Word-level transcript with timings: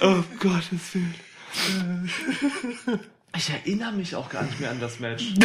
oh 0.00 0.24
Gottes 0.40 0.94
Willen. 0.94 1.14
Ich 3.36 3.50
erinnere 3.50 3.92
mich 3.92 4.14
auch 4.14 4.28
gar 4.28 4.42
nicht 4.42 4.60
mehr 4.60 4.70
an 4.70 4.80
das 4.80 5.00
Match. 5.00 5.22
ich 5.36 5.38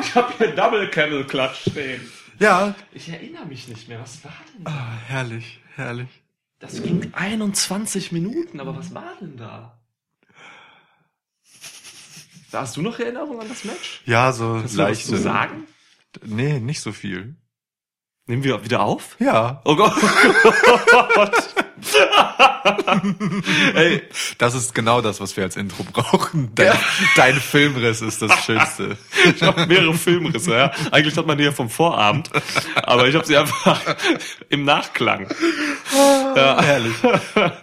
ich 0.00 0.14
habe 0.14 0.32
hier 0.38 0.54
Double 0.54 0.88
Camel 0.90 1.24
Clutch 1.26 1.70
stehen. 1.70 2.00
Ja. 2.38 2.74
Ich 2.92 3.08
erinnere 3.08 3.46
mich 3.46 3.68
nicht 3.68 3.88
mehr. 3.88 4.00
Was 4.00 4.24
war 4.24 4.32
denn 4.54 4.64
da? 4.64 4.70
Ah, 4.70 4.98
herrlich, 5.06 5.60
herrlich. 5.76 6.08
Das 6.58 6.82
ging 6.82 7.12
21 7.14 8.12
Minuten, 8.12 8.60
aber 8.60 8.76
was 8.76 8.94
war 8.94 9.14
denn 9.20 9.36
da? 9.36 9.78
Hast 12.52 12.76
du 12.76 12.82
noch 12.82 12.98
Erinnerung 12.98 13.40
an 13.40 13.48
das 13.48 13.64
Match? 13.64 14.02
Ja, 14.06 14.32
so 14.32 14.54
Hast 14.62 14.74
du 14.74 14.78
was 14.78 14.88
leicht. 14.88 15.06
zu 15.06 15.16
sagen? 15.16 15.66
Nee, 16.24 16.60
nicht 16.60 16.80
so 16.80 16.92
viel. 16.92 17.34
Nehmen 18.26 18.42
wir 18.42 18.64
wieder 18.64 18.80
auf? 18.80 19.16
Ja. 19.18 19.60
Oh 19.64 19.76
Gott. 19.76 19.92
Ey, 23.74 24.02
Das 24.38 24.54
ist 24.54 24.74
genau 24.74 25.02
das, 25.02 25.20
was 25.20 25.36
wir 25.36 25.44
als 25.44 25.56
Intro 25.56 25.84
brauchen. 25.84 26.50
Dein, 26.54 26.72
dein 27.16 27.34
Filmriss 27.34 28.00
ist 28.00 28.22
das 28.22 28.42
Schönste. 28.42 28.96
ich 29.34 29.42
habe 29.42 29.66
mehrere 29.66 29.92
Filmrisse, 29.92 30.52
ja. 30.56 30.70
Eigentlich 30.90 31.14
hat 31.18 31.26
man 31.26 31.36
die 31.36 31.44
ja 31.44 31.52
vom 31.52 31.68
Vorabend, 31.68 32.30
aber 32.82 33.06
ich 33.08 33.14
habe 33.14 33.26
sie 33.26 33.36
einfach 33.36 33.78
im 34.48 34.64
Nachklang. 34.64 35.26
Ja. 36.34 36.62
Herrlich. 36.62 36.94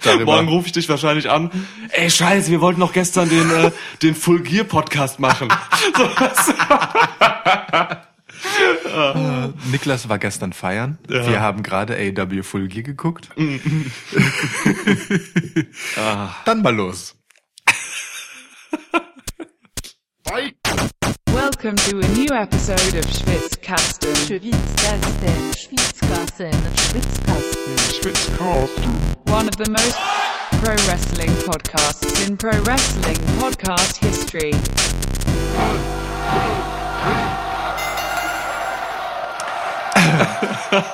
Darüber. 0.04 0.26
Morgen 0.26 0.48
rufe 0.50 0.68
ich 0.68 0.74
dich 0.74 0.88
wahrscheinlich 0.90 1.28
an. 1.28 1.50
Ey, 1.90 2.12
scheiße, 2.12 2.52
wir 2.52 2.62
wollten 2.62 2.80
noch 2.82 2.94
gestern 2.94 3.28
den, 3.30 3.50
äh, 3.50 3.72
den 4.04 4.14
Full 4.14 4.42
Gear 4.42 4.66
Podcast 4.66 5.20
machen. 5.20 5.50
So, 5.98 6.04
was? 6.18 6.54
Niklas 9.72 10.10
war 10.10 10.20
gestern 10.20 10.54
feiern. 10.54 10.98
Ja. 11.10 11.28
Wir 11.28 11.42
haben 11.42 11.64
gerade 11.64 11.96
AW 11.96 12.44
Full 12.44 12.68
Gear 12.68 12.84
geguckt. 12.84 13.30
Dann 16.46 16.62
mal 16.62 16.76
los. 16.76 17.16
Welcome 21.34 21.76
to 21.76 22.00
a 22.00 22.08
new 22.16 22.32
episode 22.32 22.96
of 22.98 23.06
Schwitzkasten. 23.06 24.16
Schwitzkasten, 24.16 25.54
Schwitzkasten, 25.56 26.52
Schwitzkasten. 26.78 27.52
one 29.32 29.48
of 29.48 29.56
the 29.56 29.70
most 29.70 29.98
pro 30.62 30.76
wrestling 30.88 31.30
podcasts 31.48 32.28
in 32.28 32.38
pro 32.38 32.52
wrestling 32.64 33.18
podcast 33.40 33.98
history. 33.98 34.52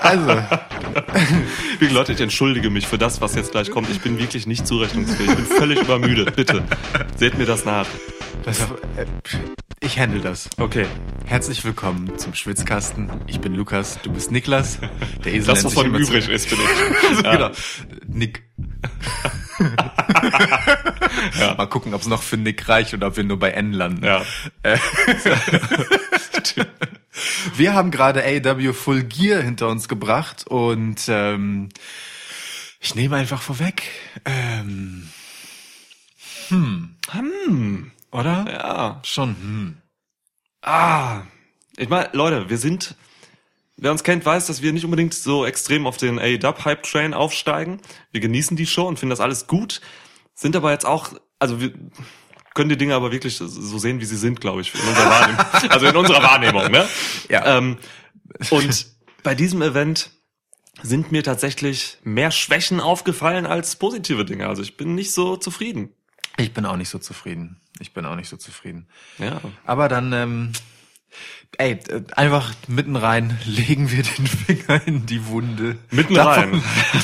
Also, 0.02 0.32
Liebe 1.80 1.94
Leute, 1.94 2.14
ich 2.14 2.22
entschuldige 2.22 2.70
mich 2.70 2.88
für 2.88 2.98
das, 2.98 3.22
was 3.22 3.36
jetzt 3.36 3.52
gleich 3.52 3.70
kommt. 3.72 3.90
Ich 3.90 4.02
bin 4.02 4.18
wirklich 4.18 4.48
nicht 4.48 4.66
zurechnungsfähig. 4.66 5.30
Ich 5.30 5.36
bin 5.36 5.46
völlig 5.46 5.82
übermüdet. 5.82 6.36
Bitte, 6.36 6.64
seht 7.16 7.38
mir 7.38 7.46
das 7.46 7.66
nach. 7.66 7.86
äh, 8.46 9.06
ich 9.80 10.00
handle 10.00 10.22
das. 10.22 10.50
Okay, 10.58 10.88
Herzlich 11.28 11.66
willkommen 11.66 12.18
zum 12.18 12.34
Schwitzkasten. 12.34 13.10
Ich 13.28 13.42
bin 13.42 13.54
Lukas, 13.54 14.00
du 14.02 14.14
bist 14.14 14.32
Niklas. 14.32 14.80
Der 15.26 15.34
Esel 15.34 15.54
das, 15.54 15.66
was 15.66 15.74
von 15.74 15.88
ihm 15.88 15.96
übrig 15.96 16.30
ist, 16.30 16.50
bin 16.50 16.58
ich. 16.58 16.66
Ja. 17.24 17.36
Genau. 17.36 17.52
Nick. 18.08 18.44
Mal 21.58 21.68
gucken, 21.68 21.94
ob 21.94 22.00
es 22.00 22.08
noch 22.08 22.24
für 22.24 22.38
Nick 22.38 22.70
reicht 22.70 22.94
oder 22.94 23.08
ob 23.08 23.18
wir 23.18 23.26
nur 23.26 23.40
bei 23.40 23.50
N 23.50 23.74
landen. 23.74 24.06
Ja. 24.06 24.22
Wir 27.56 27.74
haben 27.74 27.92
gerade 27.92 28.24
AW 28.24 28.74
Full 28.74 29.04
Gear 29.04 29.42
hinter 29.42 29.70
uns 29.70 29.88
gebracht 29.88 30.46
und 30.48 31.02
ähm, 31.08 31.70
ich 32.80 32.96
nehme 32.96 33.16
einfach 33.16 33.42
vorweg. 33.42 33.84
Ähm, 34.26 35.10
Hm, 36.50 37.92
oder? 38.12 38.46
ja. 38.50 39.02
Schon. 39.04 39.36
Hm. 39.36 39.78
Ah, 40.62 41.24
ich 41.78 41.90
meine, 41.90 42.10
Leute, 42.14 42.50
wir 42.50 42.58
sind, 42.58 42.96
wer 43.76 43.92
uns 43.92 44.04
kennt, 44.04 44.26
weiß, 44.26 44.48
dass 44.48 44.62
wir 44.62 44.74
nicht 44.74 44.86
unbedingt 44.86 45.14
so 45.14 45.46
extrem 45.46 45.86
auf 45.86 45.98
den 45.98 46.20
A-Dub-Hype-Train 46.20 47.14
aufsteigen. 47.14 47.82
Wir 48.12 48.22
genießen 48.22 48.58
die 48.58 48.66
Show 48.66 48.88
und 48.88 49.00
finden 49.00 49.12
das 49.12 49.20
alles 49.20 49.48
gut, 49.48 49.82
sind 50.34 50.56
aber 50.56 50.72
jetzt 50.72 50.86
auch, 50.86 51.14
also 51.40 51.62
wir 51.62 51.74
können 52.58 52.70
die 52.70 52.78
Dinge 52.78 52.96
aber 52.96 53.12
wirklich 53.12 53.38
so 53.38 53.78
sehen, 53.78 54.02
wie 54.02 54.06
sie 54.06 54.18
sind, 54.18 54.42
glaube 54.42 54.62
ich, 54.62 54.74
in 54.74 54.82
unserer 54.82 55.10
Wahrnehmung. 55.10 55.46
also 55.70 55.86
in 55.86 55.96
unserer 55.96 56.24
Wahrnehmung, 56.24 56.72
ne? 56.72 56.90
Ja. 57.30 57.58
Ähm, 57.58 57.78
und 58.50 58.88
bei 59.22 59.36
diesem 59.36 59.62
Event 59.62 60.10
sind 60.82 61.12
mir 61.12 61.24
tatsächlich 61.24 62.00
mehr 62.04 62.32
Schwächen 62.32 62.80
aufgefallen 62.80 63.46
als 63.46 63.76
positive 63.76 64.26
Dinge. 64.26 64.48
Also 64.48 64.64
ich 64.64 64.76
bin 64.76 64.96
nicht 64.96 65.12
so 65.12 65.38
zufrieden. 65.38 65.94
Ich 66.38 66.54
bin 66.54 66.66
auch 66.66 66.78
nicht 66.78 66.90
so 66.90 66.98
zufrieden. 66.98 67.62
Ich 67.80 67.94
bin 67.94 68.06
auch 68.06 68.16
nicht 68.16 68.30
so 68.30 68.38
zufrieden. 68.38 68.88
Ja. 69.20 69.40
Aber 69.66 69.88
dann, 69.88 70.12
ähm, 70.14 70.52
ey, 71.60 71.80
einfach 72.16 72.54
mitten 72.68 72.96
rein 72.96 73.40
legen 73.46 73.92
wir 73.92 74.02
den 74.02 74.26
Finger 74.28 74.88
in 74.88 75.06
die 75.06 75.28
Wunde. 75.28 75.78
Mitten 75.92 76.18
rein. 76.18 76.64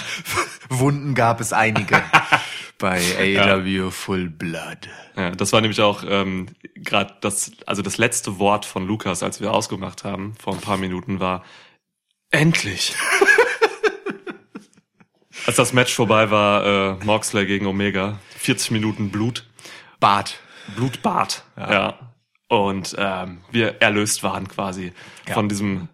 Wunden 0.70 1.14
gab 1.14 1.42
es 1.42 1.54
einige 1.54 2.02
bei 2.84 3.00
AW 3.40 3.92
Full 3.92 4.30
Blood. 4.30 4.90
Ja, 5.16 5.32
das 5.32 5.54
war 5.54 5.62
nämlich 5.62 5.80
auch 5.80 6.04
ähm, 6.06 6.48
gerade 6.76 7.16
das, 7.22 7.54
also 7.66 7.82
das 7.82 7.98
letzte 7.98 8.40
Wort 8.40 8.66
von 8.66 8.86
Lukas, 8.86 9.24
als 9.24 9.40
wir 9.40 9.54
ausgemacht 9.54 10.04
haben 10.04 10.36
vor 10.38 10.54
ein 10.54 10.60
paar 10.60 10.76
Minuten, 10.76 11.22
war 11.22 11.46
endlich. 12.30 12.94
als 15.48 15.56
das 15.56 15.72
Match 15.72 15.94
vorbei 15.94 16.30
war, 16.30 17.00
äh, 17.00 17.06
Moxley 17.06 17.46
gegen 17.46 17.68
Omega, 17.68 18.20
40 18.38 18.72
Minuten 18.72 19.12
Blut, 19.12 19.48
Bart. 20.02 20.42
Blutbad, 20.76 21.46
ja. 21.56 21.98
Und 22.50 22.96
ähm, 22.98 23.46
wir 23.50 23.82
erlöst 23.82 24.24
waren 24.24 24.50
quasi 24.50 24.92
Ja. 25.28 25.36
von 25.36 25.48
diesem 25.48 25.88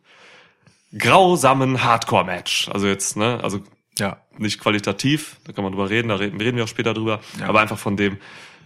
grausamen 0.97 1.83
Hardcore-Match. 1.83 2.69
Also 2.69 2.87
jetzt, 2.87 3.15
ne, 3.15 3.39
also 3.43 3.61
Ja. 3.99 4.17
Nicht 4.39 4.59
qualitativ, 4.59 5.37
da 5.45 5.53
kann 5.53 5.63
man 5.63 5.73
drüber 5.73 5.89
reden, 5.89 6.09
da 6.09 6.15
reden, 6.15 6.39
reden 6.41 6.57
wir 6.57 6.63
auch 6.63 6.67
später 6.69 6.93
drüber, 6.93 7.19
Ja. 7.39 7.47
aber 7.47 7.59
einfach 7.61 7.77
von 7.79 7.97
dem, 7.97 8.17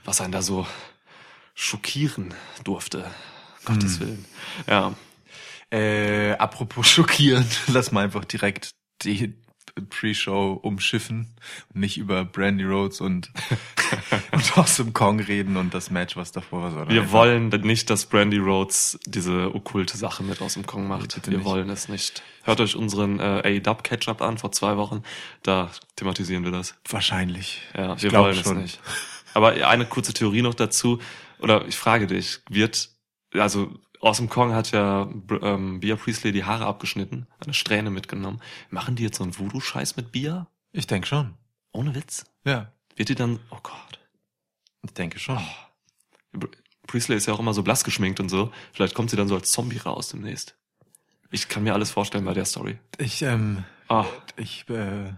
was 0.05 0.21
einen 0.21 0.31
da 0.31 0.41
so 0.41 0.65
schockieren 1.55 2.33
durfte. 2.63 3.05
Gottes 3.65 3.99
Willen. 3.99 4.25
Ja. 4.67 4.93
Äh, 5.71 6.33
apropos 6.33 6.87
schockierend, 6.89 7.47
lass 7.67 7.91
mal 7.91 8.03
einfach 8.03 8.25
direkt 8.25 8.71
die 9.03 9.33
Pre-Show 9.89 10.53
umschiffen 10.61 11.33
und 11.73 11.79
nicht 11.81 11.97
über 11.97 12.25
Brandy 12.25 12.63
Rhodes 12.63 13.01
und, 13.01 13.31
und 14.31 14.57
Awesome 14.57 14.91
Kong 14.91 15.19
reden 15.19 15.57
und 15.57 15.73
das 15.73 15.89
Match, 15.89 16.15
was 16.15 16.31
davor 16.31 16.61
war. 16.61 16.69
sondern 16.71 16.89
Wir 16.89 17.01
einfach- 17.01 17.13
wollen 17.13 17.49
nicht, 17.63 17.89
dass 17.89 18.05
Brandy 18.05 18.37
Rhodes 18.37 18.99
diese 19.05 19.53
okkulte 19.55 19.97
Sache 19.97 20.23
mit 20.23 20.41
aus 20.41 20.53
dem 20.53 20.65
Kong 20.65 20.87
macht. 20.87 21.15
bitte 21.15 21.31
wir 21.31 21.39
nicht. 21.39 21.45
wollen 21.45 21.69
es 21.69 21.89
nicht. 21.89 22.21
Hört 22.43 22.59
euch 22.61 22.75
unseren 22.75 23.19
äh, 23.19 23.57
A-Dub 23.57 23.83
Catch-Up 23.83 24.21
an 24.21 24.37
vor 24.37 24.51
zwei 24.51 24.77
Wochen. 24.77 25.01
Da 25.41 25.71
thematisieren 25.95 26.43
wir 26.43 26.51
das. 26.51 26.75
Wahrscheinlich. 26.89 27.61
Ja, 27.75 27.99
wir 28.01 28.11
wollen 28.11 28.35
schon. 28.35 28.57
es 28.57 28.61
nicht. 28.63 28.79
Aber 29.33 29.53
eine 29.67 29.85
kurze 29.85 30.13
Theorie 30.13 30.43
noch 30.43 30.53
dazu. 30.53 30.99
Oder 31.39 31.67
ich 31.67 31.75
frage 31.75 32.05
dich, 32.07 32.41
wird, 32.49 32.89
also 33.33 33.73
Awesome 34.03 34.27
Kong 34.27 34.53
hat 34.53 34.71
ja 34.71 35.09
ähm, 35.41 35.79
Bia 35.79 35.95
Priestley 35.95 36.31
die 36.31 36.43
Haare 36.43 36.65
abgeschnitten, 36.65 37.25
eine 37.39 37.53
Strähne 37.53 37.89
mitgenommen. 37.89 38.41
Machen 38.69 38.95
die 38.95 39.03
jetzt 39.03 39.17
so 39.17 39.23
einen 39.23 39.37
Voodoo-Scheiß 39.37 39.95
mit 39.95 40.11
Bia? 40.11 40.47
Ich 40.73 40.87
denke 40.87 41.07
schon. 41.07 41.35
Ohne 41.71 41.95
Witz? 41.95 42.25
Ja, 42.45 42.71
Wird 42.95 43.09
die 43.09 43.15
dann, 43.15 43.39
oh 43.49 43.57
Gott. 43.63 43.99
ich 44.83 44.93
denke 44.93 45.19
schon. 45.19 45.39
Br- 46.33 46.49
Priestley 46.85 47.15
ist 47.15 47.27
ja 47.27 47.33
auch 47.33 47.39
immer 47.39 47.53
so 47.53 47.63
blass 47.63 47.83
geschminkt 47.85 48.19
und 48.19 48.27
so. 48.29 48.51
Vielleicht 48.73 48.93
kommt 48.93 49.09
sie 49.09 49.15
dann 49.15 49.29
so 49.29 49.35
als 49.35 49.51
Zombie 49.51 49.77
raus 49.77 50.09
demnächst. 50.09 50.55
Ich 51.31 51.47
kann 51.47 51.63
mir 51.63 51.73
alles 51.73 51.89
vorstellen 51.89 52.25
bei 52.25 52.33
der 52.33 52.45
Story. 52.45 52.77
Ich, 52.97 53.21
ähm, 53.21 53.63
Ah, 53.87 54.05
ich 54.35 54.69
äh, 54.69 55.13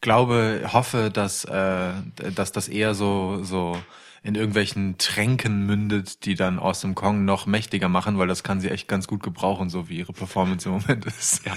glaube, 0.00 0.70
hoffe, 0.72 1.10
dass, 1.12 1.44
äh, 1.44 1.92
dass 2.34 2.52
das 2.52 2.68
eher 2.68 2.94
so, 2.94 3.42
so 3.42 3.76
in 4.22 4.34
irgendwelchen 4.34 4.98
Tränken 4.98 5.64
mündet, 5.66 6.24
die 6.24 6.34
dann 6.34 6.58
Awesome 6.58 6.94
Kong 6.94 7.24
noch 7.24 7.46
mächtiger 7.46 7.88
machen, 7.88 8.18
weil 8.18 8.28
das 8.28 8.42
kann 8.42 8.60
sie 8.60 8.68
echt 8.68 8.88
ganz 8.88 9.06
gut 9.06 9.22
gebrauchen, 9.22 9.70
so 9.70 9.88
wie 9.88 9.98
ihre 9.98 10.12
Performance 10.12 10.68
im 10.68 10.74
Moment 10.74 11.06
ist. 11.06 11.44
ja. 11.46 11.56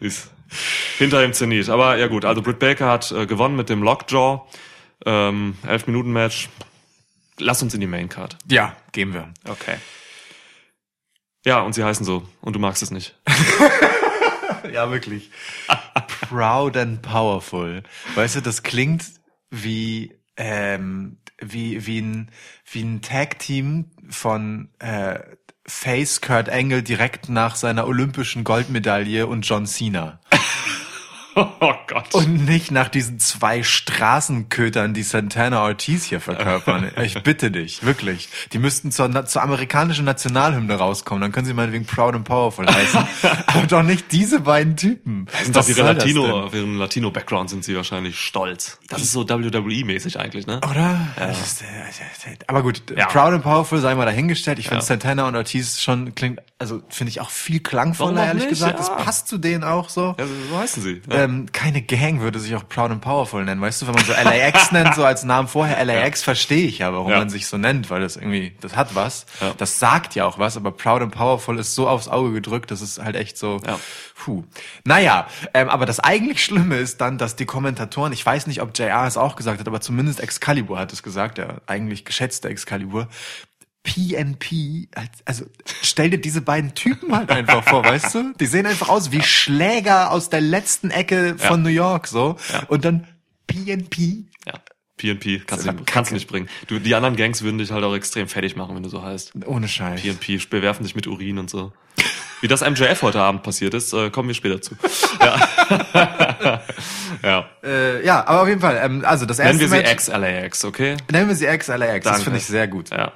Ist 0.00 0.30
hinter 0.98 1.20
dem 1.22 1.32
Zenit. 1.32 1.68
Aber 1.68 1.96
ja 1.96 2.06
gut, 2.08 2.24
also 2.24 2.42
Britt 2.42 2.58
Baker 2.58 2.86
hat 2.88 3.10
äh, 3.12 3.26
gewonnen 3.26 3.56
mit 3.56 3.68
dem 3.68 3.82
Lockjaw. 3.82 4.46
Ähm, 5.06 5.56
11 5.66 5.86
Minuten 5.86 6.12
Match. 6.12 6.48
Lass 7.38 7.62
uns 7.62 7.72
in 7.72 7.80
die 7.80 7.86
Main 7.86 8.08
Card. 8.08 8.36
Ja, 8.50 8.76
gehen 8.92 9.14
wir. 9.14 9.32
Okay. 9.44 9.76
Ja, 11.44 11.60
und 11.60 11.74
sie 11.74 11.84
heißen 11.84 12.04
so. 12.04 12.28
Und 12.40 12.54
du 12.54 12.58
magst 12.58 12.82
es 12.82 12.90
nicht. 12.90 13.14
Ja, 14.72 14.90
wirklich. 14.90 15.30
Proud 16.28 16.76
and 16.76 17.02
powerful. 17.02 17.82
Weißt 18.14 18.36
du, 18.36 18.42
das 18.42 18.62
klingt 18.62 19.04
wie, 19.50 20.17
ähm, 20.38 21.18
wie, 21.40 21.86
wie 21.86 22.00
ein, 22.00 22.30
wie 22.72 22.82
ein 22.82 23.02
Tag-Team 23.02 23.90
von, 24.08 24.70
äh, 24.78 25.18
Face 25.68 26.22
Kurt 26.22 26.48
Angle 26.48 26.82
direkt 26.82 27.28
nach 27.28 27.54
seiner 27.54 27.86
olympischen 27.86 28.42
Goldmedaille 28.42 29.26
und 29.26 29.42
John 29.42 29.66
Cena. 29.66 30.18
Oh 31.60 31.74
Gott. 31.86 32.14
Und 32.14 32.46
nicht 32.46 32.72
nach 32.72 32.88
diesen 32.88 33.20
zwei 33.20 33.62
Straßenkötern, 33.62 34.92
die 34.92 35.04
Santana 35.04 35.62
Ortiz 35.62 36.04
hier 36.04 36.20
verkörpern. 36.20 36.90
ich 37.02 37.22
bitte 37.22 37.52
dich, 37.52 37.84
wirklich. 37.84 38.28
Die 38.52 38.58
müssten 38.58 38.90
zur, 38.90 39.24
zur 39.26 39.42
amerikanischen 39.42 40.04
Nationalhymne 40.04 40.74
rauskommen. 40.74 41.20
Dann 41.20 41.30
können 41.30 41.46
sie 41.46 41.54
meinetwegen 41.54 41.86
Proud 41.86 42.16
and 42.16 42.24
Powerful 42.24 42.66
heißen. 42.66 43.06
Aber 43.46 43.66
doch 43.68 43.84
nicht 43.84 44.10
diese 44.10 44.40
beiden 44.40 44.76
Typen. 44.76 45.17
Sind 45.44 45.56
auf 45.58 45.68
ihre 45.68 45.82
Latino, 45.82 46.44
auf 46.44 46.54
ihren 46.54 46.76
Latino-Background 46.78 47.50
sind 47.50 47.64
sie 47.64 47.76
wahrscheinlich 47.76 48.18
stolz. 48.18 48.78
Das 48.88 49.02
ist 49.02 49.12
so 49.12 49.22
WWE-mäßig 49.24 50.18
eigentlich, 50.18 50.46
ne? 50.46 50.60
Oder? 50.68 51.08
Ist, 51.30 51.62
äh, 51.62 51.66
Aber 52.46 52.62
gut, 52.62 52.82
Ja. 52.96 53.06
Proud 53.06 53.34
and 53.34 53.42
Powerful 53.42 53.78
sei 53.78 53.94
mal 53.94 54.04
dahingestellt. 54.06 54.58
Ich 54.58 54.66
finde 54.68 54.80
Ja. 54.82 54.86
Santana 54.86 55.28
und 55.28 55.36
Ortiz 55.36 55.80
schon 55.80 56.14
klingt, 56.14 56.40
also 56.58 56.82
finde 56.88 57.10
ich 57.10 57.20
auch 57.20 57.30
viel 57.30 57.60
klangvoller, 57.60 58.24
ehrlich 58.24 58.44
nicht? 58.44 58.48
gesagt. 58.50 58.78
Das 58.78 58.88
Ja. 58.88 58.94
passt 58.94 59.28
zu 59.28 59.38
denen 59.38 59.64
auch 59.64 59.88
so. 59.88 60.14
Ja, 60.18 60.26
so 60.50 60.58
heißen 60.58 60.82
sie. 60.82 61.02
Ja. 61.10 61.24
Ähm, 61.24 61.46
keine 61.52 61.82
Gang 61.82 62.20
würde 62.20 62.38
sich 62.38 62.54
auch 62.56 62.66
Proud 62.68 62.90
and 62.90 63.00
Powerful 63.00 63.44
nennen. 63.44 63.60
Weißt 63.60 63.82
du, 63.82 63.86
wenn 63.86 63.94
man 63.94 64.04
so 64.04 64.12
LAX 64.12 64.72
nennt, 64.72 64.94
so 64.94 65.04
als 65.04 65.24
Namen 65.24 65.48
vorher, 65.48 65.84
LAX 65.84 66.22
verstehe 66.22 66.66
ich 66.66 66.78
ja, 66.78 66.92
warum 66.92 67.10
Ja. 67.10 67.18
man 67.18 67.28
sich 67.30 67.46
so 67.46 67.58
nennt, 67.58 67.90
weil 67.90 68.00
das 68.00 68.16
irgendwie, 68.16 68.54
das 68.60 68.76
hat 68.76 68.94
was. 68.94 69.26
Ja. 69.40 69.52
Das 69.58 69.78
sagt 69.78 70.14
ja 70.14 70.24
auch 70.24 70.38
was, 70.38 70.56
aber 70.56 70.72
Proud 70.72 71.02
and 71.02 71.14
Powerful 71.14 71.58
ist 71.58 71.74
so 71.74 71.88
aufs 71.88 72.08
Auge 72.08 72.32
gedrückt, 72.32 72.70
das 72.70 72.80
ist 72.80 72.98
halt 73.02 73.16
echt 73.16 73.36
so, 73.38 73.60
Ja. 73.66 73.78
puh. 74.16 74.44
Naja, 74.84 75.17
ähm, 75.54 75.68
aber 75.68 75.86
das 75.86 76.00
eigentlich 76.00 76.44
Schlimme 76.44 76.76
ist 76.76 77.00
dann, 77.00 77.18
dass 77.18 77.36
die 77.36 77.46
Kommentatoren, 77.46 78.12
ich 78.12 78.24
weiß 78.24 78.46
nicht, 78.46 78.62
ob 78.62 78.76
JR 78.76 79.06
es 79.06 79.16
auch 79.16 79.36
gesagt 79.36 79.60
hat, 79.60 79.66
aber 79.66 79.80
zumindest 79.80 80.20
Excalibur 80.20 80.78
hat 80.78 80.92
es 80.92 81.02
gesagt, 81.02 81.38
der 81.38 81.62
eigentlich 81.66 82.04
geschätzte 82.04 82.48
Excalibur, 82.48 83.08
PNP, 83.82 84.88
also 85.24 85.46
stell 85.82 86.10
dir 86.10 86.18
diese 86.18 86.42
beiden 86.42 86.74
Typen 86.74 87.14
halt 87.16 87.30
einfach 87.30 87.64
vor, 87.64 87.84
weißt 87.84 88.14
du? 88.14 88.32
Die 88.38 88.46
sehen 88.46 88.66
einfach 88.66 88.88
aus 88.88 89.12
wie 89.12 89.22
Schläger 89.22 90.10
aus 90.10 90.28
der 90.28 90.40
letzten 90.40 90.90
Ecke 90.90 91.36
von 91.38 91.62
New 91.62 91.70
York, 91.70 92.06
so. 92.06 92.36
Und 92.68 92.84
dann 92.84 93.06
PNP. 93.46 94.26
ja. 94.46 94.54
PNP 94.98 95.46
kannst 95.46 95.66
du 95.66 95.72
kannst 95.86 96.12
nicht 96.12 96.28
bringen. 96.28 96.48
Du, 96.66 96.80
die 96.80 96.94
anderen 96.94 97.16
Gangs 97.16 97.42
würden 97.42 97.58
dich 97.58 97.70
halt 97.70 97.84
auch 97.84 97.94
extrem 97.94 98.28
fertig 98.28 98.56
machen, 98.56 98.74
wenn 98.74 98.82
du 98.82 98.88
so 98.88 99.02
heißt. 99.02 99.32
Ohne 99.46 99.68
Scheiß. 99.68 100.02
PNP 100.02 100.50
bewerfen 100.50 100.82
dich 100.82 100.94
mit 100.94 101.06
Urin 101.06 101.38
und 101.38 101.48
so. 101.48 101.72
Wie 102.40 102.48
das 102.48 102.60
MJF 102.60 103.02
heute 103.02 103.20
Abend 103.20 103.42
passiert 103.42 103.74
ist, 103.74 103.92
äh, 103.92 104.10
kommen 104.10 104.28
wir 104.28 104.34
später 104.34 104.60
zu. 104.62 104.74
Ja. 105.20 105.40
ja. 107.22 107.48
Äh, 107.62 108.04
ja, 108.06 108.26
aber 108.26 108.42
auf 108.42 108.48
jeden 108.48 108.60
Fall, 108.60 108.80
ähm, 108.82 109.02
also 109.04 109.26
das 109.26 109.38
erste 109.38 109.56
Nennen 109.56 109.60
wir 109.60 109.68
sie 109.68 109.82
Match, 109.82 109.90
ex-LAX, 109.90 110.64
okay? 110.64 110.96
Nennen 111.10 111.28
wir 111.28 111.34
sie 111.34 111.46
Ex-LAX, 111.46 112.04
das 112.04 112.22
finde 112.22 112.38
ich 112.38 112.46
sehr 112.46 112.68
gut. 112.68 112.90
Ja. 112.90 113.12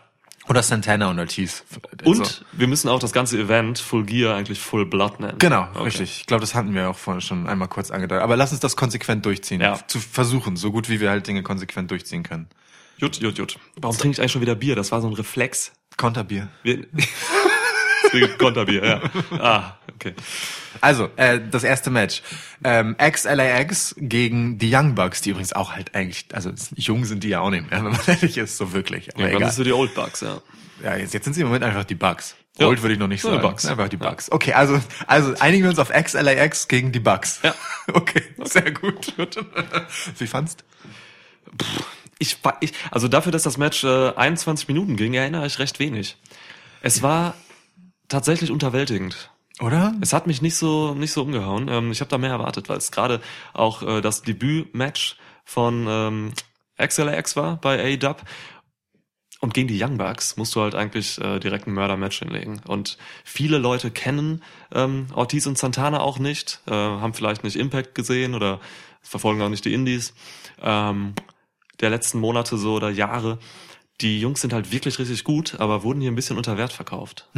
Oder 0.48 0.62
Santana 0.62 1.08
und 1.08 1.18
Ortiz. 1.20 1.62
Und 2.04 2.20
Also, 2.20 2.44
wir 2.52 2.66
müssen 2.66 2.88
auch 2.88 2.98
das 2.98 3.12
ganze 3.12 3.38
Event 3.38 3.78
Full 3.78 4.04
Gear 4.04 4.34
eigentlich 4.34 4.58
Full 4.60 4.86
Blood 4.86 5.20
nennen. 5.20 5.38
Genau, 5.38 5.68
Okay. 5.74 5.84
richtig. 5.84 6.18
Ich 6.20 6.26
glaube, 6.26 6.40
das 6.40 6.54
hatten 6.56 6.74
wir 6.74 6.90
auch 6.90 6.98
vorhin 6.98 7.20
schon 7.20 7.46
einmal 7.46 7.68
kurz 7.68 7.92
angedeutet. 7.92 8.24
Aber 8.24 8.36
lass 8.36 8.50
uns 8.50 8.60
das 8.60 8.74
konsequent 8.76 9.24
durchziehen. 9.24 9.60
Ja. 9.60 9.78
Zu 9.86 10.00
versuchen, 10.00 10.56
so 10.56 10.72
gut 10.72 10.88
wie 10.88 11.00
wir 11.00 11.10
halt 11.10 11.26
Dinge 11.28 11.44
konsequent 11.44 11.90
durchziehen 11.92 12.24
können. 12.24 12.48
Jut, 12.96 13.18
jut, 13.18 13.38
jut. 13.38 13.58
Warum 13.76 13.96
trinke 13.96 14.16
ich 14.16 14.20
eigentlich 14.20 14.32
schon 14.32 14.42
wieder 14.42 14.56
Bier? 14.56 14.74
Das 14.74 14.90
war 14.90 15.00
so 15.00 15.06
ein 15.06 15.14
Reflex. 15.14 15.72
Konterbier. 15.96 16.48
Wir 16.64 16.86
Konterbier, 18.38 18.84
ja. 18.84 19.00
Ah, 19.38 19.76
okay. 19.94 20.14
Also, 20.80 21.08
äh, 21.16 21.40
das 21.50 21.64
erste 21.64 21.90
Match. 21.90 22.22
Ähm, 22.64 22.94
Ex-LAX 22.98 23.94
gegen 23.98 24.58
die 24.58 24.74
Young 24.74 24.94
Bucks, 24.94 25.20
die 25.20 25.30
übrigens 25.30 25.52
auch 25.52 25.72
halt 25.72 25.94
eigentlich, 25.94 26.26
also 26.32 26.50
jung 26.74 27.04
sind 27.04 27.24
die 27.24 27.28
ja 27.28 27.40
auch 27.40 27.50
nicht 27.50 27.70
mehr, 27.70 27.78
wenn 27.84 27.92
man 27.92 28.00
ehrlich 28.06 28.36
ist, 28.38 28.56
so 28.56 28.72
wirklich. 28.72 29.12
Aber 29.14 29.20
Ja, 29.22 29.26
dann 29.28 29.36
egal. 29.36 29.48
bist 29.48 29.58
du 29.58 29.64
die 29.64 29.72
Old 29.72 29.94
Bucks, 29.94 30.20
ja. 30.20 30.40
Ja, 30.82 30.96
jetzt, 30.96 31.14
jetzt 31.14 31.24
sind 31.24 31.34
sie 31.34 31.42
im 31.42 31.46
Moment 31.48 31.64
einfach 31.64 31.84
die 31.84 31.94
Bucks. 31.94 32.34
Ja. 32.58 32.66
Old 32.66 32.82
würde 32.82 32.92
ich 32.94 32.98
noch 32.98 33.08
nicht 33.08 33.24
Ja, 33.24 33.30
sagen. 33.30 33.42
Bucks. 33.42 33.64
Einfach 33.66 33.88
die 33.88 33.96
Bucks. 33.96 34.30
Okay, 34.30 34.52
also, 34.52 34.78
also 35.06 35.34
einigen 35.40 35.62
wir 35.64 35.70
uns 35.70 35.78
auf 35.78 35.90
Ex-LAX 35.90 36.68
gegen 36.68 36.92
die 36.92 37.00
Bucks. 37.00 37.40
Ja. 37.42 37.54
Okay, 37.92 38.22
sehr 38.44 38.70
gut. 38.70 39.12
Wie 40.18 40.26
fandst? 40.28 40.62
Ich, 42.18 42.38
ich, 42.60 42.72
also 42.92 43.08
dafür, 43.08 43.32
dass 43.32 43.42
das 43.42 43.58
Match 43.58 43.82
äh, 43.82 44.12
21 44.14 44.68
Minuten 44.68 44.96
ging, 44.96 45.14
erinnere 45.14 45.46
ich 45.46 45.58
recht 45.58 45.80
wenig. 45.80 46.16
Es 46.80 47.02
war 47.02 47.34
tatsächlich 48.12 48.50
unterwältigend. 48.50 49.30
Oder? 49.60 49.94
Es 50.00 50.12
hat 50.12 50.26
mich 50.26 50.42
nicht 50.42 50.56
so 50.56 50.94
nicht 50.94 51.12
so 51.12 51.22
umgehauen. 51.22 51.68
Ähm, 51.68 51.92
ich 51.92 52.00
habe 52.00 52.10
da 52.10 52.18
mehr 52.18 52.30
erwartet, 52.30 52.68
weil 52.68 52.78
es 52.78 52.90
gerade 52.90 53.20
auch 53.52 53.82
äh, 53.82 54.00
das 54.00 54.22
Debüt-Match 54.22 55.16
von 55.44 55.86
ähm, 55.88 56.32
XLAX 56.80 57.36
war 57.36 57.56
bei 57.56 57.98
AEW. 58.02 58.16
Und 59.40 59.54
gegen 59.54 59.66
die 59.66 59.82
Young 59.82 59.98
Bucks 59.98 60.36
musst 60.36 60.54
du 60.54 60.60
halt 60.60 60.76
eigentlich 60.76 61.20
äh, 61.20 61.40
direkt 61.40 61.66
ein 61.66 61.74
Mörder-Match 61.74 62.20
hinlegen. 62.20 62.60
Und 62.64 62.96
viele 63.24 63.58
Leute 63.58 63.90
kennen 63.90 64.42
ähm, 64.72 65.08
Ortiz 65.14 65.46
und 65.46 65.58
Santana 65.58 66.00
auch 66.00 66.20
nicht, 66.20 66.60
äh, 66.68 66.72
haben 66.72 67.12
vielleicht 67.12 67.42
nicht 67.42 67.56
Impact 67.56 67.96
gesehen 67.96 68.36
oder 68.36 68.60
verfolgen 69.00 69.42
auch 69.42 69.48
nicht 69.48 69.64
die 69.64 69.74
Indies 69.74 70.14
ähm, 70.60 71.14
der 71.80 71.90
letzten 71.90 72.20
Monate 72.20 72.56
so 72.56 72.74
oder 72.74 72.88
Jahre. 72.88 73.38
Die 74.02 74.20
Jungs 74.20 74.40
sind 74.40 74.52
halt 74.52 74.72
wirklich 74.72 74.98
richtig 74.98 75.24
gut, 75.24 75.60
aber 75.60 75.82
wurden 75.82 76.00
hier 76.00 76.10
ein 76.10 76.16
bisschen 76.16 76.36
unter 76.36 76.58
Wert 76.58 76.72
verkauft. 76.72 77.28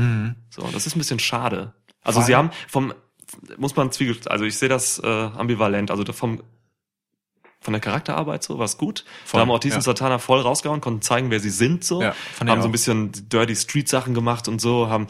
So, 0.50 0.62
und 0.62 0.74
das 0.74 0.86
ist 0.86 0.96
ein 0.96 0.98
bisschen 0.98 1.18
schade. 1.18 1.74
Also 2.02 2.20
Vor 2.20 2.26
sie 2.26 2.34
haben 2.34 2.50
vom, 2.68 2.94
muss 3.56 3.76
man 3.76 3.92
zwiegel, 3.92 4.16
also 4.26 4.44
ich 4.44 4.56
sehe 4.56 4.68
das 4.68 4.98
äh, 4.98 5.06
ambivalent, 5.06 5.90
also 5.90 6.04
vom 6.12 6.42
von 7.60 7.72
der 7.72 7.80
Charakterarbeit 7.80 8.44
so 8.44 8.58
war 8.58 8.66
es 8.66 8.76
gut. 8.76 9.06
Voll, 9.24 9.38
da 9.38 9.42
haben 9.42 9.50
Ortiz 9.50 9.70
ja. 9.70 9.76
und 9.76 9.82
Santana 9.82 10.18
voll 10.18 10.40
rausgehauen, 10.40 10.82
konnten 10.82 11.00
zeigen, 11.00 11.30
wer 11.30 11.40
sie 11.40 11.48
sind 11.48 11.82
so, 11.82 12.02
Ja, 12.02 12.14
haben 12.46 12.60
so 12.60 12.68
ein 12.68 12.72
bisschen 12.72 13.10
Dirty 13.30 13.56
Street 13.56 13.88
Sachen 13.88 14.12
gemacht 14.12 14.48
und 14.48 14.60
so, 14.60 14.88
haben 14.88 15.06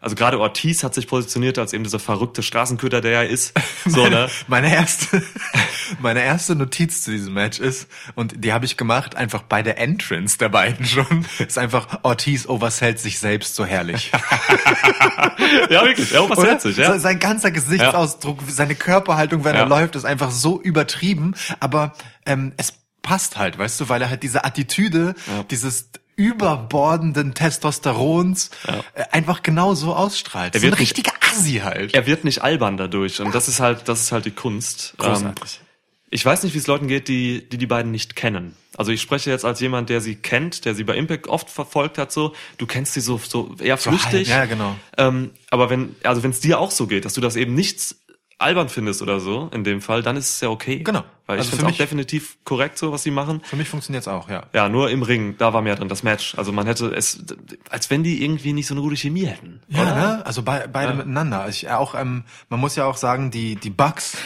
also 0.00 0.14
gerade 0.14 0.38
Ortiz 0.40 0.82
hat 0.84 0.94
sich 0.94 1.06
positioniert 1.06 1.58
als 1.58 1.72
eben 1.72 1.84
dieser 1.84 1.98
verrückte 1.98 2.42
Straßenköter, 2.42 3.00
der 3.00 3.22
er 3.22 3.28
ist. 3.28 3.52
So, 3.86 4.08
ne? 4.08 4.28
Meine 4.48 4.74
erste, 4.74 5.22
meine 6.00 6.20
erste 6.22 6.56
Notiz 6.56 7.02
zu 7.02 7.12
diesem 7.12 7.34
Match 7.34 7.60
ist, 7.60 7.88
und 8.16 8.44
die 8.44 8.52
habe 8.52 8.64
ich 8.64 8.76
gemacht, 8.76 9.14
einfach 9.14 9.42
bei 9.42 9.62
der 9.62 9.78
Entrance 9.78 10.38
der 10.38 10.48
beiden 10.48 10.84
schon, 10.86 11.24
ist 11.38 11.56
einfach 11.56 12.00
Ortiz 12.02 12.46
oversellt 12.48 12.98
sich 12.98 13.18
selbst 13.20 13.54
so 13.54 13.64
herrlich. 13.64 14.10
ja, 15.70 15.84
wirklich. 15.84 16.10
Ja, 16.10 16.20
Oder? 16.22 16.42
hält 16.42 16.60
sich, 16.62 16.76
ja? 16.76 16.92
Se- 16.94 17.00
Sein 17.00 17.18
ganzer 17.18 17.50
Gesichtsausdruck, 17.50 18.40
seine 18.48 18.74
Körperhaltung, 18.74 19.44
wenn 19.44 19.54
er 19.54 19.62
Ja. 19.62 19.66
läuft, 19.68 19.96
ist 19.96 20.04
einfach 20.04 20.30
so 20.30 20.60
übertrieben, 20.60 21.34
aber 21.60 21.92
ähm, 22.26 22.52
es 22.56 22.72
passt 23.02 23.36
halt, 23.38 23.56
weißt 23.58 23.80
du, 23.80 23.88
weil 23.88 24.02
er 24.02 24.10
halt 24.10 24.22
diese 24.24 24.44
Attitüde, 24.44 25.14
dieses 25.50 25.90
überbordenden 26.16 27.34
Testosterons 27.34 28.50
äh, 28.94 29.02
einfach 29.12 29.42
genau 29.42 29.74
so 29.74 29.94
ausstrahlt. 29.94 30.54
Er 30.54 30.60
so 30.60 30.66
ein 30.66 30.70
wird 30.72 30.80
nicht- 30.80 30.90
richtiger 30.96 31.12
Assi 31.30 31.60
halt. 31.62 31.94
Er 31.94 32.06
wird 32.06 32.24
nicht 32.24 32.42
albern 32.42 32.76
dadurch 32.76 33.20
und 33.20 33.34
das 33.34 33.48
ist 33.48 33.60
halt, 33.60 33.88
das 33.88 34.00
ist 34.00 34.12
halt 34.12 34.24
die 34.24 34.30
Kunst. 34.30 34.94
Ähm, 35.00 35.06
Großartig. 35.06 35.60
ich 36.10 36.24
weiß 36.24 36.42
nicht, 36.42 36.54
wie 36.54 36.58
es 36.58 36.66
Leuten 36.66 36.88
geht, 36.88 37.08
die, 37.08 37.48
die 37.48 37.58
die 37.58 37.66
beiden 37.66 37.90
nicht 37.92 38.16
kennen. 38.16 38.56
Also 38.78 38.92
ich 38.92 39.00
spreche 39.00 39.30
jetzt 39.30 39.44
als 39.44 39.60
jemand, 39.60 39.88
der 39.88 40.00
sie 40.00 40.16
kennt, 40.16 40.64
der 40.66 40.74
sie 40.74 40.84
bei 40.84 40.96
Impact 40.96 41.28
oft 41.28 41.48
verfolgt 41.48 41.96
hat. 41.98 42.12
So, 42.12 42.34
du 42.58 42.66
kennst 42.66 42.92
sie 42.94 43.00
so 43.00 43.18
so 43.26 43.54
eher 43.58 43.76
So 43.78 43.90
flüchtig. 43.90 44.30
halb, 44.30 44.50
ja, 44.50 44.54
genau. 44.54 44.76
Ähm, 44.98 45.30
aber 45.50 45.70
wenn, 45.70 45.96
also 46.02 46.22
wenn 46.22 46.30
es 46.30 46.40
dir 46.40 46.58
auch 46.58 46.70
so 46.70 46.86
geht, 46.86 47.04
dass 47.06 47.14
du 47.14 47.20
das 47.22 47.36
eben 47.36 47.54
nichts 47.54 47.96
albern 48.38 48.68
findest 48.68 49.00
oder 49.00 49.18
so, 49.18 49.48
in 49.52 49.64
dem 49.64 49.80
Fall, 49.80 50.02
dann 50.02 50.16
ist 50.16 50.30
es 50.30 50.40
ja 50.40 50.50
okay. 50.50 50.80
Genau. 50.80 51.04
Weil 51.26 51.38
Also 51.38 51.50
ich 51.50 51.56
finde 51.56 51.72
es 51.72 51.78
definitiv 51.78 52.36
korrekt, 52.44 52.78
so 52.78 52.92
was 52.92 53.02
sie 53.02 53.10
machen. 53.10 53.40
Für 53.42 53.56
mich 53.56 53.68
funktioniert's 53.68 54.08
auch, 54.08 54.28
ja. 54.28 54.44
Ja, 54.52 54.68
nur 54.68 54.90
im 54.90 55.02
Ring, 55.02 55.36
da 55.38 55.52
war 55.52 55.62
mehr 55.62 55.74
drin, 55.74 55.88
das 55.88 56.02
Match. 56.02 56.36
Also 56.36 56.52
man 56.52 56.66
hätte 56.66 56.94
es, 56.94 57.24
als 57.70 57.90
wenn 57.90 58.02
die 58.02 58.22
irgendwie 58.22 58.52
nicht 58.52 58.66
so 58.66 58.74
eine 58.74 58.82
gute 58.82 58.96
Chemie 58.96 59.24
hätten. 59.24 59.60
Ja, 59.68 59.94
ne? 59.94 60.26
also 60.26 60.42
be 60.42 60.68
beide 60.72 60.94
miteinander. 60.94 61.48
Ich 61.48 61.68
auch, 61.70 61.94
ähm, 61.94 62.24
man 62.48 62.60
muss 62.60 62.76
ja 62.76 62.84
auch 62.84 62.96
sagen, 62.96 63.30
die 63.30 63.56
die 63.56 63.70
Bugs 63.70 64.16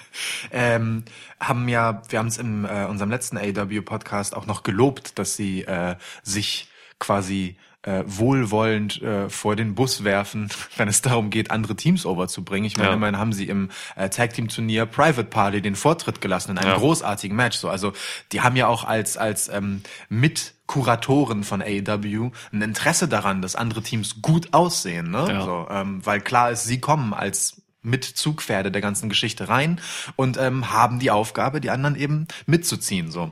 ähm, 0.52 1.04
haben 1.40 1.68
ja, 1.68 2.02
wir 2.08 2.20
haben 2.20 2.28
es 2.28 2.38
in 2.38 2.64
äh, 2.64 2.86
unserem 2.88 3.10
letzten 3.10 3.36
AW 3.36 3.80
Podcast 3.82 4.34
auch 4.34 4.46
noch 4.46 4.62
gelobt, 4.62 5.18
dass 5.18 5.36
sie 5.36 5.62
äh, 5.62 5.96
sich 6.22 6.68
quasi 6.98 7.56
äh, 7.86 8.02
wohlwollend 8.04 9.00
äh, 9.00 9.30
vor 9.30 9.56
den 9.56 9.74
Bus 9.74 10.04
werfen, 10.04 10.48
wenn 10.76 10.88
es 10.88 11.00
darum 11.02 11.30
geht, 11.30 11.50
andere 11.50 11.74
Teams 11.76 12.04
overzubringen. 12.04 12.66
Ich 12.66 12.76
meine, 12.76 12.90
Ja. 12.90 12.94
immerhin 12.96 13.16
haben 13.18 13.32
sie 13.32 13.48
im 13.48 13.70
äh, 13.94 14.08
Tag 14.10 14.34
Team 14.34 14.48
Turnier 14.48 14.84
Private 14.86 15.24
Party 15.30 15.62
den 15.62 15.76
Vortritt 15.76 16.20
gelassen 16.20 16.50
in 16.50 16.58
einem 16.58 16.72
Ja. 16.72 16.76
großartigen 16.78 17.34
Match. 17.36 17.56
So, 17.56 17.68
also 17.70 17.92
die 18.32 18.42
haben 18.42 18.56
ja 18.56 18.66
auch 18.66 18.84
als 18.84 19.16
als 19.16 19.48
ähm, 19.48 19.82
mit 20.08 20.54
Kuratoren 20.66 21.44
von 21.44 21.62
AEW 21.62 22.30
ein 22.52 22.60
Interesse 22.60 23.06
daran, 23.08 23.40
dass 23.40 23.54
andere 23.56 23.82
Teams 23.82 24.20
gut 24.20 24.52
aussehen, 24.52 25.10
ne? 25.10 25.26
Ja. 25.28 25.44
So, 25.44 25.66
ähm, 25.70 26.04
weil 26.04 26.20
klar 26.20 26.50
ist, 26.50 26.64
sie 26.64 26.80
kommen 26.80 27.14
als 27.14 27.62
mit 27.82 28.04
Zugpferde 28.04 28.72
der 28.72 28.82
ganzen 28.82 29.08
Geschichte 29.08 29.48
rein 29.48 29.80
und 30.16 30.36
ähm, 30.38 30.72
haben 30.72 30.98
die 30.98 31.12
Aufgabe, 31.12 31.60
die 31.60 31.70
anderen 31.70 31.94
eben 31.94 32.26
mitzuziehen. 32.46 33.12
So. 33.12 33.30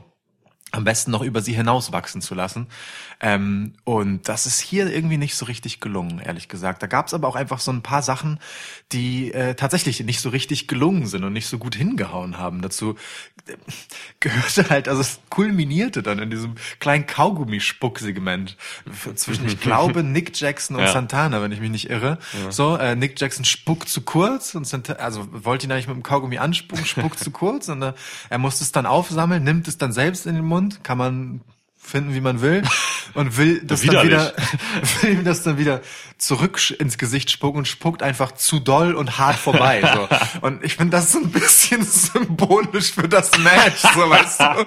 am 0.71 0.83
besten 0.85 1.11
noch 1.11 1.21
über 1.21 1.41
sie 1.41 1.53
hinauswachsen 1.53 2.21
zu 2.21 2.35
lassen. 2.35 2.67
Ähm, 3.25 3.73
und 3.85 4.29
das 4.29 4.45
ist 4.45 4.59
hier 4.59 4.93
irgendwie 4.93 5.17
nicht 5.17 5.33
so 5.33 5.45
richtig 5.45 5.79
gelungen, 5.79 6.19
ehrlich 6.19 6.47
gesagt. 6.47 6.83
Da 6.83 6.87
gab 6.87 7.07
es 7.07 7.13
aber 7.15 7.27
auch 7.27 7.35
einfach 7.35 7.59
so 7.59 7.71
ein 7.71 7.81
paar 7.81 8.03
Sachen, 8.03 8.39
die 8.91 9.33
äh, 9.33 9.55
tatsächlich 9.55 9.99
nicht 10.03 10.19
so 10.19 10.29
richtig 10.29 10.67
gelungen 10.67 11.07
sind 11.07 11.23
und 11.23 11.33
nicht 11.33 11.47
so 11.47 11.57
gut 11.57 11.73
hingehauen 11.73 12.37
haben. 12.37 12.61
Dazu 12.61 12.93
äh, 13.47 13.53
gehörte 14.19 14.69
halt, 14.69 14.87
also 14.87 15.01
es 15.01 15.19
kulminierte 15.31 16.03
dann 16.03 16.19
in 16.19 16.29
diesem 16.29 16.53
kleinen 16.79 17.07
Kaugummi-Spuck-Segment 17.07 18.57
zwischen, 19.15 19.47
ich 19.47 19.59
glaube, 19.59 20.03
Nick 20.03 20.39
Jackson 20.39 20.75
und 20.75 20.83
Ja. 20.83 20.91
Santana, 20.91 21.41
wenn 21.41 21.51
ich 21.51 21.59
mich 21.59 21.71
nicht 21.71 21.89
irre. 21.89 22.19
So, 22.51 22.77
äh, 22.77 22.95
Nick 22.95 23.19
Jackson 23.19 23.43
spuckt 23.43 23.89
zu 23.89 24.01
kurz 24.01 24.53
und 24.53 24.67
Santana, 24.67 24.99
also 24.99 25.27
wollte 25.31 25.65
ihn 25.65 25.71
eigentlich 25.71 25.87
mit 25.87 25.95
dem 25.95 26.03
Kaugummi 26.03 26.37
anspucken, 26.37 26.85
spuckt 26.85 27.17
zu 27.17 27.31
kurz 27.31 27.69
und 27.69 27.81
äh, 27.81 27.93
er 28.29 28.37
musste 28.37 28.63
es 28.63 28.71
dann 28.71 28.85
aufsammeln, 28.85 29.43
nimmt 29.43 29.67
es 29.67 29.79
dann 29.79 29.93
selbst 29.93 30.27
in 30.27 30.35
den 30.35 30.45
Mund, 30.45 30.83
kann 30.83 30.99
man 30.99 31.41
finden, 31.85 32.13
wie 32.13 32.21
man 32.21 32.41
will 32.41 32.63
und 33.13 33.37
will 33.37 33.61
das 33.63 33.81
dann 33.81 34.05
wieder, 34.05 34.33
will 35.01 35.11
ihm 35.13 35.23
das 35.23 35.43
dann 35.43 35.57
wieder 35.57 35.81
zurück 36.17 36.59
ins 36.79 36.97
Gesicht 36.97 37.29
spucken 37.29 37.59
und 37.59 37.67
spuckt 37.67 38.01
einfach 38.01 38.31
zu 38.33 38.59
doll 38.59 38.93
und 38.93 39.17
hart 39.17 39.35
vorbei. 39.37 39.81
So. 39.81 40.07
Und 40.41 40.63
ich 40.63 40.75
finde 40.75 40.97
das 40.97 41.11
so 41.11 41.19
ein 41.19 41.29
bisschen 41.29 41.83
symbolisch 41.83 42.93
für 42.93 43.07
das 43.07 43.37
Match, 43.39 43.81
so 43.81 44.09
weißt 44.09 44.39
du. 44.39 44.65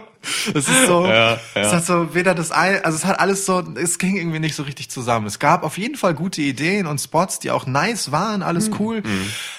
Es 0.55 0.69
ist 0.69 0.87
so, 0.87 1.07
Ja, 1.07 1.35
es 1.55 1.71
ja. 1.71 1.73
hat 1.73 1.87
so 1.87 2.15
weder 2.15 2.35
das 2.35 2.51
ein, 2.51 2.85
also 2.85 2.97
es 2.97 3.05
hat 3.05 3.19
alles 3.21 3.47
so, 3.47 3.61
es 3.77 3.99
ging 3.99 4.17
irgendwie 4.17 4.41
nicht 4.41 4.55
so 4.55 4.65
richtig 4.65 4.91
zusammen. 4.91 5.27
Es 5.27 5.39
gab 5.39 5.63
auf 5.63 5.79
jeden 5.79 5.97
Fall 5.97 6.15
gute 6.15 6.43
Ideen 6.43 6.87
und 6.87 7.01
Spots, 7.01 7.39
die 7.39 7.51
auch 7.51 7.67
nice 7.67 8.13
waren, 8.13 8.43
alles 8.43 8.71
cool. 8.79 9.03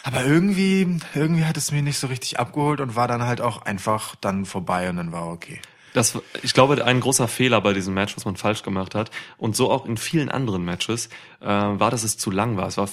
Aber 0.04 0.24
irgendwie, 0.25 1.00
irgendwie 1.16 1.46
hat 1.46 1.58
es 1.58 1.72
mir 1.72 1.82
nicht 1.82 1.98
so 1.98 2.08
richtig 2.08 2.39
abgeholt 2.39 2.82
und 2.82 2.96
war 2.96 3.08
dann 3.08 3.24
halt 3.24 3.42
auch 3.42 3.63
einfach 3.63 4.16
dann 4.22 4.46
vorbei 4.46 4.89
und 4.89 4.98
dann 4.98 5.12
war 5.12 5.28
okay. 5.28 5.60
Das, 5.93 6.17
ich 6.43 6.53
glaube, 6.53 6.84
ein 6.86 7.00
großer 7.00 7.27
Fehler 7.27 7.62
bei 7.62 7.74
diesem 7.74 7.93
Match, 7.93 8.15
was 8.15 8.25
man 8.25 8.36
falsch 8.36 8.63
gemacht 8.63 8.96
hat, 8.96 9.12
und 9.38 9.55
so 9.55 9.72
auch 9.72 9.86
in 9.86 9.98
vielen 9.98 10.29
anderen 10.29 10.63
Matches, 10.63 11.08
äh, 11.41 11.46
war, 11.48 11.91
dass 11.91 12.03
es 12.03 12.17
zu 12.17 12.31
lang 12.31 12.58
war. 12.58 12.67
Es 12.67 12.77
war 12.77 12.89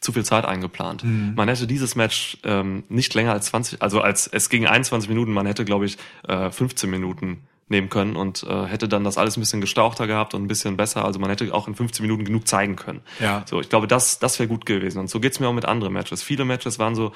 zu 0.00 0.12
viel 0.12 0.24
Zeit 0.24 0.44
eingeplant. 0.44 1.02
Man 1.34 1.48
hätte 1.48 1.66
dieses 1.66 1.96
Match 1.96 2.38
ähm, 2.44 2.84
nicht 2.88 3.14
länger 3.14 3.32
als 3.32 3.46
20, 3.46 3.80
also 3.80 4.02
als 4.02 4.26
es 4.26 4.50
ging 4.50 4.66
21 4.66 5.08
Minuten, 5.08 5.32
man 5.32 5.46
hätte, 5.46 5.64
glaube 5.64 5.86
ich, 5.86 5.96
äh, 6.28 6.50
15 6.50 6.90
Minuten 6.90 7.46
nehmen 7.68 7.88
können 7.88 8.14
und 8.14 8.42
äh, 8.42 8.66
hätte 8.66 8.88
dann 8.88 9.04
das 9.04 9.16
alles 9.16 9.36
ein 9.36 9.40
bisschen 9.40 9.62
gestauchter 9.62 10.06
gehabt 10.06 10.34
und 10.34 10.42
ein 10.42 10.48
bisschen 10.48 10.76
besser. 10.76 11.04
Also 11.04 11.18
man 11.18 11.30
hätte 11.30 11.52
auch 11.54 11.66
in 11.66 11.74
15 11.74 12.02
Minuten 12.02 12.24
genug 12.24 12.46
zeigen 12.46 12.76
können. 12.76 13.00
Ja. 13.20 13.44
So, 13.48 13.60
ich 13.60 13.70
glaube, 13.70 13.86
das, 13.86 14.18
das 14.18 14.38
wäre 14.38 14.48
gut 14.48 14.66
gewesen. 14.66 14.98
Und 14.98 15.08
so 15.08 15.20
geht's 15.20 15.40
mir 15.40 15.48
auch 15.48 15.54
mit 15.54 15.64
anderen 15.64 15.94
Matches. 15.94 16.22
Viele 16.22 16.44
Matches 16.44 16.78
waren 16.78 16.94
so, 16.94 17.12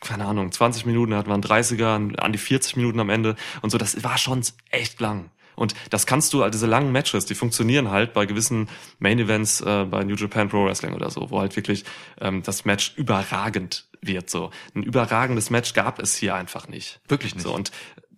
keine 0.00 0.24
Ahnung, 0.24 0.52
20 0.52 0.86
Minuten, 0.86 1.14
hat 1.14 1.26
man 1.26 1.42
30er, 1.42 2.16
an 2.16 2.32
die 2.32 2.38
40 2.38 2.76
Minuten 2.76 3.00
am 3.00 3.10
Ende 3.10 3.36
und 3.60 3.70
so, 3.70 3.78
das 3.78 4.02
war 4.04 4.18
schon 4.18 4.42
echt 4.70 5.00
lang. 5.00 5.30
Und 5.54 5.74
das 5.90 6.06
kannst 6.06 6.32
du, 6.32 6.42
also 6.42 6.52
diese 6.52 6.66
langen 6.66 6.92
Matches, 6.92 7.26
die 7.26 7.34
funktionieren 7.34 7.90
halt 7.90 8.14
bei 8.14 8.26
gewissen 8.26 8.68
Main 8.98 9.18
Events 9.18 9.60
äh, 9.60 9.84
bei 9.84 10.02
New 10.04 10.14
Japan 10.14 10.48
Pro 10.48 10.64
Wrestling 10.64 10.94
oder 10.94 11.10
so, 11.10 11.30
wo 11.30 11.40
halt 11.40 11.54
wirklich 11.56 11.84
ähm, 12.20 12.42
das 12.42 12.64
Match 12.64 12.94
überragend 12.96 13.86
wird. 14.00 14.30
So 14.30 14.50
ein 14.74 14.82
überragendes 14.82 15.50
Match 15.50 15.74
gab 15.74 15.98
es 15.98 16.16
hier 16.16 16.34
einfach 16.34 16.68
nicht. 16.68 17.00
Wirklich 17.08 17.34
nicht. 17.34 17.44
So 17.44 17.54
und 17.54 17.70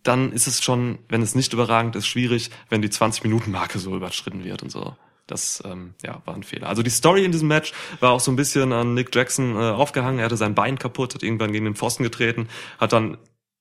dann 0.05 0.33
ist 0.33 0.47
es 0.47 0.63
schon, 0.63 0.99
wenn 1.09 1.23
es 1.23 1.35
nicht 1.35 1.53
überragend 1.53 1.97
ist, 1.97 2.07
schwierig, 2.07 2.51
wenn 2.69 2.83
die 2.83 2.91
20 2.91 3.25
Minuten 3.25 3.51
Marke 3.51 3.79
so 3.79 3.97
überschritten 3.97 4.45
wird 4.45 4.63
und 4.63 4.71
so. 4.71 4.97
Das 5.27 5.63
ähm, 5.65 5.95
ja, 6.05 6.21
war 6.27 6.35
ein 6.35 6.43
Fehler. 6.43 6.69
Also 6.69 6.83
die 6.83 6.91
Story 6.91 7.25
in 7.25 7.33
diesem 7.33 7.49
Match 7.49 7.73
war 8.01 8.13
auch 8.13 8.21
so 8.21 8.31
ein 8.31 8.37
bisschen 8.37 8.73
an 8.73 8.95
Nick 8.95 9.15
Jackson 9.15 9.57
äh, 9.57 9.71
aufgehangen. 9.71 10.19
Er 10.19 10.27
hatte 10.27 10.37
sein 10.37 10.55
Bein 10.55 10.79
kaputt, 10.79 11.15
hat 11.15 11.23
irgendwann 11.23 11.53
gegen 11.53 11.65
den 11.65 11.75
Pfosten 11.75 12.03
getreten, 12.03 12.49
hat 12.79 12.93
dann 12.93 13.17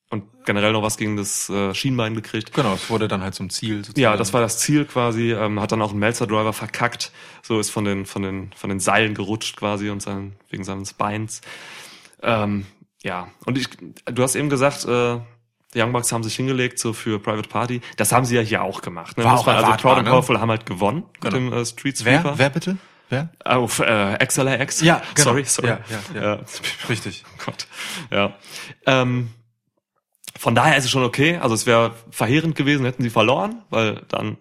und 0.10 0.46
generell 0.46 0.74
noch 0.74 0.84
was 0.84 0.98
gegen 0.98 1.18
das 1.18 1.50
äh, 1.50 1.74
Schienbein 1.74 2.14
gekriegt. 2.14 2.54
Genau, 2.54 2.76
es 2.76 2.90
wurde 2.90 3.08
dann 3.08 3.24
halt 3.24 3.34
zum 3.34 3.50
Ziel. 3.50 3.78
Sozusagen. 3.78 4.00
Ja, 4.00 4.16
das 4.16 4.32
war 4.32 4.42
das 4.42 4.60
Ziel 4.60 4.86
quasi. 4.86 5.32
Ähm, 5.32 5.60
hat 5.60 5.72
dann 5.72 5.82
auch 5.82 5.90
einen 5.90 6.00
Melzer 6.00 6.28
Driver 6.28 6.54
verkackt. 6.54 7.12
So 7.42 7.60
ist 7.60 7.72
von 7.72 7.84
den 7.84 8.06
von 8.06 8.22
den 8.22 8.52
von 8.56 8.70
den 8.70 8.80
Seilen 8.80 9.16
gerutscht 9.16 9.58
quasi 9.58 9.90
und 9.90 10.02
sein, 10.02 10.36
wegen 10.50 10.64
seines 10.64 10.94
Beins. 10.94 11.42
Ähm, 12.22 12.68
ja, 13.02 13.30
und 13.46 13.58
ich, 13.58 13.68
du 14.06 14.24
hast 14.24 14.36
eben 14.36 14.50
gesagt, 14.50 14.86
äh, 14.86 15.20
die 15.74 15.82
Young 15.82 15.92
Bucks 15.92 16.12
haben 16.12 16.24
sich 16.24 16.36
hingelegt 16.36 16.80
so 16.80 16.94
für 16.94 17.20
Private 17.20 17.50
Party. 17.50 17.82
Das 17.98 18.12
haben 18.12 18.26
sie 18.26 18.36
ja 18.36 18.42
hier 18.42 18.62
auch 18.64 18.82
gemacht. 18.82 19.18
Ne? 19.18 19.24
War 19.24 19.40
auch 19.40 19.46
man- 19.46 19.56
also 19.58 19.72
Proud 19.78 19.98
and 19.98 20.06
ne? 20.06 20.12
Powerful 20.12 20.40
haben 20.40 20.50
halt 20.50 20.66
gewonnen 20.66 21.04
Genau. 21.22 21.40
mit 21.40 21.52
dem 21.54 21.60
äh, 21.60 21.66
Street 21.66 21.98
Sweeper. 21.98 22.24
Wer? 22.24 22.38
Wer 22.38 22.50
bitte? 22.50 22.78
Wer? 23.10 23.30
Auf 23.46 23.80
äh, 23.80 24.18
XLAX. 24.26 24.82
Ja, 24.82 25.02
genau. 25.16 25.30
Sorry, 25.32 25.44
sorry. 25.46 25.68
Ja, 25.70 25.80
ja, 26.16 26.22
ja. 26.22 26.34
Äh, 26.36 26.44
Richtig. 26.90 27.24
Oh 27.28 27.44
Gott. 27.46 27.68
Ja. 28.12 28.34
Ähm, 28.86 29.30
von 30.38 30.56
daher 30.56 30.78
ist 30.78 30.86
es 30.86 30.90
schon 30.92 31.04
okay. 31.04 31.38
Also 31.38 31.54
es 31.56 31.66
wäre 31.66 31.94
verheerend 32.10 32.56
gewesen, 32.56 32.86
hätten 32.86 33.04
sie 33.04 33.10
verloren, 33.12 33.62
weil 33.70 34.02
dann, 34.08 34.38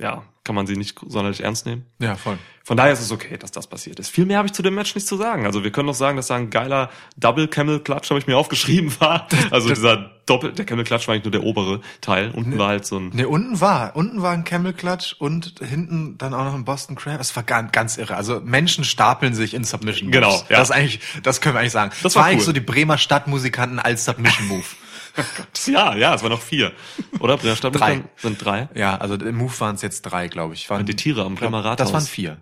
ja, 0.00 0.24
kann 0.44 0.54
man 0.54 0.66
sie 0.66 0.76
nicht 0.76 0.98
sonderlich 1.06 1.42
ernst 1.42 1.66
nehmen. 1.66 1.86
Ja, 2.00 2.16
voll. 2.16 2.38
Von 2.64 2.76
daher 2.76 2.92
ist 2.92 3.00
es 3.00 3.10
okay, 3.10 3.36
dass 3.38 3.50
das 3.50 3.66
passiert 3.66 3.98
ist. 3.98 4.08
Viel 4.10 4.24
mehr 4.24 4.38
habe 4.38 4.46
ich 4.46 4.52
zu 4.52 4.62
dem 4.62 4.74
Match 4.74 4.94
nicht 4.94 5.06
zu 5.06 5.16
sagen. 5.16 5.46
Also 5.46 5.64
wir 5.64 5.72
können 5.72 5.86
noch 5.86 5.94
sagen, 5.94 6.16
dass 6.16 6.28
da 6.28 6.36
ein 6.36 6.50
geiler 6.50 6.90
Double 7.16 7.48
Camel 7.48 7.80
Clutch, 7.80 8.10
habe 8.10 8.20
ich 8.20 8.26
mir 8.26 8.36
aufgeschrieben, 8.36 8.92
war. 9.00 9.28
Also 9.50 9.68
dieser 9.68 10.10
Doppel, 10.26 10.52
der 10.52 10.64
Camel 10.64 10.84
Clutch 10.84 11.08
war 11.08 11.14
eigentlich 11.14 11.24
nur 11.24 11.32
der 11.32 11.42
obere 11.42 11.80
Teil. 12.00 12.30
Unten 12.30 12.58
war 12.58 12.68
halt 12.68 12.86
so 12.86 12.98
ein, 12.98 13.10
Ne, 13.10 13.26
unten 13.26 13.60
war, 13.60 13.96
unten 13.96 14.22
war 14.22 14.32
ein 14.32 14.44
Camel 14.44 14.72
Clutch 14.72 15.14
und 15.18 15.60
hinten 15.60 16.18
dann 16.18 16.34
auch 16.34 16.44
noch 16.44 16.54
ein 16.54 16.64
Boston 16.64 16.94
Crab. 16.94 17.20
Es 17.20 17.34
war 17.34 17.42
ganz, 17.42 17.72
ganz 17.72 17.96
irre. 17.96 18.16
Also 18.16 18.40
Menschen 18.40 18.84
stapeln 18.84 19.34
sich 19.34 19.54
in 19.54 19.64
Submission 19.64 20.08
Moves. 20.10 20.20
Genau, 20.20 20.36
ja. 20.48 20.58
Das 20.58 20.70
ist 20.70 20.76
eigentlich, 20.76 21.00
das 21.22 21.40
können 21.40 21.56
wir 21.56 21.60
eigentlich 21.60 21.72
sagen. 21.72 21.92
Das 22.02 22.14
war 22.14 22.24
eigentlich 22.24 22.38
cool. 22.40 22.46
so 22.46 22.52
die 22.52 22.60
Bremer 22.60 22.98
Stadtmusikanten 22.98 23.80
als 23.80 24.04
Submission 24.04 24.48
Move. 24.48 24.64
ja, 25.66 25.94
ja, 25.94 26.14
es 26.14 26.22
waren 26.22 26.30
noch 26.30 26.40
vier. 26.40 26.72
Oder? 27.20 27.36
Bremer 27.36 27.56
Stadt 27.56 27.78
Drei. 27.78 28.02
sind 28.16 28.44
drei. 28.44 28.68
ja, 28.74 28.96
also 28.96 29.14
im 29.14 29.36
Move 29.36 29.60
waren 29.60 29.74
es 29.74 29.82
jetzt 29.82 30.02
drei, 30.02 30.28
glaube 30.28 30.54
ich. 30.54 30.68
Waren, 30.70 30.86
Die 30.86 30.96
Tiere 30.96 31.24
am 31.24 31.34
Bremer 31.34 31.64
Rathaus. 31.64 31.86
Das 31.88 31.92
waren 31.92 32.04
vier. 32.06 32.38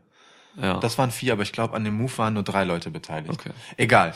Ja. 0.61 0.79
Das 0.79 0.99
waren 0.99 1.11
vier, 1.11 1.33
aber 1.33 1.43
ich 1.43 1.53
glaube, 1.53 1.75
an 1.75 1.85
dem 1.85 1.95
Move 1.95 2.17
waren 2.19 2.35
nur 2.35 2.43
drei 2.43 2.65
Leute 2.65 2.91
beteiligt. 2.91 3.33
Okay. 3.33 3.50
Egal. 3.77 4.12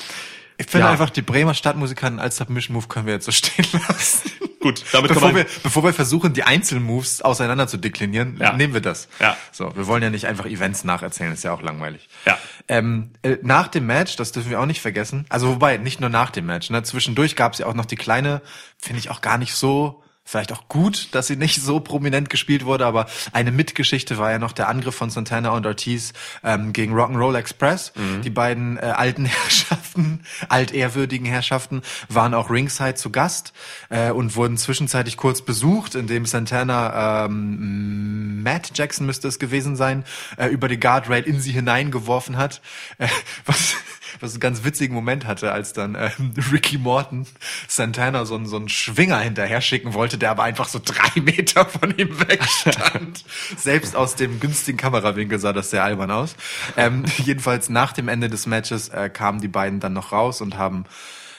Ich 0.57 0.67
finde 0.67 0.87
Ja. 0.87 0.93
einfach, 0.93 1.11
die 1.11 1.23
Bremer 1.23 1.55
Stadtmusikanten 1.55 2.21
als 2.21 2.37
Submission 2.37 2.75
Move 2.75 2.87
können 2.89 3.07
wir 3.07 3.15
jetzt 3.15 3.25
so 3.27 3.33
stehen 3.33 3.67
lassen. 3.89 4.31
Gut, 4.61 4.83
damit 4.93 5.09
kann 5.11 5.17
Bevor 5.17 5.29
man, 5.33 5.37
wir, 5.37 5.47
bevor 5.63 5.85
wir 5.85 5.93
versuchen, 5.93 6.33
die 6.33 6.45
Einzelmoves 6.45 7.21
auseinander 7.21 7.67
zu 7.69 7.77
deklinieren, 7.77 8.39
Ja. 8.41 8.53
nehmen 8.55 8.73
wir 8.73 8.81
das. 8.81 9.09
Ja. 9.21 9.37
So, 9.53 9.77
wir 9.77 9.87
wollen 9.87 10.03
ja 10.03 10.09
nicht 10.11 10.27
einfach 10.27 10.47
Events 10.47 10.85
nacherzählen, 10.85 11.33
ist 11.33 11.45
ja 11.45 11.53
auch 11.53 11.61
langweilig. 11.61 12.09
Ja. 12.25 12.39
Ähm, 12.69 13.11
äh, 13.23 13.37
nach 13.43 13.69
dem 13.69 13.85
Match, 13.87 14.17
das 14.17 14.33
dürfen 14.33 14.49
wir 14.51 14.61
auch 14.61 14.67
nicht 14.67 14.81
vergessen, 14.81 15.27
also 15.29 15.49
wobei, 15.49 15.77
nicht 15.77 16.01
nur 16.01 16.09
nach 16.09 16.31
dem 16.31 16.47
Match, 16.47 16.71
ne, 16.71 16.83
zwischendurch 16.83 17.37
gab 17.37 17.53
es 17.53 17.59
ja 17.59 17.67
auch 17.67 17.75
noch 17.75 17.85
die 17.85 17.97
kleine, 17.97 18.41
finde 18.79 19.01
ich 19.01 19.11
auch 19.11 19.21
gar 19.21 19.37
nicht 19.37 19.55
so, 19.55 20.03
vielleicht 20.26 20.52
auch 20.52 20.69
gut, 20.69 21.09
dass 21.12 21.26
sie 21.26 21.37
nicht 21.37 21.61
so 21.62 21.81
prominent 21.81 22.31
gespielt 22.31 22.64
wurde, 22.64 22.87
aber 22.87 23.07
eine 23.33 23.52
Mitgeschichte 23.52 24.16
war 24.16 24.31
ja 24.31 24.38
noch 24.38 24.52
der 24.52 24.69
Angriff 24.69 24.95
von 24.95 25.11
Santana 25.11 25.50
und 25.50 25.66
Ortiz 25.66 26.12
ähm, 26.43 26.73
gegen 26.73 26.95
Rock'n'Roll 26.95 27.37
Express. 27.37 27.93
Die 28.23 28.31
beiden 28.31 28.78
äh, 28.78 28.81
alten 28.81 29.25
Herrschaften, 29.26 30.25
altehrwürdigen 30.49 31.26
Herrschaften, 31.26 31.83
waren 32.09 32.33
auch 32.33 32.49
ringside 32.50 32.95
zu 32.95 33.11
Gast 33.11 33.52
äh, 33.90 34.11
und 34.11 34.35
wurden 34.35 34.57
zwischenzeitlich 34.57 35.16
kurz 35.19 35.43
besucht, 35.43 35.95
indem 35.95 36.25
Santana 36.25 37.26
ähm, 37.26 38.43
Matt 38.43 38.73
Jackson 38.75 39.07
müsste 39.07 39.28
es 39.28 39.38
gewesen 39.38 39.76
sein, 39.76 40.04
äh, 40.38 40.47
über 40.49 40.69
die 40.69 40.81
Guardrail 40.81 41.23
in 41.25 41.38
sie 41.40 41.52
hineingeworfen 41.52 42.37
hat, 42.38 42.62
äh, 42.99 43.09
was 43.45 43.75
was 44.21 44.31
einen 44.31 44.40
ganz 44.40 44.62
witzigen 44.62 44.95
Moment 44.95 45.26
hatte, 45.26 45.50
als 45.50 45.73
dann 45.73 45.97
ähm, 45.97 46.35
Ricky 46.52 46.78
Morton 46.78 47.26
Santana 47.66 48.25
so, 48.26 48.37
einen- 48.37 48.47
so 48.47 48.54
einen 48.57 48.69
Schwinger 48.69 49.19
hinterher 49.19 49.61
schicken 49.61 49.93
wollte, 49.93 50.13
der 50.18 50.30
aber 50.30 50.44
einfach 50.44 50.68
so 50.68 50.80
drei 50.85 51.21
Meter 51.21 51.66
von 51.66 51.97
ihm 51.97 52.18
wegstand. 52.21 53.25
Selbst 53.56 53.97
aus 53.97 54.14
dem 54.16 54.40
günstigen 54.40 54.78
Kamerawinkel 54.78 55.38
sah 55.38 55.52
das 55.52 55.71
sehr 55.71 55.85
albern 55.85 56.11
aus. 56.11 56.37
Ähm, 56.76 57.04
jedenfalls 57.18 57.68
nach 57.68 57.92
dem 57.92 58.09
Ende 58.09 58.28
des 58.28 58.47
Matches 58.47 58.88
äh, 58.88 59.11
kamen 59.11 59.40
die 59.40 59.49
beiden 59.49 59.80
dann 59.80 59.92
noch 59.92 60.12
raus 60.12 60.40
und 60.40 60.59
haben 60.59 60.85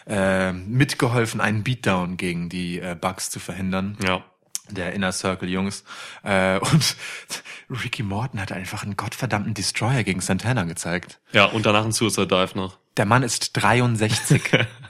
äh, 0.08 0.52
mitgeholfen, 0.52 1.42
einen 1.42 1.64
Beatdown 1.64 2.18
gegen 2.18 2.50
die 2.50 2.80
äh, 2.80 2.96
Bucks 3.00 3.32
zu 3.32 3.40
verhindern 3.40 3.98
ja. 4.04 4.24
der 4.70 4.94
Inner 4.94 5.12
Circle 5.12 5.50
Jungs. 5.50 5.84
Äh, 6.24 6.60
und 6.60 6.96
Ricky 7.70 8.04
Morton 8.04 8.40
hat 8.40 8.52
einfach 8.52 8.84
einen 8.84 8.98
gottverdammten 8.98 9.54
Destroyer 9.54 10.04
gegen 10.04 10.22
Santana 10.22 10.64
gezeigt. 10.64 11.20
Ja, 11.32 11.46
und 11.46 11.66
danach 11.66 11.86
ein 11.86 11.92
Suicide 11.92 12.28
Dive 12.28 12.56
noch. 12.56 12.78
Der 12.98 13.06
Mann 13.06 13.24
ist 13.24 13.52
63. 13.54 14.42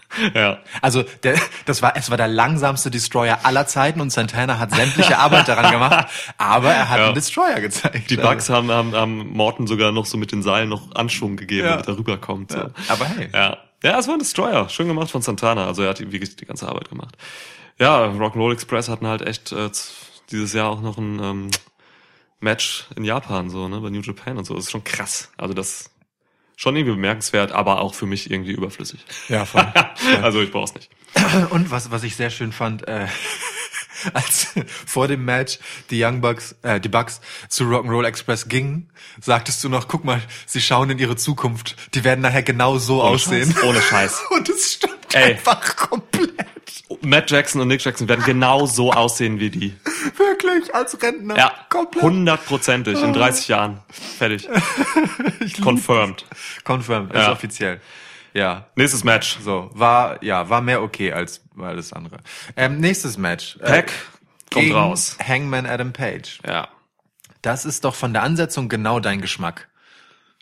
ja. 0.33 0.59
Also 0.81 1.03
der, 1.23 1.39
das 1.65 1.81
war, 1.81 1.95
es 1.97 2.09
war 2.09 2.17
der 2.17 2.27
langsamste 2.27 2.89
Destroyer 2.91 3.39
aller 3.43 3.67
Zeiten 3.67 4.01
und 4.01 4.11
Santana 4.11 4.59
hat 4.59 4.71
sämtliche 4.73 5.17
Arbeit 5.17 5.47
daran 5.47 5.71
gemacht, 5.71 6.07
aber 6.37 6.71
er 6.73 6.89
hat 6.89 6.99
Ja. 6.99 7.05
einen 7.05 7.15
Destroyer 7.15 7.59
gezeigt. 7.61 8.09
Die 8.09 8.17
Bugs 8.17 8.49
haben, 8.49 8.71
haben, 8.71 8.93
haben 8.93 9.29
Morton 9.33 9.67
sogar 9.67 9.91
noch 9.91 10.05
so 10.05 10.17
mit 10.17 10.31
den 10.31 10.41
Seilen 10.43 10.69
noch 10.69 10.93
Anschwung 10.95 11.35
gegeben, 11.37 11.65
Ja. 11.67 11.71
damit 11.73 11.87
er 11.87 11.97
rüberkommt. 11.97 12.51
So. 12.51 12.57
Ja. 12.59 12.69
Aber 12.87 13.05
hey. 13.05 13.29
Ja. 13.33 13.57
Ja, 13.83 13.99
es 13.99 14.07
war 14.07 14.15
ein 14.15 14.19
Destroyer. 14.19 14.67
Schön 14.69 14.87
gemacht 14.87 15.11
von 15.11 15.21
Santana. 15.21 15.67
Also 15.67 15.83
er 15.83 15.89
hat 15.89 15.99
wirklich 15.99 16.35
die 16.37 16.45
ganze 16.45 16.67
Arbeit 16.67 16.89
gemacht. 16.89 17.15
Ja, 17.77 18.05
Rock'n'Roll 18.05 18.53
Express 18.53 18.89
hatten 18.89 19.05
halt 19.05 19.21
echt 19.21 19.51
äh, 19.51 19.69
dieses 20.31 20.53
Jahr 20.53 20.69
auch 20.71 20.81
noch 20.81 20.97
ein 20.97 21.19
ähm, 21.21 21.51
Match 22.39 22.85
in 22.95 23.03
Japan, 23.03 23.49
so, 23.49 23.67
ne, 23.67 23.79
bei 23.81 23.89
New 23.89 24.01
Japan 24.01 24.37
und 24.37 24.45
so. 24.45 24.55
Das 24.55 24.65
ist 24.65 24.71
schon 24.71 24.83
krass. 24.83 25.31
Also 25.37 25.53
das 25.53 25.91
schon 26.55 26.75
irgendwie 26.75 26.95
bemerkenswert, 26.95 27.51
aber 27.51 27.81
auch 27.81 27.93
für 27.93 28.05
mich 28.05 28.31
irgendwie 28.31 28.53
überflüssig. 28.53 28.99
Ja, 29.29 29.45
voll. 29.45 29.65
also 30.21 30.41
ich 30.41 30.51
brauch's 30.51 30.73
nicht. 30.73 30.89
Und 31.49 31.71
was, 31.71 31.91
was 31.91 32.03
ich 32.03 32.15
sehr 32.15 32.29
schön 32.29 32.51
fand, 32.51 32.87
äh, 32.87 33.07
als 34.13 34.47
vor 34.85 35.07
dem 35.07 35.25
Match 35.25 35.59
die 35.89 36.03
Young 36.03 36.21
Bucks, 36.21 36.55
äh, 36.61 36.79
die 36.79 36.89
Bucks 36.89 37.21
zu 37.49 37.65
Rock'n'Roll 37.65 38.05
Express 38.05 38.47
gingen, 38.47 38.89
sagtest 39.21 39.63
du 39.63 39.69
noch, 39.69 39.87
guck 39.87 40.03
mal, 40.03 40.21
sie 40.45 40.61
schauen 40.61 40.89
in 40.89 40.99
ihre 40.99 41.15
Zukunft. 41.15 41.75
Die 41.95 42.03
werden 42.03 42.21
nachher 42.21 42.43
genau 42.43 42.77
so 42.77 43.01
Ohne 43.01 43.11
aussehen. 43.11 43.51
Scheiß. 43.51 43.63
Ohne 43.63 43.81
Scheiß. 43.81 44.21
Und 44.31 44.49
es 44.49 44.73
stimmt 44.73 45.13
Ey. 45.13 45.33
einfach 45.33 45.75
komplett. 45.75 46.44
Matt 47.05 47.31
Jackson 47.31 47.61
und 47.61 47.67
Nick 47.67 47.83
Jackson 47.83 48.07
werden 48.09 48.23
genau 48.25 48.65
so 48.65 48.91
aussehen 48.91 49.39
wie 49.39 49.49
die. 49.49 49.75
Wirklich, 50.17 50.73
als 50.75 51.01
Rentner. 51.01 51.37
Ja, 51.37 51.53
komplett. 51.69 52.03
hundertprozentig 52.03 53.01
in 53.01 53.13
30 53.13 53.47
Jahren. 53.47 53.79
Fertig. 53.89 54.47
Confirmed. 55.63 56.25
Confirmed, 56.63 57.13
ist 57.13 57.19
Ja. 57.21 57.31
offiziell. 57.31 57.81
Ja. 58.33 58.67
Nächstes 58.75 59.03
Match. 59.03 59.37
So, 59.41 59.69
war, 59.73 60.21
ja, 60.23 60.49
war 60.49 60.61
mehr 60.61 60.81
okay 60.81 61.13
als 61.13 61.41
alles 61.57 61.93
andere. 61.93 62.17
Ähm, 62.57 62.79
nächstes 62.79 63.17
Match. 63.17 63.57
Äh, 63.61 63.65
Pack 63.65 63.91
kommt 64.51 64.65
gegen 64.65 64.75
raus. 64.75 65.17
Hangman 65.25 65.65
Adam 65.65 65.93
Page. 65.93 66.39
Ja. 66.47 66.67
Das 67.41 67.63
ist 67.65 67.85
doch 67.85 67.95
von 67.95 68.11
der 68.13 68.23
Ansetzung 68.23 68.67
genau 68.69 68.99
dein 68.99 69.21
Geschmack. 69.21 69.69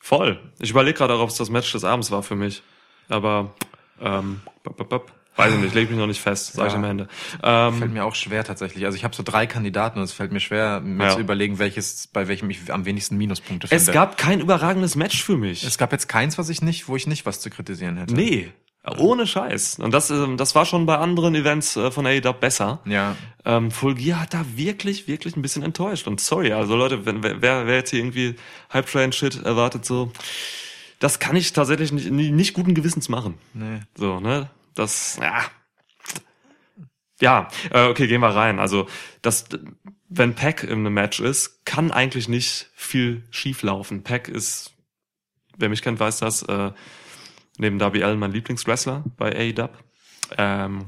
Voll. 0.02 0.40
Ich 0.60 0.72
überlege 0.72 0.98
gerade 0.98 1.18
ob 1.20 1.30
es 1.30 1.36
das 1.36 1.50
Match 1.50 1.72
des 1.72 1.84
Abends 1.84 2.12
war 2.12 2.24
für 2.24 2.36
mich. 2.36 2.64
Aber, 3.10 3.54
ähm, 4.02 4.42
bop, 4.64 4.78
bop, 4.78 4.90
bop. 4.90 5.12
Weiß 5.36 5.54
ich 5.54 5.60
nicht, 5.60 5.74
leg 5.76 5.90
mich 5.90 5.98
noch 6.00 6.08
nicht 6.08 6.22
fest, 6.22 6.54
sag 6.54 6.68
ich 6.68 6.74
Ja. 6.74 6.78
am 6.80 6.84
Ende. 6.86 7.08
Fällt 7.42 7.42
Ähm, 7.84 7.94
mir 7.94 8.06
auch 8.06 8.16
schwer 8.16 8.44
tatsächlich. 8.44 8.86
Also 8.86 8.96
ich 8.96 9.04
habe 9.04 9.16
so 9.16 9.24
drei 9.24 9.48
Kandidaten 9.48 10.00
und 10.00 10.06
es 10.06 10.14
fällt 10.14 10.32
mir 10.32 10.40
schwer, 10.40 10.80
mir 10.82 11.06
Ja. 11.06 11.14
zu 11.16 11.20
überlegen, 11.20 11.60
welches, 11.60 12.08
bei 12.08 12.28
welchem 12.28 12.50
ich 12.50 12.72
am 12.72 12.86
wenigsten 12.86 13.18
Minuspunkte 13.18 13.68
finde. 13.68 13.82
es 13.82 13.92
gab 13.92 14.18
kein 14.18 14.40
überragendes 14.40 14.96
Match 14.96 15.24
für 15.24 15.38
mich. 15.38 15.64
es 15.64 15.78
gab 15.78 15.92
jetzt 15.92 16.08
keins, 16.08 16.38
was 16.38 16.50
ich 16.50 16.62
nicht, 16.62 16.88
wo 16.88 16.96
ich 16.96 17.08
nicht 17.08 17.26
was 17.26 17.40
zu 17.40 17.50
kritisieren 17.50 17.98
hätte. 17.98 18.14
nee. 18.14 18.52
Ohne 18.98 19.26
Scheiß. 19.26 19.80
Und 19.80 19.94
das, 19.94 20.10
ähm, 20.10 20.36
das 20.36 20.56
war 20.56 20.66
schon 20.66 20.86
bei 20.86 20.98
anderen 20.98 21.36
Events 21.36 21.78
äh, 21.78 21.90
von 21.90 22.06
AEW 22.06 22.34
besser. 22.34 22.82
Ja. 22.84 23.16
Ähm, 23.46 23.72
Full 23.72 23.96
Gear 23.96 24.20
hat 24.20 24.34
da 24.34 24.44
wirklich, 24.58 25.08
wirklich 25.08 25.38
ein 25.38 25.42
bisschen 25.42 25.64
enttäuscht. 25.64 26.06
Und 26.06 26.20
sorry, 26.20 26.52
also 26.52 26.76
Leute, 26.76 27.06
wenn, 27.06 27.24
wer, 27.24 27.40
wer 27.42 27.76
jetzt 27.76 27.92
hier 27.92 28.00
irgendwie 28.00 28.36
Hype 28.74 28.88
Train 28.92 29.14
Shit 29.14 29.42
erwartet, 29.42 29.86
so, 29.86 30.12
das 31.00 31.20
kann 31.20 31.38
ich 31.38 31.54
tatsächlich 31.54 31.94
nicht, 31.94 32.12
nicht 32.12 32.54
guten 32.54 32.74
Gewissens 32.74 33.08
machen. 33.08 33.36
Nee. 33.54 33.80
So, 33.96 34.20
ne? 34.20 34.50
Das, 34.76 35.18
ja. 35.22 35.46
Ja, 37.22 37.48
äh, 37.72 37.88
okay, 37.88 38.08
gehen 38.08 38.22
wir 38.22 38.36
rein. 38.36 38.60
Also, 38.60 38.88
das, 39.22 39.46
wenn 40.10 40.36
Pack 40.36 40.64
in 40.64 40.80
einem 40.80 40.94
Match 40.94 41.20
ist, 41.20 41.66
kann 41.66 41.92
eigentlich 41.92 42.28
nicht 42.28 42.70
viel 42.76 43.24
schief 43.30 43.62
laufen. 43.62 44.04
Pack 44.04 44.28
ist, 44.28 44.74
wer 45.58 45.70
mich 45.70 45.82
kennt, 45.82 46.00
weiß 46.00 46.18
das, 46.18 46.44
äh, 46.44 46.72
neben 47.58 47.80
Darby 47.80 48.04
Allen 48.04 48.20
mein 48.20 48.32
Lieblingswrestler 48.32 49.04
bei 49.16 49.32
AEW. 49.32 49.70
Ähm, 50.38 50.86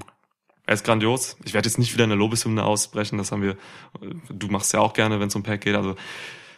er 0.65 0.73
ist 0.73 0.83
grandios. 0.83 1.37
Ich 1.45 1.53
werde 1.53 1.69
jetzt 1.69 1.77
nicht 1.77 1.93
wieder 1.93 2.05
eine 2.05 2.15
Lobeshymne 2.15 2.63
ausbrechen. 2.63 3.17
Das 3.17 3.31
haben 3.31 3.43
wir, 3.43 3.55
du 4.29 4.47
machst 4.47 4.73
ja 4.73 4.79
auch 4.79 4.93
gerne, 4.93 5.19
wenn 5.19 5.27
es 5.27 5.35
um 5.35 5.43
Pack 5.43 5.61
geht. 5.61 5.75
Also, 5.75 5.95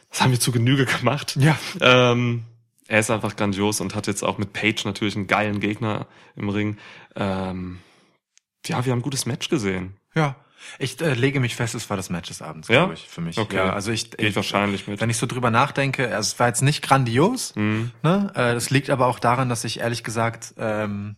das 0.09 0.21
haben 0.21 0.31
wir 0.31 0.39
zu 0.39 0.51
Genüge 0.51 0.85
gemacht. 0.85 1.37
Ja. 1.39 1.57
Ähm, 1.81 2.45
er 2.87 2.99
ist 2.99 3.11
einfach 3.11 3.35
grandios 3.35 3.81
und 3.81 3.95
hat 3.95 4.07
jetzt 4.07 4.23
auch 4.23 4.37
mit 4.37 4.53
Page 4.53 4.85
natürlich 4.85 5.15
einen 5.15 5.27
geilen 5.27 5.59
Gegner 5.59 6.07
im 6.35 6.49
Ring. 6.49 6.77
Ähm, 7.15 7.79
ja, 8.65 8.83
wir 8.85 8.91
haben 8.91 8.99
ein 8.99 9.03
gutes 9.03 9.25
Match 9.25 9.49
gesehen. 9.49 9.95
Ja. 10.15 10.35
Ich 10.79 10.99
äh, 11.01 11.13
lege 11.13 11.39
mich 11.39 11.55
fest, 11.55 11.75
es 11.75 11.89
war 11.89 11.95
das 11.95 12.09
Match 12.09 12.27
des 12.29 12.41
Abends, 12.41 12.67
Ja? 12.67 12.79
glaube 12.79 12.95
ich, 12.95 13.07
für 13.07 13.21
mich. 13.21 13.37
Okay. 13.37 13.55
Ja, 13.57 13.73
also 13.73 13.91
ich, 13.91 14.11
Gehe 14.11 14.27
ich 14.29 14.35
wahrscheinlich 14.35 14.87
mit. 14.87 14.99
Wenn 14.99 15.09
ich 15.09 15.17
so 15.17 15.25
drüber 15.25 15.51
nachdenke, 15.51 16.07
also 16.13 16.33
es 16.33 16.39
war 16.39 16.47
jetzt 16.47 16.61
nicht 16.61 16.81
grandios, 16.81 17.55
Mhm. 17.55 17.91
ne? 18.03 18.31
Äh, 18.35 18.53
das 18.53 18.69
liegt 18.69 18.89
aber 18.89 19.05
auch 19.05 19.19
daran, 19.19 19.47
dass 19.49 19.63
ich 19.63 19.79
ehrlich 19.79 20.03
gesagt, 20.03 20.55
ähm, 20.57 21.15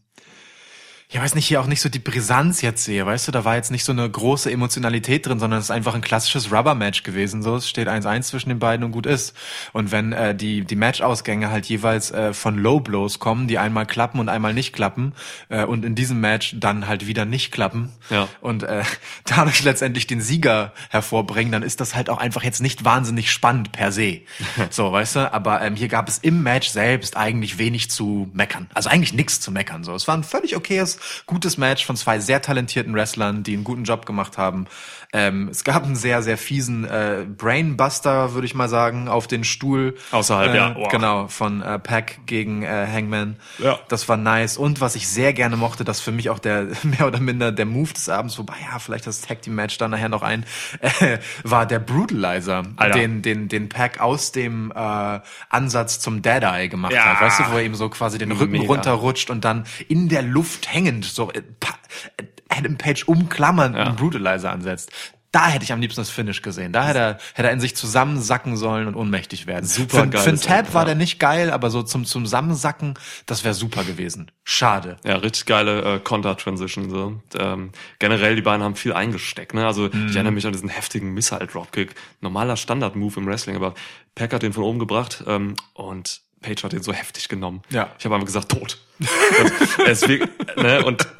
ja, 1.11 1.23
weiß 1.23 1.33
nicht, 1.33 1.47
hier 1.47 1.59
auch 1.59 1.65
nicht 1.65 1.81
so 1.81 1.89
die 1.89 1.97
Brisanz 1.97 2.61
jetzt 2.61 2.83
sehe, 2.83 3.03
weißt 3.03 3.27
du, 3.27 3.31
da 3.31 3.43
war 3.43 3.55
jetzt 3.55 3.71
nicht 3.71 3.83
so 3.83 3.91
eine 3.91 4.07
große 4.07 4.51
Emotionalität 4.51 5.25
drin, 5.25 5.39
sondern 5.39 5.57
es 5.59 5.65
ist 5.65 5.71
einfach 5.71 5.95
ein 5.95 6.01
klassisches 6.01 6.51
Rubber-Match 6.51 7.01
gewesen, 7.01 7.41
so, 7.41 7.55
es 7.55 7.67
steht 7.67 7.87
1-1 7.87 8.21
zwischen 8.21 8.49
den 8.49 8.59
beiden 8.59 8.83
und 8.85 8.91
gut 8.91 9.07
ist. 9.07 9.35
Und 9.73 9.91
wenn 9.91 10.13
äh, 10.13 10.35
die, 10.35 10.61
die 10.65 10.75
Match-Ausgänge 10.75 11.49
halt 11.49 11.65
jeweils 11.65 12.11
äh, 12.11 12.31
von 12.31 12.59
Low-Blows 12.59 13.17
kommen, 13.17 13.47
die 13.47 13.57
einmal 13.57 13.87
klappen 13.87 14.19
und 14.19 14.29
einmal 14.29 14.53
nicht 14.53 14.71
klappen, 14.71 15.13
äh, 15.49 15.63
und 15.63 15.83
in 15.83 15.95
diesem 15.95 16.19
Match 16.21 16.53
dann 16.59 16.87
halt 16.87 17.07
wieder 17.07 17.25
nicht 17.25 17.51
klappen, 17.51 17.91
Ja. 18.11 18.27
und 18.41 18.61
äh, 18.61 18.83
dadurch 19.25 19.63
letztendlich 19.63 20.05
den 20.05 20.21
Sieger 20.21 20.73
hervorbringen, 20.91 21.51
dann 21.51 21.63
ist 21.63 21.81
das 21.81 21.95
halt 21.95 22.11
auch 22.11 22.19
einfach 22.19 22.43
jetzt 22.43 22.61
nicht 22.61 22.85
wahnsinnig 22.85 23.31
spannend 23.31 23.71
per 23.71 23.91
se. 23.91 24.19
So, 24.69 24.91
weißt 24.91 25.15
du, 25.15 25.33
aber 25.33 25.61
ähm, 25.63 25.75
hier 25.75 25.87
gab 25.87 26.07
es 26.07 26.19
im 26.19 26.43
Match 26.43 26.69
selbst 26.69 27.17
eigentlich 27.17 27.57
wenig 27.57 27.89
zu 27.89 28.29
meckern. 28.33 28.69
Also 28.75 28.89
eigentlich 28.89 29.13
nichts 29.13 29.39
zu 29.39 29.51
meckern. 29.51 29.83
So, 29.83 29.95
es 29.95 30.07
war 30.07 30.15
ein 30.15 30.23
völlig 30.23 30.55
okayes, 30.55 30.98
gutes 31.25 31.57
Match 31.57 31.85
von 31.85 31.95
zwei 31.95 32.19
sehr 32.19 32.41
talentierten 32.41 32.93
Wrestlern, 32.93 33.43
die 33.43 33.53
einen 33.53 33.63
guten 33.63 33.83
Job 33.83 34.05
gemacht 34.05 34.37
haben. 34.37 34.65
Ähm, 35.11 35.47
es 35.49 35.63
gab 35.63 35.83
einen 35.85 35.95
sehr, 35.95 36.21
sehr 36.21 36.37
fiesen 36.37 36.85
äh, 36.85 37.25
Brainbuster, 37.27 38.33
würde 38.33 38.45
ich 38.45 38.53
mal 38.53 38.69
sagen, 38.69 39.07
auf 39.07 39.25
den 39.27 39.43
Stuhl. 39.43 39.95
Außerhalb, 40.11 40.53
äh, 40.53 40.55
ja. 40.57 40.69
Boah. 40.69 40.89
Genau, 40.89 41.27
von 41.27 41.61
äh, 41.61 41.79
Pack 41.79 42.19
gegen 42.27 42.61
äh, 42.63 42.87
Hangman. 42.91 43.37
Ja. 43.57 43.79
Das 43.89 44.07
war 44.07 44.17
nice. 44.17 44.57
Und 44.57 44.81
was 44.81 44.95
ich 44.95 45.07
sehr 45.07 45.33
gerne 45.33 45.57
mochte, 45.57 45.83
das 45.83 45.99
für 45.99 46.11
mich 46.11 46.29
auch 46.29 46.39
der 46.39 46.67
mehr 46.83 47.07
oder 47.07 47.19
minder 47.19 47.51
der 47.51 47.65
Move 47.65 47.91
des 47.93 48.07
Abends, 48.07 48.37
wobei 48.37 48.53
ja, 48.71 48.77
vielleicht 48.79 49.07
das 49.07 49.21
Tag 49.21 49.41
Team 49.41 49.55
Match 49.55 49.77
dann 49.79 49.91
nachher 49.91 50.09
noch 50.09 50.21
ein, 50.21 50.45
äh, 50.81 51.17
war 51.43 51.65
der 51.65 51.79
Brutalizer, 51.79 52.63
Alter. 52.75 52.99
den 52.99 53.21
den 53.23 53.47
den 53.47 53.67
Pack 53.69 53.99
aus 53.99 54.31
dem 54.31 54.71
äh, 54.75 55.19
Ansatz 55.49 55.99
zum 55.99 56.21
Dead 56.21 56.43
Eye 56.43 56.69
gemacht 56.69 56.93
Ja. 56.93 57.05
hat. 57.05 57.21
Weißt 57.21 57.39
du, 57.39 57.51
wo 57.51 57.57
er 57.57 57.63
ihm 57.63 57.75
so 57.75 57.89
quasi 57.89 58.17
den 58.17 58.31
Rücken 58.31 58.51
Mega. 58.51 58.67
runterrutscht 58.67 59.29
und 59.29 59.43
dann 59.43 59.65
in 59.87 60.07
der 60.09 60.21
Luft 60.21 60.71
hängend 60.89 61.05
so 61.05 61.31
äh, 61.31 61.39
äh, 61.39 62.23
Adam 62.49 62.77
Page 62.77 63.07
umklammernd 63.07 63.75
einen 63.75 63.95
Brutalizer 63.95 64.51
ansetzt. 64.51 64.91
Da 65.31 65.47
hätte 65.47 65.63
ich 65.63 65.71
am 65.71 65.79
liebsten 65.79 66.01
das 66.01 66.09
Finish 66.09 66.41
gesehen. 66.41 66.73
Da 66.73 66.87
hätte 66.87 66.97
er, 66.97 67.17
hätte 67.35 67.49
er 67.49 67.53
in 67.53 67.59
sich 67.59 67.75
zusammensacken 67.75 68.57
sollen 68.57 68.87
und 68.87 68.95
ohnmächtig 68.95 69.45
werden. 69.45 69.63
Super 69.67 70.07
für, 70.11 70.17
für 70.17 70.29
einen 70.29 70.41
Tab 70.41 70.57
Ende, 70.61 70.73
war 70.73 70.81
ja. 70.81 70.85
der 70.85 70.95
nicht 70.95 71.19
geil, 71.19 71.51
aber 71.51 71.69
so 71.69 71.83
zum 71.83 72.03
Zusammensacken, 72.05 72.95
das 73.27 73.43
wäre 73.43 73.53
super 73.53 73.83
gewesen. 73.83 74.31
Schade. 74.43 74.97
Ja, 75.05 75.17
richtig 75.17 75.45
geile 75.45 75.97
äh, 75.97 75.99
Konter-Transition. 75.99 76.89
So. 76.89 77.21
Ähm, 77.37 77.69
generell, 77.99 78.35
die 78.37 78.41
beiden 78.41 78.63
haben 78.63 78.75
viel 78.75 78.91
eingesteckt. 78.93 79.53
Ne? 79.53 79.67
Also 79.67 79.89
Mhm. 79.93 80.07
ich 80.09 80.15
erinnere 80.15 80.33
mich 80.33 80.47
an 80.47 80.53
diesen 80.53 80.69
heftigen 80.69 81.13
Missile-Dropkick. 81.13 81.93
Normaler 82.21 82.57
Standard-Move 82.57 83.19
im 83.19 83.27
Wrestling, 83.27 83.55
aber 83.55 83.75
Pack 84.15 84.33
hat 84.33 84.41
den 84.41 84.53
von 84.53 84.63
oben 84.63 84.79
gebracht 84.79 85.23
ähm, 85.27 85.53
und 85.75 86.21
Page 86.41 86.63
hat 86.63 86.71
den 86.71 86.81
so 86.81 86.91
heftig 86.91 87.29
genommen. 87.29 87.61
Ja. 87.69 87.91
Ich 87.99 88.05
habe 88.05 88.15
einfach 88.15 88.25
gesagt, 88.25 88.49
tot. 88.49 88.79
Und, 88.99 89.87
es, 89.87 90.07
ne? 90.07 90.83
und 90.85 91.07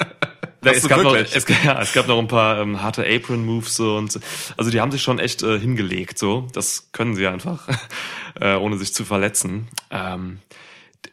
Hast 0.64 0.76
es 0.76 0.82
du 0.82 0.88
gab, 0.88 1.02
noch, 1.02 1.16
es, 1.16 1.46
ja, 1.64 1.80
es 1.80 1.92
gab 1.94 2.06
noch 2.06 2.18
ein 2.18 2.28
paar 2.28 2.58
ähm, 2.58 2.82
harte 2.82 3.06
Apron-Moves 3.06 3.76
so 3.76 3.96
und 3.96 4.12
so. 4.12 4.20
also 4.58 4.70
die 4.70 4.80
haben 4.80 4.92
sich 4.92 5.02
schon 5.02 5.18
echt 5.18 5.42
äh, 5.42 5.58
hingelegt 5.58 6.18
so. 6.18 6.48
Das 6.52 6.90
können 6.92 7.16
sie 7.16 7.26
einfach, 7.26 7.66
äh, 8.40 8.56
ohne 8.56 8.76
sich 8.76 8.92
zu 8.92 9.04
verletzen. 9.06 9.68
Ähm, 9.90 10.40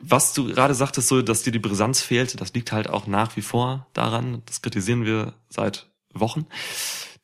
was 0.02 0.34
du 0.34 0.48
gerade 0.48 0.74
sagtest, 0.74 1.08
so, 1.08 1.22
dass 1.22 1.44
dir 1.44 1.52
die 1.52 1.60
Brisanz 1.60 2.02
fehlt, 2.02 2.40
das 2.42 2.54
liegt 2.54 2.74
halt 2.74 2.90
auch 2.90 3.08
nach 3.08 3.38
wie 3.38 3.42
vor 3.42 3.88
daran, 3.94 4.42
das 4.46 4.62
kritisieren 4.62 5.06
wir 5.06 5.34
seit 5.50 5.88
Wochen, 6.14 6.46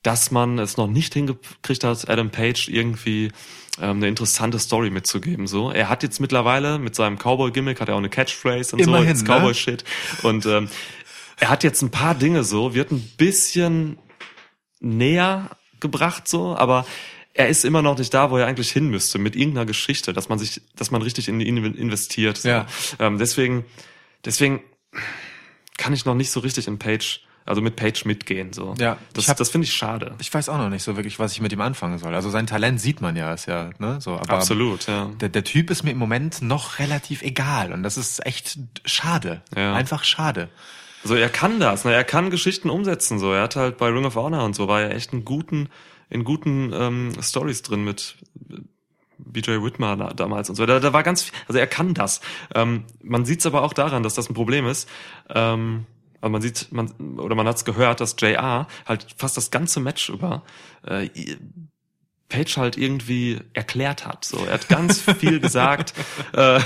dass 0.03 0.31
man 0.31 0.59
es 0.59 0.77
noch 0.77 0.87
nicht 0.87 1.13
hingekriegt 1.13 1.83
hat, 1.83 2.09
Adam 2.09 2.29
Page 2.29 2.67
irgendwie 2.67 3.31
ähm, 3.81 3.97
eine 3.97 4.07
interessante 4.07 4.59
Story 4.59 4.89
mitzugeben. 4.89 5.47
So, 5.47 5.71
er 5.71 5.89
hat 5.89 6.03
jetzt 6.03 6.19
mittlerweile 6.19 6.77
mit 6.77 6.95
seinem 6.95 7.17
Cowboy-Gimmick 7.17 7.81
hat 7.81 7.89
er 7.89 7.95
auch 7.95 7.99
eine 7.99 8.09
Catchphrase 8.09 8.75
und 8.75 8.81
Immerhin, 8.81 9.15
so, 9.15 9.23
ne? 9.23 9.29
Cowboy-Shit. 9.29 9.83
Und 10.21 10.45
ähm, 10.45 10.69
er 11.39 11.49
hat 11.49 11.63
jetzt 11.63 11.81
ein 11.81 11.89
paar 11.89 12.15
Dinge 12.15 12.43
so, 12.43 12.75
wird 12.75 12.91
ein 12.91 13.01
bisschen 13.17 13.97
näher 14.79 15.49
gebracht 15.79 16.27
so, 16.27 16.55
aber 16.55 16.85
er 17.33 17.49
ist 17.49 17.65
immer 17.65 17.81
noch 17.81 17.97
nicht 17.97 18.13
da, 18.13 18.29
wo 18.29 18.37
er 18.37 18.45
eigentlich 18.45 18.71
hin 18.71 18.89
müsste, 18.89 19.17
mit 19.17 19.35
irgendeiner 19.35 19.65
Geschichte, 19.65 20.13
dass 20.13 20.29
man 20.29 20.37
sich, 20.37 20.61
dass 20.75 20.91
man 20.91 21.01
richtig 21.01 21.27
in 21.27 21.39
ihn 21.39 21.57
investiert. 21.57 22.37
So. 22.37 22.49
Ja. 22.49 22.67
Ähm, 22.99 23.17
deswegen, 23.17 23.65
deswegen 24.23 24.61
kann 25.77 25.93
ich 25.93 26.05
noch 26.05 26.13
nicht 26.13 26.29
so 26.29 26.41
richtig 26.41 26.67
in 26.67 26.77
Page, 26.77 27.21
also 27.45 27.61
mit 27.61 27.75
Page 27.75 28.05
mitgehen. 28.05 28.53
So. 28.53 28.73
Ja, 28.79 28.97
das, 29.13 29.27
hab- 29.27 29.37
das 29.37 29.49
finde 29.49 29.65
ich 29.65 29.73
schade. 29.73 30.15
Ich 30.19 30.33
weiß 30.33 30.49
auch 30.49 30.57
noch 30.57 30.69
nicht 30.69 30.83
so 30.83 30.95
wirklich, 30.95 31.19
was 31.19 31.33
ich 31.33 31.41
mit 31.41 31.51
ihm 31.51 31.61
anfangen 31.61 31.97
soll. 31.97 32.15
Also 32.15 32.29
sein 32.29 32.47
Talent 32.47 32.79
sieht 32.79 33.01
man 33.01 33.15
ja, 33.15 33.33
ist 33.33 33.47
ja, 33.47 33.69
ne, 33.79 33.99
so, 33.99 34.13
aber 34.13 34.29
Absolut, 34.29 34.87
ja. 34.87 35.11
der, 35.19 35.29
der 35.29 35.43
Typ 35.43 35.69
ist 35.69 35.83
mir 35.83 35.91
im 35.91 35.97
Moment 35.97 36.41
noch 36.41 36.79
relativ 36.79 37.21
egal 37.21 37.73
und 37.73 37.83
das 37.83 37.97
ist 37.97 38.25
echt 38.25 38.59
schade. 38.85 39.41
Ja. 39.55 39.73
Einfach 39.73 40.03
schade. 40.03 40.49
Also 41.03 41.15
er 41.15 41.29
kann 41.29 41.59
das, 41.59 41.83
ne? 41.83 41.93
er 41.93 42.05
kann 42.05 42.29
Geschichten 42.29 42.69
umsetzen. 42.69 43.19
So, 43.19 43.33
er 43.33 43.43
hat 43.43 43.55
halt 43.57 43.77
bei 43.77 43.89
Ring 43.89 44.05
of 44.05 44.15
Honor 44.15 44.45
und 44.45 44.55
so 44.55 44.67
war 44.69 44.81
er 44.81 44.95
echt 44.95 45.11
in 45.11 45.25
guten, 45.25 45.67
in 46.09 46.23
guten 46.23 46.71
ähm, 46.73 47.11
Stories 47.21 47.61
drin 47.61 47.83
mit 47.83 48.15
BJ 49.17 49.61
Whitmer 49.61 49.97
da, 49.97 50.13
damals 50.13 50.49
und 50.49 50.55
so. 50.55 50.65
Da, 50.65 50.79
da 50.79 50.93
war 50.93 51.03
ganz, 51.03 51.23
viel, 51.23 51.33
also 51.47 51.59
er 51.59 51.67
kann 51.67 51.93
das. 51.93 52.21
Ähm, 52.55 52.85
man 53.01 53.25
sieht 53.25 53.39
es 53.39 53.45
aber 53.45 53.63
auch 53.63 53.73
daran, 53.73 54.03
dass 54.03 54.13
das 54.13 54.29
ein 54.29 54.33
Problem 54.33 54.65
ist. 54.65 54.87
Ähm, 55.29 55.85
also 56.23 56.31
man 56.31 56.41
sieht, 56.41 56.71
man 56.71 57.19
oder 57.19 57.35
man 57.35 57.45
hat 57.47 57.57
es 57.57 57.65
gehört, 57.65 57.99
dass 57.99 58.15
JR 58.17 58.67
halt 58.85 59.05
fast 59.17 59.35
das 59.35 59.51
ganze 59.51 59.81
Match 59.81 60.07
über 60.07 60.41
äh, 60.87 61.09
Page 62.29 62.55
halt 62.57 62.77
irgendwie 62.77 63.41
erklärt 63.51 64.05
hat. 64.07 64.23
So, 64.23 64.37
er 64.45 64.53
hat 64.53 64.69
ganz 64.69 65.01
viel 65.19 65.41
gesagt. 65.41 65.93
Äh, 66.31 66.61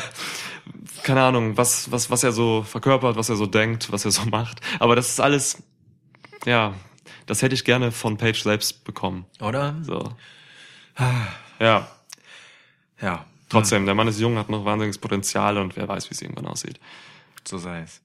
keine 1.02 1.24
Ahnung, 1.24 1.58
was, 1.58 1.91
was, 1.91 2.12
was 2.12 2.24
er 2.24 2.34
so 2.34 2.62
verkörpert, 2.62 3.15
was 3.15 3.30
er 3.30 3.36
so 3.36 3.48
denkt, 3.48 3.91
was 3.91 4.06
er 4.06 4.12
so 4.12 4.26
macht. 4.30 4.62
Aber 4.80 4.96
das 4.96 5.10
ist 5.10 5.20
alles, 5.20 5.63
ja, 6.46 6.76
das 7.26 7.41
hätte 7.41 7.56
ich 7.56 7.65
gerne 7.65 7.91
von 7.91 8.17
Page 8.17 8.41
selbst 8.43 8.84
bekommen. 8.86 9.26
Oder? 9.41 9.76
So. 9.82 10.13
Ja, 11.60 11.88
Ja. 13.02 13.26
trotzdem, 13.50 13.86
der 13.88 13.96
Mann 13.96 14.08
ist 14.08 14.20
jung, 14.20 14.38
hat 14.38 14.50
noch 14.50 14.65
wahnsinniges 14.65 15.00
Potenzial 15.00 15.58
und 15.58 15.76
wer 15.78 15.88
weiß, 15.88 16.10
wie 16.10 16.13
es 16.13 16.22
irgendwann 16.22 16.46
aussieht. 16.48 16.80
So 17.48 17.58
sei 17.58 17.82
es. 17.82 18.02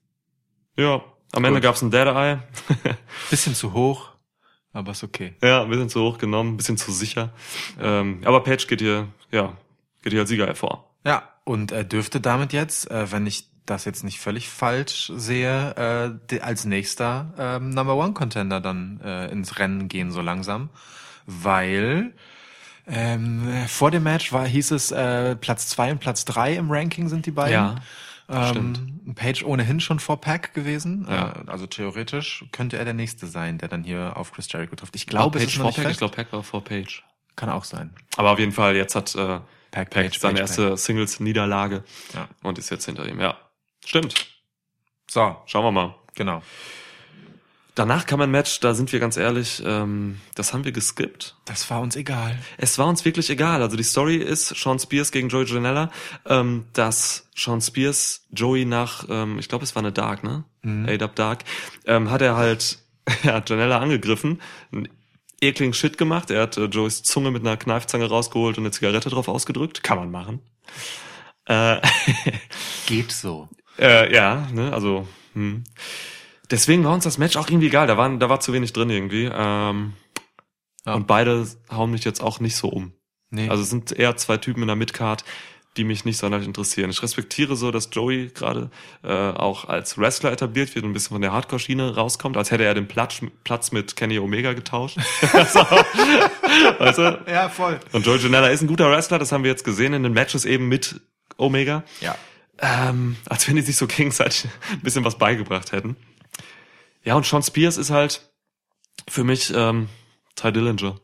Ja, 0.77 1.03
am 1.33 1.43
Ende 1.43 1.59
Gut. 1.59 1.63
gab's 1.63 1.81
ein 1.81 1.91
Dead 1.91 2.07
Eye. 2.07 2.39
Bisschen 3.29 3.55
zu 3.55 3.73
hoch, 3.73 4.11
aber 4.71 4.91
ist 4.91 5.03
okay. 5.03 5.33
ja, 5.41 5.63
ein 5.63 5.69
bisschen 5.69 5.89
zu 5.89 6.01
hoch 6.01 6.17
genommen, 6.17 6.53
ein 6.53 6.57
bisschen 6.57 6.77
zu 6.77 6.91
sicher. 6.91 7.33
Ähm, 7.79 8.21
aber 8.23 8.43
Page 8.43 8.67
geht 8.67 8.81
hier, 8.81 9.07
ja, 9.31 9.57
geht 10.01 10.13
hier 10.13 10.21
als 10.21 10.29
Sieger 10.29 10.47
hervor. 10.47 10.89
Ja, 11.05 11.29
und 11.43 11.71
er 11.71 11.83
dürfte 11.83 12.21
damit 12.21 12.53
jetzt, 12.53 12.89
äh, 12.89 13.11
wenn 13.11 13.27
ich 13.27 13.49
das 13.65 13.85
jetzt 13.85 14.03
nicht 14.03 14.19
völlig 14.19 14.49
falsch 14.49 15.11
sehe, 15.15 16.19
äh, 16.29 16.39
als 16.39 16.65
nächster 16.65 17.33
ähm, 17.37 17.69
Number 17.69 17.95
One 17.95 18.13
Contender 18.13 18.59
dann 18.61 18.99
äh, 19.03 19.27
ins 19.31 19.59
Rennen 19.59 19.87
gehen 19.87 20.11
so 20.11 20.21
langsam, 20.21 20.69
weil 21.25 22.13
ähm, 22.85 23.47
vor 23.67 23.91
dem 23.91 24.03
Match 24.03 24.33
war 24.33 24.45
hieß 24.45 24.71
es 24.71 24.91
äh, 24.91 25.35
Platz 25.35 25.67
zwei 25.67 25.91
und 25.91 25.99
Platz 25.99 26.25
drei 26.25 26.55
im 26.55 26.69
Ranking 26.69 27.07
sind 27.07 27.25
die 27.25 27.31
beiden. 27.31 27.79
Ähm, 28.29 29.13
Page 29.15 29.43
ohnehin 29.43 29.79
schon 29.79 29.99
vor 29.99 30.19
Pack 30.21 30.53
gewesen. 30.53 31.05
Ja. 31.09 31.29
Äh, 31.45 31.49
also 31.49 31.67
theoretisch 31.67 32.45
könnte 32.51 32.77
er 32.77 32.85
der 32.85 32.93
nächste 32.93 33.27
sein, 33.27 33.57
der 33.57 33.67
dann 33.69 33.83
hier 33.83 34.17
auf 34.17 34.31
Chris 34.31 34.51
Jericho 34.51 34.75
trifft. 34.75 34.95
Ich 34.95 35.07
glaube, 35.07 35.37
es 35.39 35.45
Page 35.45 35.53
ist 35.53 35.57
noch 35.59 35.63
vor 35.63 35.69
nicht 35.71 35.83
Page, 35.83 35.91
ich 35.91 35.97
glaube, 35.97 36.15
Pack 36.15 36.33
war 36.33 36.43
vor 36.43 36.63
Page. 36.63 37.03
Kann 37.35 37.49
auch 37.49 37.63
sein. 37.63 37.93
Aber 38.15 38.31
auf 38.31 38.39
jeden 38.39 38.51
Fall, 38.51 38.75
jetzt 38.75 38.95
hat 38.95 39.13
äh, 39.15 39.39
Pack, 39.71 39.89
Pack 39.89 40.13
seine 40.15 40.39
erste 40.39 40.77
Singles-Niederlage 40.77 41.83
Ja. 42.13 42.27
und 42.43 42.57
ist 42.59 42.69
jetzt 42.69 42.85
hinter 42.85 43.07
ihm. 43.07 43.19
Ja, 43.19 43.37
stimmt. 43.85 44.13
So, 45.09 45.35
Schauen 45.45 45.65
wir 45.65 45.71
mal. 45.71 45.95
genau. 46.15 46.41
Danach 47.75 48.05
kam 48.05 48.21
ein 48.21 48.29
Match, 48.29 48.59
da 48.59 48.75
sind 48.75 48.91
wir 48.93 48.99
ganz 48.99 49.17
ehrlich, 49.17 49.63
ähm, 49.65 50.19
das 50.35 50.53
haben 50.53 50.63
wir 50.63 50.71
geskippt. 50.71 51.35
Das 51.45 51.69
war 51.71 51.81
uns 51.81 51.95
egal. 51.95 52.37
Es 52.57 52.77
war 52.77 52.87
uns 52.87 53.03
wirklich 53.03 53.31
egal. 53.31 53.63
Also 53.63 53.75
die 53.75 53.83
Story 53.83 54.17
ist 54.17 54.49
Sean 54.49 54.77
Spears 54.77 55.11
gegen 55.11 55.29
Joey 55.29 55.45
Janela, 55.45 55.91
ähm, 56.27 56.65
dass 56.73 57.27
Sean 57.35 57.61
Spears 57.61 58.27
Joey 58.31 58.65
nach, 58.65 59.05
ähm, 59.09 59.39
ich 59.39 59.49
glaube 59.49 59.63
es 59.63 59.75
war 59.75 59.81
eine 59.81 59.91
Dark, 59.91 60.23
ne? 60.23 60.43
Mhm. 60.61 60.87
A-Dub 60.87 61.15
Dark, 61.15 61.45
ähm, 61.85 62.11
hat 62.11 62.21
er 62.21 62.35
halt 62.35 62.77
ja, 63.23 63.41
Janela 63.43 63.79
angegriffen, 63.79 64.39
einen 64.71 64.87
ekligen 65.41 65.73
Shit 65.73 65.97
gemacht. 65.97 66.29
Er 66.29 66.43
hat 66.43 66.57
äh, 66.57 66.65
Joeys 66.65 67.01
Zunge 67.01 67.31
mit 67.31 67.41
einer 67.41 67.57
Kneifzange 67.57 68.07
rausgeholt 68.07 68.57
und 68.59 68.65
eine 68.65 68.71
Zigarette 68.71 69.09
drauf 69.09 69.27
ausgedrückt. 69.27 69.83
Kann 69.83 69.97
man 69.97 70.11
machen. 70.11 70.41
Äh, 71.45 71.81
Geht 72.85 73.11
so. 73.11 73.49
Äh, 73.79 74.13
ja, 74.13 74.47
ne, 74.53 74.71
also, 74.71 75.07
hm. 75.33 75.63
Deswegen 76.53 76.83
war 76.83 76.93
uns 76.93 77.03
das 77.03 77.17
Match 77.17 77.35
auch 77.35 77.49
irgendwie 77.49 77.67
egal. 77.67 77.87
Da, 77.87 77.97
waren, 77.97 78.19
da 78.19 78.29
war 78.29 78.39
zu 78.39 78.53
wenig 78.53 78.71
drin 78.73 78.89
irgendwie. 78.89 79.29
Ähm, 79.33 79.93
Ja. 80.85 80.95
Und 80.95 81.07
beide 81.07 81.47
hauen 81.71 81.91
mich 81.91 82.03
jetzt 82.03 82.21
auch 82.21 82.39
nicht 82.39 82.55
so 82.55 82.67
um. 82.67 82.93
Nee. 83.29 83.49
Also 83.49 83.63
es 83.63 83.69
sind 83.69 83.91
eher 83.91 84.15
zwei 84.17 84.37
Typen 84.37 84.61
in 84.61 84.67
der 84.67 84.75
Midcard, 84.75 85.23
die 85.77 85.85
mich 85.85 86.05
nicht 86.05 86.17
sonderlich 86.17 86.47
interessieren. 86.47 86.89
Ich 86.91 87.01
respektiere 87.01 87.55
so, 87.55 87.71
dass 87.71 87.89
Joey 87.91 88.29
gerade 88.33 88.69
äh, 89.03 89.11
auch 89.11 89.65
als 89.65 89.97
Wrestler 89.97 90.31
etabliert 90.31 90.75
wird 90.75 90.83
und 90.83 90.91
ein 90.91 90.93
bisschen 90.93 91.15
von 91.15 91.21
der 91.21 91.31
Hardcore-Schiene 91.31 91.95
rauskommt, 91.95 92.37
als 92.37 92.51
hätte 92.51 92.65
er 92.65 92.75
den 92.75 92.87
Platz, 92.87 93.21
Platz 93.43 93.71
mit 93.71 93.95
Kenny 93.95 94.19
Omega 94.19 94.53
getauscht. 94.53 94.97
so. 95.31 95.59
weißt 96.79 96.97
du? 96.99 97.23
ja, 97.27 97.49
voll. 97.49 97.79
Und 97.91 98.05
Joey 98.05 98.19
Janela 98.19 98.49
ist 98.49 98.61
ein 98.61 98.67
guter 98.67 98.91
Wrestler, 98.91 99.17
das 99.17 99.31
haben 99.31 99.43
wir 99.43 99.49
jetzt 99.49 99.63
gesehen 99.63 99.93
in 99.93 100.03
den 100.03 100.13
Matches 100.13 100.45
eben 100.45 100.67
mit 100.67 101.01
Omega. 101.37 101.83
Ja. 102.01 102.15
Ähm, 102.59 103.15
als 103.27 103.47
wenn 103.47 103.55
die 103.55 103.63
sich 103.63 103.77
so 103.77 103.87
gegenseitig 103.87 104.45
ein 104.71 104.81
bisschen 104.81 105.03
was 105.03 105.17
beigebracht 105.17 105.71
hätten. 105.71 105.95
Ja, 107.03 107.15
und 107.15 107.25
Sean 107.25 107.43
Spears 107.43 107.77
ist 107.77 107.89
halt 107.89 108.29
für 109.09 109.23
mich 109.23 109.51
ähm, 109.55 109.89
Ty 110.35 110.51
Dillinger. 110.51 110.95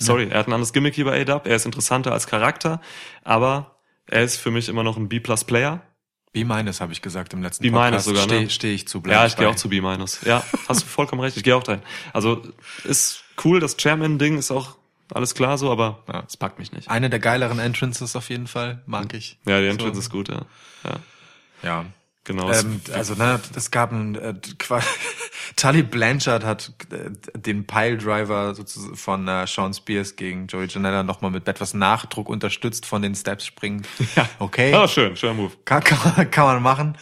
Sorry, 0.00 0.28
er 0.30 0.38
hat 0.38 0.46
ein 0.46 0.52
anderes 0.52 0.72
Gimmick 0.72 0.94
hier 0.94 1.04
bei 1.04 1.20
ADAP. 1.20 1.46
Er 1.48 1.56
ist 1.56 1.66
interessanter 1.66 2.12
als 2.12 2.28
Charakter, 2.28 2.80
aber 3.24 3.78
er 4.06 4.22
ist 4.22 4.36
für 4.36 4.52
mich 4.52 4.68
immer 4.68 4.84
noch 4.84 4.96
ein 4.96 5.08
B-Plus-Player. 5.08 5.82
B 6.32 6.44
minus 6.44 6.80
habe 6.80 6.92
ich 6.92 7.02
gesagt 7.02 7.32
im 7.32 7.42
letzten 7.42 7.62
B 7.64 7.70
minus 7.70 8.04
Podcast. 8.04 8.04
sogar, 8.04 8.26
ne? 8.26 8.32
Stehe 8.34 8.50
steh 8.50 8.74
ich 8.74 8.86
zu. 8.86 9.02
Ja, 9.06 9.26
ich 9.26 9.34
gehe 9.36 9.48
auch 9.48 9.56
zu 9.56 9.68
B-. 9.68 9.80
Ja, 10.24 10.44
hast 10.68 10.82
du 10.82 10.86
vollkommen 10.86 11.20
recht. 11.20 11.36
Ich 11.36 11.42
gehe 11.42 11.56
auch 11.56 11.64
dahin. 11.64 11.82
Also 12.12 12.42
ist 12.84 13.24
cool, 13.44 13.58
das 13.58 13.76
Chairman-Ding 13.76 14.38
ist 14.38 14.50
auch 14.52 14.76
alles 15.12 15.34
klar 15.34 15.58
so, 15.58 15.72
aber 15.72 16.04
Ja. 16.06 16.22
es 16.28 16.36
packt 16.36 16.58
mich 16.60 16.70
nicht. 16.70 16.88
Eine 16.88 17.10
der 17.10 17.18
geileren 17.18 17.58
Entrances 17.58 18.14
auf 18.14 18.28
jeden 18.30 18.46
Fall, 18.46 18.82
mag 18.86 19.14
ich. 19.14 19.38
Ja, 19.46 19.60
die 19.60 19.66
Entrance 19.66 19.94
So. 19.94 20.00
ist 20.00 20.10
gut, 20.10 20.28
ja. 20.28 20.42
ja 20.84 20.96
Ja. 21.62 21.84
Genau. 22.28 22.50
Ähm, 22.52 22.80
also 22.92 23.14
ne, 23.14 23.40
es 23.56 23.70
gab 23.72 23.90
ein 23.90 24.14
äh, 24.14 24.34
Tully 25.56 25.82
Blanchard 25.90 26.44
hat 26.44 26.72
äh, 26.92 27.10
den 27.36 27.66
Piledriver 27.66 28.54
sozusagen 28.54 28.96
von 28.96 29.26
äh, 29.26 29.46
Sean 29.48 29.74
Spears 29.74 30.14
gegen 30.14 30.46
Joey 30.46 30.66
Janela 30.68 31.02
nochmal 31.02 31.32
mit 31.32 31.48
etwas 31.48 31.74
Nachdruck 31.74 32.28
unterstützt 32.28 32.86
von 32.86 33.02
den 33.02 33.14
Steps 33.16 33.44
springen. 33.46 33.82
ja. 34.16 34.28
Okay. 34.38 34.72
Oh, 34.76 34.86
schön, 34.86 35.16
schöner 35.16 35.34
Move. 35.34 35.52
Kann, 35.64 35.82
kann, 35.84 35.98
man- 36.16 36.30
kann 36.30 36.44
man 36.46 36.62
machen. 36.62 36.96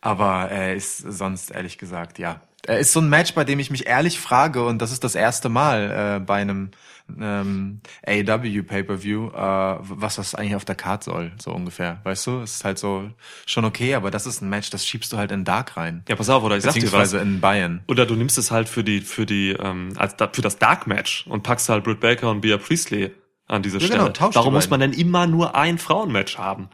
Aber 0.00 0.48
er 0.50 0.74
ist 0.74 0.98
sonst 0.98 1.50
ehrlich 1.50 1.78
gesagt, 1.78 2.18
ja. 2.18 2.40
Er 2.66 2.78
ist 2.78 2.92
so 2.92 3.00
ein 3.00 3.08
Match, 3.08 3.34
bei 3.34 3.44
dem 3.44 3.58
ich 3.58 3.70
mich 3.70 3.86
ehrlich 3.86 4.18
frage, 4.18 4.64
und 4.64 4.80
das 4.80 4.92
ist 4.92 5.04
das 5.04 5.14
erste 5.14 5.48
Mal 5.48 6.16
äh, 6.16 6.20
bei 6.20 6.40
einem 6.40 6.70
ähm, 7.20 7.80
AEW 8.06 8.62
Pay-Per-View, 8.62 9.28
äh, 9.28 9.76
was 9.80 10.16
das 10.16 10.34
eigentlich 10.34 10.54
auf 10.56 10.64
der 10.64 10.74
Card 10.74 11.02
soll, 11.04 11.32
so 11.40 11.52
ungefähr. 11.52 12.00
Weißt 12.04 12.26
du? 12.26 12.40
Es 12.40 12.54
ist 12.56 12.64
halt 12.64 12.78
so 12.78 13.10
schon 13.46 13.64
okay, 13.64 13.94
aber 13.94 14.10
das 14.10 14.26
ist 14.26 14.42
ein 14.42 14.48
Match, 14.50 14.70
das 14.70 14.86
schiebst 14.86 15.12
du 15.12 15.16
halt 15.16 15.32
in 15.32 15.44
Dark 15.44 15.76
rein. 15.76 16.04
Ja, 16.08 16.16
pass 16.16 16.28
auf, 16.28 16.42
oder 16.42 16.56
ich 16.56 16.62
sag 16.62 16.74
dir 16.74 16.82
was. 16.82 16.90
Beziehungsweise 16.90 17.18
in 17.18 17.40
Bayern. 17.40 17.80
Oder 17.88 18.06
du 18.06 18.14
nimmst 18.14 18.38
es 18.38 18.50
halt 18.50 18.68
für 18.68 18.84
die, 18.84 19.00
für 19.00 19.26
die, 19.26 19.50
ähm, 19.50 19.92
als 19.96 20.14
für 20.32 20.42
das 20.42 20.58
Dark 20.58 20.86
Match 20.86 21.26
und 21.26 21.42
packst 21.42 21.68
halt 21.68 21.84
Britt 21.84 22.00
Baker 22.00 22.30
und 22.30 22.40
Bea 22.40 22.58
Priestley 22.58 23.12
an 23.46 23.62
diese 23.62 23.78
Ja, 23.78 23.86
Stelle. 23.86 24.00
genau, 24.00 24.12
tausch 24.12 24.30
die 24.30 24.36
Warum 24.36 24.54
muss 24.54 24.70
man 24.70 24.80
beiden. 24.80 24.92
denn 24.92 25.00
immer 25.00 25.26
nur 25.26 25.54
ein 25.56 25.78
Frauenmatch 25.78 26.38
haben? 26.38 26.68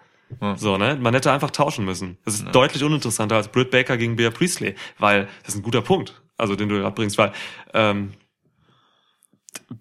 So, 0.57 0.77
ne? 0.77 0.99
Man 1.01 1.15
hätte 1.15 1.31
einfach 1.31 1.53
tauschen 1.53 1.85
müssen. 1.85 2.19
Das 2.25 2.35
ist 2.35 2.47
deutlich 2.53 2.83
uninteressanter 2.83 3.37
als 3.37 3.47
Britt 3.49 3.71
Baker 3.71 3.97
gegen 3.97 4.17
Bea 4.17 4.31
Priestley, 4.31 4.75
weil 4.99 5.29
das 5.45 5.55
ist 5.55 5.61
ein 5.61 5.63
guter 5.63 5.83
Punkt, 5.83 6.21
also 6.37 6.57
den 6.57 6.69
du 6.69 6.77
gerade 6.81 6.95
bringst, 6.95 7.17
weil 7.17 7.33
ähm, 7.75 8.13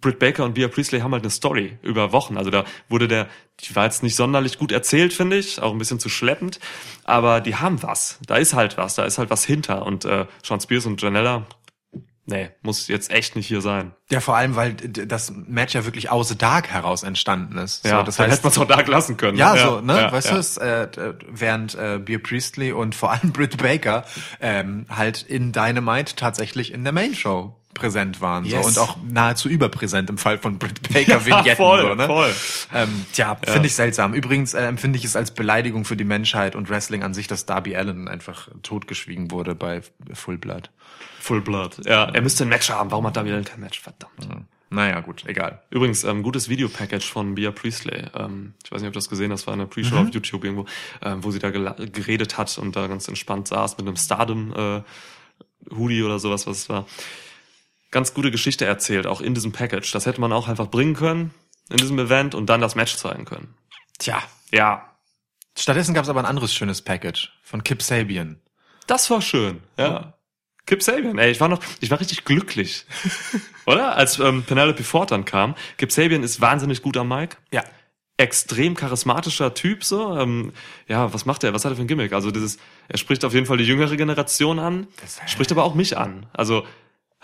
Britt 0.02 0.20
Baker 0.20 0.44
und 0.44 0.54
Bea 0.54 0.68
Priestley 0.68 1.00
haben 1.00 1.14
halt 1.14 1.24
eine 1.24 1.32
Story 1.32 1.78
über 1.82 2.12
Wochen. 2.12 2.38
Also 2.38 2.50
da 2.50 2.66
wurde 2.90 3.08
der, 3.08 3.28
die 3.62 3.76
war 3.76 3.86
jetzt 3.86 4.04
nicht 4.04 4.16
sonderlich 4.16 4.58
gut 4.58 4.72
erzählt, 4.72 5.14
finde 5.14 5.38
ich, 5.38 5.62
auch 5.62 5.72
ein 5.72 5.78
bisschen 5.78 6.00
zu 6.00 6.10
schleppend, 6.10 6.60
aber 7.04 7.42
die 7.42 7.56
haben 7.56 7.82
was. 7.84 8.20
Da 8.26 8.38
ist 8.38 8.54
halt 8.54 8.78
was, 8.78 8.96
da 8.96 9.06
ist 9.06 9.18
halt 9.18 9.30
was 9.30 9.46
hinter. 9.46 9.86
Und 9.86 10.06
äh, 10.06 10.26
Sean 10.44 10.60
Spears 10.60 10.86
und 10.86 11.02
Janella, 11.02 11.46
nee, 12.26 12.50
muss 12.62 12.88
jetzt 12.88 13.12
echt 13.12 13.36
nicht 13.36 13.48
hier 13.48 13.62
sein. 13.62 13.94
Ja, 14.10 14.20
vor 14.20 14.36
allem, 14.36 14.56
weil 14.56 14.74
das 14.74 15.32
Match 15.32 15.74
ja 15.74 15.86
wirklich 15.86 16.10
aus 16.10 16.36
Dark 16.38 16.70
heraus 16.70 17.04
entstanden 17.04 17.58
ist. 17.58 17.86
Ja, 17.86 18.00
so, 18.00 18.04
das 18.04 18.18
dann 18.18 18.28
heißt, 18.28 18.38
hätte 18.38 18.44
man 18.44 18.52
es 18.52 18.58
auch 18.58 18.86
da 18.86 18.92
lassen 18.92 19.18
können. 19.18 19.38
Ja, 19.38 19.56
so, 19.58 19.82
ne? 19.82 20.02
ja, 20.02 20.12
weißt 20.12 20.28
ja. 20.28 20.34
du, 20.34 20.40
es, 20.40 20.58
äh, 20.58 21.14
während 21.30 21.76
äh, 21.76 22.00
Beer 22.00 22.20
Priestley 22.20 22.72
und 22.72 22.96
vor 22.96 23.12
allem 23.12 23.32
Britt 23.34 23.58
Baker 23.58 24.06
ähm, 24.40 24.86
halt 24.90 25.22
in 25.24 25.52
Dynamite 25.52 26.16
tatsächlich 26.16 26.74
in 26.74 26.84
der 26.84 26.94
Main 26.94 27.16
Show 27.16 27.56
präsent 27.76 28.22
waren. 28.22 28.44
Yes. 28.46 28.62
So, 28.62 28.68
und 28.68 28.80
auch 28.80 28.98
nahezu 29.08 29.48
überpräsent 29.48 30.10
im 30.10 30.18
Fall 30.18 30.40
von 30.40 30.58
Britt 30.58 30.82
Baker 30.94 31.24
Vignetten. 31.24 31.56
voll, 31.58 31.82
so, 31.82 31.94
ne? 31.94 32.08
voll. 32.08 32.34
Ähm, 32.74 33.06
tja, 33.14 33.38
finde 33.46 33.68
ich 33.68 33.76
seltsam. 33.76 34.16
Übrigens 34.16 34.56
äh, 34.56 34.66
empfinde 34.66 34.98
ich 34.98 35.06
es 35.06 35.16
als 35.16 35.32
Beleidigung 35.32 35.86
für 35.86 35.96
die 35.96 36.04
Menschheit 36.04 36.56
und 36.56 36.70
Wrestling 36.70 37.04
an 37.04 37.14
sich, 37.14 37.28
dass 37.28 37.46
Darby 37.46 37.76
Allen 37.76 38.08
einfach 38.08 38.50
totgeschwiegen 38.64 39.30
wurde 39.30 39.54
bei 39.54 39.82
Full 40.14 40.40
Blood. 40.40 40.72
Full 41.20 41.42
Blood. 41.42 41.86
Ja, 41.86 42.06
er 42.06 42.22
müsste 42.22 42.46
ein 42.46 42.50
Match 42.50 42.70
haben. 42.72 42.90
Warum 42.90 43.06
hat 43.06 43.16
David 43.16 43.34
Allen 43.34 43.46
kein 43.46 43.60
Match? 43.60 43.80
Verdammt. 43.80 44.48
Naja, 44.70 45.00
gut, 45.02 45.24
egal. 45.28 45.62
Übrigens, 45.70 46.04
ähm, 46.04 46.24
gutes 46.24 46.50
Videopackage 46.50 47.06
von 47.06 47.36
Bea 47.36 47.52
Priestley. 47.52 48.06
Ähm, 48.16 48.54
ich 48.64 48.72
weiß 48.72 48.82
nicht, 48.82 48.88
ob 48.88 48.94
du 48.94 48.98
das 48.98 49.10
gesehen 49.10 49.32
hast, 49.32 49.46
war 49.46 49.54
eine 49.54 49.68
Pre-Show 49.68 49.96
auf 49.96 50.10
YouTube 50.10 50.44
irgendwo, 50.44 50.66
ähm, 51.04 51.24
wo 51.24 51.32
sie 51.32 51.40
da 51.40 51.52
geredet 51.52 52.38
hat 52.38 52.58
und 52.58 52.76
da 52.76 52.88
ganz 52.88 53.08
entspannt 53.08 53.48
saß 53.48 53.78
mit 53.78 53.88
einem 53.88 53.96
Stardom 53.96 54.54
äh, 54.54 54.82
Hoodie 55.74 56.04
oder 56.04 56.20
sowas, 56.20 56.48
was 56.48 56.58
es 56.58 56.70
war. 56.70 56.86
Ganz 57.96 58.14
gute 58.14 58.30
Geschichte 58.30 58.66
erzählt, 58.66 59.08
auch 59.08 59.22
in 59.22 59.34
diesem 59.34 59.54
Package. 59.54 59.90
Das 59.94 60.06
hätte 60.06 60.20
man 60.20 60.34
auch 60.34 60.50
einfach 60.50 60.68
bringen 60.68 60.96
können 60.96 61.34
in 61.70 61.78
diesem 61.78 61.98
Event 61.98 62.36
und 62.36 62.48
dann 62.48 62.60
das 62.60 62.76
Match 62.76 62.98
zeigen 62.98 63.24
können. 63.24 63.56
Tja. 64.00 64.22
Ja, 64.52 64.96
Stattdessen 65.58 65.94
gab 65.94 66.04
es 66.04 66.10
aber 66.10 66.20
ein 66.20 66.26
anderes 66.26 66.54
schönes 66.54 66.82
Package 66.82 67.32
von 67.42 67.64
Kip 67.64 67.82
Sabian. 67.82 68.42
das 68.88 69.10
war 69.10 69.22
schön. 69.22 69.62
Ja. 69.78 70.14
Kip 70.66 70.84
Sabian, 70.84 71.18
ey, 71.18 71.32
ich 71.32 71.40
war 71.40 71.48
noch, 71.48 71.62
ich 71.80 71.92
war 71.92 72.00
richtig 72.00 72.26
glücklich. 72.26 72.86
Oder? 73.66 73.96
Als 73.96 74.20
ähm, 74.20 74.44
Penelope 74.44 74.84
Ford 74.84 75.12
dann 75.12 75.24
kam. 75.24 75.56
Kip 75.78 75.92
Sabian 75.92 76.24
ist 76.24 76.42
wahnsinnig 76.42 76.82
gut 76.82 76.98
am 76.98 77.08
Mic. 77.08 77.38
Ja. 77.54 77.64
extrem 78.18 78.76
charismatischer 78.76 79.54
Typ 79.54 79.84
so. 79.84 80.18
Ähm, 80.18 80.52
ja, 80.88 81.14
was 81.14 81.26
macht 81.26 81.44
er? 81.44 81.54
Was 81.54 81.64
hat 81.64 81.72
er 81.72 81.76
für 81.76 81.84
ein 81.84 81.88
Gimmick? 81.88 82.14
Also 82.14 82.32
dieses, 82.32 82.58
er 82.90 82.98
spricht 82.98 83.24
auf 83.24 83.34
jeden 83.34 83.46
Fall 83.46 83.58
die 83.58 83.66
jüngere 83.66 83.96
Generation 83.96 84.60
an, 84.60 84.88
spricht 85.28 85.52
aber 85.52 85.64
auch 85.64 85.76
mich 85.76 85.98
an. 85.98 86.26
Also 86.34 86.66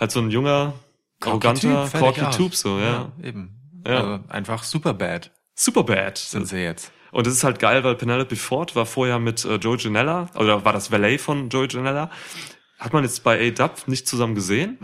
halt 0.01 0.11
so 0.11 0.19
ein 0.19 0.31
junger, 0.31 0.73
arroganter, 1.21 1.89
corky. 1.97 2.25
Typ 2.31 2.55
so, 2.55 2.79
ja. 2.79 3.11
eben. 3.23 3.57
Ja. 3.87 3.95
Also 3.95 4.19
einfach 4.29 4.63
super 4.63 4.93
bad 4.93 5.31
Super 5.55 5.83
bad. 5.83 6.17
sind 6.17 6.47
sie 6.47 6.57
jetzt. 6.57 6.91
Und 7.11 7.27
das 7.27 7.33
ist 7.33 7.43
halt 7.43 7.59
geil, 7.59 7.83
weil 7.83 7.95
Penelope 7.95 8.35
Ford 8.35 8.75
war 8.75 8.85
vorher 8.85 9.19
mit 9.19 9.43
äh, 9.45 9.55
Joey 9.55 9.77
Janella, 9.77 10.29
oder 10.35 10.65
war 10.65 10.73
das 10.73 10.91
Valet 10.91 11.19
von 11.19 11.49
Joey 11.49 11.67
Janella. 11.69 12.09
Hat 12.79 12.93
man 12.93 13.03
jetzt 13.03 13.23
bei 13.23 13.47
A-Dub 13.47 13.87
nicht 13.87 14.07
zusammen 14.07 14.33
gesehen. 14.33 14.79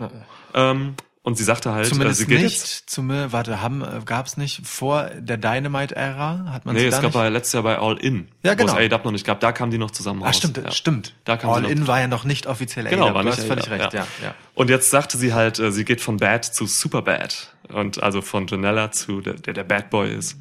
Ähm, 0.54 0.94
Und 1.22 1.36
sie 1.36 1.44
sagte 1.44 1.72
halt, 1.72 1.86
Zumindest 1.86 2.20
sie 2.20 2.26
geht 2.26 2.40
nicht. 2.42 2.56
jetzt. 2.58 2.88
Zum, 2.90 3.10
warte, 3.10 3.60
haben 3.60 3.82
äh, 3.82 4.00
gab's 4.04 4.36
nicht 4.38 4.66
vor 4.66 5.10
der 5.18 5.36
Dynamite-Ära? 5.36 6.46
Hat 6.52 6.64
man 6.64 6.74
Nee, 6.74 6.86
es 6.86 7.00
gab 7.02 7.12
bei 7.12 7.28
letztes 7.28 7.52
Jahr 7.54 7.62
bei 7.64 7.78
All 7.78 7.98
In, 7.98 8.28
Ja, 8.42 8.54
genau. 8.54 8.72
wo 8.72 8.78
es 8.78 8.92
AEW 8.92 9.04
noch 9.04 9.12
nicht 9.12 9.26
gab, 9.26 9.40
da 9.40 9.52
kamen 9.52 9.70
die 9.70 9.78
noch 9.78 9.90
zusammen 9.90 10.22
Ah, 10.22 10.26
raus. 10.28 10.36
stimmt, 10.38 10.56
ja. 10.56 10.70
stimmt. 10.70 11.14
Da 11.24 11.36
kam 11.36 11.50
All 11.50 11.64
In 11.66 11.86
war 11.86 12.00
ja 12.00 12.06
noch 12.08 12.24
nicht 12.24 12.46
offiziell 12.46 12.86
Genau, 12.86 13.08
AEW. 13.08 13.14
war 13.14 13.22
du 13.24 13.28
nicht 13.28 13.38
hast 13.38 13.46
völlig 13.46 13.68
recht, 13.68 13.92
ja. 13.92 14.06
ja. 14.22 14.34
Und 14.54 14.70
jetzt 14.70 14.90
sagte 14.90 15.18
sie 15.18 15.34
halt, 15.34 15.58
äh, 15.58 15.70
sie 15.72 15.84
geht 15.84 16.00
von 16.00 16.16
Bad 16.16 16.44
zu 16.44 16.66
Super 16.66 17.02
Bad. 17.02 17.54
Und 17.68 18.02
also 18.02 18.22
von 18.22 18.46
Janella 18.46 18.92
zu, 18.92 19.20
der 19.20 19.34
der, 19.34 19.52
der 19.52 19.64
Bad 19.64 19.90
Boy 19.90 20.14
ist, 20.14 20.38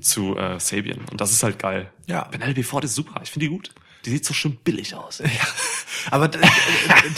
zu 0.00 0.36
äh, 0.36 0.60
Sabian. 0.60 1.00
Und 1.10 1.20
das 1.20 1.32
ist 1.32 1.42
halt 1.42 1.58
geil. 1.58 1.90
Ja. 2.06 2.22
Penelope 2.24 2.62
Ford 2.62 2.84
ist 2.84 2.94
super. 2.94 3.20
Ich 3.24 3.30
finde 3.32 3.46
die 3.46 3.50
gut. 3.52 3.70
Die 4.08 4.14
sieht 4.14 4.24
so 4.24 4.32
schön 4.32 4.56
billig 4.56 4.94
aus. 4.94 5.22
Aber 6.10 6.28
d- 6.28 6.38
d- 6.38 6.46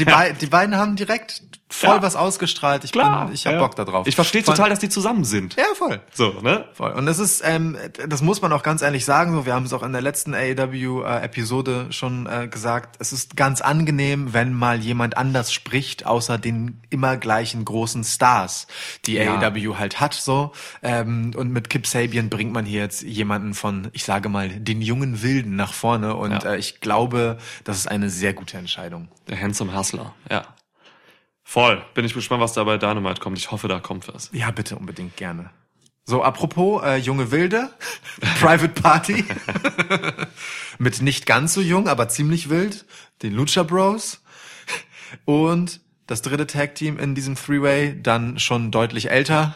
die, 0.00 0.04
bei, 0.04 0.32
die 0.32 0.46
beiden 0.46 0.76
haben 0.76 0.96
direkt 0.96 1.42
voll 1.68 1.96
Ja. 1.96 2.02
was 2.02 2.16
ausgestrahlt. 2.16 2.82
Ich, 2.82 2.90
bin, 2.90 3.02
ich 3.32 3.46
hab 3.46 3.52
ja. 3.52 3.58
Bock 3.60 3.76
da 3.76 3.84
drauf. 3.84 4.08
Ich 4.08 4.16
verstehe 4.16 4.42
total, 4.42 4.70
dass 4.70 4.80
die 4.80 4.88
zusammen 4.88 5.22
sind. 5.24 5.54
Ja, 5.54 5.64
voll. 5.76 6.00
So, 6.12 6.32
ne? 6.42 6.64
Voll. 6.74 6.90
Und 6.92 7.06
das 7.06 7.20
ist, 7.20 7.42
ähm, 7.44 7.76
das 8.08 8.22
muss 8.22 8.42
man 8.42 8.52
auch 8.52 8.64
ganz 8.64 8.82
ehrlich 8.82 9.04
sagen, 9.04 9.32
so, 9.32 9.46
wir 9.46 9.54
haben 9.54 9.64
es 9.66 9.72
auch 9.72 9.84
in 9.84 9.92
der 9.92 10.02
letzten 10.02 10.34
AEW-Episode 10.34 11.86
schon 11.90 12.26
äh, 12.26 12.48
gesagt, 12.48 12.96
es 12.98 13.12
ist 13.12 13.36
ganz 13.36 13.60
angenehm, 13.60 14.32
wenn 14.32 14.52
mal 14.52 14.80
jemand 14.80 15.16
anders 15.16 15.52
spricht, 15.52 16.06
außer 16.06 16.38
den 16.38 16.80
immer 16.90 17.16
gleichen 17.16 17.64
großen 17.64 18.02
Stars, 18.04 18.66
die 19.06 19.14
Ja. 19.14 19.36
AEW 19.38 19.76
halt 19.78 20.00
hat, 20.00 20.14
so. 20.14 20.52
Ähm, 20.82 21.32
und 21.36 21.52
mit 21.52 21.70
Kip 21.70 21.86
Sabian 21.86 22.28
bringt 22.30 22.52
man 22.52 22.64
hier 22.64 22.80
jetzt 22.80 23.02
jemanden 23.02 23.54
von, 23.54 23.88
ich 23.92 24.04
sage 24.04 24.28
mal, 24.28 24.48
den 24.48 24.82
jungen 24.82 25.22
Wilden 25.22 25.54
nach 25.56 25.72
vorne 25.72 26.14
und 26.16 26.32
Ja. 26.32 26.52
äh, 26.54 26.58
ich 26.58 26.79
glaube, 26.80 27.38
das 27.64 27.78
ist 27.78 27.86
eine 27.86 28.10
sehr 28.10 28.34
gute 28.34 28.56
Entscheidung. 28.58 29.08
Der 29.28 29.40
Handsome 29.40 29.76
Hustler, 29.76 30.14
ja. 30.30 30.44
Voll. 31.42 31.84
Bin 31.94 32.04
ich 32.04 32.14
gespannt, 32.14 32.40
was 32.40 32.52
da 32.52 32.62
bei 32.64 32.78
Dynamite 32.78 33.20
kommt. 33.20 33.36
Ich 33.38 33.50
hoffe, 33.50 33.66
da 33.66 33.80
kommt 33.80 34.06
was. 34.12 34.30
Ja, 34.32 34.50
bitte 34.50 34.76
unbedingt 34.76 35.16
gerne. 35.16 35.50
So, 36.04 36.22
apropos 36.22 36.82
äh, 36.84 36.96
junge 36.96 37.30
Wilde, 37.30 37.70
Private 38.40 38.68
Party. 38.68 39.24
Mit 40.78 41.02
nicht 41.02 41.26
ganz 41.26 41.54
so 41.54 41.60
jung, 41.60 41.88
aber 41.88 42.08
ziemlich 42.08 42.50
wild, 42.50 42.84
den 43.22 43.32
Lucha 43.34 43.62
Bros. 43.64 44.22
Und 45.24 45.80
das 46.06 46.22
dritte 46.22 46.46
Tag 46.46 46.74
Team 46.74 46.98
in 46.98 47.14
diesem 47.14 47.36
Three-Way, 47.36 48.02
dann 48.02 48.38
schon 48.38 48.70
deutlich 48.70 49.10
älter, 49.10 49.54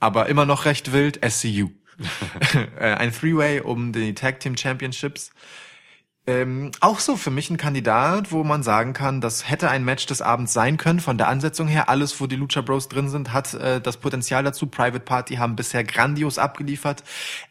aber 0.00 0.28
immer 0.28 0.46
noch 0.46 0.64
recht 0.64 0.92
wild, 0.92 1.20
SCU. 1.26 1.70
Äh, 2.78 2.94
Ein 2.94 3.12
Three-Way 3.12 3.60
um 3.60 3.92
die 3.92 4.14
Tag 4.14 4.40
Team 4.40 4.56
Championships. 4.56 5.30
Ähm, 6.26 6.70
auch 6.80 7.00
so 7.00 7.16
für 7.16 7.30
mich 7.30 7.50
ein 7.50 7.58
Kandidat, 7.58 8.32
wo 8.32 8.44
man 8.44 8.62
sagen 8.62 8.94
kann, 8.94 9.20
das 9.20 9.50
hätte 9.50 9.68
ein 9.68 9.84
Match 9.84 10.06
des 10.06 10.22
Abends 10.22 10.54
sein 10.54 10.78
können. 10.78 11.00
Von 11.00 11.18
der 11.18 11.28
Ansetzung 11.28 11.68
her, 11.68 11.90
alles, 11.90 12.18
wo 12.18 12.26
die 12.26 12.36
Lucha 12.36 12.62
Bros 12.62 12.88
drin 12.88 13.10
sind, 13.10 13.34
hat 13.34 13.52
äh, 13.52 13.78
das 13.80 13.98
Potenzial 13.98 14.42
dazu. 14.42 14.66
Private 14.66 15.00
Party 15.00 15.34
haben 15.36 15.54
bisher 15.54 15.84
grandios 15.84 16.38
abgeliefert. 16.38 17.04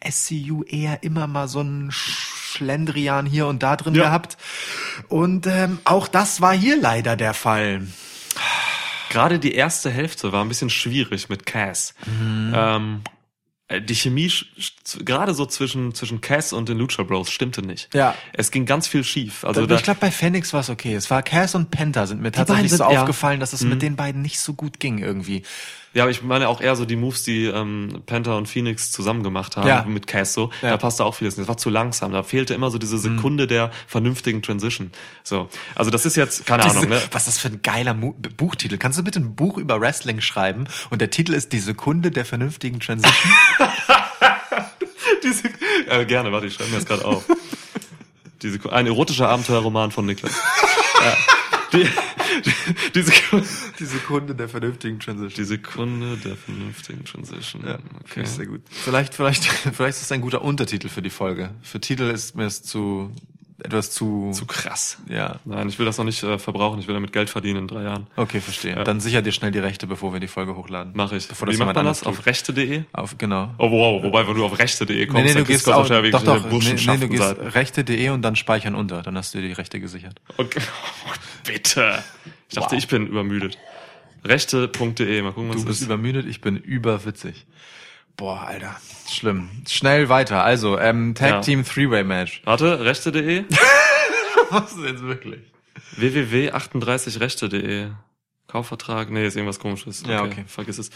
SCU 0.09 0.63
eher 0.63 1.03
immer 1.03 1.27
mal 1.27 1.47
so 1.47 1.61
ein 1.61 1.89
Schlendrian 1.91 3.27
hier 3.27 3.45
und 3.47 3.61
da 3.61 3.75
drin 3.75 3.93
Ja. 3.93 4.05
gehabt. 4.05 4.37
Und 5.07 5.45
ähm, 5.45 5.77
auch 5.85 6.07
das 6.07 6.41
war 6.41 6.53
hier 6.53 6.79
leider 6.81 7.15
der 7.15 7.35
Fall. 7.35 7.81
Gerade 9.09 9.37
die 9.37 9.53
erste 9.53 9.91
Hälfte 9.91 10.31
war 10.31 10.43
ein 10.43 10.47
bisschen 10.47 10.71
schwierig 10.71 11.29
mit 11.29 11.45
Cass. 11.45 11.93
Mhm. 12.07 12.53
Ähm, 12.55 13.01
äh, 13.05 13.09
die 13.71 13.95
Chemie 13.95 14.31
gerade 15.05 15.33
so 15.33 15.45
zwischen 15.45 15.95
zwischen 15.95 16.21
Cass 16.21 16.53
und 16.53 16.69
den 16.69 16.77
Lucha 16.77 17.03
Bros 17.03 17.31
stimmte 17.31 17.61
nicht. 17.61 17.89
Ja. 17.93 18.13
Es 18.33 18.51
ging 18.51 18.65
ganz 18.65 18.87
viel 18.87 19.03
schief. 19.03 19.43
Also 19.45 19.61
ich 19.63 19.67
da, 19.67 19.77
glaube, 19.77 19.99
bei 20.01 20.11
Phoenix 20.11 20.53
war 20.53 20.59
es 20.61 20.69
okay. 20.69 20.93
Es 20.95 21.09
war 21.09 21.23
Cass 21.23 21.55
und 21.55 21.71
Penta 21.71 22.05
sind 22.05 22.21
mir 22.21 22.31
tatsächlich 22.31 22.71
so 22.71 22.77
sind- 22.77 22.85
ja. 22.87 22.91
Mhm. 22.93 22.97
aufgefallen, 22.99 23.39
dass 23.39 23.53
es 23.53 23.61
mit 23.63 23.81
den 23.81 23.95
beiden 23.95 24.21
nicht 24.21 24.39
so 24.39 24.53
gut 24.53 24.79
ging 24.79 24.97
irgendwie. 24.99 25.43
Ja, 25.93 26.03
aber 26.03 26.11
ich 26.11 26.23
meine 26.23 26.49
auch 26.49 26.59
eher 26.61 26.75
so 26.75 26.85
die 26.85 26.95
Moves, 26.95 27.23
die 27.23 27.45
ähm, 27.45 28.01
Penta 28.05 28.33
und 28.35 28.47
Phoenix 28.47 28.91
zusammen 28.91 29.23
gemacht 29.23 29.57
haben 29.57 29.67
Ja. 29.67 29.83
mit 29.87 30.07
Cass 30.07 30.33
so. 30.33 30.49
Ja. 30.61 30.67
Mhm. 30.69 30.71
Da 30.71 30.77
passte 30.77 31.05
auch 31.05 31.15
vieles. 31.15 31.37
nicht. 31.37 31.41
Das 31.43 31.47
war 31.49 31.57
zu 31.57 31.69
langsam. 31.69 32.11
Da 32.11 32.23
fehlte 32.23 32.53
immer 32.53 32.71
so 32.71 32.77
diese 32.77 32.97
Sekunde 32.97 33.47
der 33.47 33.71
vernünftigen 33.87 34.41
Transition. 34.41 34.91
So, 35.23 35.49
also 35.75 35.91
das 35.91 36.05
ist 36.05 36.15
jetzt 36.15 36.45
keine 36.45 36.63
Diese, 36.63 36.77
Ahnung. 36.77 36.89
Ne? 36.89 37.01
Was 37.11 37.27
ist 37.27 37.35
das 37.35 37.39
für 37.39 37.49
ein 37.49 37.61
geiler 37.61 37.93
Mu 37.93 38.13
Buchtitel? 38.37 38.77
Kannst 38.77 38.97
du 38.99 39.03
bitte 39.03 39.19
ein 39.19 39.35
Buch 39.35 39.57
über 39.57 39.79
Wrestling 39.79 40.19
schreiben 40.21 40.65
und 40.89 40.99
der 41.01 41.09
Titel 41.09 41.33
ist 41.33 41.53
Die 41.53 41.59
Sekunde 41.59 42.11
der 42.11 42.25
vernünftigen 42.25 42.79
Transition? 42.79 43.33
Diese, 45.23 45.43
äh, 45.89 46.05
gerne, 46.05 46.31
warte, 46.31 46.47
ich 46.47 46.53
schreibe 46.55 46.71
mir 46.71 46.77
das 46.77 46.85
gerade 46.85 47.05
auf. 47.05 47.23
Diese, 48.41 48.59
ein 48.73 48.87
erotischer 48.87 49.29
Abenteuerroman 49.29 49.91
von 49.91 50.05
Niklas. 50.05 50.33
ja. 51.03 51.17
die, 51.73 51.83
die, 52.45 52.91
die, 52.95 53.01
Sekunde, 53.01 53.47
Die 53.79 53.85
Sekunde 53.85 54.35
der 54.35 54.49
vernünftigen 54.49 54.99
Transition. 54.99 55.35
die 55.35 55.43
Sekunde 55.43 56.17
der 56.17 56.35
vernünftigen 56.35 57.03
Transition. 57.05 57.63
Ja, 57.65 57.79
okay. 58.03 58.25
sehr 58.25 58.45
gut. 58.45 58.61
Vielleicht, 58.69 59.13
vielleicht, 59.13 59.43
vielleicht 59.73 59.95
ist 59.95 60.03
das 60.03 60.11
ein 60.11 60.21
guter 60.21 60.41
Untertitel 60.41 60.89
für 60.89 61.01
die 61.01 61.09
Folge. 61.09 61.51
Für 61.61 61.79
Titel 61.79 62.03
ist 62.03 62.35
mir 62.35 62.45
es 62.45 62.63
zu 62.63 63.11
etwas 63.63 63.91
zu, 63.91 64.31
Zu 64.33 64.45
krass. 64.45 64.97
ja. 65.07 65.39
Nein, 65.45 65.69
ich 65.69 65.79
will 65.79 65.85
das 65.85 65.97
noch 65.97 66.05
nicht 66.05 66.21
äh, 66.23 66.37
verbrauchen. 66.37 66.79
Ich 66.79 66.87
will 66.87 66.93
damit 66.93 67.13
Geld 67.13 67.29
verdienen 67.29 67.59
in 67.59 67.67
drei 67.67 67.83
Jahren. 67.83 68.07
Okay, 68.15 68.41
verstehe. 68.41 68.75
Ja. 68.75 68.83
Dann 68.83 68.99
sicher 68.99 69.21
dir 69.21 69.31
schnell 69.31 69.51
die 69.51 69.59
Rechte, 69.59 69.87
bevor 69.87 70.11
wir 70.11 70.19
die 70.19 70.27
Folge 70.27 70.55
hochladen. 70.55 70.91
Mache 70.95 71.15
ich. 71.15 71.27
Bevor 71.27 71.47
Wie 71.47 71.51
das 71.51 71.59
macht 71.59 71.75
man 71.75 71.85
das? 71.85 72.03
Auf 72.03 72.25
rechte.de? 72.25 72.83
Auf, 72.91 73.17
genau. 73.17 73.53
Oh, 73.57 73.71
wow. 73.71 74.03
Wobei, 74.03 74.27
wenn 74.27 74.35
du 74.35 74.45
auf 74.45 74.57
rechte.de 74.57 75.05
kommst, 75.05 75.15
Nee, 75.15 75.29
nee, 75.29 75.33
dann 75.33 75.43
du 75.43 75.47
gehst 75.47 75.65
Gott 75.65 75.75
auch, 75.75 75.79
wahrscheinlich 75.79 76.11
doch, 76.11 76.23
doch, 76.23 76.49
nee, 76.49 76.73
nee, 76.73 76.97
du 76.97 77.07
gehst 77.07 77.35
rechte.de 77.55 78.09
und 78.09 78.21
dann 78.21 78.35
speichern 78.35 78.75
unter. 78.75 79.01
Dann 79.01 79.17
hast 79.17 79.33
du 79.33 79.39
dir 79.39 79.47
die 79.47 79.53
Rechte 79.53 79.79
gesichert. 79.79 80.19
Okay. 80.37 80.61
Bitte. 81.47 82.03
Ich 82.49 82.55
dachte, 82.55 82.71
Wow. 82.75 82.77
ich 82.79 82.87
bin 82.87 83.07
übermüdet. 83.07 83.57
Rechte.de, 84.23 85.21
mal 85.21 85.33
gucken, 85.33 85.49
was 85.49 85.57
Du 85.61 85.65
bist 85.65 85.81
ist. 85.81 85.85
übermüdet, 85.87 86.25
ich 86.25 86.39
bin 86.41 86.55
überwitzig. 86.57 87.45
Boah, 88.15 88.41
Alter. 88.47 88.79
Schlimm. 89.09 89.49
Schnell 89.67 90.07
weiter. 90.07 90.43
Also, 90.43 90.77
ähm, 90.79 91.15
Tag 91.15 91.29
Ja. 91.29 91.41
Team 91.41 91.65
Three-Way 91.65 92.03
Match. 92.03 92.41
Warte, 92.45 92.85
rechte.de? 92.85 93.43
Was 94.49 94.71
ist 94.73 94.83
jetzt 94.85 95.01
wirklich? 95.03 95.41
www.38rechte.de. 95.97 97.87
Kaufvertrag? 98.53 99.09
Nee, 99.09 99.25
ist 99.25 99.35
irgendwas 99.35 99.57
komisches. 99.57 100.03
Ja, 100.07 100.23
okay. 100.23 100.43
Vergiss 100.45 100.77
es. 100.77 100.91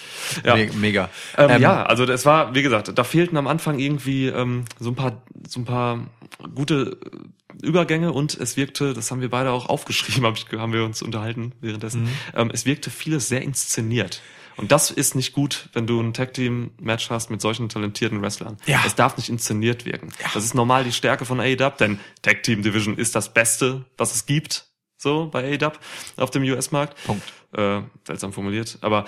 Ja. 0.45 0.55
Me 0.55 0.69
mega. 0.75 1.09
Ähm, 1.37 1.49
Ähm, 1.49 1.61
ja, 1.63 1.83
also 1.83 2.05
das 2.05 2.23
war, 2.23 2.53
wie 2.53 2.61
gesagt, 2.61 2.91
da 2.95 3.03
fehlten 3.03 3.35
am 3.35 3.47
Anfang 3.47 3.79
irgendwie 3.79 4.27
ähm, 4.27 4.65
so 4.79 4.91
ein 4.91 4.95
paar, 4.95 5.23
so 5.47 5.59
ein 5.59 5.65
paar 5.65 6.05
gute 6.53 6.99
äh, 7.03 7.65
Übergänge 7.65 8.13
und 8.13 8.35
es 8.35 8.57
wirkte, 8.57 8.93
das 8.93 9.09
haben 9.09 9.21
wir 9.21 9.31
beide 9.31 9.49
auch 9.51 9.69
aufgeschrieben, 9.69 10.23
hab 10.27 10.37
ich, 10.37 10.45
haben 10.55 10.71
wir 10.71 10.83
uns 10.83 11.01
unterhalten 11.01 11.53
währenddessen. 11.59 12.03
Mhm. 12.03 12.09
Ähm, 12.35 12.51
es 12.53 12.67
wirkte 12.67 12.91
vieles 12.91 13.27
sehr 13.27 13.41
inszeniert. 13.41 14.21
Und 14.55 14.71
das 14.71 14.91
ist 14.91 15.15
nicht 15.15 15.33
gut, 15.33 15.69
wenn 15.73 15.87
du 15.87 15.99
ein 15.99 16.13
Tag-Team-Match 16.13 17.09
hast 17.09 17.29
mit 17.31 17.41
solchen 17.41 17.69
talentierten 17.69 18.21
Wrestlern. 18.21 18.57
Ja. 18.65 18.83
Es 18.85 18.93
darf 18.95 19.17
nicht 19.17 19.29
inszeniert 19.29 19.85
wirken. 19.85 20.09
Das 20.33 20.43
ist 20.43 20.53
normal 20.53 20.83
die 20.83 20.91
Stärke 20.91 21.25
von 21.25 21.39
AEW, 21.39 21.71
denn 21.79 21.99
Tag-Team-Division 22.21 22.97
ist 22.97 23.15
das 23.15 23.33
Beste, 23.33 23.85
was 23.97 24.13
es 24.13 24.25
gibt, 24.25 24.66
so 24.97 25.29
bei 25.31 25.57
AEW 25.57 25.71
auf 26.17 26.31
dem 26.31 26.43
US-Markt. 26.43 26.97
Punkt. 27.05 27.23
Äh, 27.53 27.81
seltsam 28.05 28.33
formuliert. 28.33 28.77
Aber 28.81 29.05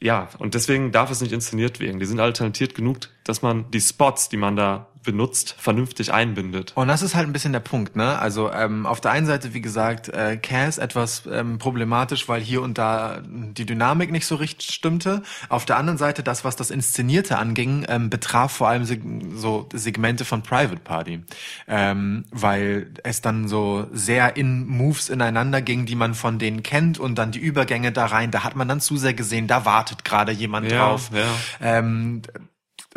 ja, 0.00 0.28
und 0.38 0.54
deswegen 0.54 0.92
darf 0.92 1.10
es 1.10 1.20
nicht 1.20 1.32
inszeniert 1.32 1.80
werden. 1.80 2.00
Die 2.00 2.06
sind 2.06 2.20
alle 2.20 2.32
talentiert 2.32 2.74
genug, 2.74 2.98
dass 3.24 3.42
man 3.42 3.70
die 3.70 3.80
Spots, 3.80 4.28
die 4.28 4.36
man 4.36 4.56
da 4.56 4.88
benutzt, 5.08 5.54
vernünftig 5.58 6.12
einbindet. 6.12 6.72
Und 6.74 6.88
das 6.88 7.00
ist 7.00 7.14
halt 7.14 7.26
ein 7.26 7.32
bisschen 7.32 7.54
der 7.54 7.60
Punkt, 7.60 7.96
ne? 7.96 8.18
Also 8.18 8.52
ähm, 8.52 8.84
auf 8.84 9.00
der 9.00 9.10
einen 9.12 9.24
Seite, 9.24 9.54
wie 9.54 9.62
gesagt, 9.62 10.10
äh, 10.10 10.36
Cass 10.36 10.76
etwas 10.76 11.22
ähm, 11.32 11.56
problematisch, 11.56 12.28
weil 12.28 12.42
hier 12.42 12.60
und 12.60 12.76
da 12.76 13.22
die 13.24 13.64
Dynamik 13.64 14.12
nicht 14.12 14.26
so 14.26 14.34
richtig 14.34 14.74
stimmte. 14.74 15.22
Auf 15.48 15.64
der 15.64 15.78
anderen 15.78 15.96
Seite, 15.96 16.22
das, 16.22 16.44
was 16.44 16.56
das 16.56 16.70
Inszenierte 16.70 17.38
anging, 17.38 17.86
ähm, 17.88 18.10
betraf 18.10 18.52
vor 18.52 18.68
allem 18.68 18.84
seg 18.84 19.00
so 19.34 19.66
Segmente 19.72 20.26
von 20.26 20.42
Private 20.42 20.80
Party, 20.84 21.22
ähm, 21.66 22.26
weil 22.30 22.90
es 23.02 23.22
dann 23.22 23.48
so 23.48 23.86
sehr 23.92 24.36
in 24.36 24.66
Moves 24.66 25.08
ineinander 25.08 25.62
ging, 25.62 25.86
die 25.86 25.96
man 25.96 26.12
von 26.14 26.38
denen 26.38 26.62
kennt 26.62 26.98
und 26.98 27.14
dann 27.16 27.32
die 27.32 27.38
Übergänge 27.38 27.92
da 27.92 28.04
rein. 28.04 28.30
Da 28.30 28.44
hat 28.44 28.56
man 28.56 28.68
dann 28.68 28.80
zu 28.82 28.98
sehr 28.98 29.14
gesehen, 29.14 29.46
da 29.46 29.64
wartet 29.64 30.04
gerade 30.04 30.32
jemand 30.32 30.70
Ja, 30.70 30.78
drauf. 30.90 31.10
ja. 31.14 31.24
Ähm, 31.60 32.20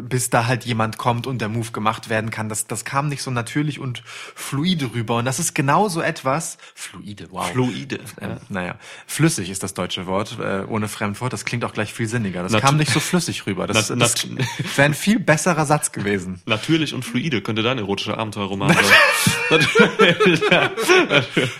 bis 0.07 0.29
da 0.29 0.45
halt 0.47 0.65
jemand 0.65 0.97
kommt 0.97 1.27
und 1.27 1.39
der 1.41 1.49
Move 1.49 1.71
gemacht 1.71 2.09
werden 2.09 2.29
kann. 2.29 2.49
Das, 2.49 2.67
das 2.67 2.85
kam 2.85 3.07
nicht 3.09 3.21
so 3.21 3.31
natürlich 3.31 3.79
und 3.79 4.03
fluide 4.05 4.93
rüber. 4.93 5.17
Und 5.17 5.25
das 5.25 5.39
ist 5.39 5.53
genau 5.55 5.89
so 5.89 6.01
etwas, 6.01 6.57
fluide, 6.75 7.27
wow. 7.31 7.49
Fluide. 7.51 7.99
Ähm, 8.19 8.37
naja, 8.49 8.75
flüssig 9.07 9.49
ist 9.49 9.63
das 9.63 9.73
deutsche 9.73 10.05
Wort, 10.07 10.37
äh, 10.39 10.63
ohne 10.67 10.87
Fremdwort. 10.87 11.33
Das 11.33 11.45
klingt 11.45 11.63
auch 11.65 11.73
gleich 11.73 11.93
viel 11.93 12.07
sinniger. 12.07 12.43
Das 12.43 12.51
Natu- 12.53 12.61
kam 12.61 12.77
nicht 12.77 12.91
so 12.91 12.99
flüssig 12.99 13.45
rüber. 13.45 13.67
Das, 13.67 13.89
Nat- 13.89 14.01
das 14.01 14.27
wäre 14.75 14.85
ein 14.85 14.93
viel 14.93 15.19
besserer 15.19 15.65
Satz 15.65 15.91
gewesen. 15.91 16.41
Natürlich 16.45 16.93
und 16.93 17.03
fluide 17.05 17.41
könnte 17.41 17.63
dein 17.63 17.77
erotischer 17.77 18.17
Abenteuerroman 18.17 18.73
sein. 19.49 19.59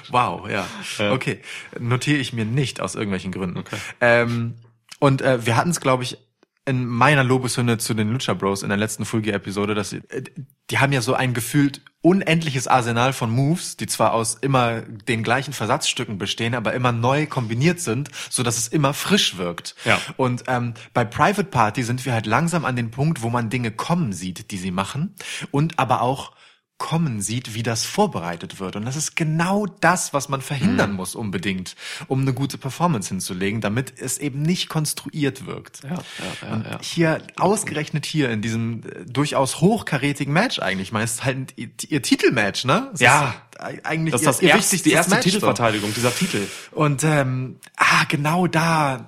Wow, 0.10 0.49
ja. 0.49 0.67
Okay, 1.12 1.39
notiere 1.80 2.17
ich 2.19 2.34
mir 2.34 2.45
nicht 2.45 2.82
aus 2.82 2.95
irgendwelchen 2.95 3.32
Gründen. 3.32 3.63
Ähm, 3.99 4.56
und 4.99 5.21
äh, 5.21 5.45
wir 5.45 5.56
hatten 5.56 5.69
es, 5.69 5.80
glaube 5.82 6.04
ich, 6.04 6.17
in 6.65 6.86
meiner 6.86 7.24
Lobeshymne 7.24 7.80
zu 7.80 7.93
den 7.95 8.12
Lucha 8.12 8.34
Bros 8.34 8.62
in 8.62 8.69
der 8.69 8.78
letzten 8.78 9.04
Full 9.04 9.21
Gear 9.21 9.36
Episode, 9.36 9.74
dass 9.74 9.89
sie, 9.89 10.02
äh, 10.10 10.24
die 10.69 10.78
haben 10.78 10.93
ja 10.93 11.02
so 11.02 11.13
ein 11.15 11.34
gefühlt 11.34 11.82
unendliches 12.02 12.67
Arsenal 12.67 13.13
von 13.13 13.32
Moves, 13.32 13.78
die 13.78 13.88
zwar 13.88 14.13
aus 14.13 14.36
immer 14.36 14.82
den 14.82 15.24
gleichen 15.24 15.54
Versatzstücken 15.54 16.17
bestehen, 16.17 16.54
aber 16.54 16.74
immer 16.74 16.91
neu 16.91 17.26
kombiniert 17.26 17.80
sind, 17.80 18.10
so 18.30 18.43
dass 18.43 18.58
es 18.58 18.67
immer 18.67 18.93
frisch 18.93 19.38
wirkt. 19.38 19.76
Ja. 19.86 20.00
Und 20.17 20.43
ähm, 20.47 20.76
bei 20.93 21.04
Private 21.04 21.45
Party 21.45 21.84
sind 21.84 22.06
wir 22.06 22.13
halt 22.13 22.28
langsam 22.28 22.65
an 22.65 22.76
den 22.76 22.91
Punkt, 22.91 23.21
wo 23.21 23.30
man 23.30 23.50
Dinge 23.50 23.71
kommen 23.71 24.13
sieht, 24.13 24.52
die 24.52 24.58
sie 24.58 24.71
machen 24.71 25.15
und 25.50 25.80
aber 25.80 26.02
auch 26.02 26.34
kommen 26.82 27.22
sieht, 27.22 27.54
wie 27.54 27.62
das 27.62 27.86
vorbereitet 27.86 28.60
wird. 28.60 28.76
Und 28.76 28.86
das 28.86 28.96
ist 28.96 29.15
genau 29.15 29.67
das, 29.82 30.15
was 30.15 30.30
man 30.30 30.41
verhindern 30.41 30.94
muss 30.94 31.13
unbedingt, 31.13 31.76
um 32.08 32.22
eine 32.22 32.34
gute 32.34 32.58
Performance 32.58 33.10
hinzulegen, 33.10 33.62
damit 33.62 33.94
es 34.00 34.17
eben 34.17 34.41
nicht 34.41 34.67
konstruiert 34.67 35.46
wirkt. 35.46 35.84
Ja, 35.84 35.89
ja, 35.91 36.63
ja, 36.72 36.80
hier, 36.82 37.22
ausgerechnet 37.38 38.08
hier 38.08 38.32
in 38.32 38.41
diesem 38.41 38.82
äh, 38.82 39.06
durchaus 39.06 39.62
hochkarätigen 39.62 40.34
Match 40.34 40.58
eigentlich, 40.58 40.91
meist 40.91 41.24
halt 41.24 41.54
ihr, 41.56 41.70
ihr 41.88 42.02
Titelmatch, 42.02 42.65
ne? 42.65 42.89
Es 42.96 43.00
Ja. 43.00 43.36
eigentlich 43.84 44.13
Das 44.13 44.22
ist 44.22 44.26
ihr, 44.26 44.32
das 44.32 44.41
ihr 44.41 44.48
erste, 44.50 44.58
wichtigstes 44.63 44.82
die 44.82 44.91
erste 44.91 45.12
Match 45.12 45.24
so. 45.26 45.30
Titelverteidigung, 45.30 45.94
dieser 45.94 46.15
Titel. 46.15 46.48
Und 46.72 47.04
ähm, 47.04 47.58
ah, 47.78 48.06
genau 48.10 48.48
da, 48.48 49.08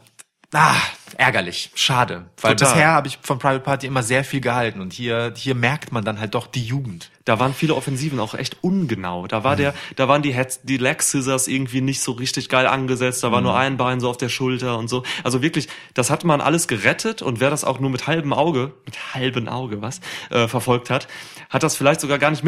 ah, 0.53 0.75
ärgerlich, 1.17 1.71
schade, 1.75 2.25
weil 2.41 2.55
Total. 2.55 2.73
bisher 2.73 2.87
habe 2.91 3.07
ich 3.07 3.19
von 3.21 3.39
Private 3.39 3.61
Party 3.61 3.87
immer 3.87 4.03
sehr 4.03 4.23
viel 4.23 4.41
gehalten 4.41 4.81
und 4.81 4.93
hier 4.93 5.33
hier 5.35 5.55
merkt 5.55 5.91
man 5.91 6.03
dann 6.03 6.19
halt 6.19 6.35
doch 6.35 6.47
die 6.47 6.63
Jugend. 6.63 7.11
Da 7.25 7.39
waren 7.39 7.53
viele 7.53 7.75
Offensiven 7.75 8.19
auch 8.19 8.33
echt 8.33 8.57
ungenau. 8.61 9.27
Da 9.27 9.43
war 9.43 9.55
der, 9.55 9.73
da 9.95 10.07
waren 10.07 10.21
die 10.21 10.33
Heads, 10.33 10.61
die 10.63 10.77
Leg 10.77 11.01
Scissors 11.01 11.47
irgendwie 11.47 11.79
nicht 11.79 12.01
so 12.01 12.11
richtig 12.11 12.49
geil 12.49 12.67
angesetzt. 12.67 13.23
Da 13.23 13.31
war 13.31 13.39
nur 13.39 13.57
ein 13.57 13.77
Bein 13.77 14.01
so 14.01 14.09
auf 14.09 14.17
der 14.17 14.29
Schulter 14.29 14.77
und 14.77 14.89
so. 14.89 15.03
Also 15.23 15.41
wirklich, 15.41 15.69
das 15.93 16.09
hat 16.09 16.25
man 16.25 16.41
alles 16.41 16.67
gerettet 16.67 17.21
und 17.21 17.39
wer 17.39 17.49
das 17.49 17.63
auch 17.63 17.79
nur 17.79 17.89
mit 17.89 18.07
halbem 18.07 18.33
Auge, 18.33 18.73
mit 18.85 19.13
halbem 19.13 19.47
Auge, 19.47 19.81
was, 19.81 20.01
äh, 20.31 20.47
verfolgt 20.47 20.89
hat, 20.89 21.07
hat 21.49 21.63
das 21.63 21.77
vielleicht 21.77 22.01
sogar 22.01 22.19
gar 22.19 22.31
nicht 22.31 22.43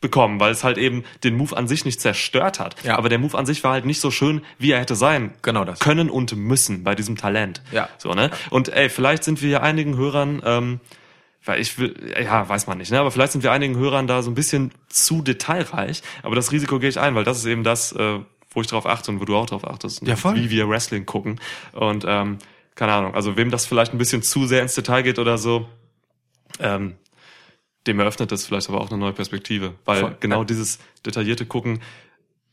mitbekommen, 0.00 0.38
weil 0.38 0.52
es 0.52 0.62
halt 0.62 0.78
eben 0.78 1.02
den 1.24 1.36
Move 1.36 1.56
an 1.56 1.66
sich 1.66 1.84
nicht 1.84 2.00
zerstört 2.00 2.60
hat. 2.60 2.76
Ja. 2.84 2.96
Aber 2.98 3.08
der 3.08 3.18
Move 3.18 3.36
an 3.36 3.46
sich 3.46 3.64
war 3.64 3.72
halt 3.72 3.84
nicht 3.84 4.00
so 4.00 4.10
schön, 4.10 4.42
wie 4.58 4.70
er 4.70 4.80
hätte 4.80 4.94
sein 4.94 5.32
Genau 5.42 5.64
das. 5.64 5.80
können 5.80 6.08
und 6.08 6.36
müssen 6.36 6.84
bei 6.84 6.94
diesem 6.94 7.16
Talent. 7.16 7.62
Ja. 7.72 7.88
So, 7.98 8.12
ne? 8.14 8.30
Und 8.50 8.68
ey, 8.68 8.90
vielleicht 8.90 9.24
sind 9.24 9.42
wir 9.42 9.50
ja 9.50 9.60
einigen 9.60 9.96
Hörern, 9.96 10.40
ähm, 10.44 10.80
weil 11.44 11.60
ich 11.60 11.78
will, 11.78 11.94
ja, 12.20 12.48
weiß 12.48 12.66
man 12.68 12.78
nicht, 12.78 12.92
ne? 12.92 13.00
Aber 13.00 13.10
vielleicht 13.10 13.32
sind 13.32 13.42
wir 13.42 13.50
einigen 13.52 13.76
Hörern 13.76 14.06
da 14.06 14.22
so 14.22 14.30
ein 14.30 14.34
bisschen 14.34 14.70
zu 14.88 15.22
detailreich. 15.22 16.02
Aber 16.22 16.36
das 16.36 16.52
Risiko 16.52 16.78
gehe 16.78 16.90
ich 16.90 17.00
ein, 17.00 17.14
weil 17.16 17.24
das 17.24 17.38
ist 17.38 17.46
eben 17.46 17.64
das, 17.64 17.90
äh, 17.92 18.20
wo 18.50 18.60
ich 18.60 18.66
drauf 18.68 18.86
achte 18.86 19.10
und 19.10 19.20
wo 19.20 19.24
du 19.24 19.34
auch 19.36 19.46
drauf 19.46 19.66
achtest. 19.66 20.06
Ja, 20.06 20.14
voll. 20.14 20.36
Wie 20.36 20.50
wir 20.50 20.68
Wrestling 20.68 21.06
gucken. 21.06 21.40
Und 21.72 22.04
ähm, 22.06 22.38
keine 22.76 22.92
Ahnung, 22.92 23.14
also 23.14 23.36
wem 23.36 23.50
das 23.50 23.66
vielleicht 23.66 23.92
ein 23.92 23.98
bisschen 23.98 24.22
zu 24.22 24.46
sehr 24.46 24.62
ins 24.62 24.74
Detail 24.76 25.02
geht 25.02 25.18
oder 25.18 25.38
so, 25.38 25.66
ähm, 26.60 26.94
dem 27.88 27.98
eröffnet 28.00 28.30
das 28.30 28.44
vielleicht 28.46 28.68
aber 28.68 28.80
auch 28.80 28.90
eine 28.90 28.98
neue 28.98 29.12
Perspektive. 29.12 29.74
Weil 29.84 30.00
Voll. 30.00 30.16
genau 30.20 30.38
Ja. 30.40 30.44
dieses 30.44 30.78
detaillierte 31.04 31.46
Gucken 31.46 31.80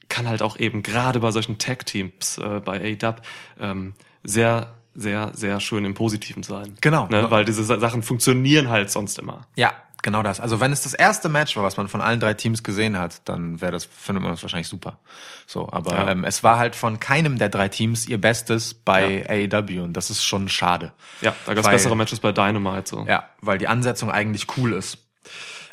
kann 0.10 0.28
halt 0.28 0.42
auch 0.42 0.58
eben 0.60 0.82
gerade 0.84 1.20
bei 1.20 1.32
solchen 1.32 1.58
Tag-Teams, 1.58 2.38
äh, 2.38 2.60
bei 2.64 2.80
ADAP, 2.94 3.22
ähm, 3.60 3.94
sehr, 4.24 4.74
sehr, 4.96 5.32
sehr 5.36 5.60
schön 5.60 5.84
im 5.86 5.94
Positiven 5.94 6.44
sein. 6.44 6.76
Genau. 6.82 7.08
Ne? 7.08 7.30
Weil 7.30 7.44
diese 7.46 7.64
Sa- 7.64 7.80
Sachen 7.80 8.02
funktionieren 8.04 8.70
halt 8.70 8.90
sonst 8.92 9.18
immer. 9.20 9.48
Ja, 9.56 9.74
genau 10.04 10.22
das. 10.24 10.40
Also 10.40 10.60
wenn 10.60 10.72
es 10.72 10.84
das 10.84 10.94
erste 10.94 11.28
Match 11.28 11.56
war, 11.58 11.64
was 11.64 11.76
man 11.78 11.88
von 11.88 12.02
allen 12.02 12.20
drei 12.20 12.36
Teams 12.36 12.62
gesehen 12.64 12.98
hat, 13.00 13.28
dann 13.28 13.60
wäre 13.62 13.72
das, 13.72 13.86
findet 13.86 14.22
man 14.22 14.32
das 14.32 14.44
wahrscheinlich 14.44 14.68
super. 14.68 15.00
So, 15.48 15.68
aber 15.72 15.96
Ja. 15.96 16.12
ähm, 16.12 16.24
es 16.24 16.44
war 16.44 16.58
halt 16.60 16.76
von 16.76 17.00
keinem 17.00 17.40
der 17.40 17.50
drei 17.50 17.68
Teams 17.68 18.08
ihr 18.08 18.22
Bestes 18.22 18.74
bei 18.76 19.26
AEW 19.28 19.82
und 19.84 19.94
das 19.94 20.12
ist 20.12 20.24
schon 20.24 20.48
schade. 20.50 20.94
Ja, 21.22 21.36
da 21.48 21.56
gab's 21.56 21.66
Weil- 21.66 21.74
bessere 21.74 21.98
Matches 21.98 22.20
bei 22.20 22.32
Dynamite. 22.32 22.88
So. 22.90 23.06
Ja, 23.08 23.26
weil 23.42 23.58
die 23.58 23.68
Ansetzung 23.68 24.12
eigentlich 24.12 24.46
cool 24.58 24.74
ist. 24.74 25.00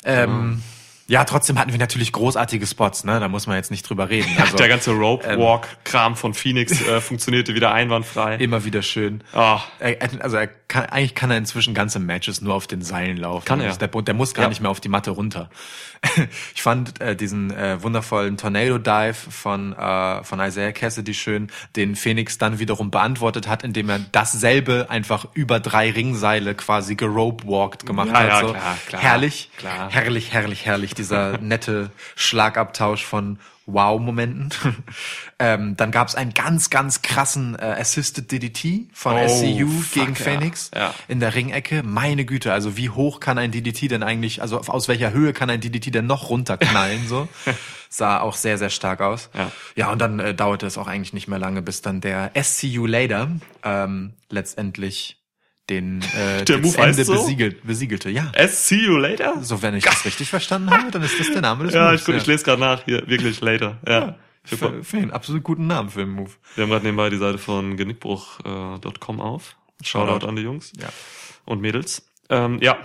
Ähm, 0.05 0.61
ja, 1.07 1.25
trotzdem 1.25 1.59
hatten 1.59 1.71
wir 1.73 1.79
natürlich 1.79 2.11
großartige 2.13 2.65
Spots, 2.65 3.03
ne? 3.03 3.19
Da 3.19 3.27
muss 3.27 3.45
man 3.45 3.57
jetzt 3.57 3.71
nicht 3.71 3.87
drüber 3.87 4.09
reden. 4.09 4.29
Also 4.39 4.55
Der 4.57 4.69
ganze 4.69 4.91
Rope 4.91 5.27
Walk 5.37 5.67
Kram 5.83 6.15
von 6.15 6.33
Phoenix 6.33 6.81
äh, 6.81 7.01
funktionierte 7.01 7.53
wieder 7.55 7.73
einwandfrei. 7.73 8.35
immer 8.37 8.63
wieder 8.63 8.81
schön. 8.81 9.21
Er- 9.79 9.97
also 10.21 10.37
er 10.37 10.47
kann, 10.73 10.85
eigentlich 10.87 11.13
kann 11.15 11.29
er 11.31 11.37
inzwischen 11.37 11.73
ganze 11.73 11.99
Matches 11.99 12.41
nur 12.41 12.55
auf 12.55 12.67
den 12.67 12.81
Seilen 12.81 13.17
laufen. 13.17 13.45
Kann 13.45 13.61
er. 13.61 13.75
Der, 13.77 13.87
der 13.87 14.13
muss 14.13 14.33
gar 14.33 14.43
Ja. 14.43 14.49
nicht 14.49 14.59
mehr 14.61 14.71
auf 14.71 14.81
die 14.81 14.89
Matte 14.89 15.11
runter. 15.11 15.49
Ich 16.53 16.61
fand 16.61 16.99
äh, 17.01 17.15
diesen 17.15 17.51
äh, 17.51 17.81
wundervollen 17.81 18.35
Tornado 18.37 18.77
Dive 18.77 19.13
von 19.13 19.71
äh, 19.73 20.23
von 20.23 20.39
Isaiah 20.41 20.71
Cassidy 20.73 21.13
schön, 21.13 21.49
den 21.77 21.95
Phoenix 21.95 22.37
dann 22.37 22.59
wiederum 22.59 22.91
beantwortet 22.91 23.47
hat, 23.47 23.63
indem 23.63 23.89
er 23.89 23.99
dasselbe 24.11 24.87
einfach 24.89 25.27
über 25.33 25.59
drei 25.61 25.91
Ringseile 25.91 26.55
quasi 26.55 26.95
gerope 26.95 27.47
walked 27.47 27.85
gemacht 27.85 28.09
Ja, 28.09 28.13
hat. 28.19 28.27
ja, 28.27 28.39
so. 28.41 28.47
klar, 28.53 28.77
klar, 28.87 29.01
herrlich, 29.01 29.49
klar. 29.57 29.89
herrlich, 29.91 30.33
herrlich, 30.33 30.65
herrlich. 30.65 30.93
Dieser 30.93 31.37
nette 31.41 31.89
Schlagabtausch 32.15 33.05
von 33.05 33.39
Wow-Momenten. 33.65 34.49
ähm, 35.39 35.77
dann 35.77 35.91
gab 35.91 36.07
es 36.07 36.15
einen 36.15 36.33
ganz, 36.33 36.69
ganz 36.69 37.01
krassen 37.01 37.55
äh, 37.55 37.75
Assisted 37.79 38.31
DDT 38.31 38.89
von 38.93 39.15
Oh, 39.15 39.27
SCU 39.27 39.69
fuck, 39.69 39.93
gegen 39.93 40.15
ja. 40.15 40.15
Phoenix 40.15 40.71
Ja. 40.75 40.93
in 41.07 41.19
der 41.19 41.33
Ringecke. 41.35 41.83
Meine 41.83 42.25
Güte, 42.25 42.51
also 42.53 42.77
wie 42.77 42.89
hoch 42.89 43.19
kann 43.19 43.37
ein 43.37 43.51
DDT 43.51 43.89
denn 43.91 44.03
eigentlich, 44.03 44.41
also 44.41 44.59
aus 44.59 44.87
welcher 44.87 45.13
Höhe 45.13 45.33
kann 45.33 45.49
ein 45.49 45.61
DDT 45.61 45.93
denn 45.93 46.07
noch 46.07 46.29
runterknallen? 46.29 47.07
so 47.07 47.27
sah 47.89 48.19
auch 48.19 48.35
sehr, 48.35 48.57
sehr 48.57 48.69
stark 48.69 49.01
aus. 49.01 49.29
Ja. 49.33 49.51
ja 49.75 49.91
und 49.91 49.99
dann 49.99 50.19
äh, 50.19 50.33
dauerte 50.33 50.65
es 50.65 50.77
auch 50.77 50.87
eigentlich 50.87 51.13
nicht 51.13 51.27
mehr 51.27 51.39
lange, 51.39 51.61
bis 51.61 51.81
dann 51.81 52.01
der 52.01 52.31
SCU 52.41 52.85
Later 52.85 53.29
ähm, 53.63 54.13
letztendlich 54.29 55.22
den 55.69 56.01
äh, 56.17 56.43
Der 56.45 56.57
Move 56.59 56.77
heißt 56.77 56.99
Ende 56.99 57.05
so? 57.05 57.13
besiegelt, 57.13 57.65
besiegelte. 57.65 58.09
Ja. 58.09 58.31
S 58.33 58.67
see 58.67 58.85
you 58.85 58.97
later? 58.97 59.41
So, 59.43 59.61
wenn 59.61 59.75
ich 59.75 59.83
das 59.83 60.03
richtig 60.05 60.29
verstanden 60.29 60.69
habe, 60.71 60.91
dann 60.91 61.01
ist 61.03 61.19
das 61.19 61.31
der 61.31 61.41
Name 61.41 61.65
des 61.65 61.73
Ja, 61.73 61.85
Moves. 61.89 62.01
ich, 62.01 62.05
guck, 62.05 62.15
ich 62.15 62.25
lese 62.25 62.43
gerade 62.43 62.59
nach. 62.61 62.83
Hier, 62.85 63.07
wirklich 63.07 63.39
later. 63.41 63.79
Ja. 63.87 64.01
Hab- 64.01 64.19
Für, 64.45 64.83
für 64.83 64.97
einen 64.97 65.11
absolut 65.11 65.41
guten 65.43 65.67
Namen 65.67 65.89
für 65.89 65.99
den 65.99 66.09
Move. 66.09 66.31
Wir 66.55 66.63
haben 66.63 66.69
gerade 66.71 66.83
nebenbei 66.85 67.09
die 67.09 67.17
Seite 67.17 67.37
von 67.37 67.77
genickbruch.com 67.77 69.21
auf. 69.21 69.55
Shoutout 69.81 70.09
Shoutout. 70.11 70.27
an 70.27 70.35
die 70.35 70.41
Jungs 70.43 70.73
Ja. 70.79 70.89
und 71.45 71.61
Mädels. 71.61 72.05
Ähm, 72.29 72.59
ja. 72.61 72.77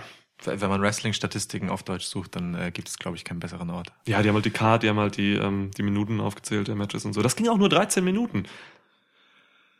Wenn 0.45 0.69
man 0.69 0.79
Wrestling-Statistiken 0.81 1.69
auf 1.69 1.83
Deutsch 1.83 2.05
sucht, 2.05 2.37
dann 2.37 2.55
äh, 2.55 2.71
gibt 2.71 2.87
es, 2.87 2.97
glaube 2.97 3.17
ich, 3.17 3.25
keinen 3.25 3.41
besseren 3.41 3.69
Ort. 3.69 3.91
Ja, 4.07 4.21
die 4.21 4.29
haben 4.29 4.35
halt 4.35 4.45
die 4.45 4.51
Card, 4.51 4.83
die 4.83 4.89
haben 4.89 4.97
halt 4.99 5.17
die, 5.17 5.33
ähm, 5.33 5.69
die 5.77 5.83
Minuten 5.83 6.21
aufgezählt 6.21 6.69
der 6.69 6.75
Matches 6.75 7.03
und 7.03 7.11
so. 7.11 7.21
Das 7.21 7.35
ging 7.35 7.49
auch 7.49 7.57
nur 7.57 7.67
13 7.67 8.05
Minuten. 8.05 8.43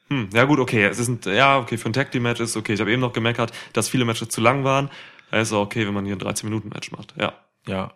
Hm, 0.10 0.30
ja 0.34 0.46
gut, 0.46 0.60
okay. 0.60 0.86
Es 0.86 1.00
ist 1.00 1.08
ein, 1.08 1.20
ja, 1.34 1.60
okay, 1.60 1.78
für 1.78 1.90
ein 1.90 1.94
Tag 1.94 2.12
Team 2.12 2.24
Match 2.24 2.40
ist 2.40 2.58
okay. 2.58 2.74
Ich 2.74 2.80
habe 2.80 2.92
eben 2.92 3.02
noch 3.02 3.14
gemeckert, 3.14 3.52
dass 3.74 3.90
viele 3.90 4.06
Matches 4.06 4.30
zu 4.30 4.42
lang 4.42 4.64
waren. 4.64 4.90
Auch 5.32 5.52
okay, 5.52 5.86
wenn 5.86 5.94
man 5.94 6.06
hier 6.06 6.16
ein 6.16 6.20
13 6.20 6.50
Minuten 6.50 6.70
Match 6.70 6.92
macht. 6.92 7.14
Ja. 7.18 7.34
Ja. 7.68 7.94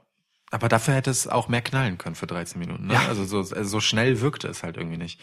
Aber 0.52 0.70
dafür 0.70 0.94
hätte 0.94 1.10
es 1.10 1.28
auch 1.28 1.48
mehr 1.48 1.64
knallen 1.64 1.98
können 1.98 2.14
für 2.14 2.28
13 2.28 2.60
Minuten. 2.60 2.88
Ne? 2.88 2.94
Ja. 2.94 3.08
Also 3.08 3.26
so, 3.26 3.38
also 3.40 3.64
so 3.64 3.80
schnell 3.80 4.22
wirkte 4.22 4.48
es 4.48 4.62
halt 4.62 4.78
irgendwie 4.78 4.98
nicht. 4.98 5.20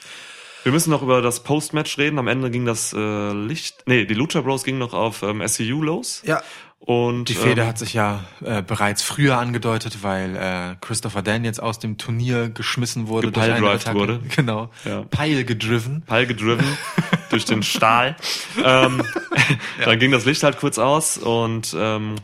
Wir 0.65 0.73
müssen 0.73 0.91
noch 0.91 1.03
über 1.03 1.23
das 1.23 1.45
Post-Match 1.45 1.97
reden. 1.99 2.19
Am 2.19 2.27
Ende 2.27 2.51
ging 2.51 2.65
das 2.67 2.93
äh, 2.93 3.33
Licht, 3.33 3.85
nee, 3.87 4.05
die 4.05 4.15
Lucha 4.15 4.41
Bros 4.41 4.65
gingen 4.65 4.79
noch 4.79 4.93
auf 4.93 5.23
ähm, 5.23 5.47
SCU 5.47 5.83
los. 5.83 6.23
Ja. 6.27 6.43
Und 6.83 7.27
Die 7.27 7.35
Fehde 7.35 7.61
ähm, 7.61 7.69
hat 7.69 7.79
sich 7.79 7.93
ja 7.93 8.25
äh, 8.43 8.63
bereits 8.63 9.03
früher 9.03 9.37
angedeutet, 9.39 10.03
weil 10.03 10.35
äh, 10.35 10.77
Christopher 10.81 11.21
Dan 11.21 11.45
jetzt 11.45 11.63
aus 11.63 11.79
dem 11.79 11.99
Turnier 11.99 12.49
geschmissen 12.49 13.07
wurde. 13.07 13.29
Attacke. 13.75 13.99
wurde. 13.99 14.21
Genau. 14.35 14.71
Ja. 14.87 15.03
Pile 15.03 15.45
gedriven. 15.45 16.03
Pile 16.07 16.27
gedriven 16.27 16.67
durch 17.31 17.45
den 17.45 17.63
Stahl. 17.63 18.17
Ähm, 18.65 19.03
Dann 19.85 19.99
ging 19.99 20.11
das 20.11 20.25
Licht 20.25 20.43
halt 20.43 20.59
kurz 20.59 20.79
aus 20.79 21.19
und 21.19 21.77
ähm, 21.79 22.17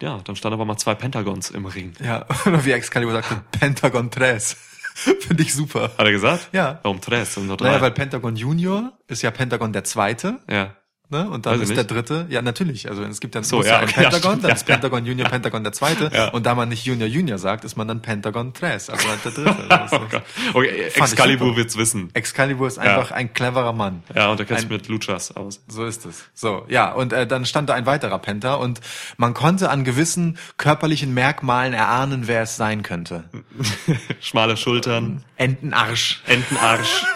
ja, 0.00 0.20
dann 0.22 0.36
standen 0.36 0.54
aber 0.54 0.64
mal 0.64 0.76
zwei 0.76 0.94
Pentagons 0.94 1.50
im 1.50 1.66
Ring. 1.66 1.92
Ja, 2.00 2.24
oder 2.46 2.64
wie 2.64 2.70
Excalibur 2.70 3.14
sagte, 3.14 3.42
Pentagon 3.50 4.12
Tres. 4.12 4.56
Finde 4.94 5.42
ich 5.42 5.52
super. 5.52 5.90
Hat 5.98 6.06
er 6.06 6.12
gesagt? 6.12 6.50
Ja. 6.52 6.78
Warum 6.82 7.00
tres? 7.00 7.36
Naja, 7.36 7.80
weil 7.80 7.90
Pentagon 7.90 8.36
Junior 8.36 8.92
ist 9.08 9.22
ja 9.22 9.32
Pentagon 9.32 9.72
der 9.72 9.82
Zweite. 9.84 10.38
ja. 10.48 10.76
Ne? 11.10 11.26
Und 11.30 11.46
dann 11.46 11.58
Weiß 11.58 11.70
ist 11.70 11.76
der 11.76 11.84
dritte, 11.84 12.26
ja 12.28 12.42
natürlich, 12.42 12.86
also 12.90 13.02
es 13.02 13.20
gibt 13.20 13.34
dann 13.34 13.42
So, 13.42 13.62
ja, 13.62 13.80
ja, 13.80 13.80
ja, 13.80 13.86
Pentagon, 13.86 14.18
stimmt, 14.18 14.44
dann 14.44 14.50
ja, 14.50 14.56
ist 14.56 14.66
Pentagon 14.66 15.06
Junior, 15.06 15.28
Pentagon 15.30 15.64
der 15.64 15.72
zweite 15.72 16.10
Ja. 16.12 16.28
und 16.28 16.44
da 16.44 16.54
man 16.54 16.68
nicht 16.68 16.84
Junior 16.84 17.08
Junior 17.08 17.38
sagt, 17.38 17.64
ist 17.64 17.76
man 17.76 17.88
dann 17.88 18.02
Pentagon 18.02 18.52
Tres, 18.52 18.90
also 18.90 19.08
halt 19.08 19.24
der 19.24 19.32
dritte. 19.32 19.56
Oh. 20.52 20.58
Okay, 20.58 20.90
Excalibur 20.94 21.56
wird's 21.56 21.76
wissen. 21.78 22.10
Excalibur 22.12 22.66
ist 22.68 22.78
einfach 22.78 23.10
ein 23.10 23.32
cleverer 23.32 23.72
Mann. 23.72 24.02
Ja, 24.14 24.30
und 24.30 24.38
er 24.38 24.46
kennt 24.46 24.60
sich 24.60 24.68
mit 24.68 24.88
Luchas 24.88 25.34
aus. 25.34 25.62
So 25.66 25.84
ist 25.86 26.04
es. 26.04 26.24
So, 26.34 26.66
ja, 26.68 26.92
und 26.92 27.12
äh, 27.12 27.26
dann 27.26 27.46
stand 27.46 27.68
da 27.70 27.74
ein 27.74 27.86
weiterer 27.86 28.18
Penta 28.18 28.54
und 28.54 28.80
man 29.16 29.32
konnte 29.34 29.70
an 29.70 29.84
gewissen 29.84 30.36
körperlichen 30.58 31.14
Merkmalen 31.14 31.72
erahnen, 31.72 32.26
wer 32.26 32.42
es 32.42 32.56
sein 32.56 32.82
könnte. 32.82 33.24
Schmale 34.20 34.56
Schultern, 34.56 35.24
Entenarsch. 35.36 36.22
Entenarsch. 36.26 37.06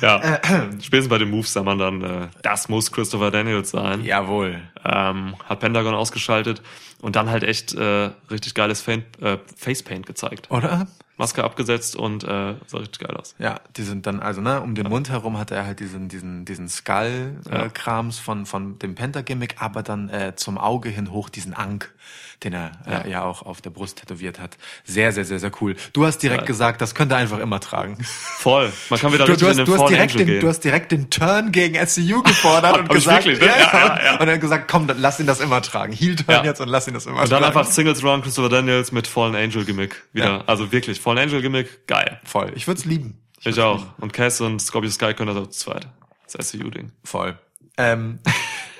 Ja. 0.00 0.40
Spätestens 0.80 1.08
bei 1.08 1.18
den 1.18 1.30
Moves 1.30 1.52
sah 1.52 1.62
man 1.62 1.78
dann, 1.78 2.02
äh, 2.02 2.28
das 2.42 2.68
muss 2.68 2.90
Christopher 2.90 3.30
Daniels 3.30 3.70
sein. 3.70 4.04
Jawohl. 4.04 4.60
Ähm, 4.84 5.36
hat 5.48 5.60
Pentagon 5.60 5.94
ausgeschaltet 5.94 6.62
und 7.00 7.16
dann 7.16 7.30
halt 7.30 7.42
echt 7.44 7.74
äh, 7.74 8.10
richtig 8.30 8.54
geiles 8.54 8.86
äh, 8.88 9.02
Facepaint 9.56 10.06
gezeigt. 10.06 10.50
Oder? 10.50 10.86
Maske 11.18 11.44
abgesetzt 11.44 11.94
und 11.94 12.24
äh, 12.24 12.54
sah 12.66 12.78
richtig 12.78 12.98
geil 13.06 13.16
aus. 13.16 13.34
Ja, 13.38 13.60
die 13.76 13.82
sind 13.82 14.06
dann, 14.06 14.20
also 14.20 14.40
ne, 14.40 14.60
um 14.60 14.74
den 14.74 14.88
Mund 14.88 15.10
herum 15.10 15.38
hatte 15.38 15.54
er 15.54 15.66
halt 15.66 15.78
diesen, 15.78 16.08
diesen, 16.08 16.44
diesen 16.44 16.68
Skull-Krams 16.68 18.18
von, 18.18 18.46
von 18.46 18.78
dem 18.78 18.94
Penta-Gimmick, 18.94 19.56
aber 19.60 19.82
dann 19.82 20.08
äh, 20.08 20.34
zum 20.36 20.58
Auge 20.58 20.88
hin 20.88 21.12
hoch 21.12 21.28
diesen 21.28 21.54
Ank, 21.54 21.92
den 22.42 22.54
er 22.54 22.72
äh, 22.86 23.10
ja 23.10 23.22
auch 23.24 23.42
auf 23.42 23.60
der 23.60 23.70
Brust 23.70 23.98
tätowiert 24.00 24.40
hat. 24.40 24.56
Sehr, 24.84 25.12
sehr, 25.12 25.24
sehr, 25.24 25.38
sehr 25.38 25.52
cool. 25.60 25.76
Du 25.92 26.04
hast 26.06 26.18
direkt 26.18 26.42
Ja. 26.42 26.46
gesagt, 26.46 26.80
das 26.80 26.94
könnte 26.94 27.14
er 27.14 27.18
einfach 27.18 27.38
immer 27.38 27.60
tragen. 27.60 27.98
Voll. 28.02 28.72
Man 28.90 28.98
kann 28.98 29.12
wieder 29.12 29.26
Du, 29.26 29.36
du, 29.36 29.46
hast, 29.46 29.58
in 29.58 29.64
den 29.64 29.66
du, 29.66 29.80
hast 29.80 29.90
direkt 29.90 30.12
Angel 30.14 30.18
den, 30.18 30.26
gehen. 30.26 30.40
du 30.40 30.48
hast 30.48 30.60
direkt 30.60 30.92
den 30.92 31.10
Turn 31.10 31.52
gegen 31.52 31.86
SCU 31.86 32.22
gefordert 32.22 32.78
und 32.80 32.88
gesagt, 32.88 33.26
wirklich, 33.26 33.40
ne? 33.40 33.46
Ja, 33.46 33.72
ja, 33.98 34.04
ja. 34.04 34.20
und 34.20 34.26
dann 34.26 34.40
gesagt, 34.40 34.66
komm, 34.72 34.86
dann 34.86 34.98
lass 34.98 35.20
ihn 35.20 35.26
das 35.26 35.40
immer 35.40 35.60
tragen. 35.62 35.92
Heel 35.92 36.16
Turn 36.16 36.38
Ja. 36.38 36.44
jetzt 36.44 36.60
und 36.60 36.68
lass 36.68 36.88
ihn 36.88 36.94
das 36.94 37.04
immer 37.06 37.16
und 37.22 37.30
dann 37.30 37.42
tragen. 37.42 37.44
einfach 37.58 37.70
Singles 37.70 38.02
Round 38.02 38.24
Christopher 38.24 38.48
Daniels 38.48 38.90
mit 38.90 39.06
Fallen 39.06 39.36
Angel 39.36 39.64
Gimmick 39.66 40.02
wieder. 40.12 40.24
Ja. 40.26 40.44
Also 40.46 40.72
wirklich, 40.72 40.98
Fallen 41.00 41.18
Angel 41.18 41.42
Gimmick, 41.42 41.86
geil. 41.86 42.20
voll. 42.24 42.52
Ich 42.56 42.66
würde 42.66 42.78
es 42.80 42.84
lieben. 42.86 43.18
Ich, 43.38 43.44
würd's 43.46 43.58
auch. 43.58 43.78
lieben. 43.78 43.90
Und 44.00 44.12
Cass 44.12 44.40
und 44.40 44.60
Scorpio 44.60 44.90
Sky 44.90 45.12
können 45.14 45.34
das 45.34 45.44
auch 45.44 45.50
zu 45.50 45.58
zweit. 45.64 45.86
Das 46.32 46.48
SCU-Ding. 46.48 46.92
Voll. 47.04 47.38
Ähm, 47.76 48.18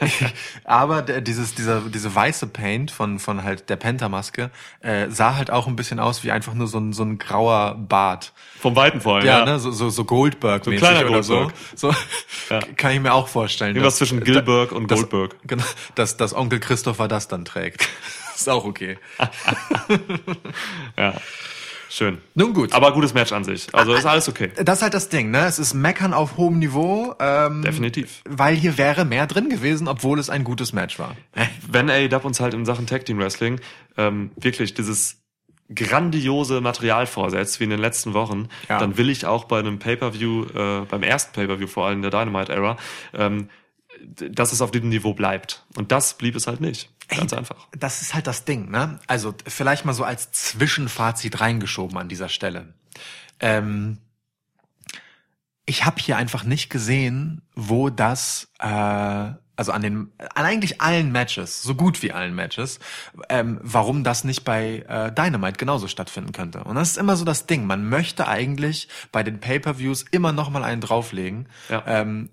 aber 0.65 1.03
der, 1.03 1.21
dieses, 1.21 1.55
dieser, 1.55 1.81
diese 1.81 2.15
weiße 2.15 2.47
Paint 2.49 2.91
von, 2.91 3.19
von 3.19 3.43
halt 3.45 3.69
der 3.69 3.77
Penta-Maske 3.77 4.51
äh, 4.81 5.09
sah 5.11 5.35
halt 5.37 5.51
auch 5.51 5.67
ein 5.67 5.77
bisschen 5.77 6.01
aus 6.01 6.25
wie 6.25 6.31
einfach 6.31 6.55
nur 6.55 6.67
so 6.67 6.79
ein, 6.79 6.93
so 6.93 7.03
ein 7.05 7.19
grauer 7.19 7.75
Bart. 7.77 8.33
Vom 8.61 8.77
Weiten 8.77 9.01
vor 9.01 9.17
allem, 9.17 9.27
Ja, 9.27 9.41
ja. 9.41 9.45
ne, 9.45 9.59
so, 9.59 9.71
so, 9.73 9.91
so 9.91 10.05
Goldberg-mäßig 10.05 10.81
So 10.81 10.87
ein 10.87 10.93
kleiner 10.95 11.11
oder 11.11 11.21
Goldberg. 11.23 11.53
so. 11.75 11.91
so 11.93 12.55
Ja. 12.55 12.61
Kann 12.77 12.93
ich 12.93 13.01
mir 13.01 13.13
auch 13.15 13.29
vorstellen. 13.29 13.71
Irgendwas 13.77 13.95
dass- 13.95 13.99
zwischen 13.99 14.23
Gilberg 14.25 14.73
und 14.73 14.91
dass- 14.91 14.99
Goldberg. 15.01 15.37
Genau, 15.47 15.65
dass, 15.95 16.17
dass 16.17 16.35
Onkel 16.35 16.61
Christopher 16.61 17.09
das 17.09 17.29
dann 17.29 17.45
trägt. 17.45 17.89
Ist 18.35 18.49
auch 18.49 18.65
okay. 18.65 18.99
Ja. 20.97 21.15
Schön. 21.95 22.17
Nun 22.35 22.55
gut. 22.55 22.73
Aber 22.73 22.93
gutes 22.95 23.13
Match 23.13 23.33
an 23.33 23.45
sich. 23.45 23.67
Also 23.75 23.93
ist 23.93 24.07
alles 24.07 24.27
okay. 24.27 24.51
Das 24.65 24.79
ist 24.79 24.83
halt 24.83 24.95
das 24.95 25.11
Ding, 25.11 25.31
ne? 25.31 25.45
Es 25.45 25.59
ist 25.59 25.75
Meckern 25.75 26.15
auf 26.15 26.39
hohem 26.39 26.59
Niveau, 26.59 27.15
ähm, 27.21 27.61
Definitiv. 27.61 28.23
weil 28.27 28.55
hier 28.55 28.79
wäre 28.79 29.05
mehr 29.05 29.27
drin 29.27 29.51
gewesen, 29.51 29.89
obwohl 29.89 30.19
es 30.19 30.31
ein 30.31 30.43
gutes 30.43 30.73
Match 30.73 30.99
war. 30.99 31.15
Wenn 31.69 31.91
AEW 31.91 32.25
uns 32.27 32.41
halt 32.41 32.55
in 32.55 32.65
Sachen 32.65 32.87
Tag 32.87 33.05
Team 33.05 33.19
Wrestling 33.19 33.61
ähm, 33.99 34.31
wirklich 34.37 34.73
dieses 34.73 35.19
grandiose 35.75 36.63
Material 36.63 37.07
vorsetzt, 37.07 37.61
wie 37.61 37.65
in 37.65 37.71
den 37.71 37.79
letzten 37.81 38.15
Wochen, 38.15 38.49
Ja. 38.71 38.79
dann 38.79 38.97
will 38.97 39.11
ich 39.11 39.27
auch 39.27 39.45
bei 39.45 39.59
einem 39.59 39.79
Pay-Per-View, 39.79 40.45
äh, 40.55 40.81
beim 40.89 41.03
ersten 41.03 41.35
Pay-Per-View 41.35 41.67
vor 41.67 41.87
allem 41.87 42.01
der 42.01 42.11
Dynamite-Era, 42.11 42.79
ähm, 43.13 43.49
dass 44.31 44.53
es 44.53 44.63
auf 44.63 44.71
diesem 44.71 44.89
Niveau 44.89 45.15
bleibt. 45.15 45.65
Und 45.77 45.93
das 45.93 46.15
blieb 46.15 46.37
es 46.37 46.47
halt 46.47 46.61
nicht. 46.61 46.91
Ganz 47.09 47.33
einfach. 47.33 47.69
Das 47.77 48.03
ist 48.03 48.15
halt 48.15 48.27
das 48.27 48.45
Ding, 48.45 48.71
ne? 48.71 48.99
Also 49.07 49.35
vielleicht 49.47 49.85
mal 49.85 49.93
so 49.93 50.05
als 50.05 50.33
Zwischenfazit 50.33 51.41
reingeschoben 51.41 51.99
an 51.99 52.09
dieser 52.09 52.29
Stelle. 52.29 52.75
Ähm, 53.41 53.99
ich 55.67 55.85
habe 55.85 56.01
hier 56.01 56.17
einfach 56.17 56.45
nicht 56.45 56.71
gesehen, 56.71 57.43
wo 57.55 57.89
das, 57.91 58.49
äh, 58.59 58.67
also 58.67 59.73
an 59.73 59.83
den, 59.83 60.13
an 60.19 60.45
eigentlich 60.45 60.81
allen 60.81 61.13
Matches, 61.13 61.63
so 61.63 61.75
gut 61.75 62.03
wie 62.03 62.13
allen 62.13 62.35
Matches, 62.35 62.81
ähm, 63.29 63.61
warum 63.63 64.03
das 64.03 64.25
nicht 64.25 64.45
bei 64.45 64.85
äh, 64.89 65.13
Dynamite 65.13 65.59
genauso 65.59 65.87
stattfinden 65.87 66.33
könnte. 66.33 66.65
Und 66.65 66.75
das 66.77 66.91
ist 66.91 66.97
immer 66.99 67.17
so 67.17 67.25
das 67.25 67.47
Ding. 67.47 67.67
Man 67.67 67.89
möchte 67.89 68.27
eigentlich 68.27 68.89
bei 69.13 69.23
den 69.23 69.41
Pay-per-Views 69.41 70.05
immer 70.11 70.33
noch 70.33 70.51
mal 70.51 70.65
einen 70.65 70.81
drauflegen. 70.81 71.49
Ja. 71.69 71.83
Ähm, 71.87 72.31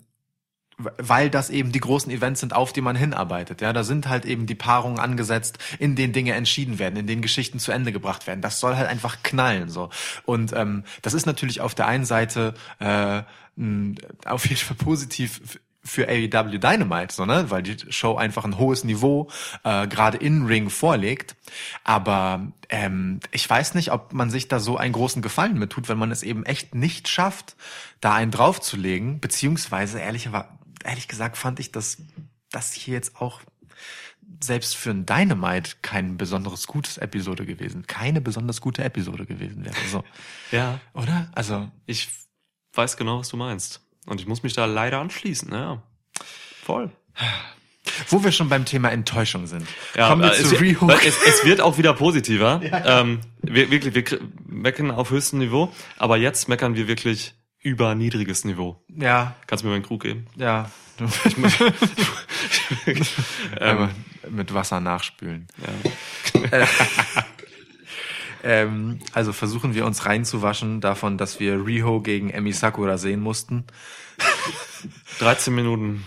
weil 0.98 1.30
das 1.30 1.50
eben 1.50 1.72
die 1.72 1.80
großen 1.80 2.10
Events 2.10 2.40
sind, 2.40 2.54
auf 2.54 2.72
die 2.72 2.80
man 2.80 2.96
hinarbeitet. 2.96 3.60
Ja, 3.60 3.72
da 3.72 3.84
sind 3.84 4.08
halt 4.08 4.24
eben 4.24 4.46
die 4.46 4.54
Paarungen 4.54 4.98
angesetzt, 4.98 5.58
in 5.78 5.96
denen 5.96 6.12
Dinge 6.12 6.34
entschieden 6.34 6.78
werden, 6.78 6.96
in 6.96 7.06
denen 7.06 7.22
Geschichten 7.22 7.58
zu 7.58 7.72
Ende 7.72 7.92
gebracht 7.92 8.26
werden. 8.26 8.40
Das 8.40 8.60
soll 8.60 8.76
halt 8.76 8.88
einfach 8.88 9.22
knallen 9.22 9.68
so. 9.68 9.90
Und 10.24 10.52
ähm, 10.52 10.84
das 11.02 11.14
ist 11.14 11.26
natürlich 11.26 11.60
auf 11.60 11.74
der 11.74 11.86
einen 11.86 12.04
Seite 12.04 12.54
äh, 12.78 13.22
auf 14.24 14.46
jeden 14.46 14.60
Fall 14.60 14.76
positiv 14.76 15.60
für 15.82 16.08
AEW 16.08 16.58
Dynamite, 16.58 17.14
so, 17.14 17.24
ne? 17.24 17.50
weil 17.50 17.62
die 17.62 17.76
Show 17.90 18.16
einfach 18.16 18.44
ein 18.44 18.58
hohes 18.58 18.84
Niveau 18.84 19.30
äh, 19.64 19.86
gerade 19.86 20.18
in 20.18 20.46
Ring 20.46 20.68
vorlegt. 20.68 21.36
Aber 21.84 22.52
ähm, 22.68 23.20
ich 23.32 23.48
weiß 23.48 23.74
nicht, 23.74 23.90
ob 23.90 24.12
man 24.12 24.30
sich 24.30 24.48
da 24.48 24.60
so 24.60 24.76
einen 24.76 24.92
großen 24.92 25.22
Gefallen 25.22 25.58
mit 25.58 25.70
tut, 25.70 25.88
wenn 25.88 25.98
man 25.98 26.10
es 26.10 26.22
eben 26.22 26.44
echt 26.44 26.74
nicht 26.74 27.08
schafft, 27.08 27.56
da 28.00 28.14
einen 28.14 28.30
draufzulegen. 28.30 29.20
Beziehungsweise 29.20 29.98
ehrlicherweise, 30.00 30.48
ehrlich 30.84 31.08
gesagt, 31.08 31.36
fand 31.36 31.60
ich 31.60 31.72
das, 31.72 31.98
das 32.50 32.72
hier 32.72 32.94
jetzt 32.94 33.16
auch 33.16 33.40
selbst 34.42 34.76
für 34.76 34.90
ein 34.90 35.06
Dynamite 35.06 35.76
kein 35.82 36.16
besonderes 36.16 36.66
gutes 36.66 36.98
Episode 36.98 37.46
gewesen, 37.46 37.86
keine 37.86 38.20
besonders 38.20 38.60
gute 38.60 38.84
Episode 38.84 39.26
gewesen 39.26 39.64
wäre. 39.64 39.74
So, 39.90 40.04
Ja. 40.52 40.80
oder? 40.94 41.30
Also 41.34 41.70
Ich 41.86 42.08
weiß 42.74 42.96
genau, 42.96 43.18
was 43.20 43.28
du 43.28 43.36
meinst. 43.36 43.80
Und 44.06 44.20
ich 44.20 44.26
muss 44.26 44.42
mich 44.42 44.52
da 44.54 44.64
leider 44.66 45.00
anschließen, 45.00 45.52
ja. 45.52 45.82
Voll. 46.62 46.90
Wo 48.08 48.22
wir 48.22 48.32
schon 48.32 48.48
beim 48.48 48.64
Thema 48.64 48.90
Enttäuschung 48.90 49.46
sind. 49.46 49.66
Ja, 49.94 50.08
Kommen 50.10 50.22
wir 50.22 50.32
äh, 50.32 50.42
zu 50.42 50.60
weil 50.60 50.98
es, 51.06 51.16
es 51.26 51.44
wird 51.44 51.60
auch 51.60 51.76
wieder 51.78 51.94
positiver. 51.94 52.60
Ähm, 52.86 53.20
wir, 53.42 53.70
wirklich, 53.70 53.94
wir 53.94 54.20
meckern 54.46 54.90
auf 54.90 55.10
höchstem 55.10 55.38
Niveau, 55.40 55.72
aber 55.96 56.16
jetzt 56.16 56.48
meckern 56.48 56.76
wir 56.76 56.88
wirklich 56.88 57.34
über 57.62 57.94
niedriges 57.94 58.44
Niveau. 58.44 58.80
Ja, 58.88 59.34
Kannst 59.46 59.62
du 59.64 59.68
mir 59.68 59.74
meinen 59.74 59.82
Krug 59.84 60.02
geben? 60.02 60.26
ja. 60.36 60.70
Ähm, 62.86 63.02
Einmal 63.60 63.90
mit 64.28 64.52
Wasser 64.54 64.80
nachspülen. 64.80 65.46
ja. 66.52 66.66
Ähm, 68.42 69.00
also 69.12 69.34
versuchen 69.34 69.74
wir 69.74 69.84
uns 69.84 70.06
reinzuwaschen 70.06 70.80
davon, 70.80 71.18
dass 71.18 71.40
wir 71.40 71.66
Riho 71.66 72.00
gegen 72.00 72.30
Emi 72.30 72.54
Sakura 72.54 72.96
sehen 72.96 73.20
mussten. 73.20 73.64
13 75.18 75.54
Minuten. 75.54 76.04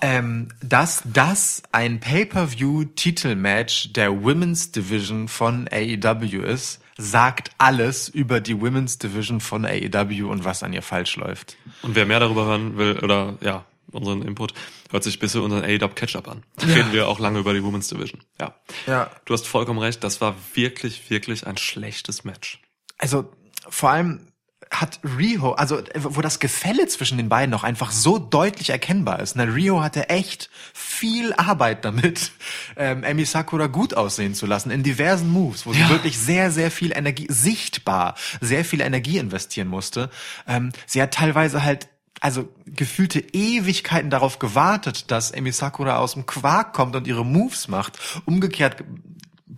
Ähm, 0.00 0.48
dass 0.62 1.02
das 1.04 1.62
ein 1.72 2.00
Pay-per-View-Titelmatch 2.00 3.92
der 3.92 4.22
Women's 4.22 4.72
Division 4.72 5.28
von 5.28 5.68
AEW 5.70 6.40
ist, 6.42 6.81
sagt 6.96 7.50
alles 7.58 8.08
über 8.08 8.40
die 8.40 8.60
Women's 8.60 8.98
Division 8.98 9.40
von 9.40 9.64
AEW 9.64 10.30
und 10.30 10.44
was 10.44 10.62
an 10.62 10.72
ihr 10.72 10.82
falsch 10.82 11.16
läuft. 11.16 11.56
Und 11.82 11.94
wer 11.94 12.06
mehr 12.06 12.20
darüber 12.20 12.46
hören 12.46 12.76
will, 12.76 12.98
oder 13.00 13.38
ja, 13.40 13.64
unseren 13.90 14.22
Input, 14.22 14.54
hört 14.90 15.04
sich 15.04 15.18
bitte 15.18 15.42
unseren 15.42 15.64
AEW 15.64 15.94
Catch-Up 15.94 16.28
an. 16.28 16.42
Da 16.56 16.66
reden 16.66 16.92
wir 16.92 17.08
auch 17.08 17.18
lange 17.18 17.38
über 17.38 17.54
die 17.54 17.62
Women's 17.62 17.88
Division. 17.88 18.22
Ja. 18.40 18.54
Ja. 18.86 19.10
Du 19.24 19.34
hast 19.34 19.46
vollkommen 19.46 19.78
recht, 19.78 20.02
das 20.04 20.20
war 20.20 20.34
wirklich, 20.54 21.10
wirklich 21.10 21.46
ein 21.46 21.56
schlechtes 21.56 22.24
Match. 22.24 22.60
Also 22.98 23.30
vor 23.68 23.90
allem 23.90 24.31
hat 24.72 25.00
Riho, 25.18 25.52
also 25.52 25.82
wo 25.94 26.20
das 26.22 26.40
Gefälle 26.40 26.86
zwischen 26.88 27.18
den 27.18 27.28
beiden 27.28 27.54
auch 27.54 27.62
einfach 27.62 27.90
so 27.90 28.18
deutlich 28.18 28.70
erkennbar 28.70 29.20
ist. 29.20 29.36
Ne? 29.36 29.54
Riho 29.54 29.82
hatte 29.82 30.08
echt 30.08 30.50
viel 30.72 31.32
Arbeit 31.34 31.84
damit, 31.84 32.32
ähm, 32.76 33.04
Emi 33.04 33.24
Sakura 33.24 33.66
gut 33.66 33.94
aussehen 33.94 34.34
zu 34.34 34.46
lassen 34.46 34.70
in 34.70 34.82
diversen 34.82 35.30
Moves, 35.30 35.66
wo 35.66 35.72
sie 35.72 35.80
Ja. 35.80 35.90
wirklich 35.90 36.18
sehr, 36.18 36.50
sehr 36.50 36.70
viel 36.70 36.92
Energie, 36.96 37.26
sichtbar, 37.28 38.14
sehr 38.40 38.64
viel 38.64 38.80
Energie 38.80 39.18
investieren 39.18 39.68
musste. 39.68 40.10
Ähm, 40.48 40.72
sie 40.86 41.02
hat 41.02 41.14
teilweise 41.14 41.62
halt 41.62 41.88
also 42.20 42.48
gefühlte 42.66 43.18
Ewigkeiten 43.18 44.08
darauf 44.08 44.38
gewartet, 44.38 45.10
dass 45.10 45.32
Emi 45.32 45.50
Sakura 45.50 45.96
aus 45.96 46.12
dem 46.14 46.24
Quark 46.24 46.72
kommt 46.72 46.94
und 46.94 47.06
ihre 47.08 47.24
Moves 47.26 47.66
macht. 47.66 47.98
Umgekehrt 48.26 48.76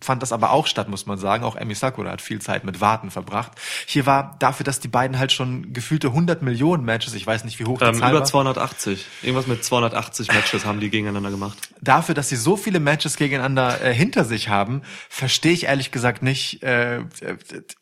fand 0.00 0.22
das 0.22 0.32
aber 0.32 0.50
auch 0.50 0.66
statt, 0.66 0.88
muss 0.88 1.06
man 1.06 1.18
sagen. 1.18 1.44
Auch 1.44 1.56
Emi 1.56 1.74
Sakura 1.74 2.10
hat 2.10 2.22
viel 2.22 2.40
Zeit 2.40 2.64
mit 2.64 2.80
Warten 2.80 3.10
verbracht. 3.10 3.52
Hier 3.86 4.06
war 4.06 4.36
dafür, 4.38 4.64
dass 4.64 4.80
die 4.80 4.88
beiden 4.88 5.18
halt 5.18 5.32
schon 5.32 5.72
gefühlte 5.72 6.08
100 6.08 6.42
Millionen 6.42 6.84
Matches, 6.84 7.14
ich 7.14 7.26
weiß 7.26 7.44
nicht, 7.44 7.58
wie 7.58 7.64
hoch 7.64 7.78
die 7.78 7.84
Ähm, 7.84 7.94
Zahl 7.94 8.10
über 8.10 8.20
war, 8.20 8.26
280. 8.26 9.06
Irgendwas 9.22 9.46
mit 9.46 9.64
280 9.64 10.28
Matches 10.28 10.64
haben 10.64 10.80
die 10.80 10.90
gegeneinander 10.90 11.30
gemacht. 11.30 11.58
dafür, 11.80 12.14
dass 12.14 12.28
sie 12.28 12.36
so 12.36 12.56
viele 12.56 12.80
Matches 12.80 13.16
gegeneinander 13.16 13.80
äh, 13.82 13.94
hinter 13.94 14.24
sich 14.24 14.48
haben, 14.48 14.82
verstehe 15.08 15.52
ich 15.52 15.64
ehrlich 15.64 15.90
gesagt 15.90 16.22
nicht, 16.22 16.62
äh, 16.62 16.96
äh, 16.98 17.02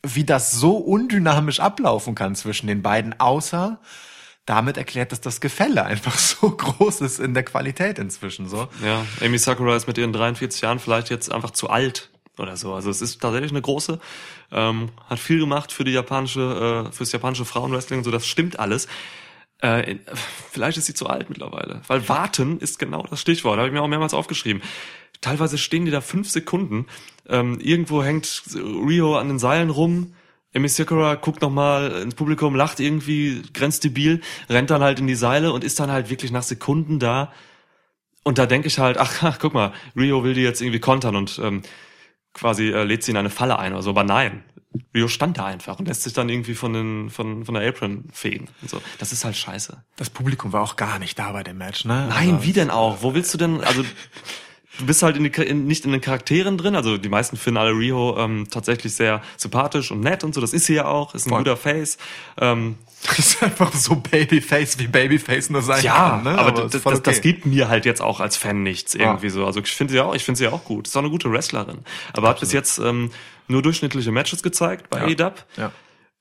wie 0.03 0.25
das 0.25 0.53
so 0.53 0.77
undynamisch 0.77 1.61
ablaufen 1.61 2.15
kann 2.15 2.35
zwischen 2.35 2.67
den 2.67 2.83
beiden, 2.83 3.19
außer 3.21 3.79
damit 4.47 4.77
erklärt, 4.77 5.13
dass 5.13 5.21
das 5.21 5.41
Gefälle 5.41 5.85
einfach 5.85 6.19
so 6.19 6.51
groß 6.51 7.01
ist 7.03 7.21
in 7.21 7.35
der 7.35 7.45
Qualität 7.45 7.99
inzwischen 7.99 8.49
so. 8.49 8.69
Ja, 8.85 9.05
Amy 9.21 9.39
Sakura 9.39 9.77
ist 9.77 9.87
mit 9.87 9.99
ihren 9.99 10.13
43 10.13 10.61
Jahren 10.63 10.79
vielleicht 10.79 11.11
jetzt 11.11 11.31
einfach 11.31 11.51
zu 11.51 11.71
alt 11.71 12.11
oder 12.39 12.57
so. 12.57 12.75
Also 12.75 12.91
es 12.91 13.03
ist 13.03 13.21
tatsächlich 13.21 13.53
eine 13.53 13.63
große, 13.63 13.99
ähm, 14.51 14.91
hat 15.09 15.19
viel 15.19 15.39
gemacht 15.39 15.73
für 15.73 15.85
die 15.85 15.93
japanische, 15.93 16.89
äh, 16.89 16.93
fürs 16.93 17.13
japanische 17.13 17.45
Frauenwrestling, 17.45 18.05
so 18.05 18.11
das 18.11 18.27
stimmt 18.27 18.59
alles. 18.59 18.89
Äh, 19.59 19.99
vielleicht 20.51 20.77
ist 20.77 20.87
sie 20.87 20.95
zu 20.95 21.07
alt 21.07 21.29
mittlerweile, 21.29 21.83
weil 21.87 22.09
warten 22.09 22.59
ist 22.59 22.81
genau 22.81 23.07
das 23.09 23.21
Stichwort. 23.21 23.59
Habe 23.59 23.69
ich 23.69 23.73
mir 23.73 23.83
auch 23.83 23.89
mehrmals 23.89 24.15
aufgeschrieben. 24.15 24.61
Teilweise 25.21 25.57
stehen 25.57 25.85
die 25.85 25.93
da 25.93 26.01
fünf 26.01 26.29
Sekunden. 26.29 26.87
Ähm, 27.29 27.61
irgendwo 27.61 28.03
hängt 28.03 28.43
Rio 28.57 29.17
an 29.17 29.29
den 29.29 29.39
Seilen 29.39 29.71
rum. 29.71 30.15
Emi 30.53 30.69
Sakura 30.69 31.15
guckt 31.15 31.41
nochmal 31.43 31.93
ins 32.03 32.15
Publikum, 32.15 32.55
lacht 32.55 32.81
irgendwie, 32.81 33.43
grenzt 33.55 33.85
debil, 33.85 34.21
rennt 34.49 34.71
dann 34.71 34.83
halt 34.83 34.99
in 34.99 35.07
die 35.07 35.15
Seile 35.15 35.53
und 35.53 35.65
ist 35.65 35.81
dann 35.81 35.91
halt 35.91 36.11
wirklich 36.11 36.31
nach 36.31 36.43
Sekunden 36.43 36.99
da. 36.99 37.33
Und 38.23 38.39
da 38.39 38.47
denke 38.47 38.69
ich 38.69 38.79
halt, 38.79 38.99
ach, 38.99 39.23
ach, 39.23 39.39
guck 39.41 39.55
mal, 39.55 39.73
Rio 39.97 40.23
will 40.25 40.35
die 40.35 40.43
jetzt 40.43 40.61
irgendwie 40.61 40.81
kontern 40.81 41.17
und 41.17 41.41
ähm, 41.43 41.63
quasi 42.35 42.69
äh, 42.69 42.85
lädt 42.85 43.03
sie 43.03 43.11
in 43.11 43.17
eine 43.17 43.31
Falle 43.31 43.59
ein 43.59 43.73
oder 43.73 43.83
so. 43.83 43.91
Aber 43.91 44.05
nein, 44.05 44.45
Rio 44.95 45.09
stand 45.09 45.39
da 45.39 45.47
einfach 45.47 45.79
und 45.79 45.89
lässt 45.89 46.03
sich 46.03 46.13
dann 46.13 46.29
irgendwie 46.29 46.55
von, 46.55 46.73
den, 46.73 47.11
von, 47.11 47.45
von 47.45 47.55
der 47.55 47.67
Apron 47.67 48.05
fegen. 48.13 48.49
Und 48.61 48.71
so. 48.71 48.81
Das 48.99 49.13
ist 49.13 49.25
halt 49.25 49.37
scheiße. 49.37 49.83
Das 49.97 50.11
Publikum 50.11 50.53
war 50.53 50.63
auch 50.63 50.77
gar 50.77 50.99
nicht 50.99 51.19
da 51.19 51.33
bei 51.33 51.43
dem 51.43 51.59
Match, 51.59 51.85
ne? 51.85 52.07
Nein, 52.09 52.35
Also, 52.35 52.45
wie 52.45 52.53
denn 52.53 52.71
auch? 52.71 53.03
Wo 53.03 53.15
willst 53.15 53.33
du 53.35 53.39
denn, 53.39 53.61
also 53.63 53.85
du 54.79 54.87
bist 54.87 55.03
halt 55.03 55.17
in 55.17 55.25
die, 55.25 55.43
in, 55.43 55.67
nicht 55.67 55.85
in 55.85 55.93
den 55.93 56.01
Charakteren 56.01 56.59
drin, 56.59 56.75
also 56.77 56.99
die 56.99 57.09
meisten 57.09 57.37
finden 57.37 57.59
alle 57.59 57.73
Rio 57.73 58.17
ähm, 58.19 58.47
tatsächlich 58.51 58.95
sehr 58.95 59.23
sympathisch 59.37 59.91
und 59.91 60.01
nett 60.01 60.25
und 60.25 60.35
so, 60.35 60.41
das 60.41 60.53
ist 60.53 60.67
sie 60.67 60.75
ja 60.75 60.87
auch, 60.87 61.15
ist 61.15 61.27
ein 61.27 61.31
Voll. 61.31 61.39
guter 61.39 61.57
Face. 61.57 61.99
Ähm, 62.41 62.77
Das 63.05 63.19
ist 63.19 63.43
einfach 63.43 63.73
so 63.75 63.97
Babyface, 63.97 64.79
wie 64.79 64.87
Babyface 64.87 65.51
nur 65.51 65.63
sein 65.63 65.83
ja, 65.83 66.11
kann, 66.11 66.23
ne? 66.23 66.39
aber, 66.39 66.65
ist 66.67 66.75
das, 66.75 66.83
voll 66.83 66.99
das, 67.01 67.19
okay. 67.19 67.33
gibt 67.33 67.47
mir 67.47 67.69
halt 67.69 67.85
jetzt 67.85 68.01
auch 68.01 68.21
als 68.21 68.37
Fan 68.37 68.63
nichts 68.63 68.95
irgendwie 68.95 69.29
so. 69.29 69.45
Also 69.45 69.59
ich 69.61 69.73
finde 69.73 69.93
sie 69.93 70.01
auch, 70.01 70.15
ich 70.15 70.25
finde 70.25 70.39
sie 70.39 70.47
auch 70.47 70.63
gut. 70.65 70.87
Ist 70.87 70.97
auch 70.97 71.01
eine 71.01 71.11
gute 71.11 71.31
Wrestlerin. 71.33 71.79
Aber 72.13 72.29
hat 72.29 72.39
bis 72.39 72.53
jetzt 72.53 72.79
ähm, 72.79 73.11
nur 73.49 73.61
durchschnittliche 73.61 74.13
Matches 74.13 74.45
gezeigt 74.45 74.89
bei 74.89 74.99
Ja. 74.99 75.27
AEW. 75.27 75.33
Ja. 75.57 75.73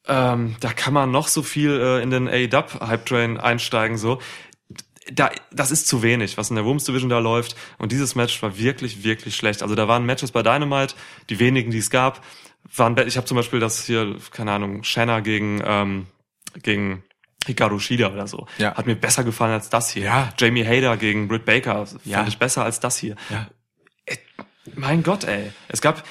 Ähm, 0.08 0.56
da 0.60 0.74
kann 0.74 0.94
man 0.96 1.12
noch 1.12 1.28
so 1.28 1.44
viel 1.44 1.70
äh, 1.80 2.02
in 2.02 2.10
den 2.10 2.28
AEW 2.28 2.80
Hype 2.80 3.06
Train 3.06 3.38
einsteigen 3.38 3.98
so. 4.00 4.20
Da, 5.12 5.32
das 5.52 5.72
ist 5.72 5.88
zu 5.88 6.04
wenig, 6.04 6.38
was 6.38 6.50
in 6.52 6.56
der 6.56 6.66
Women's 6.66 6.84
Division 6.86 7.10
da 7.10 7.20
läuft. 7.20 7.56
Und 7.80 7.92
dieses 7.92 8.14
Match 8.16 8.42
war 8.44 8.58
wirklich, 8.58 9.04
wirklich 9.04 9.36
schlecht. 9.36 9.64
Also 9.64 9.74
da 9.76 9.88
waren 9.88 10.06
Matches 10.06 10.32
bei 10.32 10.44
Dynamite, 10.44 10.94
die 11.30 11.40
wenigen, 11.40 11.72
die 11.72 11.80
es 11.80 11.90
gab, 11.90 12.24
waren. 12.76 12.96
Ich 13.08 13.18
habe 13.18 13.26
zum 13.26 13.36
Beispiel 13.38 13.60
das 13.60 13.84
hier, 13.86 14.16
keine 14.32 14.52
Ahnung, 14.52 14.84
Shanna 14.84 15.22
gegen 15.22 15.62
ähm, 15.66 16.08
gegen 16.62 17.04
Hikaru 17.48 17.80
Shida 17.80 18.12
oder 18.12 18.28
so. 18.28 18.46
Ja. 18.60 18.76
Hat 18.76 18.86
mir 18.86 18.96
besser 18.96 19.24
gefallen 19.24 19.54
als 19.54 19.70
das 19.70 19.90
hier. 19.90 20.04
Ja. 20.04 20.34
Jamie 20.38 20.66
Hader 20.66 20.98
gegen 20.98 21.28
Britt 21.28 21.46
Baker 21.46 21.88
fand 21.88 22.06
Ja. 22.06 22.28
ich 22.28 22.38
besser 22.38 22.64
als 22.64 22.80
das 22.80 22.98
hier. 22.98 23.16
Ja. 23.30 23.48
Mein 24.76 25.02
Gott, 25.02 25.24
ey. 25.24 25.52
Es 25.68 25.82
gab, 25.82 26.04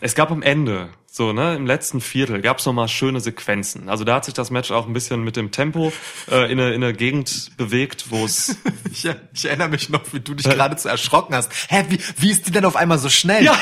es 0.00 0.14
gab 0.16 0.30
am 0.32 0.42
Ende, 0.42 0.88
so, 1.16 1.32
ne, 1.32 1.54
im 1.54 1.64
letzten 1.64 2.00
Viertel 2.00 2.40
gab's 2.40 2.66
noch 2.66 2.72
mal 2.72 2.88
schöne 2.88 3.20
Sequenzen. 3.20 3.88
Also 3.88 4.02
da 4.02 4.16
hat 4.16 4.24
sich 4.24 4.34
das 4.34 4.50
Match 4.50 4.72
auch 4.72 4.88
ein 4.88 4.92
bisschen 4.92 5.22
mit 5.22 5.36
dem 5.36 5.52
Tempo 5.52 5.92
äh, 6.28 6.50
in, 6.50 6.58
eine, 6.58 6.74
in 6.74 6.82
eine 6.82 6.92
Gegend 6.92 7.52
bewegt, 7.56 8.06
wo 8.10 8.24
es 8.24 8.56
Ich, 8.90 9.08
ich 9.32 9.44
erinnere 9.44 9.68
mich 9.68 9.90
noch, 9.90 10.00
wie 10.12 10.18
du 10.18 10.34
dich 10.34 10.44
geradezu 10.44 10.88
erschrocken 10.88 11.34
hast. 11.36 11.52
Hä, 11.68 11.84
wie, 11.88 12.00
wie 12.16 12.30
ist 12.32 12.48
die 12.48 12.50
denn 12.50 12.64
auf 12.64 12.74
einmal 12.74 12.98
so 12.98 13.08
schnell? 13.08 13.44
Ja. 13.44 13.56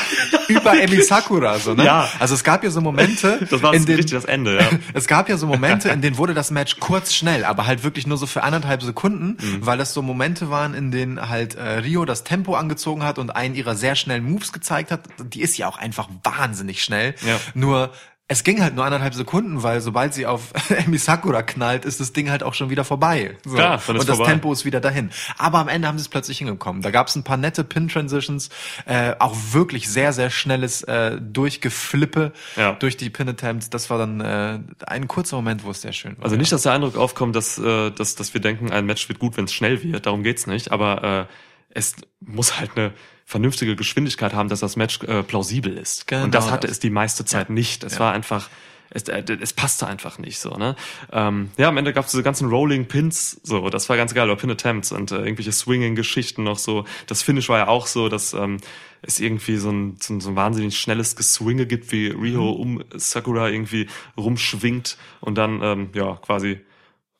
Über 0.47 0.79
Emi 0.81 1.01
Sakura, 1.03 1.59
so, 1.59 1.75
ne? 1.75 1.85
Ja. 1.85 2.09
Also 2.19 2.33
es 2.33 2.43
gab 2.43 2.63
ja 2.63 2.71
so 2.71 2.81
Momente, 2.81 3.45
das 3.49 3.61
war 3.61 3.73
in 3.75 3.85
denen, 3.85 3.97
richtig 3.97 4.15
das 4.15 4.25
Ende, 4.25 4.57
ja. 4.59 4.69
es 4.95 5.05
gab 5.05 5.29
ja 5.29 5.37
so 5.37 5.45
Momente, 5.45 5.89
in 5.89 6.01
denen 6.01 6.17
wurde 6.17 6.33
das 6.33 6.49
Match 6.49 6.77
kurz 6.79 7.13
schnell, 7.13 7.45
aber 7.45 7.67
halt 7.67 7.83
wirklich 7.83 8.07
nur 8.07 8.17
so 8.17 8.25
für 8.25 8.41
anderthalb 8.41 8.81
Sekunden, 8.81 9.37
Mhm. 9.43 9.65
weil 9.65 9.77
das 9.77 9.93
so 9.93 10.01
Momente 10.01 10.49
waren, 10.49 10.73
in 10.73 10.89
denen 10.89 11.29
halt 11.29 11.53
äh, 11.55 11.61
Rio 11.79 12.03
das 12.05 12.23
Tempo 12.23 12.55
angezogen 12.55 13.03
hat 13.03 13.19
und 13.19 13.35
einen 13.35 13.53
ihrer 13.53 13.75
sehr 13.75 13.95
schnellen 13.95 14.23
Moves 14.23 14.51
gezeigt 14.53 14.89
hat. 14.91 15.01
Die 15.23 15.41
ist 15.41 15.55
ja 15.57 15.67
auch 15.67 15.77
einfach 15.77 16.09
wahnsinnig 16.23 16.83
schnell. 16.83 17.13
Ja. 17.25 17.39
Nur 17.53 17.91
es 18.29 18.43
ging 18.45 18.63
halt 18.63 18.73
nur 18.73 18.85
anderthalb 18.85 19.13
Sekunden, 19.13 19.61
weil 19.63 19.81
sobald 19.81 20.13
sie 20.13 20.25
auf 20.25 20.53
Emi 20.69 20.97
Sakura 20.97 21.43
knallt, 21.43 21.83
ist 21.85 21.99
das 21.99 22.13
Ding 22.13 22.31
halt 22.31 22.41
auch 22.41 22.53
schon 22.53 22.69
wieder 22.69 22.85
vorbei. 22.85 23.37
So. 23.45 23.55
Klar, 23.55 23.81
dann 23.85 23.95
ist 23.97 24.01
und 24.01 24.09
das 24.09 24.15
vorbei. 24.15 24.31
Tempo 24.31 24.51
ist 24.53 24.63
wieder 24.65 24.79
dahin. 24.79 25.11
Aber 25.37 25.59
am 25.59 25.67
Ende 25.67 25.87
haben 25.89 25.97
sie 25.97 26.03
es 26.03 26.09
plötzlich 26.09 26.37
hingekommen. 26.37 26.81
Da 26.81 26.89
gab 26.89 27.07
es 27.07 27.15
ein 27.15 27.23
paar 27.23 27.35
nette 27.37 27.63
Pin-Transitions, 27.65 28.49
äh, 28.85 29.13
auch 29.19 29.35
wirklich 29.51 29.89
sehr, 29.89 30.13
sehr 30.13 30.29
schnelles 30.29 30.83
äh, 30.83 31.19
Durchgeflippe 31.21 32.31
Ja. 32.55 32.73
durch 32.73 32.97
die 32.97 33.09
Pin-Attempts. 33.09 33.69
Das 33.69 33.89
war 33.89 33.97
dann 33.97 34.21
äh, 34.21 34.59
ein 34.87 35.07
kurzer 35.07 35.35
Moment, 35.35 35.63
wo 35.63 35.71
es 35.71 35.81
sehr 35.81 35.93
schön 35.93 36.17
war. 36.17 36.23
Also 36.23 36.35
nicht, 36.37 36.51
dass 36.51 36.63
der 36.63 36.71
Eindruck 36.71 36.97
aufkommt, 36.97 37.35
dass, 37.35 37.57
äh, 37.59 37.91
dass, 37.91 38.15
dass 38.15 38.33
wir 38.33 38.41
denken, 38.41 38.71
ein 38.71 38.85
Match 38.85 39.07
wird 39.09 39.19
gut, 39.19 39.37
wenn 39.37 39.45
es 39.45 39.53
schnell 39.53 39.83
wird. 39.83 40.05
Darum 40.05 40.23
geht's 40.23 40.47
nicht. 40.47 40.71
Aber 40.71 41.27
äh, 41.29 41.33
es 41.75 41.95
muss 42.21 42.59
halt 42.59 42.71
eine 42.77 42.93
vernünftige 43.25 43.75
Geschwindigkeit 43.75 44.33
haben, 44.33 44.49
dass 44.49 44.59
das 44.59 44.75
Match 44.75 45.01
äh, 45.03 45.23
plausibel 45.23 45.77
ist. 45.77 46.07
Genau 46.07 46.25
Und 46.25 46.35
das 46.35 46.51
hatte 46.51 46.67
das. 46.67 46.77
es 46.77 46.79
die 46.79 46.89
meiste 46.89 47.25
Zeit 47.25 47.49
nicht. 47.49 47.83
Es 47.83 47.99
war 47.99 48.13
einfach, 48.13 48.49
es, 48.89 49.03
äh, 49.03 49.23
es 49.41 49.53
passte 49.53 49.87
einfach 49.87 50.19
nicht 50.19 50.39
so. 50.39 50.51
Ne? 50.51 50.75
Ähm, 51.11 51.51
ja, 51.57 51.69
am 51.69 51.77
Ende 51.77 51.93
gab 51.93 52.05
es 52.05 52.11
diese 52.11 52.23
ganzen 52.23 52.49
Rolling 52.49 52.87
Pins, 52.87 53.39
so 53.43 53.69
das 53.69 53.89
war 53.89 53.97
ganz 53.97 54.13
geil, 54.13 54.29
oder 54.29 54.39
Pin 54.39 54.51
Attempts 54.51 54.91
und 54.91 55.11
äh, 55.11 55.17
irgendwelche 55.17 55.51
Swinging-Geschichten 55.51 56.43
noch 56.43 56.59
so. 56.59 56.85
Das 57.07 57.21
Finish 57.21 57.49
war 57.49 57.59
ja 57.59 57.67
auch 57.67 57.87
so, 57.87 58.09
dass 58.09 58.33
ähm, 58.33 58.57
es 59.01 59.19
irgendwie 59.19 59.57
so 59.57 59.69
ein, 59.69 59.97
so 59.99 60.13
ein, 60.13 60.21
so 60.21 60.29
ein 60.29 60.35
wahnsinnig 60.35 60.77
schnelles 60.77 61.15
Geswinge 61.15 61.65
gibt, 61.65 61.91
wie 61.91 62.07
Rio 62.07 62.51
um 62.51 62.83
Sakura 62.93 63.49
irgendwie 63.49 63.87
rumschwingt 64.17 64.97
und 65.21 65.37
dann 65.37 65.61
ähm, 65.61 65.89
ja 65.93 66.15
quasi 66.17 66.61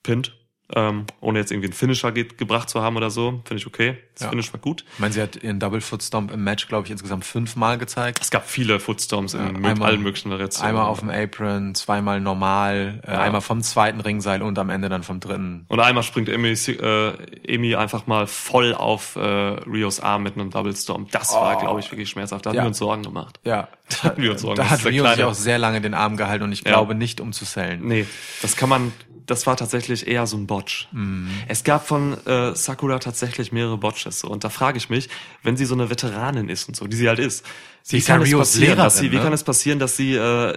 pinnt, 0.04 0.38
ähm, 0.76 1.06
ohne 1.22 1.40
jetzt 1.40 1.52
irgendwie 1.52 1.68
einen 1.68 1.74
Finisher 1.74 2.12
geht, 2.12 2.38
gebracht 2.38 2.70
zu 2.70 2.82
haben 2.82 2.96
oder 2.98 3.10
so. 3.10 3.42
Finde 3.46 3.56
ich 3.56 3.68
okay. 3.68 3.98
Das 4.16 4.24
Ja. 4.24 4.30
Finish 4.30 4.52
war 4.54 4.60
gut. 4.60 4.86
Ich 4.94 5.00
meine, 5.00 5.14
sie 5.14 5.22
hat 5.22 5.42
ihren 5.44 5.60
Double 5.60 5.82
Foot 5.82 6.04
Stomp 6.04 6.32
im 6.32 6.44
Match, 6.44 6.68
glaube 6.68 6.86
ich, 6.86 6.92
insgesamt 6.92 7.26
fünfmal 7.26 7.78
gezeigt. 7.78 8.20
Es 8.22 8.30
gab 8.32 8.48
viele 8.50 8.80
Footstorms 8.80 9.34
in 9.34 9.40
Ja, 9.42 9.70
einmal- 9.70 9.90
allen 9.90 10.02
möglichen 10.04 10.30
Variationen. 10.32 10.70
Einmal 10.70 10.86
auf 10.90 11.00
dem 11.00 11.10
Apron, 11.10 11.74
zweimal 11.76 12.20
normal, 12.22 13.02
äh, 13.08 13.12
Ja. 13.12 13.22
einmal 13.22 13.42
vom 13.42 13.62
zweiten 13.62 14.00
Ringseil 14.02 14.42
und 14.42 14.58
am 14.60 14.70
Ende 14.70 14.90
dann 14.90 15.04
vom 15.04 15.20
dritten. 15.20 15.66
Und 15.68 15.80
einmal 15.80 16.04
springt 16.04 16.30
Emi, 16.30 16.50
äh, 16.52 17.14
Emi 17.48 17.76
einfach 17.76 18.08
mal 18.08 18.28
voll 18.28 18.74
auf 18.74 19.16
äh, 19.16 19.20
Rios 19.20 20.00
Arm 20.00 20.24
mit 20.24 20.36
einem 20.36 20.50
Double 20.52 20.76
Storm. 20.76 21.08
Das 21.12 21.34
war, 21.34 21.60
glaube 21.60 21.80
ich, 21.80 21.92
wirklich 21.92 22.10
schmerzhaft. 22.10 22.46
Da 22.46 22.50
hatten 22.50 22.58
Ja. 22.58 22.64
wir 22.64 22.68
uns 22.68 22.78
Sorgen 22.78 23.04
gemacht. 23.04 23.40
Ja, 23.44 23.68
Da 23.90 24.04
hatten 24.10 24.22
wir 24.22 24.32
uns 24.32 24.42
Sorgen. 24.42 24.58
da 24.58 24.64
Das 24.64 24.72
hat 24.72 24.86
Rio 24.86 25.08
sich 25.14 25.24
auch 25.24 25.34
sehr 25.34 25.58
lange 25.60 25.82
den 25.82 25.94
Arm 25.94 26.18
gehalten 26.18 26.44
und 26.44 26.52
ich 26.52 26.64
glaube 26.64 26.96
nicht 26.96 27.20
umzusellen. 27.22 27.82
Nee, 27.88 28.06
das 28.42 28.56
kann 28.56 28.70
man, 28.70 28.92
das 29.26 29.48
war 29.48 29.58
tatsächlich 29.58 30.08
eher 30.08 30.28
so 30.28 30.38
ein 30.38 30.48
Botch. 30.48 30.88
Mhm. 30.92 31.30
Es 31.48 31.64
gab 31.64 31.88
von 31.88 32.14
äh, 32.26 32.56
Sakura 32.56 33.00
tatsächlich 33.00 33.52
mehrere 33.52 33.78
Botches. 33.78 34.20
So. 34.20 34.28
Und 34.30 34.44
da 34.44 34.50
frage 34.50 34.78
ich 34.78 34.90
mich, 34.90 35.10
wenn 35.44 35.58
sie 35.58 35.66
so 35.66 35.76
eine 35.76 35.90
Veteranin 35.90 36.50
ist 36.50 36.68
und 36.68 36.76
so, 36.76 36.88
die 36.88 36.96
sie 36.96 37.08
halt 37.08 37.20
ist, 37.20 37.46
Sie 37.86 37.98
wie 37.98 38.02
kann, 38.02 38.22
es 38.22 38.32
passieren, 38.32 38.78
dass 38.78 38.98
sie, 38.98 39.12
wie 39.12 39.18
ne? 39.18 39.22
kann 39.24 39.34
es 39.34 39.44
passieren, 39.44 39.78
dass 39.78 39.98
sie 39.98 40.16
äh, 40.16 40.56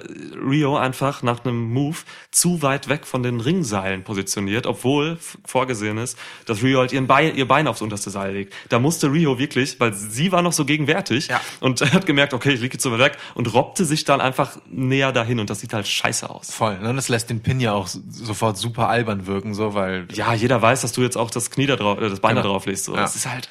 Rio 0.49 0.77
einfach 0.77 1.25
nach 1.25 1.45
einem 1.45 1.73
Move 1.73 1.97
zu 2.31 2.63
weit 2.63 2.89
weg 2.89 3.05
von 3.05 3.25
den 3.25 3.41
Ringseilen 3.41 4.05
positioniert, 4.05 4.65
obwohl 4.65 5.19
vorgesehen 5.45 5.99
ist, 5.99 6.17
dass 6.45 6.63
Rio 6.63 6.79
halt 6.79 6.93
ihren 6.93 7.09
Bein, 7.09 7.35
ihr 7.35 7.49
Bein 7.49 7.67
aufs 7.67 7.83
unterste 7.83 8.11
Seil 8.11 8.33
legt. 8.33 8.55
Da 8.69 8.79
musste 8.79 9.11
Rio 9.11 9.41
wirklich, 9.41 9.81
weil 9.81 9.93
sie 9.93 10.31
war 10.31 10.41
noch 10.41 10.53
so 10.53 10.65
gegenwärtig 10.65 11.27
Ja. 11.27 11.41
und 11.59 11.81
hat 11.93 12.07
gemerkt, 12.07 12.33
okay, 12.33 12.51
ich 12.53 12.61
liege 12.61 12.75
jetzt 12.75 12.85
so 12.85 12.93
weit 12.93 13.01
weg 13.01 13.19
und 13.35 13.53
robbte 13.53 13.85
sich 13.85 14.05
dann 14.05 14.21
einfach 14.21 14.59
näher 14.71 15.11
dahin 15.11 15.41
und 15.41 15.51
das 15.51 15.59
sieht 15.59 15.73
halt 15.75 15.89
scheiße 15.89 16.31
aus. 16.31 16.53
Voll. 16.53 16.79
Ne? 16.79 16.95
Das 16.95 17.09
lässt 17.09 17.29
den 17.29 17.41
Pin 17.43 17.59
ja 17.59 17.73
auch 17.73 17.89
sofort 18.09 18.57
super 18.57 18.89
albern 18.89 19.27
wirken, 19.27 19.53
so, 19.53 19.75
weil 19.75 20.07
Ja, 20.13 20.33
jeder 20.33 20.63
weiß, 20.63 20.83
dass 20.83 20.93
du 20.93 21.03
jetzt 21.03 21.17
auch 21.17 21.33
das 21.33 21.51
Knie 21.51 21.67
da 21.67 21.75
drauf, 21.75 21.99
äh, 22.01 22.09
das 22.09 22.21
Bein 22.21 22.37
da 22.37 22.43
Genau. 22.43 22.53
drauf 22.55 22.67
legst. 22.67 22.85
So. 22.85 22.95
Ja. 22.95 23.01
Das 23.01 23.17
ist 23.17 23.27
halt, 23.29 23.49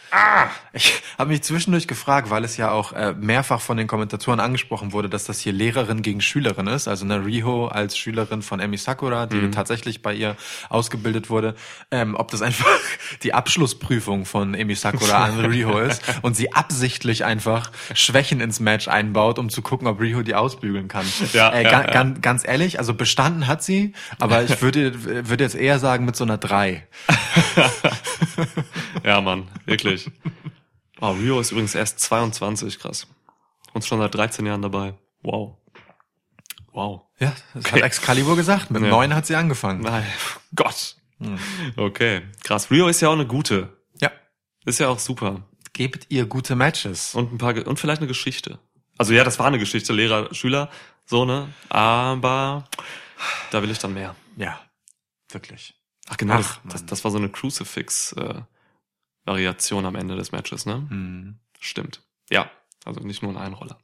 Ich 0.71 0.93
habe 1.17 1.29
mich 1.31 1.41
zwischendurch 1.43 1.87
gefragt, 1.89 2.29
weil 2.29 2.45
es 2.45 2.55
ja 2.55 2.71
auch 2.71 2.93
äh, 2.93 3.13
mehrfach 3.13 3.64
von 3.65 3.77
den 3.77 3.87
Kommentatoren 3.87 4.39
angesprochen 4.39 4.93
wurde, 4.93 5.09
dass 5.09 5.25
das 5.25 5.39
hier 5.39 5.51
Lehrerin 5.53 6.01
gegen 6.01 6.21
Schülerin 6.21 6.67
ist. 6.67 6.87
Also 6.87 7.05
eine 7.05 7.25
Riho 7.25 7.67
als 7.67 7.97
Schülerin 7.97 8.41
von 8.41 8.59
Emi 8.59 8.77
Sakura, 8.77 9.25
die 9.25 9.51
tatsächlich 9.51 10.01
bei 10.01 10.13
ihr 10.13 10.35
ausgebildet 10.69 11.29
wurde. 11.29 11.55
Ähm, 11.91 12.15
ob 12.15 12.31
das 12.31 12.41
einfach 12.41 12.67
die 13.23 13.33
Abschlussprüfung 13.33 14.25
von 14.25 14.53
Emi 14.53 14.75
Sakura 14.75 15.25
an 15.25 15.39
Riho 15.45 15.79
ist 15.79 16.03
und 16.21 16.35
sie 16.35 16.53
absichtlich 16.53 17.25
einfach 17.25 17.71
Schwächen 17.93 18.39
ins 18.39 18.59
Match 18.59 18.87
einbaut, 18.87 19.39
um 19.39 19.49
zu 19.49 19.61
gucken, 19.61 19.87
ob 19.87 19.99
Riho 19.99 20.21
die 20.21 20.35
ausbügeln 20.35 20.87
kann. 20.87 21.05
Ja, 21.33 21.49
äh, 21.49 21.63
ja, 21.63 21.71
ja. 21.71 21.83
Ganz, 21.83 22.21
ganz 22.21 22.47
ehrlich, 22.47 22.79
also 22.79 22.93
bestanden 22.93 23.47
hat 23.47 23.63
sie, 23.63 23.93
aber 24.19 24.43
ich 24.43 24.61
würde, 24.61 25.27
würde 25.27 25.43
jetzt 25.43 25.55
eher 25.55 25.79
sagen 25.79 26.05
mit 26.05 26.15
so 26.15 26.23
einer 26.23 26.37
3. 26.37 26.87
ja, 29.03 29.21
Mann, 29.21 29.47
wirklich. 29.65 30.09
Oh, 31.01 31.11
Rio 31.11 31.39
ist 31.39 31.51
übrigens 31.51 31.75
erst 31.75 31.99
22, 31.99 32.79
krass. 32.79 33.07
Und 33.75 33.83
schon 33.85 33.99
seit 33.99 34.15
13 34.15 34.45
Jahren 34.45 34.61
dabei. 34.61 34.93
Wow. 35.21 35.57
Wow. 36.71 37.01
Ja, 37.19 37.33
das 37.53 37.65
Okay. 37.65 37.75
hat 37.75 37.81
Excalibur 37.83 38.35
gesagt. 38.37 38.71
Mit 38.71 38.81
Ja. 38.81 38.87
neun 38.89 39.13
hat 39.13 39.25
sie 39.25 39.35
angefangen. 39.35 39.81
Nein, 39.81 40.05
Gott. 40.55 40.95
Hm. 41.19 41.37
Okay, 41.77 42.21
krass. 42.43 42.71
Rio 42.71 42.87
ist 42.87 43.01
ja 43.01 43.09
auch 43.09 43.13
eine 43.13 43.27
gute. 43.27 43.75
Ja. 44.01 44.11
Ist 44.65 44.79
ja 44.79 44.87
auch 44.89 44.99
super. 44.99 45.43
Gebt 45.73 46.05
ihr 46.09 46.25
gute 46.25 46.55
Matches. 46.55 47.13
Und 47.15 47.33
ein 47.33 47.37
paar, 47.37 47.55
und 47.67 47.79
vielleicht 47.79 47.99
eine 47.99 48.07
Geschichte. 48.07 48.59
Also 48.97 49.13
ja, 49.13 49.23
das 49.25 49.39
war 49.39 49.47
eine 49.47 49.59
Geschichte, 49.59 49.91
Lehrer, 49.93 50.33
Schüler, 50.33 50.69
so, 51.05 51.25
ne? 51.25 51.49
Aber 51.69 52.63
da 53.51 53.61
will 53.61 53.69
ich 53.71 53.79
dann 53.79 53.93
mehr. 53.93 54.15
Ja, 54.37 54.59
wirklich. 55.31 55.75
Ach 56.07 56.15
genau, 56.17 56.35
Ach, 56.35 56.59
das, 56.65 56.85
das 56.85 57.03
war 57.03 57.11
so 57.11 57.17
eine 57.17 57.27
Crucifix-Variation 57.29 59.85
am 59.85 59.95
Ende 59.95 60.15
des 60.15 60.31
Matches, 60.31 60.65
ne? 60.65 60.75
Hm. 60.89 61.39
Stimmt. 61.59 62.01
Ja, 62.29 62.49
also 62.85 63.01
nicht 63.01 63.21
nur 63.23 63.31
ein 63.31 63.37
Einroller. 63.37 63.77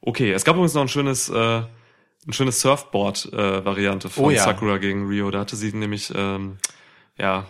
Okay, 0.00 0.30
es 0.32 0.44
gab 0.44 0.54
übrigens 0.54 0.74
noch 0.74 0.82
ein 0.82 0.88
schönes, 0.88 1.28
äh, 1.28 1.62
ein 2.26 2.32
schönes 2.32 2.60
Surfboard-Variante 2.60 4.08
von 4.10 4.24
Oh 4.26 4.30
ja. 4.30 4.44
Sakura 4.44 4.78
gegen 4.78 5.08
Rio. 5.08 5.30
Da 5.30 5.40
hatte 5.40 5.56
sie 5.56 5.72
nämlich 5.72 6.12
ähm, 6.14 6.58
ja 7.18 7.46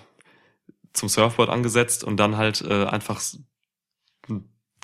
zum 0.94 1.08
Surfboard 1.08 1.50
angesetzt 1.50 2.04
und 2.04 2.16
dann 2.16 2.36
halt 2.36 2.62
äh, 2.62 2.84
einfach 2.86 3.18
s- 3.18 3.38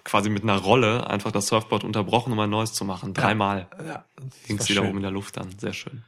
quasi 0.05 0.29
mit 0.29 0.43
einer 0.43 0.59
Rolle 0.59 1.09
einfach 1.09 1.33
das 1.33 1.47
Surfboard 1.47 1.83
unterbrochen, 1.85 2.33
um 2.33 2.41
ein 2.41 2.51
neues 2.51 2.73
zu 2.75 2.85
machen. 2.85 3.15
Dreimal 3.15 3.69
Ja, 3.87 4.05
war 4.15 4.67
sie 4.67 4.75
da 4.75 4.81
schön. 4.81 4.89
oben 4.89 4.99
in 4.99 5.03
der 5.03 5.11
Luft 5.11 5.37
dann. 5.39 5.59
Sehr 5.59 5.73
schön. 5.73 6.05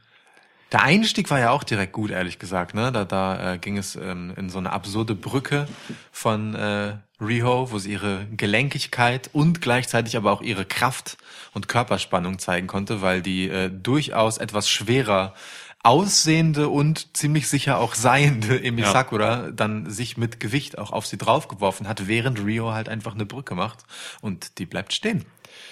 Der 0.71 0.83
Einstieg 0.83 1.29
war 1.31 1.39
ja 1.39 1.51
auch 1.51 1.63
direkt 1.63 1.93
gut, 1.93 2.11
ehrlich 2.11 2.39
gesagt. 2.39 2.73
Ne? 2.75 2.91
Da, 2.91 3.05
da 3.05 3.53
äh, 3.53 3.57
ging 3.57 3.77
es 3.77 3.95
ähm, 3.95 4.33
in 4.35 4.49
so 4.49 4.57
eine 4.59 4.71
absurde 4.73 5.15
Brücke 5.15 5.67
von 6.11 6.53
äh, 6.55 6.97
Riho, 7.19 7.71
wo 7.71 7.79
sie 7.79 7.93
ihre 7.93 8.27
Gelenkigkeit 8.35 9.29
und 9.33 9.61
gleichzeitig 9.61 10.17
aber 10.17 10.31
auch 10.31 10.41
ihre 10.41 10.65
Kraft 10.65 11.17
und 11.53 11.67
Körperspannung 11.67 12.39
zeigen 12.39 12.67
konnte, 12.67 13.01
weil 13.01 13.21
die 13.21 13.49
äh, 13.49 13.71
durchaus 13.71 14.37
etwas 14.37 14.69
schwerer 14.69 15.33
aussehende 15.83 16.69
und 16.69 17.15
ziemlich 17.15 17.47
sicher 17.47 17.79
auch 17.79 17.95
seiende 17.95 18.61
Emi 18.63 18.81
Ja. 18.81 18.91
Sakura 18.91 19.51
dann 19.51 19.89
sich 19.89 20.17
mit 20.17 20.39
Gewicht 20.39 20.77
auch 20.77 20.91
auf 20.91 21.07
sie 21.07 21.17
draufgeworfen 21.17 21.87
hat, 21.87 22.07
während 22.07 22.43
Rio 22.43 22.73
halt 22.73 22.89
einfach 22.89 23.15
eine 23.15 23.25
Brücke 23.25 23.55
macht 23.55 23.85
und 24.21 24.59
die 24.59 24.65
bleibt 24.65 24.93
stehen. 24.93 25.25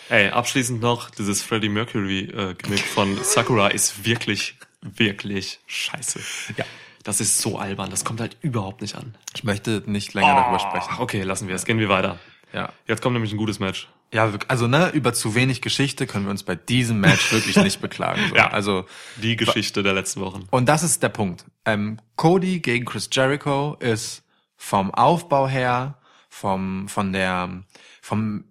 Ey, 0.09 0.29
abschließend 0.29 0.81
noch, 0.81 1.09
dieses 1.09 1.41
Freddie 1.41 1.69
Mercury 1.69 2.25
äh, 2.29 2.55
von 2.77 3.17
Sakura 3.23 3.67
ist 3.67 4.05
wirklich, 4.05 4.55
wirklich 4.81 5.59
scheiße. 5.67 6.19
Ja. 6.57 6.65
Das 7.05 7.21
ist 7.21 7.39
so 7.39 7.57
albern, 7.59 7.89
das 7.91 8.03
kommt 8.03 8.19
halt 8.19 8.35
überhaupt 8.41 8.81
nicht 8.81 8.95
an. 8.95 9.15
Ich 9.35 9.43
möchte 9.43 9.83
nicht 9.85 10.13
länger 10.15 10.33
darüber 10.35 10.59
sprechen. 10.59 10.95
Okay, 10.99 11.21
lassen 11.21 11.47
wir 11.47 11.55
es. 11.55 11.63
Gehen 11.63 11.77
wir 11.79 11.87
weiter. 11.87 12.17
Ja. 12.51 12.73
Jetzt 12.87 13.01
kommt 13.01 13.13
nämlich 13.13 13.31
ein 13.31 13.37
gutes 13.37 13.59
Match. 13.59 13.87
Ja, 14.11 14.31
also 14.47 14.65
ne, 14.67 14.89
über 14.89 15.13
zu 15.13 15.35
wenig 15.35 15.61
Geschichte 15.61 16.07
können 16.07 16.25
wir 16.25 16.31
uns 16.31 16.43
bei 16.43 16.55
diesem 16.55 16.99
Match 16.99 17.31
wirklich 17.31 17.57
nicht 17.57 17.79
beklagen. 17.79 18.21
So. 18.29 18.35
Ja. 18.35 18.49
Also 18.49 18.85
Die 19.21 19.35
Geschichte 19.35 19.83
der 19.83 19.93
letzten 19.93 20.19
Wochen. 20.21 20.47
und 20.49 20.67
das 20.67 20.81
ist 20.83 21.03
der 21.03 21.09
Punkt. 21.09 21.45
Ähm, 21.65 21.99
Cody 22.15 22.59
gegen 22.59 22.85
Chris 22.85 23.07
Jericho 23.11 23.75
ist 23.79 24.23
vom 24.57 24.91
Aufbau 24.93 25.47
her, 25.47 25.99
vom 26.29 26.87
von 26.87 27.13
der 27.13 27.63
vom 28.01 28.45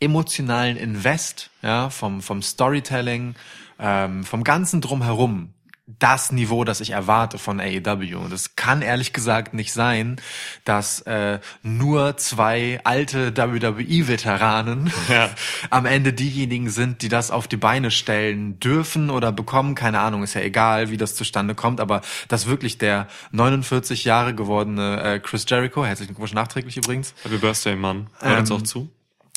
emotionalen 0.00 0.76
Invest, 0.76 1.50
ja, 1.62 1.90
vom 1.90 2.20
vom 2.22 2.42
Storytelling, 2.42 3.34
ähm, 3.78 4.22
vom 4.24 4.44
ganzen 4.44 4.80
drumherum 4.80 5.54
das 5.98 6.32
Niveau, 6.32 6.64
das 6.64 6.80
ich 6.80 6.90
erwarte 6.90 7.38
von 7.38 7.60
AEW. 7.60 8.16
Und 8.18 8.32
es 8.32 8.56
kann 8.56 8.82
ehrlich 8.82 9.12
gesagt 9.12 9.54
nicht 9.54 9.72
sein, 9.72 10.20
dass 10.64 11.00
äh, 11.02 11.40
nur 11.62 12.16
zwei 12.16 12.80
alte 12.84 13.36
WWE-Veteranen 13.36 14.92
Ja. 15.08 15.30
am 15.70 15.86
Ende 15.86 16.12
diejenigen 16.12 16.70
sind, 16.70 17.02
die 17.02 17.08
das 17.08 17.30
auf 17.30 17.48
die 17.48 17.56
Beine 17.56 17.90
stellen 17.90 18.58
dürfen 18.60 19.10
oder 19.10 19.32
bekommen. 19.32 19.74
Keine 19.74 20.00
Ahnung, 20.00 20.22
ist 20.22 20.34
ja 20.34 20.40
egal, 20.40 20.90
wie 20.90 20.96
das 20.96 21.14
zustande 21.14 21.54
kommt. 21.54 21.80
Aber 21.80 22.00
dass 22.28 22.46
wirklich 22.46 22.78
der 22.78 23.08
49 23.32 24.04
Jahre 24.04 24.34
gewordene 24.34 25.02
äh, 25.02 25.18
Chris 25.20 25.44
Jericho, 25.48 25.84
herzlichen 25.84 26.14
Glückwunsch 26.14 26.34
nachträglich 26.34 26.76
übrigens, 26.76 27.14
Happy 27.22 27.38
Birthday, 27.38 27.76
Mann. 27.76 28.08
Hört 28.20 28.40
uns 28.40 28.50
Ähm, 28.50 28.56
auch 28.56 28.62
zu. 28.62 28.90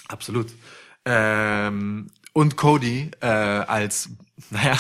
Absolut. 0.07 0.47
Ähm, 1.05 2.09
und 2.33 2.55
Cody 2.55 3.11
äh, 3.21 3.27
als, 3.27 4.09
naja, 4.49 4.77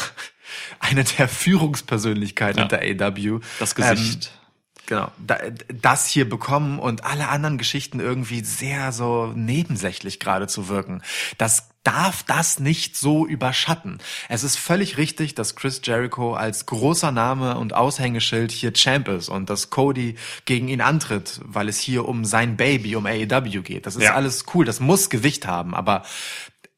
eine 0.79 1.03
der 1.03 1.27
Führungspersönlichkeiten 1.27 2.61
Ja. 2.61 2.67
der 2.67 3.07
AW. 3.07 3.39
Das 3.59 3.75
Gesicht. 3.75 4.31
Ähm, 4.33 4.83
genau, 4.85 5.11
da, 5.25 5.37
das 5.81 6.07
hier 6.07 6.27
bekommen 6.27 6.79
und 6.79 7.03
alle 7.05 7.29
anderen 7.29 7.57
Geschichten 7.57 7.99
irgendwie 7.99 8.43
sehr 8.43 8.91
so 8.91 9.31
nebensächlich 9.35 10.19
gerade 10.19 10.47
zu 10.47 10.67
wirken. 10.67 11.01
Das 11.37 11.69
darf 11.83 12.23
das 12.23 12.59
nicht 12.59 12.95
so 12.95 13.27
überschatten. 13.27 13.97
Es 14.29 14.43
ist 14.45 14.57
völlig 14.57 14.97
richtig, 14.97 15.35
dass 15.35 15.57
Chris 15.57 15.81
Jericho 15.83 16.33
als 16.33 16.65
großer 16.65 17.11
Name 17.11 17.57
und 17.57 17.73
Aushängeschild 17.73 18.53
hier 18.53 18.71
Champ 18.73 19.09
ist 19.09 19.27
und 19.27 19.49
dass 19.49 19.69
Cody 19.69 20.15
gegen 20.45 20.69
ihn 20.69 20.79
antritt, 20.79 21.41
weil 21.43 21.67
es 21.67 21.79
hier 21.79 22.07
um 22.07 22.23
sein 22.23 22.55
Baby, 22.55 22.95
um 22.95 23.05
AEW 23.05 23.61
geht. 23.63 23.85
Das 23.85 23.97
ist 23.97 24.03
Ja. 24.03 24.13
alles 24.13 24.45
cool, 24.53 24.63
das 24.63 24.79
muss 24.79 25.09
Gewicht 25.09 25.45
haben, 25.45 25.75
aber 25.75 26.03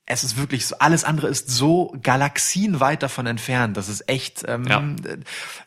es 0.07 0.23
ist 0.23 0.37
wirklich 0.37 0.67
so, 0.67 0.75
alles 0.77 1.03
andere 1.03 1.27
ist 1.27 1.49
so 1.49 1.95
galaxienweit 2.03 3.01
davon 3.01 3.25
entfernt. 3.25 3.75
Das 3.75 3.89
ist 3.89 4.07
echt, 4.07 4.43
ähm, 4.47 4.67
Ja. 4.67 4.83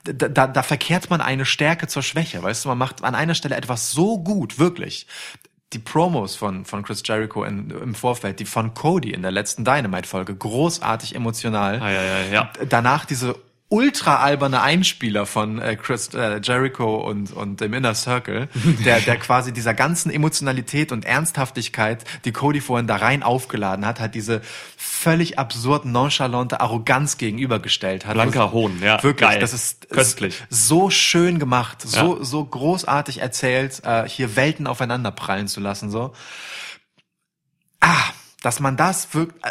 da, 0.04 0.28
da, 0.28 0.46
da 0.46 0.62
verkehrt 0.62 1.10
man 1.10 1.20
eine 1.20 1.44
Stärke 1.44 1.88
zur 1.88 2.02
Schwäche. 2.02 2.42
Weißt 2.42 2.64
du, 2.64 2.68
man 2.68 2.78
macht 2.78 3.02
an 3.02 3.14
einer 3.14 3.34
Stelle 3.34 3.56
etwas 3.56 3.90
so 3.90 4.18
gut, 4.18 4.58
wirklich. 4.58 5.06
Die 5.72 5.78
Promos 5.80 6.34
von, 6.36 6.64
von 6.64 6.82
Chris 6.82 7.02
Jericho 7.04 7.44
in, 7.44 7.70
im 7.70 7.94
Vorfeld, 7.94 8.40
die 8.40 8.46
von 8.46 8.72
Cody 8.74 9.10
in 9.10 9.22
der 9.22 9.32
letzten 9.32 9.64
Dynamite-Folge, 9.64 10.34
großartig 10.34 11.14
emotional. 11.14 11.78
Ja, 11.80 11.90
ja, 11.90 12.20
ja. 12.32 12.52
Danach 12.68 13.04
diese 13.04 13.34
ultra 13.70 14.16
alberne 14.20 14.62
Einspieler 14.62 15.26
von 15.26 15.60
äh, 15.60 15.76
Chris 15.76 16.08
äh, 16.14 16.40
Jericho 16.42 16.96
und 16.96 17.32
und 17.32 17.60
dem 17.60 17.74
Inner 17.74 17.94
Circle, 17.94 18.48
der 18.84 19.00
der 19.00 19.16
quasi 19.18 19.52
dieser 19.52 19.74
ganzen 19.74 20.10
Emotionalität 20.10 20.90
und 20.90 21.04
Ernsthaftigkeit, 21.04 22.04
die 22.24 22.32
Cody 22.32 22.62
vorhin 22.62 22.86
da 22.86 22.96
rein 22.96 23.22
aufgeladen 23.22 23.84
hat, 23.84 24.00
hat 24.00 24.14
diese 24.14 24.40
völlig 24.76 25.38
absurd 25.38 25.84
nonchalante 25.84 26.60
Arroganz 26.62 27.18
gegenübergestellt 27.18 28.06
hat. 28.06 28.14
Blanker 28.14 28.52
Hohn, 28.52 28.80
ja, 28.82 29.02
Wirklich, 29.02 29.28
geil. 29.28 29.38
das 29.38 29.52
ist 29.52 29.90
Köstlich. 29.90 30.42
ist 30.48 30.66
so 30.66 30.88
schön 30.88 31.38
gemacht, 31.38 31.82
so 31.82 32.16
Ja. 32.18 32.24
so 32.24 32.44
großartig 32.44 33.20
erzählt, 33.20 33.82
äh, 33.84 34.08
hier 34.08 34.34
Welten 34.34 34.66
aufeinander 34.66 35.10
prallen 35.10 35.46
zu 35.46 35.60
lassen 35.60 35.90
so. 35.90 36.14
Ah, 37.80 38.02
dass 38.42 38.60
man 38.60 38.76
das 38.78 39.12
wirklich 39.14 39.42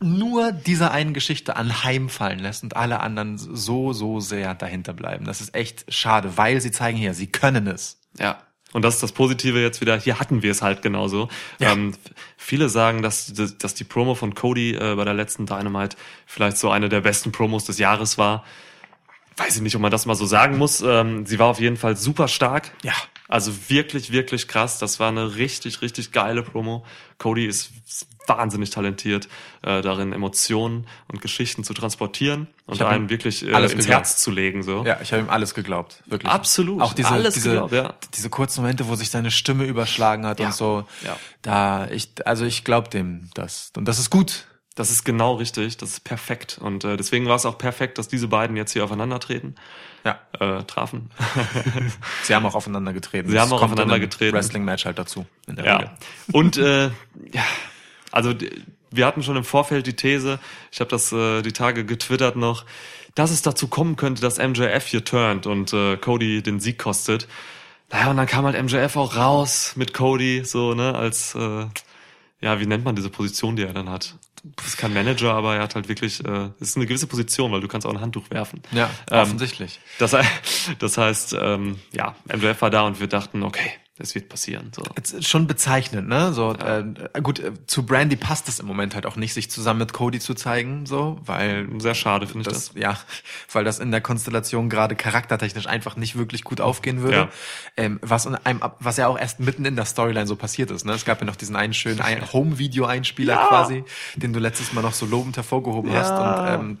nur 0.00 0.52
dieser 0.52 0.90
einen 0.90 1.14
Geschichte 1.14 1.56
anheimfallen 1.56 2.38
lässt 2.38 2.62
und 2.62 2.76
alle 2.76 3.00
anderen 3.00 3.38
so, 3.38 3.92
so 3.92 4.20
sehr 4.20 4.54
dahinter 4.54 4.92
bleiben. 4.92 5.24
Das 5.24 5.40
ist 5.40 5.54
echt 5.54 5.84
schade, 5.92 6.36
weil 6.36 6.60
sie 6.60 6.70
zeigen 6.70 6.98
hier, 6.98 7.14
sie 7.14 7.26
können 7.26 7.66
es. 7.66 8.00
Ja. 8.18 8.38
Und 8.72 8.82
das 8.82 8.94
ist 8.94 9.02
das 9.04 9.12
Positive 9.12 9.60
jetzt 9.60 9.80
wieder. 9.80 9.96
Hier 10.00 10.18
hatten 10.18 10.42
wir 10.42 10.50
es 10.50 10.60
halt 10.60 10.82
genauso. 10.82 11.28
Ja. 11.60 11.72
Ähm, 11.72 11.94
viele 12.36 12.68
sagen, 12.68 13.02
dass, 13.02 13.32
dass 13.32 13.74
die 13.74 13.84
Promo 13.84 14.16
von 14.16 14.34
Cody 14.34 14.74
äh, 14.74 14.96
bei 14.96 15.04
der 15.04 15.14
letzten 15.14 15.46
Dynamite 15.46 15.96
vielleicht 16.26 16.58
so 16.58 16.70
eine 16.70 16.88
der 16.88 17.00
besten 17.00 17.30
Promos 17.30 17.64
des 17.64 17.78
Jahres 17.78 18.18
war. 18.18 18.44
Weiß 19.36 19.54
ich 19.56 19.62
nicht, 19.62 19.76
ob 19.76 19.82
man 19.82 19.92
das 19.92 20.06
mal 20.06 20.16
so 20.16 20.26
sagen 20.26 20.58
muss. 20.58 20.80
Ähm, 20.80 21.24
sie 21.24 21.38
war 21.38 21.46
auf 21.46 21.60
jeden 21.60 21.76
Fall 21.76 21.96
super 21.96 22.26
stark. 22.26 22.72
Ja. 22.82 22.94
Also 23.28 23.52
wirklich, 23.68 24.10
wirklich 24.10 24.48
krass. 24.48 24.78
Das 24.78 24.98
war 24.98 25.08
eine 25.08 25.36
richtig, 25.36 25.80
richtig 25.80 26.10
geile 26.10 26.42
Promo. 26.42 26.84
Cody 27.18 27.46
ist 27.46 27.70
wahnsinnig 28.26 28.70
talentiert, 28.70 29.28
äh, 29.62 29.82
darin 29.82 30.12
Emotionen 30.12 30.86
und 31.08 31.20
Geschichten 31.20 31.64
zu 31.64 31.74
transportieren 31.74 32.48
und 32.66 32.80
einem 32.82 33.10
wirklich 33.10 33.46
äh, 33.46 33.52
alles 33.52 33.72
ins 33.72 33.84
geglaubt. 33.84 34.04
Herz 34.06 34.16
zu 34.22 34.30
legen. 34.30 34.62
So. 34.62 34.84
Ja, 34.84 34.98
ich 35.02 35.12
habe 35.12 35.22
ihm 35.22 35.30
alles 35.30 35.54
geglaubt, 35.54 36.02
wirklich. 36.06 36.30
Absolut. 36.32 36.80
Auch 36.82 36.94
diese, 36.94 37.10
Alles 37.10 37.34
diese, 37.34 37.50
geglaubt, 37.50 37.72
ja. 37.72 37.94
diese 38.14 38.30
kurzen 38.30 38.62
Momente, 38.62 38.88
wo 38.88 38.94
sich 38.94 39.10
seine 39.10 39.30
Stimme 39.30 39.64
überschlagen 39.64 40.24
hat 40.26 40.40
Ja. 40.40 40.46
und 40.46 40.54
so. 40.54 40.84
Ja. 41.04 41.16
Da, 41.42 41.88
ich, 41.90 42.10
also 42.26 42.44
ich 42.44 42.64
glaube 42.64 42.88
dem 42.88 43.28
das. 43.34 43.72
Und 43.76 43.86
das 43.86 43.98
ist 43.98 44.10
gut. 44.10 44.46
Das 44.76 44.90
ist 44.90 45.04
genau 45.04 45.34
richtig, 45.34 45.76
das 45.76 45.90
ist 45.90 46.00
perfekt. 46.00 46.58
Und 46.60 46.82
äh, 46.82 46.96
deswegen 46.96 47.26
war 47.26 47.36
es 47.36 47.46
auch 47.46 47.58
perfekt, 47.58 47.96
dass 47.98 48.08
diese 48.08 48.26
beiden 48.26 48.56
jetzt 48.56 48.72
hier 48.72 48.82
aufeinandertreten, 48.82 49.54
Ja. 50.04 50.18
äh, 50.40 50.64
trafen. 50.64 51.10
Sie 52.24 52.34
haben 52.34 52.44
auch 52.44 52.56
aufeinander 52.56 52.92
getreten. 52.92 53.30
Sie 53.30 53.38
haben 53.38 53.52
auch 53.52 53.62
aufeinander 53.62 54.00
getreten. 54.00 54.34
Wrestling-Match 54.36 54.84
halt 54.84 54.98
dazu. 54.98 55.26
In 55.46 55.54
der 55.54 55.64
ja. 55.64 55.76
Regel. 55.76 55.90
Und 56.32 56.56
äh, 56.56 56.86
ja, 57.32 57.42
also 58.14 58.32
wir 58.90 59.06
hatten 59.06 59.22
schon 59.22 59.36
im 59.36 59.44
Vorfeld 59.44 59.86
die 59.86 59.94
These, 59.96 60.38
ich 60.72 60.80
habe 60.80 60.90
das 60.90 61.12
äh, 61.12 61.42
die 61.42 61.52
Tage 61.52 61.84
getwittert 61.84 62.36
noch, 62.36 62.64
dass 63.14 63.30
es 63.30 63.42
dazu 63.42 63.68
kommen 63.68 63.96
könnte, 63.96 64.22
dass 64.22 64.38
MJF 64.38 64.86
hier 64.86 65.04
turnt 65.04 65.46
und 65.46 65.72
äh, 65.72 65.96
Cody 65.96 66.42
den 66.42 66.60
Sieg 66.60 66.78
kostet. 66.78 67.28
Naja, 67.90 68.10
und 68.10 68.16
dann 68.16 68.26
kam 68.26 68.44
halt 68.44 68.60
MJF 68.60 68.96
auch 68.96 69.16
raus 69.16 69.74
mit 69.76 69.94
Cody, 69.94 70.42
so, 70.44 70.74
ne, 70.74 70.94
als, 70.94 71.34
äh, 71.34 71.66
ja, 72.40 72.58
wie 72.60 72.66
nennt 72.66 72.84
man 72.84 72.96
diese 72.96 73.10
Position, 73.10 73.56
die 73.56 73.62
er 73.62 73.72
dann 73.72 73.88
hat? 73.90 74.16
Das 74.56 74.66
ist 74.66 74.76
kein 74.76 74.92
Manager, 74.92 75.32
aber 75.34 75.54
er 75.56 75.62
hat 75.62 75.74
halt 75.74 75.88
wirklich, 75.88 76.22
äh, 76.24 76.50
es 76.60 76.70
ist 76.70 76.76
eine 76.76 76.86
gewisse 76.86 77.06
Position, 77.06 77.50
weil 77.52 77.60
du 77.60 77.68
kannst 77.68 77.86
auch 77.86 77.92
ein 77.92 78.00
Handtuch 78.00 78.30
werfen. 78.30 78.60
Ja, 78.72 78.90
Ähm, 79.10 79.20
offensichtlich. 79.22 79.80
Das, 79.98 80.12
he- 80.12 80.26
das 80.78 80.98
heißt, 80.98 81.36
ähm, 81.40 81.78
ja, 81.92 82.14
MJF 82.26 82.60
war 82.62 82.70
da 82.70 82.82
und 82.82 83.00
wir 83.00 83.06
dachten, 83.06 83.42
okay, 83.42 83.70
das 83.96 84.14
wird 84.16 84.28
passieren. 84.28 84.72
So. 84.74 84.82
Jetzt 84.96 85.24
schon 85.24 85.46
bezeichnend, 85.46 86.08
ne? 86.08 86.32
So 86.32 86.52
äh, 86.54 86.84
gut, 87.22 87.38
äh, 87.38 87.52
zu 87.66 87.86
Brandy 87.86 88.16
passt 88.16 88.48
es 88.48 88.58
im 88.58 88.66
Moment 88.66 88.96
halt 88.96 89.06
auch 89.06 89.14
nicht, 89.14 89.32
sich 89.34 89.50
zusammen 89.52 89.78
mit 89.78 89.92
Cody 89.92 90.18
zu 90.18 90.34
zeigen, 90.34 90.84
so, 90.84 91.20
weil 91.24 91.68
Sehr 91.78 91.94
schade, 91.94 92.26
finde 92.26 92.40
ich 92.40 92.52
das, 92.52 92.72
ja, 92.74 92.98
weil 93.52 93.62
das 93.62 93.78
in 93.78 93.92
der 93.92 94.00
Konstellation 94.00 94.68
gerade 94.68 94.96
charaktertechnisch 94.96 95.68
einfach 95.68 95.94
nicht 95.94 96.16
wirklich 96.18 96.42
gut 96.42 96.60
aufgehen 96.60 97.02
würde. 97.02 97.16
Ja. 97.16 97.28
Ähm, 97.76 98.00
was 98.02 98.26
in 98.26 98.34
einem, 98.34 98.60
was 98.80 98.96
ja 98.96 99.06
auch 99.06 99.16
erst 99.18 99.38
mitten 99.38 99.64
in 99.64 99.76
der 99.76 99.84
Storyline 99.84 100.26
so 100.26 100.34
passiert 100.34 100.72
ist. 100.72 100.84
Ne? 100.84 100.92
Es 100.92 101.04
gab 101.04 101.20
ja 101.20 101.26
noch 101.26 101.36
diesen 101.36 101.54
einen 101.54 101.72
schönen 101.72 102.00
ein 102.00 102.32
Home-Video-Einspieler 102.32 103.34
Ja. 103.34 103.46
quasi, 103.46 103.84
den 104.16 104.32
du 104.32 104.40
letztes 104.40 104.72
Mal 104.72 104.82
noch 104.82 104.94
so 104.94 105.06
lobend 105.06 105.36
hervorgehoben 105.36 105.92
Ja. 105.92 105.98
hast. 106.00 106.10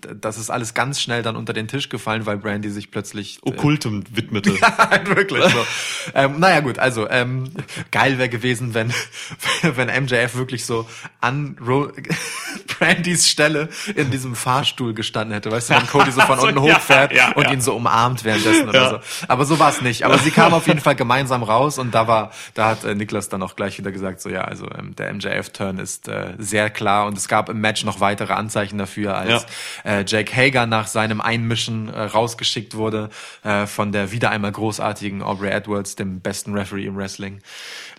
ähm, 0.04 0.20
das 0.20 0.36
ist 0.36 0.50
alles 0.50 0.74
ganz 0.74 1.00
schnell 1.00 1.22
dann 1.22 1.36
unter 1.36 1.52
den 1.52 1.68
Tisch 1.68 1.88
gefallen, 1.88 2.26
weil 2.26 2.38
Brandy 2.38 2.70
sich 2.70 2.90
plötzlich 2.90 3.38
äh, 3.44 3.50
Okkultem 3.50 4.02
widmete. 4.10 4.60
halt 4.60 5.14
wirklich 5.14 5.44
so. 5.44 5.64
ähm, 6.14 6.40
naja 6.40 6.58
gut, 6.58 6.80
also 6.80 7.03
Also 7.04 7.10
ähm, 7.10 7.50
geil 7.90 8.18
wäre 8.18 8.28
gewesen, 8.28 8.74
wenn 8.74 8.92
wenn 9.62 10.04
MJF 10.04 10.34
wirklich 10.34 10.64
so 10.64 10.88
an 11.20 11.56
Ro 11.64 11.88
Brandys 12.78 13.28
Stelle 13.28 13.68
in 13.94 14.10
diesem 14.10 14.34
Fahrstuhl 14.34 14.94
gestanden 14.94 15.32
hätte, 15.34 15.50
weißt 15.50 15.70
du, 15.70 15.74
wenn 15.74 15.86
Cody 15.86 16.10
so 16.10 16.20
von 16.22 16.38
unten 16.40 16.64
ja, 16.64 16.74
hochfährt 16.74 17.12
ja, 17.12 17.32
und 17.32 17.44
ja. 17.44 17.52
ihn 17.52 17.60
so 17.60 17.74
umarmt 17.74 18.24
währenddessen 18.24 18.68
oder 18.68 18.82
Ja. 18.82 18.90
so. 18.90 19.26
Aber 19.28 19.44
so 19.44 19.58
war 19.58 19.70
es 19.70 19.80
nicht. 19.80 20.04
Aber 20.04 20.18
sie 20.18 20.30
kamen 20.30 20.54
auf 20.54 20.66
jeden 20.66 20.80
Fall 20.80 20.94
gemeinsam 20.96 21.42
raus 21.42 21.78
und 21.78 21.94
da 21.94 22.08
war, 22.08 22.30
da 22.54 22.70
hat 22.70 22.84
äh, 22.84 22.94
Niklas 22.94 23.28
dann 23.28 23.42
auch 23.42 23.56
gleich 23.56 23.78
wieder 23.78 23.92
gesagt, 23.92 24.20
so 24.20 24.28
ja, 24.28 24.42
also 24.42 24.66
ähm, 24.76 24.96
der 24.96 25.12
MJF-Turn 25.14 25.78
ist 25.78 26.08
äh, 26.08 26.34
sehr 26.38 26.70
klar 26.70 27.06
und 27.06 27.16
es 27.16 27.28
gab 27.28 27.48
im 27.48 27.60
Match 27.60 27.84
noch 27.84 28.00
weitere 28.00 28.32
Anzeichen 28.32 28.78
dafür, 28.78 29.16
als 29.16 29.46
äh, 29.84 30.04
Jake 30.06 30.34
Hager 30.34 30.66
nach 30.66 30.86
seinem 30.86 31.20
Einmischen 31.20 31.92
äh, 31.92 32.02
rausgeschickt 32.02 32.74
wurde 32.74 33.10
äh, 33.42 33.66
von 33.66 33.92
der 33.92 34.10
wieder 34.10 34.30
einmal 34.30 34.52
großartigen 34.52 35.22
Aubrey 35.22 35.50
Edwards, 35.50 35.96
dem 35.96 36.20
besten 36.20 36.54
Referee 36.54 36.86
im 36.94 36.98
Wrestling. 36.98 37.42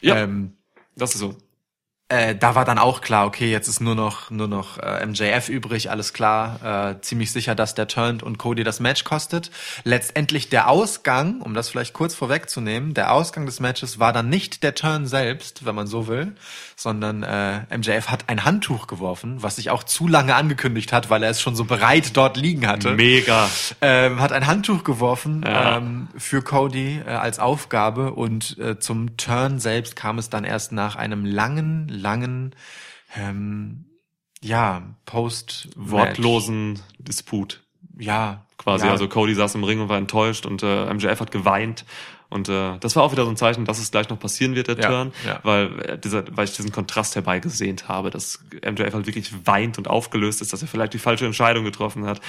Ja. 0.02 0.18
Ähm, 0.18 0.58
Das 0.96 1.14
ist 1.16 1.20
so. 1.20 1.36
äh, 2.10 2.36
da 2.36 2.54
war 2.54 2.66
dann 2.66 2.78
auch 2.78 3.02
klar, 3.02 3.26
okay, 3.26 3.50
jetzt 3.52 3.68
ist 3.68 3.80
nur 3.82 3.96
noch 3.96 4.30
nur 4.30 4.48
noch 4.48 4.78
äh, 4.78 5.04
MJF 5.06 5.50
übrig, 5.50 5.90
alles 5.90 6.14
klar. 6.14 6.92
Äh, 6.92 7.02
ziemlich 7.02 7.32
sicher, 7.32 7.56
dass 7.56 7.74
der 7.74 7.88
turnt 7.88 8.22
und 8.24 8.38
Cody 8.38 8.64
das 8.64 8.80
Match 8.80 9.04
kostet. 9.04 9.50
Letztendlich 9.84 10.50
der 10.50 10.70
Ausgang, 10.70 11.42
um 11.42 11.56
das 11.56 11.70
vielleicht 11.70 11.94
kurz 11.94 12.14
vorwegzunehmen, 12.14 12.94
der 12.94 13.12
Ausgang 13.12 13.48
des 13.48 13.60
Matches 13.60 13.98
war 14.00 14.14
dann 14.14 14.30
nicht 14.30 14.62
der 14.64 14.76
Turn 14.76 15.08
selbst, 15.08 15.66
wenn 15.66 15.74
man 15.76 15.88
so 15.88 16.06
will, 16.08 16.36
sondern 16.78 17.24
äh, 17.24 17.62
MJF 17.78 18.10
hat 18.10 18.28
ein 18.28 18.44
Handtuch 18.44 18.88
geworfen, 18.88 19.42
was 19.42 19.56
sich 19.56 19.70
auch 19.70 19.84
zu 19.84 20.08
lange 20.08 20.36
angekündigt 20.36 20.92
hat, 20.92 21.10
weil 21.10 21.24
er 21.24 21.30
es 21.30 21.40
schon 21.42 21.56
so 21.56 21.64
bereit 21.64 22.18
dort 22.18 22.36
liegen 22.38 22.68
hatte 22.68 22.92
Mega. 22.96 23.50
ähm, 23.82 24.20
hat 24.20 24.32
ein 24.34 24.46
Handtuch 24.46 24.84
geworfen 24.84 25.42
Ja. 25.46 25.78
ähm, 25.78 26.10
für 26.18 26.42
Cody 26.42 27.02
äh, 27.06 27.10
als 27.12 27.40
Aufgabe 27.40 28.12
und 28.14 28.58
äh, 28.60 28.78
zum 28.80 29.16
Turn 29.18 29.60
selbst 29.60 29.96
kam 29.96 30.18
es 30.18 30.30
dann 30.30 30.44
erst 30.44 30.74
nach 30.74 30.96
einem 30.98 31.24
langen, 31.26 31.88
langen, 31.88 32.54
ähm, 33.16 33.86
ja, 34.42 34.82
Post 35.06 35.70
Wortlosen 35.76 36.80
Disput. 37.00 37.64
ja, 37.98 38.42
Quasi. 38.58 38.86
ja, 38.86 38.92
Also 38.92 39.08
Cody 39.08 39.34
saß 39.36 39.56
im 39.56 39.64
Ring 39.64 39.80
und 39.82 39.90
war 39.90 39.98
enttäuscht 39.98 40.46
und 40.46 40.64
äh, 40.64 40.94
MJF 40.94 41.20
hat 41.20 41.32
geweint. 41.32 41.86
Und 42.30 42.50
äh, 42.50 42.78
das 42.80 42.96
war 42.96 43.04
auch 43.04 43.12
wieder 43.12 43.24
so 43.24 43.30
ein 43.30 43.38
Zeichen, 43.38 43.66
dass 43.66 43.80
es 43.80 43.92
gleich 43.92 44.10
noch 44.10 44.20
passieren 44.20 44.56
wird, 44.56 44.68
der 44.68 44.78
Ja, 44.80 44.90
Turn, 44.90 45.14
ja. 45.26 45.40
weil 45.44 45.80
äh, 45.82 45.98
dieser, 45.98 46.24
weil 46.36 46.46
ich 46.46 46.54
diesen 46.56 46.72
Kontrast 46.72 47.16
herbeigesehnt 47.16 47.88
habe, 47.88 48.10
dass 48.10 48.44
MJF 48.52 48.94
halt 48.94 49.06
wirklich 49.06 49.32
weint 49.46 49.78
und 49.78 49.88
aufgelöst 49.88 50.42
ist, 50.42 50.52
dass 50.54 50.62
er 50.62 50.68
vielleicht 50.68 50.94
die 50.94 51.00
falsche 51.00 51.26
Entscheidung 51.26 51.64
getroffen 51.64 52.06
hat 52.06 52.22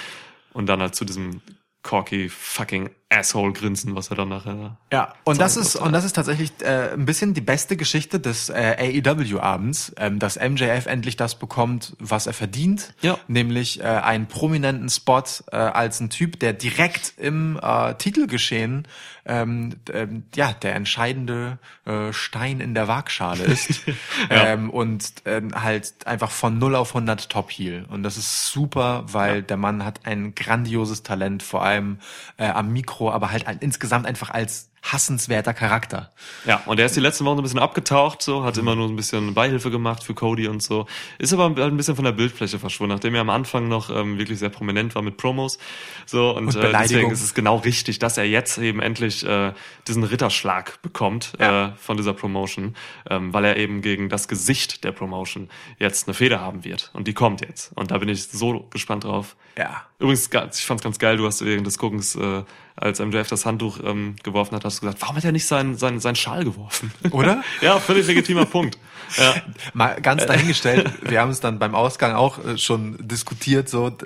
und 0.53 0.66
dann 0.66 0.80
halt 0.80 0.94
zu 0.94 1.05
diesem 1.05 1.40
corky 1.82 2.28
fucking 2.28 2.90
asshole 3.09 3.52
grinsen, 3.52 3.94
was 3.94 4.11
er 4.11 4.16
dann 4.16 4.28
nachher. 4.30 4.76
Ja, 4.92 5.14
und 5.22 5.40
das 5.40 5.57
ist 5.57 5.76
und 5.76 5.92
das 5.92 6.04
ist 6.04 6.14
tatsächlich 6.14 6.50
äh, 6.61 6.92
ein 6.92 7.04
bisschen 7.07 7.34
die 7.34 7.40
beste 7.40 7.76
Geschichte 7.76 8.18
des 8.18 8.48
äh, 8.48 9.00
AEW 9.04 9.38
Abends, 9.38 9.92
ähm, 9.96 10.18
dass 10.18 10.36
MJF 10.36 10.86
endlich 10.86 11.16
das 11.16 11.36
bekommt, 11.36 11.94
was 12.00 12.26
er 12.26 12.32
verdient, 12.32 12.94
Ja. 13.02 13.16
nämlich 13.28 13.80
äh, 13.80 13.84
einen 13.84 14.26
prominenten 14.26 14.88
Spot 14.88 15.22
äh, 15.52 15.57
als 15.57 16.00
ein 16.00 16.11
Typ, 16.11 16.40
der 16.40 16.52
direkt 16.52 17.14
im 17.16 17.61
äh, 17.62 17.94
Titelgeschehen 17.94 18.88
ähm, 19.24 19.74
ähm, 19.92 20.24
ja 20.34 20.52
der 20.52 20.74
entscheidende 20.76 21.59
äh, 21.84 22.12
Stein 22.12 22.61
in 22.61 22.74
der 22.74 22.86
Waagschale 22.88 23.42
ist 23.44 23.82
ähm, 24.30 24.70
und 24.70 25.12
ähm, 25.24 25.50
halt 25.62 26.07
einfach 26.07 26.30
von 26.30 26.59
0 26.59 26.76
auf 26.76 26.90
100 26.94 27.28
Top 27.28 27.50
Heel 27.50 27.86
und 27.88 28.02
das 28.02 28.16
ist 28.16 28.46
super, 28.50 29.04
weil 29.12 29.42
der 29.42 29.57
Mann 29.57 29.84
hat 29.84 30.07
ein 30.07 30.34
grandioses 30.34 31.02
Talent, 31.02 31.42
vor 31.42 31.64
allem 31.64 31.98
äh, 32.36 32.46
am 32.46 32.72
Mikro, 32.72 32.95
aber 33.01 33.30
halt 33.30 33.44
insgesamt 33.61 34.07
einfach 34.07 34.30
als 34.30 34.70
hassenswerter 34.92 35.53
Charakter. 35.53 36.12
Ja, 36.44 36.62
und 36.66 36.78
er 36.78 36.86
ist 36.86 36.94
die 36.94 37.01
letzten 37.01 37.24
Wochen 37.24 37.38
ein 37.38 37.42
bisschen 37.42 37.59
abgetaucht, 37.59 38.22
so, 38.22 38.44
hat 38.44 38.57
immer 38.57 38.76
nur 38.76 38.88
ein 38.88 38.94
bisschen 38.94 39.34
Beihilfe 39.34 39.70
gemacht 39.70 40.05
für 40.05 40.14
Cody 40.14 40.47
und 40.47 40.62
so. 40.62 40.86
Ist 41.18 41.32
aber 41.32 41.44
halt 41.44 41.59
ein 41.59 41.76
bisschen 41.76 41.97
von 41.97 42.05
der 42.05 42.12
Bildfläche 42.12 42.59
verschwunden, 42.59 42.94
nachdem 42.94 43.14
er 43.16 43.22
am 43.22 43.30
Anfang 43.30 43.66
noch 43.68 43.90
ähm, 43.90 44.18
wirklich 44.18 44.38
sehr 44.38 44.49
prominent 44.49 44.94
war 44.94 45.03
mit 45.03 45.16
Promos. 45.16 45.59
So, 46.05 46.30
und, 46.36 46.49
Und 46.49 46.57
äh, 46.57 46.72
deswegen 46.72 47.11
ist 47.11 47.22
es 47.22 47.34
genau 47.34 47.57
richtig, 47.57 47.99
dass 47.99 48.16
er 48.16 48.24
jetzt 48.24 48.59
eben 48.59 48.80
endlich 48.80 49.26
äh, 49.26 49.53
diesen 49.88 50.05
Ritterschlag 50.05 50.80
bekommt 50.82 51.32
Ja. 51.40 51.68
äh, 51.68 51.72
von 51.76 51.97
dieser 51.97 52.12
Promotion, 52.12 52.76
ähm, 53.11 53.32
weil 53.32 53.44
er 53.44 53.57
eben 53.57 53.82
gegen 53.82 54.09
das 54.09 54.28
Gesicht 54.28 54.84
der 54.84 54.92
Promotion 54.92 55.49
jetzt 55.78 56.07
eine 56.07 56.14
Feder 56.14 56.40
haben 56.40 56.64
wird. 56.64 56.90
Und 56.92 57.09
die 57.09 57.14
kommt 57.14 57.40
jetzt. 57.40 57.72
Und 57.74 57.90
da 57.90 57.99
bin 57.99 58.09
ich 58.09 58.28
so 58.28 58.66
gespannt 58.70 59.03
drauf. 59.05 59.36
Ja. 59.59 59.84
Übrigens, 59.99 60.28
ich 60.28 60.64
fand's 60.66 60.82
ganz 60.82 60.99
geil, 60.99 61.16
du 61.16 61.26
hast 61.26 61.44
während 61.44 61.66
des 61.66 61.78
Guckens, 61.78 62.14
äh, 62.14 62.44
als 62.77 63.01
MJF 63.01 63.29
das 63.29 63.47
Handtuch 63.47 63.81
ähm, 63.83 64.16
geworfen 64.22 64.55
hat, 64.55 64.64
hast 64.64 64.79
du 64.79 64.81
gesagt, 64.83 65.01
warum 65.01 65.16
hat 65.16 65.24
er 65.24 65.33
nicht 65.33 65.47
seinen, 65.47 65.77
seinen, 65.77 65.99
seinen 65.99 66.14
Schal 66.14 66.45
geworfen? 66.45 66.93
Oder? 67.11 67.43
ja, 67.62 67.79
völlig 67.81 68.07
legitimer 68.07 68.45
Punkt. 68.45 68.79
Ja. 69.16 69.34
Mal 69.74 70.00
ganz 70.00 70.26
dahingestellt, 70.26 70.90
wir 71.02 71.20
haben 71.20 71.30
es 71.30 71.40
dann 71.40 71.59
beim 71.59 71.74
Ausgang 71.74 72.14
auch 72.14 72.44
äh, 72.44 72.59
schon 72.59 72.96
diskutiert, 73.07 73.68
so 73.68 73.96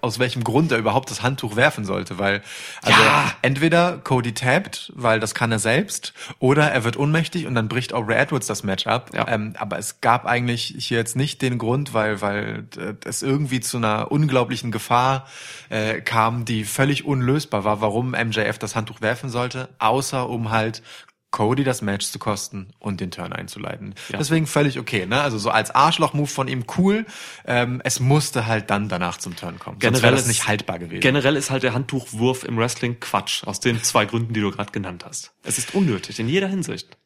aus 0.00 0.18
welchem 0.18 0.44
Grund 0.44 0.72
er 0.72 0.78
überhaupt 0.78 1.10
das 1.10 1.22
Handtuch 1.22 1.56
werfen 1.56 1.84
sollte, 1.84 2.18
weil 2.18 2.42
also 2.82 3.00
Ja. 3.00 3.32
entweder 3.42 3.98
Cody 3.98 4.32
tappt, 4.34 4.92
weil 4.94 5.20
das 5.20 5.34
kann 5.34 5.52
er 5.52 5.58
selbst, 5.58 6.12
oder 6.38 6.70
er 6.70 6.84
wird 6.84 6.96
ohnmächtig 6.96 7.46
und 7.46 7.54
dann 7.54 7.68
bricht 7.68 7.92
Aubrey 7.92 8.16
Edwards 8.16 8.46
das 8.46 8.62
Match 8.62 8.86
ab. 8.86 9.10
Ja. 9.14 9.26
Ähm, 9.28 9.54
aber 9.58 9.78
es 9.78 10.00
gab 10.00 10.26
eigentlich 10.26 10.74
hier 10.78 10.98
jetzt 10.98 11.16
nicht 11.16 11.42
den 11.42 11.58
Grund, 11.58 11.94
weil 11.94 12.20
weil 12.20 12.64
äh, 12.76 12.94
es 13.04 13.22
irgendwie 13.22 13.60
zu 13.60 13.76
einer 13.76 14.10
unglaublichen 14.10 14.70
Gefahr 14.70 15.26
äh, 15.68 16.00
kam, 16.00 16.44
die 16.44 16.64
völlig 16.64 17.04
unlösbar 17.04 17.64
war, 17.64 17.80
warum 17.80 18.10
MJF 18.12 18.58
das 18.58 18.74
Handtuch 18.76 19.00
werfen 19.00 19.28
sollte, 19.30 19.68
außer 19.78 20.28
um 20.28 20.50
halt 20.50 20.82
Cody 21.30 21.62
das 21.62 21.82
Match 21.82 22.06
zu 22.06 22.18
kosten 22.18 22.70
und 22.78 23.00
den 23.00 23.10
Turn 23.10 23.32
einzuleiten. 23.34 23.94
Ja. 24.08 24.16
Deswegen 24.18 24.46
völlig 24.46 24.78
okay, 24.78 25.04
ne? 25.04 25.20
Also 25.20 25.36
so 25.36 25.50
als 25.50 25.70
Arschloch-Move 25.74 26.26
von 26.26 26.48
ihm 26.48 26.64
cool. 26.78 27.04
Ähm, 27.46 27.82
es 27.84 28.00
musste 28.00 28.46
halt 28.46 28.70
dann 28.70 28.88
danach 28.88 29.18
zum 29.18 29.36
Turn 29.36 29.58
kommen. 29.58 29.78
Sonst 29.82 30.02
wäre 30.02 30.12
das 30.12 30.22
ist- 30.22 30.28
nicht 30.28 30.48
haltbar 30.48 30.78
gewesen. 30.78 31.00
Generell 31.00 31.36
ist 31.36 31.50
halt 31.50 31.62
der 31.64 31.74
Handtuchwurf 31.74 32.44
im 32.44 32.56
Wrestling 32.56 32.98
Quatsch, 32.98 33.44
aus 33.44 33.60
den 33.60 33.82
zwei 33.82 34.06
Gründen, 34.06 34.32
die 34.32 34.40
du 34.40 34.50
gerade 34.50 34.72
genannt 34.72 35.04
hast. 35.06 35.32
Es 35.42 35.58
ist 35.58 35.74
unnötig, 35.74 36.18
in 36.18 36.28
jeder 36.28 36.48
Hinsicht. 36.48 36.96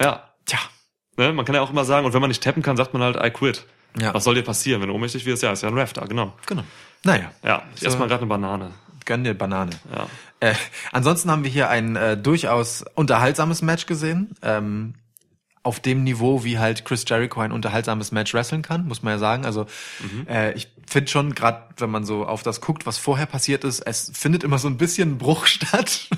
Ja. 0.00 0.28
Tja. 0.44 0.58
Ne? 1.16 1.32
Man 1.32 1.44
kann 1.44 1.54
ja 1.54 1.62
auch 1.62 1.70
immer 1.70 1.84
sagen, 1.84 2.04
und 2.04 2.12
wenn 2.12 2.20
man 2.20 2.28
nicht 2.28 2.42
tappen 2.42 2.62
kann, 2.62 2.76
sagt 2.76 2.92
man 2.92 3.02
halt, 3.02 3.16
I 3.16 3.30
quit. 3.30 3.64
Ja. 3.98 4.12
Was 4.12 4.24
soll 4.24 4.34
dir 4.34 4.42
passieren, 4.42 4.80
wenn 4.82 4.88
du 4.88 4.94
ohnmächtig 4.94 5.24
wirst? 5.24 5.42
Ja, 5.42 5.52
ist 5.52 5.62
ja 5.62 5.68
ein 5.68 5.78
Ref 5.78 5.92
da, 5.92 6.04
genau. 6.04 6.34
Genau. 6.46 6.64
Naja. 7.04 7.30
Ja, 7.44 7.62
So. 7.76 7.86
esse 7.86 7.96
mal 7.96 8.08
gerade 8.08 8.22
eine 8.22 8.28
Banane. 8.28 8.72
Gönn 9.06 9.22
dir 9.22 9.34
Banane. 9.34 9.70
Ja. 9.94 10.06
Äh, 10.40 10.54
ansonsten 10.92 11.30
haben 11.30 11.44
wir 11.44 11.50
hier 11.50 11.68
ein 11.68 11.96
äh, 11.96 12.16
durchaus 12.16 12.84
unterhaltsames 12.94 13.62
Match 13.62 13.86
gesehen. 13.86 14.34
Ähm, 14.42 14.94
auf 15.64 15.80
dem 15.80 16.04
Niveau, 16.04 16.44
wie 16.44 16.58
halt 16.58 16.84
Chris 16.84 17.06
Jericho 17.08 17.40
ein 17.40 17.50
unterhaltsames 17.50 18.12
Match 18.12 18.34
wresteln 18.34 18.60
kann, 18.60 18.86
muss 18.86 19.02
man 19.02 19.14
ja 19.14 19.18
sagen. 19.18 19.46
Also 19.46 19.64
äh, 20.28 20.52
ich 20.52 20.68
finde 20.86 21.10
schon, 21.10 21.34
gerade 21.34 21.62
wenn 21.78 21.88
man 21.90 22.04
so 22.04 22.26
auf 22.26 22.42
das 22.42 22.60
guckt, 22.60 22.84
was 22.84 22.98
vorher 22.98 23.24
passiert 23.24 23.64
ist, 23.64 23.80
es 23.80 24.12
findet 24.14 24.44
immer 24.44 24.58
so 24.58 24.68
ein 24.68 24.76
bisschen 24.76 25.16
Bruch 25.16 25.46
statt, 25.46 26.10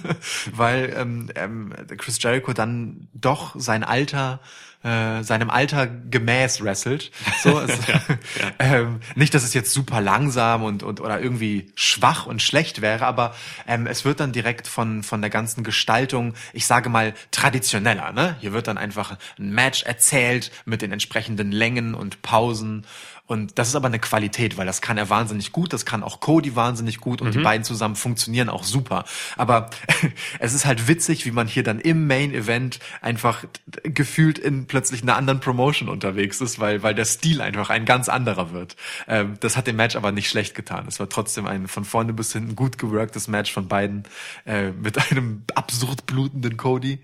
weil 0.52 0.92
ähm, 0.96 1.30
ähm, 1.36 1.72
Chris 1.96 2.20
Jericho 2.20 2.52
dann 2.54 3.06
doch 3.14 3.54
sein 3.56 3.84
Alter 3.84 4.40
äh, 4.86 5.24
seinem 5.24 5.50
Alter 5.50 5.86
gemäß 5.86 6.62
wrestelt. 6.62 7.10
So, 7.42 7.60
es, 7.60 7.78
ähm, 8.58 9.00
nicht, 9.14 9.34
dass 9.34 9.44
es 9.44 9.52
jetzt 9.52 9.72
super 9.72 10.00
langsam 10.00 10.62
und, 10.64 10.82
und 10.82 11.00
oder 11.00 11.20
irgendwie 11.20 11.70
schwach 11.74 12.26
und 12.26 12.40
schlecht 12.40 12.80
wäre, 12.80 13.06
aber 13.06 13.34
ähm, 13.66 13.86
es 13.86 14.04
wird 14.04 14.20
dann 14.20 14.32
direkt 14.32 14.66
von 14.66 15.02
von 15.02 15.20
der 15.20 15.30
ganzen 15.30 15.64
Gestaltung, 15.64 16.34
ich 16.52 16.66
sage 16.66 16.88
mal 16.88 17.14
traditioneller. 17.30 18.12
Ne? 18.12 18.36
Hier 18.40 18.52
wird 18.52 18.68
dann 18.68 18.78
einfach 18.78 19.18
ein 19.38 19.50
Match 19.50 19.82
erzählt 19.82 20.50
mit 20.64 20.82
den 20.82 20.92
entsprechenden 20.92 21.52
Längen 21.52 21.94
und 21.94 22.22
Pausen. 22.22 22.86
Und 23.26 23.58
das 23.58 23.68
ist 23.68 23.74
aber 23.74 23.88
eine 23.88 23.98
Qualität, 23.98 24.56
weil 24.56 24.66
das 24.66 24.80
kann 24.80 24.98
er 24.98 25.10
wahnsinnig 25.10 25.50
gut, 25.50 25.72
das 25.72 25.84
kann 25.84 26.04
auch 26.04 26.20
Cody 26.20 26.54
wahnsinnig 26.54 26.98
gut 26.98 27.20
und 27.20 27.34
die 27.34 27.40
beiden 27.40 27.64
zusammen 27.64 27.96
funktionieren 27.96 28.48
auch 28.48 28.62
super. 28.62 29.04
Aber 29.36 29.70
es 30.38 30.54
ist 30.54 30.64
halt 30.64 30.86
witzig, 30.86 31.26
wie 31.26 31.32
man 31.32 31.48
hier 31.48 31.64
dann 31.64 31.80
im 31.80 32.06
Main 32.06 32.32
Event 32.32 32.78
einfach 33.00 33.44
gefühlt 33.82 34.38
in 34.38 34.66
plötzlich 34.66 35.02
einer 35.02 35.16
anderen 35.16 35.40
Promotion 35.40 35.88
unterwegs 35.88 36.40
ist, 36.40 36.60
weil, 36.60 36.84
weil 36.84 36.94
der 36.94 37.04
Stil 37.04 37.40
einfach 37.40 37.68
ein 37.68 37.84
ganz 37.84 38.08
anderer 38.08 38.52
wird. 38.52 38.76
Ähm, 39.08 39.34
das 39.40 39.56
hat 39.56 39.66
dem 39.66 39.76
Match 39.76 39.96
aber 39.96 40.12
nicht 40.12 40.28
schlecht 40.28 40.54
getan. 40.54 40.86
Es 40.86 41.00
war 41.00 41.08
trotzdem 41.08 41.46
ein 41.46 41.66
von 41.66 41.84
vorne 41.84 42.12
bis 42.12 42.32
hinten 42.32 42.54
gut 42.54 42.78
geworktes 42.78 43.26
Match 43.26 43.52
von 43.52 43.66
beiden 43.66 44.04
äh, 44.44 44.70
mit 44.70 44.98
einem 45.10 45.42
absurd 45.54 46.06
blutenden 46.06 46.56
Cody. 46.56 47.00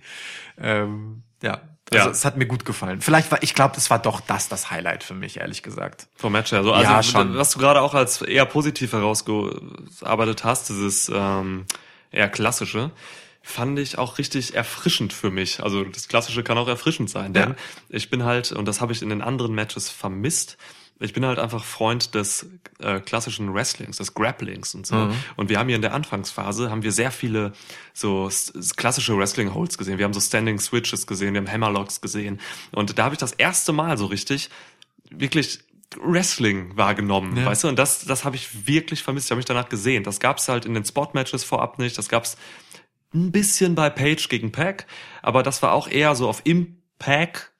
Ähm, 0.57 1.23
ja. 1.43 1.61
Also 1.91 2.07
Ja. 2.07 2.11
es 2.13 2.25
hat 2.25 2.37
mir 2.37 2.47
gut 2.47 2.65
gefallen. 2.65 3.01
Vielleicht 3.01 3.31
war, 3.31 3.43
ich 3.43 3.55
glaube, 3.55 3.75
das 3.75 3.91
war 3.91 3.99
doch 3.99 4.21
das 4.21 4.49
das 4.49 4.71
Highlight 4.71 5.05
für 5.05 5.15
mich, 5.15 5.39
ehrlich 5.39 5.63
gesagt. 5.63 6.07
Vom 6.17 6.33
Match 6.33 6.53
her. 6.53 6.63
So, 6.63 6.73
also, 6.73 6.91
Ja, 6.91 7.03
schon. 7.03 7.37
was 7.37 7.51
du 7.51 7.59
gerade 7.59 7.81
auch 7.83 7.95
als 7.95 8.23
eher 8.23 8.47
positiv 8.47 8.93
herausgearbeitet 8.93 10.45
hast, 10.45 10.69
dieses 10.69 11.11
ähm, 11.15 11.67
eher 12.11 12.29
klassische, 12.29 12.91
fand 13.43 13.79
ich 13.79 13.99
auch 13.99 14.19
richtig 14.19 14.55
erfrischend 14.55 15.13
für 15.13 15.31
mich. 15.31 15.63
Also 15.63 15.85
das 15.85 16.09
Klassische 16.09 16.43
kann 16.45 16.57
auch 16.59 16.69
erfrischend 16.69 17.11
sein, 17.11 17.33
denn 17.33 17.51
Ja. 17.51 17.57
ich 17.89 18.09
bin 18.09 18.25
halt, 18.25 18.53
und 18.53 18.67
das 18.67 18.81
habe 18.81 18.93
ich 18.93 19.03
in 19.03 19.09
den 19.09 19.21
anderen 19.21 19.55
Matches 19.55 19.91
vermisst, 19.91 20.57
ich 21.03 21.13
bin 21.13 21.25
halt 21.27 21.39
einfach 21.39 21.65
Freund 21.65 22.15
des 22.15 22.47
äh, 22.79 23.01
klassischen 23.01 23.53
Wrestlings, 23.53 23.97
des 23.99 24.15
Grapplings 24.15 24.75
und 24.75 24.87
so. 24.87 25.13
Und 25.37 25.49
wir 25.49 25.59
haben 25.59 25.67
hier 25.69 25.77
in 25.77 25.83
der 25.83 25.95
Anfangsphase 25.95 26.71
haben 26.71 26.83
wir 26.83 26.93
sehr 26.93 27.11
viele 27.11 27.53
so 27.93 28.31
klassische 28.77 29.17
Wrestling 29.19 29.53
Holds 29.55 29.77
gesehen. 29.79 29.99
Wir 29.99 30.05
haben 30.05 30.13
so 30.15 30.21
Standing 30.21 30.59
Switches 30.59 31.07
gesehen, 31.07 31.35
wir 31.35 31.41
haben 31.41 31.51
Hammerlocks 31.51 32.01
gesehen. 32.01 32.41
Und 32.71 32.99
da 32.99 33.05
habe 33.05 33.15
ich 33.15 33.19
das 33.19 33.33
erste 33.33 33.73
Mal 33.73 33.99
so 33.99 34.07
richtig 34.07 34.49
wirklich 35.11 35.61
Wrestling 36.01 36.77
wahrgenommen, 36.77 37.37
Ja. 37.37 37.47
weißt 37.47 37.65
du? 37.65 37.69
Und 37.69 37.79
das, 37.79 38.05
das 38.07 38.25
habe 38.25 38.37
ich 38.37 38.67
wirklich 38.67 39.03
vermisst. 39.03 39.27
Ich 39.27 39.31
habe 39.31 39.37
mich 39.39 39.45
danach 39.45 39.69
gesehen. 39.69 40.05
Das 40.05 40.21
gab's 40.21 40.49
halt 40.49 40.65
in 40.65 40.73
den 40.75 40.85
Spot-Matches 40.85 41.45
vorab 41.45 41.79
nicht. 41.79 41.99
Das 41.99 42.09
gab's 42.09 42.37
ein 43.15 43.31
bisschen 43.31 43.75
bei 43.75 43.91
Page 43.91 44.29
gegen 44.31 44.53
Pack, 44.53 44.87
aber 45.21 45.43
das 45.43 45.61
war 45.63 45.73
auch 45.73 45.89
eher 45.89 46.15
so 46.15 46.29
auf 46.31 46.41
Impact. 46.45 47.51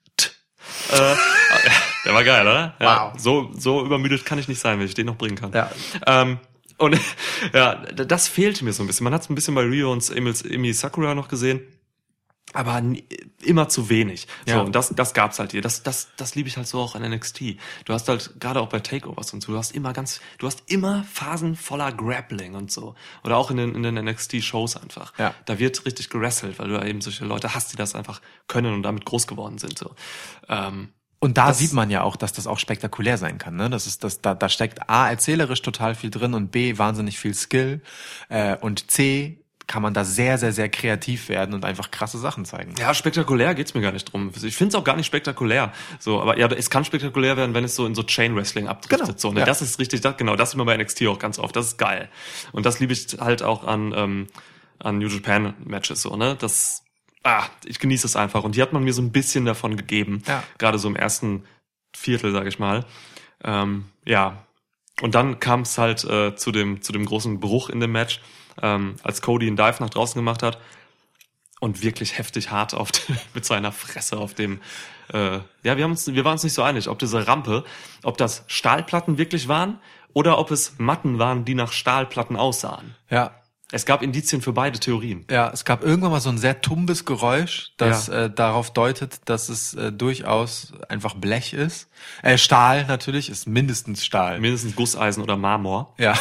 Äh, 0.91 1.15
der 2.05 2.13
war 2.13 2.23
geil, 2.23 2.41
oder? 2.45 2.75
Ja, 2.79 3.11
Wow. 3.13 3.19
so, 3.19 3.51
so 3.57 3.85
übermüdet 3.85 4.25
kann 4.25 4.39
ich 4.39 4.47
nicht 4.47 4.59
sein, 4.59 4.79
wenn 4.79 4.85
ich 4.85 4.93
den 4.93 5.05
noch 5.07 5.17
bringen 5.17 5.35
kann. 5.35 5.51
Ja. 5.53 5.71
Ähm, 6.05 6.39
und 6.77 6.99
ja, 7.53 7.75
das 7.75 8.27
fehlte 8.27 8.63
mir 8.65 8.73
so 8.73 8.83
ein 8.83 8.87
bisschen. 8.87 9.03
Man 9.03 9.13
hat 9.13 9.21
es 9.21 9.29
ein 9.29 9.35
bisschen 9.35 9.55
bei 9.55 9.61
Rio 9.61 9.91
und 9.91 10.09
Emil, 10.09 10.33
Emi 10.49 10.73
Sakura 10.73 11.13
noch 11.15 11.27
gesehen, 11.27 11.61
aber 12.55 12.81
nie, 12.81 13.03
immer 13.41 13.67
zu 13.69 13.89
wenig. 13.89 14.27
Ja. 14.45 14.55
So, 14.55 14.61
und 14.65 14.75
das, 14.75 14.89
das 14.89 15.13
gab's 15.13 15.39
halt 15.39 15.51
hier. 15.53 15.61
Das, 15.61 15.81
das, 15.81 16.09
das 16.17 16.35
liebe 16.35 16.47
ich 16.49 16.57
halt 16.57 16.67
so 16.67 16.79
auch 16.79 16.93
an 16.95 17.01
NXT. 17.01 17.41
Du 17.85 17.93
hast 17.93 18.07
halt 18.09 18.39
gerade 18.39 18.59
auch 18.61 18.69
bei 18.69 18.79
Takeovers 18.79 19.33
und 19.33 19.41
so, 19.41 19.51
du 19.53 19.57
hast 19.57 19.71
immer 19.71 19.91
ganz, 19.93 20.19
du 20.37 20.45
hast 20.45 20.63
immer 20.69 21.03
Phasen 21.11 21.55
voller 21.55 21.91
Grappling 21.91 22.53
und 22.53 22.71
so. 22.71 22.95
Oder 23.23 23.37
auch 23.37 23.49
in 23.49 23.57
den, 23.57 23.73
in 23.75 23.81
den 23.83 23.95
NXT-Shows 23.95 24.77
einfach. 24.77 25.17
Ja. 25.17 25.33
Da 25.45 25.57
wird 25.57 25.83
richtig 25.85 26.09
gerasselt, 26.09 26.59
weil 26.59 26.67
du 26.67 26.75
da 26.77 26.85
eben 26.85 27.01
solche 27.01 27.25
Leute 27.25 27.55
hast, 27.55 27.71
die 27.73 27.77
das 27.77 27.95
einfach 27.95 28.21
können 28.47 28.73
und 28.73 28.83
damit 28.83 29.05
groß 29.05 29.25
geworden 29.25 29.57
sind. 29.57 29.79
So. 29.79 29.95
Ähm, 30.47 30.89
Und 31.23 31.37
da 31.37 31.47
Das- 31.47 31.59
sieht 31.59 31.71
man 31.73 31.89
ja 31.89 32.01
auch, 32.03 32.15
dass 32.17 32.33
das 32.33 32.47
auch 32.47 32.59
spektakulär 32.59 33.17
sein 33.17 33.37
kann. 33.37 33.55
Ne? 33.55 33.69
Das 33.69 33.87
ist, 33.87 34.03
das, 34.03 34.19
da, 34.21 34.35
da 34.35 34.49
steckt 34.49 34.89
A, 34.89 35.09
erzählerisch 35.09 35.61
total 35.61 35.95
viel 35.95 36.09
drin 36.09 36.33
und 36.33 36.51
B, 36.51 36.77
wahnsinnig 36.77 37.17
viel 37.17 37.33
Skill. 37.33 37.81
Äh, 38.27 38.57
und 38.57 38.91
C, 38.91 39.39
kann 39.65 39.81
man 39.81 39.93
da 39.93 40.03
sehr, 40.03 40.37
sehr, 40.37 40.51
sehr 40.51 40.67
kreativ 40.67 41.29
werden 41.29 41.55
und 41.55 41.63
einfach 41.63 41.89
krasse 41.91 42.17
Sachen 42.19 42.43
zeigen. 42.43 42.75
Ja, 42.77 42.93
spektakulär 42.93 43.55
geht's 43.55 43.73
mir 43.73 43.79
gar 43.79 43.93
nicht 43.93 44.11
drum. 44.11 44.31
Ich 44.43 44.57
find's 44.57 44.75
auch 44.75 44.83
gar 44.83 44.97
nicht 44.97 45.05
spektakulär. 45.05 45.71
So, 45.99 46.21
aber 46.21 46.37
ja, 46.37 46.47
es 46.47 46.69
kann 46.69 46.83
spektakulär 46.83 47.37
werden, 47.37 47.53
wenn 47.55 47.63
es 47.63 47.75
so 47.77 47.85
in 47.85 47.95
so 47.95 48.03
Chain 48.03 48.35
Wrestling 48.35 48.67
abdriftet. 48.67 49.07
Genau, 49.07 49.17
So, 49.17 49.31
ne? 49.31 49.39
ja. 49.39 49.45
Das 49.45 49.61
ist 49.61 49.79
richtig, 49.79 50.01
das, 50.01 50.17
genau, 50.17 50.35
das 50.35 50.51
sieht 50.51 50.57
man 50.57 50.67
bei 50.67 50.75
NXT 50.75 51.07
auch 51.07 51.17
ganz 51.19 51.39
oft. 51.39 51.55
Das 51.55 51.67
ist 51.67 51.77
geil. 51.77 52.09
Und 52.51 52.65
das 52.65 52.81
liebe 52.81 52.91
ich 52.91 53.07
halt 53.21 53.41
auch 53.41 53.63
an, 53.65 53.93
ähm, 53.95 54.27
an 54.79 54.97
New 54.97 55.07
Japan 55.07 55.53
Matches, 55.63 56.01
so, 56.01 56.17
ne? 56.17 56.35
Das, 56.37 56.82
ah, 57.23 57.45
ich 57.65 57.79
genieße 57.79 58.07
es 58.07 58.15
einfach. 58.15 58.43
Und 58.43 58.55
die 58.55 58.61
hat 58.61 58.73
man 58.73 58.83
mir 58.83 58.93
so 58.93 59.01
ein 59.01 59.11
bisschen 59.11 59.45
davon 59.45 59.77
gegeben. 59.77 60.21
Ja. 60.27 60.43
Gerade 60.57 60.77
so 60.79 60.87
im 60.87 60.95
ersten 60.95 61.45
Viertel, 61.95 62.31
sag 62.31 62.47
ich 62.47 62.59
mal. 62.59 62.85
Ähm, 63.43 63.85
ja. 64.05 64.45
Und 65.01 65.15
dann 65.15 65.39
kam 65.39 65.61
es 65.61 65.77
halt 65.77 66.03
äh, 66.03 66.35
zu 66.35 66.51
dem, 66.51 66.81
zu 66.81 66.91
dem 66.91 67.05
großen 67.05 67.39
Bruch 67.39 67.69
in 67.69 67.79
dem 67.79 67.91
Match, 67.91 68.21
ähm, 68.61 68.95
als 69.03 69.21
Cody 69.21 69.47
einen 69.47 69.57
Dive 69.57 69.77
nach 69.79 69.89
draußen 69.89 70.19
gemacht 70.19 70.43
hat 70.43 70.59
und 71.63 71.81
wirklich 71.81 72.17
heftig 72.17 72.51
hart 72.51 72.73
auf 72.73 72.89
mit 73.33 73.45
seiner 73.45 73.71
Fresse 73.71 74.17
auf 74.17 74.33
dem 74.33 74.59
äh, 75.13 75.39
ja 75.63 75.77
wir 75.77 75.83
haben 75.85 75.91
uns 75.91 76.07
wir 76.07 76.25
waren 76.25 76.33
uns 76.33 76.43
nicht 76.43 76.53
so 76.53 76.61
einig 76.61 76.89
ob 76.89 76.99
diese 76.99 77.25
Rampe 77.25 77.63
ob 78.03 78.17
das 78.17 78.43
Stahlplatten 78.47 79.17
wirklich 79.17 79.47
waren 79.47 79.79
oder 80.11 80.39
ob 80.39 80.51
es 80.51 80.75
Matten 80.77 81.19
waren 81.19 81.45
die 81.45 81.55
nach 81.55 81.71
Stahlplatten 81.71 82.35
aussahen 82.35 82.95
Ja. 83.09 83.31
Es 83.73 83.85
gab 83.87 84.03
Indizien 84.03 84.41
für 84.41 84.53
beide 84.53 84.79
Theorien 84.79 85.25
Ja, 85.31 85.49
es 85.51 85.65
gab 85.65 85.83
irgendwann 85.83 86.11
mal 86.11 86.19
so 86.21 86.29
ein 86.29 86.37
sehr 86.37 86.61
tumbes 86.61 87.05
Geräusch, 87.05 87.71
das 87.77 88.07
Ja. 88.07 88.25
äh, 88.25 88.29
darauf 88.33 88.71
deutet, 88.71 89.21
dass 89.25 89.49
es 89.49 89.73
äh, 89.73 89.91
durchaus 89.91 90.73
einfach 90.89 91.15
Blech 91.15 91.53
ist. 91.53 91.89
Äh, 92.21 92.37
Stahl 92.37 92.85
natürlich, 92.85 93.29
ist 93.29 93.47
mindestens 93.47 94.05
Stahl. 94.05 94.39
mindestens 94.39 94.75
Gusseisen 94.75 95.23
oder 95.23 95.37
Marmor 95.37 95.93
ja. 95.97 96.13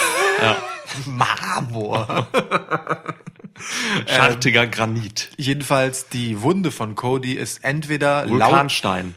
ja 0.43 0.57
Marmor. 1.07 2.27
schartiger 4.07 4.67
Granit 4.67 5.31
Jedenfalls 5.37 6.09
die 6.09 6.41
Wunde 6.43 6.71
von 6.71 6.95
Cody 6.95 7.35
ist 7.35 7.63
entweder 7.65 8.29
Vulkanstein 8.29 9.15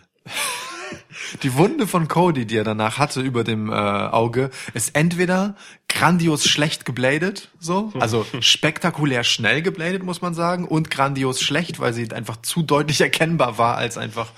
Die 1.43 1.55
Wunde 1.55 1.87
von 1.87 2.07
Cody, 2.07 2.45
die 2.45 2.57
er 2.57 2.63
danach 2.63 2.97
hatte 2.97 3.21
über 3.21 3.43
dem 3.43 3.69
äh, 3.69 3.73
Auge, 3.73 4.49
ist 4.73 4.95
entweder 4.95 5.55
grandios 5.87 6.45
schlecht 6.45 6.85
gebladet, 6.85 7.49
so, 7.59 7.93
also 7.99 8.25
spektakulär 8.41 9.23
schnell 9.23 9.61
gebladet, 9.61 10.03
muss 10.03 10.21
man 10.21 10.33
sagen, 10.33 10.65
und 10.65 10.91
grandios 10.91 11.41
schlecht, 11.41 11.79
weil 11.79 11.93
sie 11.93 12.11
einfach 12.11 12.41
zu 12.41 12.63
deutlich 12.63 13.01
erkennbar 13.01 13.57
war 13.57 13.77
als 13.77 13.97
einfach 13.97 14.31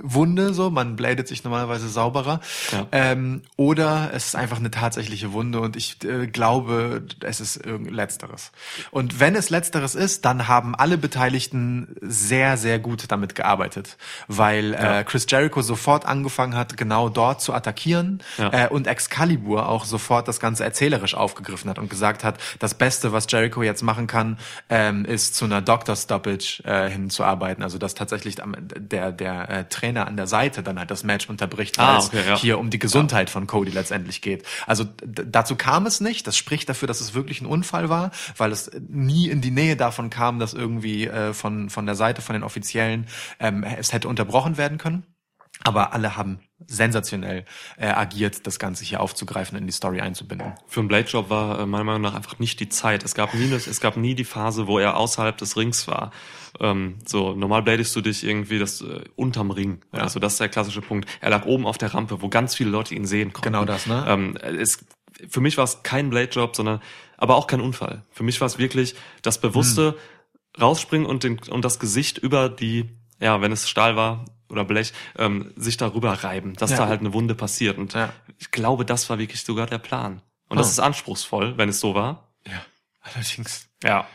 Wunde, 0.00 0.54
so, 0.54 0.70
man 0.70 0.96
bladet 0.96 1.28
sich 1.28 1.44
normalerweise 1.44 1.88
sauberer. 1.88 2.40
Ja. 2.72 2.86
Ähm, 2.92 3.42
oder 3.56 4.10
es 4.14 4.26
ist 4.26 4.36
einfach 4.36 4.58
eine 4.58 4.70
tatsächliche 4.70 5.32
Wunde 5.32 5.60
und 5.60 5.76
ich 5.76 6.02
äh, 6.04 6.26
glaube, 6.26 7.04
es 7.20 7.40
ist 7.40 7.64
Letzteres. 7.66 8.52
Und 8.90 9.20
wenn 9.20 9.34
es 9.34 9.50
Letzteres 9.50 9.94
ist, 9.94 10.24
dann 10.24 10.48
haben 10.48 10.74
alle 10.74 10.98
Beteiligten 10.98 11.96
sehr, 12.00 12.56
sehr 12.56 12.78
gut 12.78 13.04
damit 13.08 13.34
gearbeitet, 13.34 13.96
weil 14.28 14.74
äh, 14.74 15.04
Chris 15.04 15.26
Jericho 15.28 15.62
sofort 15.62 16.06
angefangen 16.06 16.54
hat, 16.56 16.76
genau 16.76 17.08
dort 17.08 17.40
zu 17.40 17.52
attackieren 17.52 18.22
Ja. 18.38 18.66
äh, 18.66 18.68
und 18.68 18.86
Excalibur 18.86 19.68
auch 19.68 19.84
sofort 19.84 20.28
das 20.28 20.40
Ganze 20.40 20.64
erzählerisch 20.64 21.14
aufgegriffen 21.14 21.70
hat 21.70 21.78
und 21.78 21.90
gesagt 21.90 22.24
hat, 22.24 22.38
das 22.58 22.74
Beste, 22.74 23.12
was 23.12 23.26
Jericho 23.28 23.62
jetzt 23.62 23.82
machen 23.82 24.06
kann, 24.06 24.38
ähm, 24.68 25.04
ist 25.04 25.34
zu 25.34 25.44
einer 25.44 25.60
Doctor 25.60 25.96
Stoppage 25.96 26.62
äh, 26.64 26.90
hinzuarbeiten, 26.90 27.62
also 27.62 27.78
dass 27.78 27.94
tatsächlich 27.94 28.36
der 28.76 29.12
der 29.12 29.50
äh, 29.50 29.64
Trainer 29.82 30.06
an 30.06 30.16
der 30.16 30.28
Seite 30.28 30.62
dann 30.62 30.78
halt 30.78 30.92
das 30.92 31.02
Match 31.02 31.28
unterbricht, 31.28 31.76
weil 31.76 31.86
Ah, 31.86 31.98
es 31.98 32.06
okay, 32.06 32.22
ja. 32.24 32.36
hier 32.38 32.58
um 32.60 32.70
die 32.70 32.78
Gesundheit 32.78 33.28
von 33.30 33.48
Cody 33.48 33.72
letztendlich 33.72 34.22
geht. 34.22 34.44
Also 34.66 34.84
dazu 35.04 35.56
kam 35.56 35.86
es 35.86 36.00
nicht. 36.00 36.24
Das 36.28 36.36
spricht 36.36 36.68
dafür, 36.68 36.86
dass 36.86 37.00
es 37.00 37.14
wirklich 37.14 37.40
ein 37.40 37.46
Unfall 37.46 37.88
war, 37.88 38.12
weil 38.36 38.52
es 38.52 38.70
nie 38.88 39.28
in 39.28 39.40
die 39.40 39.50
Nähe 39.50 39.74
davon 39.74 40.08
kam, 40.08 40.38
dass 40.38 40.54
irgendwie 40.54 41.06
äh, 41.08 41.32
von 41.32 41.68
von 41.68 41.84
der 41.84 41.96
Seite 41.96 42.22
von 42.22 42.34
den 42.34 42.44
Offiziellen 42.44 43.06
ähm, 43.40 43.64
es 43.64 43.92
hätte 43.92 44.06
unterbrochen 44.06 44.56
werden 44.56 44.78
können. 44.78 45.02
Aber 45.64 45.92
alle 45.92 46.16
haben 46.16 46.40
sensationell 46.66 47.44
äh, 47.76 47.86
agiert, 47.86 48.46
das 48.46 48.58
Ganze 48.58 48.84
hier 48.84 49.00
aufzugreifen, 49.00 49.56
in 49.58 49.66
die 49.66 49.72
Story 49.72 50.00
einzubinden. 50.00 50.52
für 50.66 50.80
einen 50.80 50.88
Blade 50.88 51.08
Job 51.08 51.30
war 51.30 51.60
äh, 51.60 51.66
meiner 51.66 51.84
Meinung 51.84 52.02
nach 52.02 52.14
einfach 52.14 52.38
nicht 52.38 52.60
die 52.60 52.68
Zeit. 52.68 53.02
Es 53.04 53.14
gab 53.14 53.34
nie, 53.34 53.52
es 53.52 53.80
gab 53.80 53.96
nie 53.96 54.14
die 54.14 54.24
Phase, 54.24 54.66
wo 54.66 54.78
er 54.78 54.96
außerhalb 54.96 55.36
des 55.36 55.56
Rings 55.56 55.86
war. 55.88 56.12
Ähm, 56.60 56.98
so 57.06 57.34
normal 57.34 57.62
bladest 57.62 57.94
du 57.96 58.00
dich 58.00 58.24
irgendwie 58.24 58.58
das 58.58 58.80
äh, 58.80 59.04
unterm 59.16 59.50
Ring. 59.50 59.82
Ja. 59.92 60.00
Also 60.00 60.20
das 60.20 60.34
ist 60.34 60.40
der 60.40 60.48
klassische 60.48 60.82
Punkt. 60.82 61.08
Er 61.20 61.30
lag 61.30 61.46
oben 61.46 61.66
auf 61.66 61.78
der 61.78 61.94
Rampe, 61.94 62.22
wo 62.22 62.28
ganz 62.28 62.54
viele 62.54 62.70
Leute 62.70 62.94
ihn 62.94 63.06
sehen 63.06 63.32
konnten. 63.32 63.52
Genau 63.52 63.64
das, 63.64 63.86
ne? 63.86 64.04
Ähm, 64.08 64.36
es, 64.36 64.84
für 65.28 65.40
mich 65.40 65.56
war 65.56 65.64
es 65.64 65.82
kein 65.82 66.10
Blade 66.10 66.30
Job, 66.30 66.56
sondern 66.56 66.80
aber 67.16 67.36
auch 67.36 67.46
kein 67.46 67.60
Unfall. 67.60 68.04
Für 68.10 68.24
mich 68.24 68.40
war 68.40 68.46
es 68.46 68.58
wirklich 68.58 68.94
das 69.22 69.40
bewusste 69.40 69.92
Hm. 69.92 70.62
rausspringen 70.62 71.06
und 71.06 71.24
den 71.24 71.38
und 71.48 71.64
das 71.64 71.78
Gesicht 71.78 72.18
über 72.18 72.48
die, 72.48 72.90
ja, 73.20 73.40
wenn 73.40 73.52
es 73.52 73.68
Stahl 73.68 73.96
war 73.96 74.24
oder 74.52 74.64
Blech, 74.64 74.92
ähm, 75.18 75.52
sich 75.56 75.76
darüber 75.76 76.12
reiben, 76.12 76.54
dass 76.54 76.70
Ja. 76.70 76.76
da 76.78 76.86
halt 76.88 77.00
eine 77.00 77.12
Wunde 77.12 77.34
passiert. 77.34 77.78
Und 77.78 77.94
Ja. 77.94 78.12
ich 78.38 78.50
glaube, 78.50 78.84
das 78.84 79.10
war 79.10 79.18
wirklich 79.18 79.42
sogar 79.42 79.66
der 79.66 79.78
Plan. 79.78 80.22
Und 80.48 80.58
das 80.58 80.68
Oh. 80.68 80.70
ist 80.70 80.78
anspruchsvoll, 80.80 81.56
wenn 81.58 81.70
es 81.70 81.80
so 81.80 81.94
war. 81.94 82.28
Ja, 82.46 82.62
allerdings. 83.00 83.68
Ja. 83.82 84.06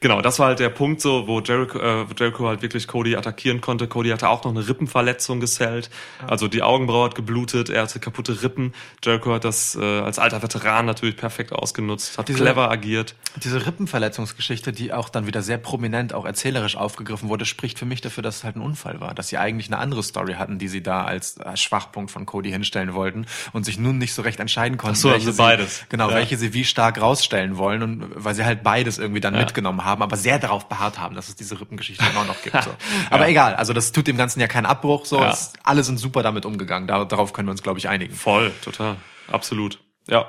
Genau, 0.00 0.20
das 0.22 0.38
war 0.38 0.48
halt 0.48 0.60
der 0.60 0.70
Punkt 0.70 1.00
so, 1.00 1.26
wo 1.28 1.40
Jericho, 1.40 1.78
äh, 1.78 2.06
Jericho 2.18 2.48
halt 2.48 2.62
wirklich 2.62 2.86
Cody 2.88 3.16
attackieren 3.16 3.60
konnte. 3.60 3.86
Cody 3.86 4.10
hatte 4.10 4.28
auch 4.28 4.42
noch 4.44 4.50
eine 4.50 4.66
Rippenverletzung 4.66 5.40
gesellt. 5.40 5.90
Also 6.26 6.48
die 6.48 6.62
Augenbraue 6.62 7.04
hat 7.06 7.14
geblutet, 7.14 7.68
er 7.68 7.82
hatte 7.82 8.00
kaputte 8.00 8.42
Rippen. 8.42 8.72
Jericho 9.04 9.32
hat 9.34 9.44
das 9.44 9.76
äh, 9.76 9.82
als 10.00 10.18
alter 10.18 10.42
Veteran 10.42 10.86
natürlich 10.86 11.16
perfekt 11.16 11.52
ausgenutzt, 11.52 12.16
hat 12.18 12.28
Diese- 12.28 12.38
clever 12.42 12.70
agiert. 12.70 13.14
Diese 13.44 13.66
Rippenverletzungsgeschichte, 13.66 14.72
die 14.72 14.92
auch 14.92 15.08
dann 15.10 15.26
wieder 15.26 15.42
sehr 15.42 15.58
prominent, 15.58 16.12
auch 16.14 16.24
erzählerisch 16.24 16.76
aufgegriffen 16.76 17.28
wurde, 17.28 17.44
spricht 17.44 17.78
für 17.78 17.84
mich 17.86 18.00
dafür, 18.00 18.22
dass 18.22 18.36
es 18.38 18.44
halt 18.44 18.56
ein 18.56 18.62
Unfall 18.62 19.00
war. 19.00 19.14
Dass 19.14 19.28
sie 19.28 19.36
eigentlich 19.38 19.68
eine 19.68 19.78
andere 19.78 20.02
Story 20.02 20.34
hatten, 20.34 20.58
die 20.58 20.68
sie 20.68 20.82
da 20.82 21.04
als 21.04 21.38
Schwachpunkt 21.54 22.10
von 22.10 22.26
Cody 22.26 22.50
hinstellen 22.50 22.94
wollten 22.94 23.26
und 23.52 23.64
sich 23.64 23.78
nun 23.78 23.98
nicht 23.98 24.14
so 24.14 24.22
recht 24.22 24.40
entscheiden 24.40 24.78
konnten, 24.78 24.96
Ach 24.96 25.02
so, 25.02 25.10
also 25.10 25.34
beides. 25.34 25.84
genau, 25.88 26.08
Ja. 26.08 26.16
welche 26.16 26.36
sie 26.38 26.54
wie 26.54 26.64
stark 26.64 27.00
rausstellen 27.00 27.58
wollen 27.58 27.82
und 27.82 28.04
weil 28.14 28.34
sie 28.34 28.44
halt 28.44 28.62
beides 28.62 28.98
irgendwie 28.98 29.20
dann 29.20 29.34
Ja. 29.34 29.40
mitgenommen 29.40 29.57
haben, 29.66 30.02
aber 30.02 30.16
sehr 30.16 30.38
darauf 30.38 30.68
beharrt 30.68 30.98
haben, 30.98 31.14
dass 31.14 31.28
es 31.28 31.36
diese 31.36 31.60
Rippengeschichte 31.60 32.04
auch 32.04 32.26
noch 32.26 32.42
gibt. 32.42 32.62
So. 32.62 32.70
Aber 33.10 33.28
egal, 33.28 33.54
also 33.54 33.72
das 33.72 33.92
tut 33.92 34.06
dem 34.06 34.16
Ganzen 34.16 34.40
ja 34.40 34.46
keinen 34.46 34.66
Abbruch. 34.66 35.04
So, 35.06 35.18
Ja. 35.20 35.30
es, 35.30 35.52
alle 35.64 35.82
sind 35.84 35.98
super 35.98 36.22
damit 36.22 36.44
umgegangen. 36.46 36.86
Da, 36.88 37.04
darauf 37.04 37.32
können 37.32 37.48
wir 37.48 37.52
uns, 37.52 37.62
glaube 37.62 37.78
ich, 37.78 37.88
einigen. 37.88 38.14
Voll, 38.14 38.52
total. 38.62 38.96
Absolut. 39.30 39.78
Ja. 40.08 40.26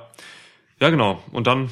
Ja, 0.79 0.89
genau. 0.89 1.21
Und 1.31 1.47
dann, 1.47 1.71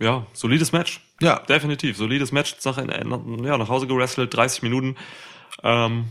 ja, 0.00 0.26
solides 0.32 0.72
Match. 0.72 1.00
Ja. 1.20 1.40
Definitiv. 1.40 1.96
Solides 1.96 2.32
Match. 2.32 2.56
Sache 2.58 2.82
in, 2.82 3.44
ja, 3.44 3.56
nach 3.58 3.68
Hause 3.68 3.86
gerestelt, 3.86 4.34
30 4.34 4.62
Minuten. 4.62 4.96
Ähm, 5.62 6.06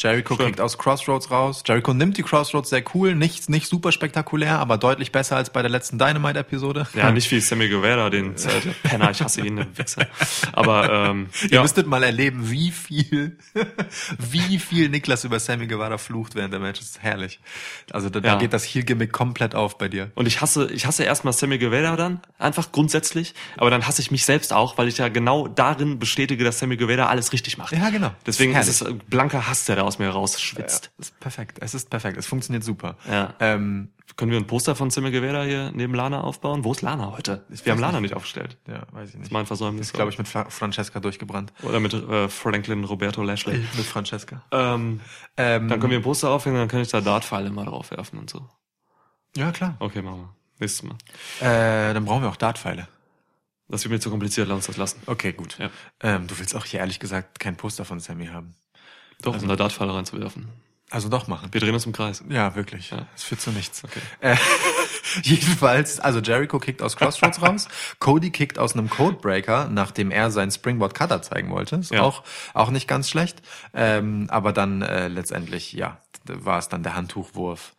Jericho 0.00 0.36
Schön. 0.36 0.46
kriegt 0.46 0.60
aus 0.60 0.78
Crossroads 0.78 1.30
raus. 1.30 1.62
Jericho 1.66 1.92
nimmt 1.92 2.16
die 2.16 2.22
Crossroads 2.22 2.70
sehr 2.70 2.84
cool, 2.94 3.16
nicht, 3.16 3.48
nicht 3.50 3.66
super 3.66 3.90
spektakulär, 3.90 4.58
aber 4.60 4.78
deutlich 4.78 5.10
besser 5.10 5.36
als 5.36 5.50
bei 5.50 5.60
der 5.60 5.70
letzten 5.70 5.98
Dynamite-Episode. 5.98 6.86
Ja, 6.94 7.10
nicht 7.12 7.28
wie 7.32 7.40
Sammy 7.40 7.68
Guevara, 7.68 8.08
den 8.08 8.34
äh, 8.36 8.38
Penner, 8.84 9.10
ich 9.10 9.20
hasse 9.22 9.40
ihn, 9.44 9.56
der 9.56 9.66
Wichser. 9.76 10.06
Aber 10.52 10.88
ähm, 11.10 11.28
Ihr 11.42 11.50
ja, 11.54 11.62
müsstet 11.62 11.88
mal 11.88 12.04
erleben, 12.04 12.48
wie 12.50 12.70
viel, 12.70 13.38
wie 14.18 14.58
viel 14.60 14.88
Niklas 14.88 15.24
über 15.24 15.40
Sammy 15.40 15.66
Guevara 15.66 15.98
flucht 15.98 16.34
während 16.36 16.52
der 16.52 16.60
Match. 16.60 16.78
Das 16.78 16.90
ist 16.90 17.02
herrlich. 17.02 17.40
Also 17.90 18.08
da, 18.08 18.20
da 18.20 18.28
Ja. 18.28 18.38
geht 18.38 18.52
das 18.52 18.64
Heel-Gimmick 18.64 19.12
komplett 19.12 19.54
auf 19.56 19.78
bei 19.78 19.88
dir. 19.88 20.12
Und 20.14 20.26
ich 20.26 20.40
hasse, 20.40 20.70
ich 20.70 20.86
hasse 20.86 21.02
erstmal 21.02 21.32
Sammy 21.32 21.58
Guevara 21.58 21.96
dann, 21.96 22.20
einfach 22.38 22.70
grundsätzlich, 22.70 23.34
aber 23.56 23.70
dann 23.70 23.86
hasse 23.86 24.00
ich 24.00 24.12
mich 24.12 24.24
selbst 24.24 24.52
auch, 24.52 24.78
weil 24.78 24.86
ich 24.86 24.98
ja 24.98 25.08
genau 25.08 25.48
darin 25.48 25.98
bestätige, 25.98 26.44
dass 26.44 26.60
Sammy 26.60 26.76
Guevara 26.76 27.06
alles 27.06 27.32
richtig 27.32 27.58
macht. 27.58 27.72
Ja, 27.72 27.90
genau. 27.90 28.12
Deswegen 28.26 28.52
Herrlich. 28.52 28.68
ist 28.70 28.82
es 28.82 28.94
blanker 29.08 29.48
Hass, 29.48 29.64
der 29.64 29.74
da 29.76 29.87
aus 29.88 29.98
mir 29.98 30.08
rausschwitzt. 30.10 30.92
Das 30.98 31.08
ist 31.08 31.20
perfekt. 31.20 31.58
Es 31.60 31.74
ist 31.74 31.90
perfekt. 31.90 32.16
Es 32.16 32.26
funktioniert 32.26 32.62
super. 32.62 32.96
Ja. 33.10 33.34
Ähm, 33.40 33.88
Können 34.16 34.30
wir 34.30 34.38
ein 34.38 34.46
Poster 34.46 34.74
von 34.76 34.90
Sammy 34.90 35.10
Guevara 35.10 35.42
hier 35.44 35.70
neben 35.74 35.94
Lana 35.94 36.20
aufbauen? 36.20 36.62
Wo 36.64 36.72
ist 36.72 36.82
Lana 36.82 37.12
heute? 37.16 37.44
Wir 37.48 37.72
haben 37.72 37.80
Lana 37.80 38.00
nicht 38.00 38.14
aufgestellt. 38.14 38.56
ja, 38.68 38.82
weiß 38.92 39.10
ich 39.10 39.16
nicht. 39.16 39.32
Mein 39.32 39.46
Versäumnis. 39.46 39.88
ist, 39.88 39.92
glaube 39.92 40.10
ich, 40.10 40.18
mit 40.18 40.28
Fra 40.28 40.48
Francesca 40.50 41.00
durchgebrannt. 41.00 41.52
Oder 41.62 41.80
mit 41.80 41.92
äh, 41.94 42.28
Franklin 42.28 42.84
Roberto 42.84 43.22
Lashley. 43.22 43.58
Mit 43.76 43.86
Francesca. 43.86 44.42
Ähm, 44.52 45.00
Ähm, 45.36 45.68
dann 45.68 45.80
können 45.80 45.90
wir 45.90 45.98
ein 45.98 46.02
Poster 46.02 46.30
aufhängen, 46.30 46.56
dann 46.56 46.68
kann 46.68 46.80
ich 46.80 46.88
da 46.88 47.00
Dartpfeile 47.00 47.50
mal 47.50 47.64
drauf 47.66 47.90
werfen 47.90 48.18
und 48.18 48.30
so. 48.30 48.48
ja, 49.36 49.50
klar. 49.52 49.76
Okay, 49.80 50.02
machen 50.02 50.20
wir. 50.20 50.34
Nächstes 50.60 50.82
Mal. 50.82 50.96
Äh, 51.40 51.94
dann 51.94 52.04
brauchen 52.04 52.22
wir 52.22 52.28
auch 52.30 52.36
Dartpfeile. 52.36 52.88
Das 53.70 53.84
wird 53.84 53.92
mir 53.92 54.00
zu 54.00 54.08
kompliziert, 54.10 54.48
lass 54.48 54.56
uns 54.56 54.66
das 54.66 54.76
lassen. 54.78 55.02
Okay, 55.06 55.32
gut. 55.34 55.58
Ja. 55.58 55.68
Ähm, 56.00 56.26
du 56.26 56.38
willst 56.38 56.56
auch 56.56 56.64
hier 56.64 56.80
ehrlich 56.80 56.98
gesagt 57.00 57.38
kein 57.38 57.54
Poster 57.56 57.84
von 57.84 58.00
Sammy 58.00 58.26
haben. 58.26 58.54
Doch, 59.22 59.40
um 59.40 59.48
da 59.48 59.56
Dartpfeile 59.56 59.94
reinzuwerfen. 59.94 60.48
Also 60.90 61.10
doch 61.10 61.26
machen. 61.28 61.48
Wir 61.52 61.60
drehen 61.60 61.74
uns 61.74 61.84
im 61.84 61.92
Kreis. 61.92 62.24
Ja, 62.30 62.54
wirklich. 62.54 62.90
Ja. 62.90 63.06
Es 63.14 63.22
führt 63.24 63.42
zu 63.42 63.50
nichts. 63.50 63.84
Okay. 63.84 64.00
Äh, 64.20 64.36
jedenfalls, 65.22 66.00
also 66.00 66.20
Jericho 66.20 66.58
kickt 66.58 66.80
aus 66.82 66.96
Crossroads 66.96 67.42
raus, 67.42 67.68
Cody 67.98 68.30
kickt 68.30 68.58
aus 68.58 68.72
einem 68.74 68.88
Codebreaker, 68.88 69.68
nachdem 69.70 70.10
er 70.10 70.30
seinen 70.30 70.50
Springboard 70.50 70.94
Cutter 70.94 71.20
zeigen 71.20 71.50
wollte. 71.50 71.76
Ist 71.76 71.92
Ja. 71.92 72.02
auch, 72.02 72.22
auch 72.54 72.70
nicht 72.70 72.88
ganz 72.88 73.10
schlecht. 73.10 73.42
Ähm, 73.74 74.28
aber 74.30 74.52
dann 74.52 74.80
äh, 74.82 75.08
letztendlich, 75.08 75.72
ja, 75.74 75.98
war 76.24 76.58
es 76.58 76.68
dann 76.68 76.82
der 76.82 76.94
Handtuchwurf 76.96 77.74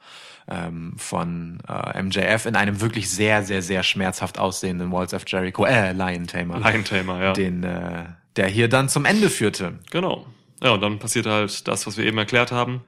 ähm, 0.47 0.93
von 0.97 1.59
äh, 1.67 2.01
MJF 2.03 2.45
in 2.45 2.55
einem 2.55 2.79
wirklich 2.81 3.09
sehr, 3.09 3.43
sehr, 3.43 3.61
sehr 3.63 3.81
schmerzhaft 3.83 4.37
aussehenden 4.37 4.91
Walls 4.91 5.13
of 5.15 5.23
Jericho, 5.27 5.65
äh, 5.65 5.93
Lion 5.93 6.27
Tamer. 6.27 6.59
Lion 6.59 6.83
Tamer, 6.83 7.21
ja. 7.23 7.33
Den, 7.33 7.63
äh, 7.63 8.05
der 8.35 8.47
hier 8.47 8.69
dann 8.69 8.87
zum 8.89 9.05
Ende 9.05 9.29
führte. 9.31 9.79
Genau. 9.91 10.27
Ja, 10.61 10.71
und 10.71 10.81
dann 10.81 10.99
passiert 10.99 11.25
halt 11.25 11.67
das, 11.67 11.87
was 11.87 11.97
wir 11.97 12.05
eben 12.05 12.17
erklärt 12.17 12.51
haben. 12.51 12.81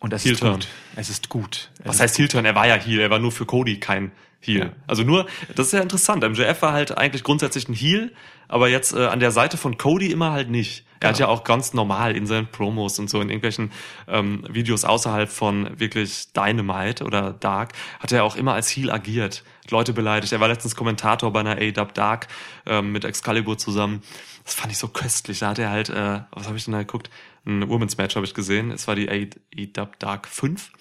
Und 0.00 0.12
es 0.12 0.24
Heel 0.24 0.32
ist 0.32 0.40
Turn. 0.40 0.52
gut. 0.54 0.68
Es 0.96 1.10
ist 1.10 1.28
gut. 1.28 1.70
Es 1.80 1.86
Was 1.86 1.94
ist 1.96 2.00
heißt 2.02 2.18
Heel-Turn? 2.18 2.44
Er 2.44 2.54
war 2.54 2.66
ja 2.66 2.74
Heel, 2.76 3.00
er 3.00 3.10
war 3.10 3.18
nur 3.18 3.32
für 3.32 3.46
Cody 3.46 3.80
kein 3.80 4.12
Heel. 4.40 4.60
Ja. 4.60 4.72
Also 4.86 5.02
nur, 5.02 5.26
das 5.56 5.66
ist 5.66 5.72
ja 5.72 5.80
interessant. 5.80 6.22
MJF 6.22 6.62
war 6.62 6.72
halt 6.72 6.96
eigentlich 6.96 7.24
grundsätzlich 7.24 7.68
ein 7.68 7.74
Heel, 7.74 8.12
aber 8.46 8.68
jetzt 8.68 8.94
äh, 8.94 9.06
an 9.06 9.18
der 9.18 9.32
Seite 9.32 9.56
von 9.56 9.76
Cody 9.76 10.12
immer 10.12 10.30
halt 10.30 10.50
nicht. 10.50 10.84
Er 11.00 11.10
hat 11.10 11.18
ja 11.18 11.28
auch 11.28 11.44
ganz 11.44 11.74
normal 11.74 12.16
in 12.16 12.26
seinen 12.26 12.48
Promos 12.48 12.98
und 12.98 13.08
so 13.08 13.20
in 13.20 13.28
irgendwelchen 13.28 13.70
ähm, 14.08 14.44
Videos 14.48 14.84
außerhalb 14.84 15.28
von 15.28 15.78
wirklich 15.78 16.32
Dynamite 16.32 17.04
oder 17.04 17.32
Dark, 17.32 17.72
hat 18.00 18.10
er 18.10 18.24
auch 18.24 18.34
immer 18.34 18.54
als 18.54 18.68
Heel 18.68 18.90
agiert, 18.90 19.44
Leute 19.70 19.92
beleidigt. 19.92 20.32
Er 20.32 20.40
war 20.40 20.48
letztens 20.48 20.74
Kommentator 20.74 21.32
bei 21.32 21.40
einer 21.40 21.56
A-Dub 21.60 21.94
Dark 21.94 22.26
ähm, 22.66 22.90
mit 22.90 23.04
Excalibur 23.04 23.58
zusammen. 23.58 24.02
Das 24.48 24.54
fand 24.54 24.72
ich 24.72 24.78
so 24.78 24.88
köstlich. 24.88 25.40
Da 25.40 25.50
hat 25.50 25.58
er 25.58 25.68
halt, 25.68 25.90
äh, 25.90 26.22
was 26.30 26.46
habe 26.46 26.56
ich 26.56 26.64
denn 26.64 26.72
da 26.72 26.78
geguckt? 26.78 27.10
Ein 27.44 27.68
Women's 27.68 27.98
Match 27.98 28.16
habe 28.16 28.24
ich 28.24 28.32
gesehen. 28.32 28.70
Es 28.70 28.88
war 28.88 28.94
die 28.94 29.10
A-Dub 29.10 29.98
Dark 29.98 30.26
5. 30.26 30.72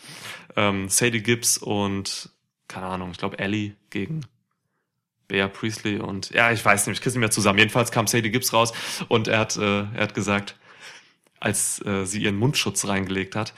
Ähm, 0.56 0.88
Sadie 0.88 1.22
Gibbs 1.22 1.58
und 1.58 2.30
keine 2.70 2.86
Ahnung, 2.86 3.12
ich 3.12 3.18
glaube 3.18 3.40
Ellie 3.40 3.76
gegen 3.90 4.22
Bea 5.28 5.50
Priestley 5.50 6.00
und 6.00 6.30
ja, 6.30 6.54
ich 6.54 6.64
weiß 6.64 6.88
nicht, 6.88 6.96
ich 6.96 7.02
krieg's 7.02 7.14
nicht 7.14 7.20
mehr 7.20 7.30
zusammen. 7.30 7.60
Jedenfalls 7.60 7.92
kam 7.92 8.08
Sadie 8.08 8.32
Gibbs 8.32 8.54
raus 8.54 8.72
und 9.10 9.28
er 9.28 9.40
hat, 9.40 9.58
äh, 9.58 9.82
er 9.82 10.00
hat 10.00 10.14
gesagt, 10.14 10.56
als 11.42 11.86
äh, 11.86 12.06
sie 12.06 12.24
ihren 12.24 12.38
Mundschutz 12.38 12.88
reingelegt 12.88 13.36
hat, 13.36 13.54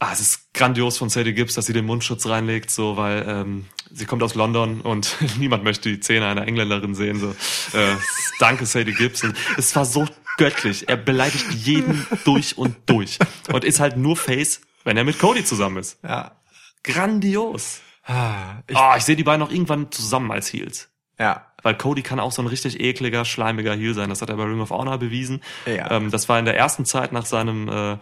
ah, 0.00 0.10
es 0.12 0.20
ist 0.20 0.52
grandios 0.54 0.98
von 0.98 1.08
Sadie 1.08 1.32
Gibbs, 1.34 1.54
dass 1.54 1.66
sie 1.66 1.72
den 1.72 1.86
Mundschutz 1.86 2.26
reinlegt, 2.26 2.70
so, 2.70 2.96
weil 2.96 3.24
ähm, 3.28 3.66
sie 3.92 4.06
kommt 4.06 4.22
aus 4.22 4.34
London 4.34 4.80
und 4.80 5.16
niemand 5.38 5.62
möchte 5.62 5.88
die 5.88 6.00
Zähne 6.00 6.26
einer 6.26 6.46
Engländerin 6.48 6.94
sehen. 6.96 7.20
So, 7.20 7.30
äh, 7.78 7.94
danke 8.40 8.66
Sadie 8.66 8.94
Gibbs. 8.94 9.22
Und 9.22 9.36
es 9.56 9.74
war 9.76 9.84
so 9.84 10.06
göttlich. 10.36 10.88
Er 10.88 10.96
beleidigt 10.96 11.46
jeden 11.52 12.06
durch 12.24 12.58
und 12.58 12.76
durch 12.86 13.18
und 13.52 13.62
ist 13.64 13.78
halt 13.78 13.96
nur 13.96 14.16
Face, 14.16 14.60
wenn 14.84 14.96
er 14.96 15.04
mit 15.04 15.18
Cody 15.18 15.44
zusammen 15.44 15.76
ist. 15.76 15.98
Ja. 16.02 16.32
Grandios. 16.82 17.80
Ah, 18.04 18.62
ich, 18.66 18.76
Ah, 18.76 18.96
ich 18.96 19.04
sehe 19.04 19.16
die 19.16 19.22
beiden 19.24 19.42
auch 19.46 19.50
irgendwann 19.50 19.92
zusammen 19.92 20.30
als 20.32 20.52
Heels. 20.52 20.88
ja. 21.18 21.46
Weil 21.62 21.76
Cody 21.76 22.00
kann 22.00 22.20
auch 22.20 22.32
so 22.32 22.40
ein 22.40 22.48
richtig 22.48 22.80
ekliger, 22.80 23.26
schleimiger 23.26 23.74
Heel 23.74 23.92
sein. 23.92 24.08
Das 24.08 24.22
hat 24.22 24.30
er 24.30 24.36
bei 24.36 24.44
Ring 24.44 24.62
of 24.62 24.70
Honor 24.70 24.96
bewiesen. 24.96 25.42
Ja. 25.66 25.90
Ähm, 25.90 26.10
das 26.10 26.26
war 26.30 26.38
in 26.38 26.46
der 26.46 26.56
ersten 26.56 26.86
Zeit 26.86 27.12
nach 27.12 27.26
seinem 27.26 27.68
äh, 27.68 27.98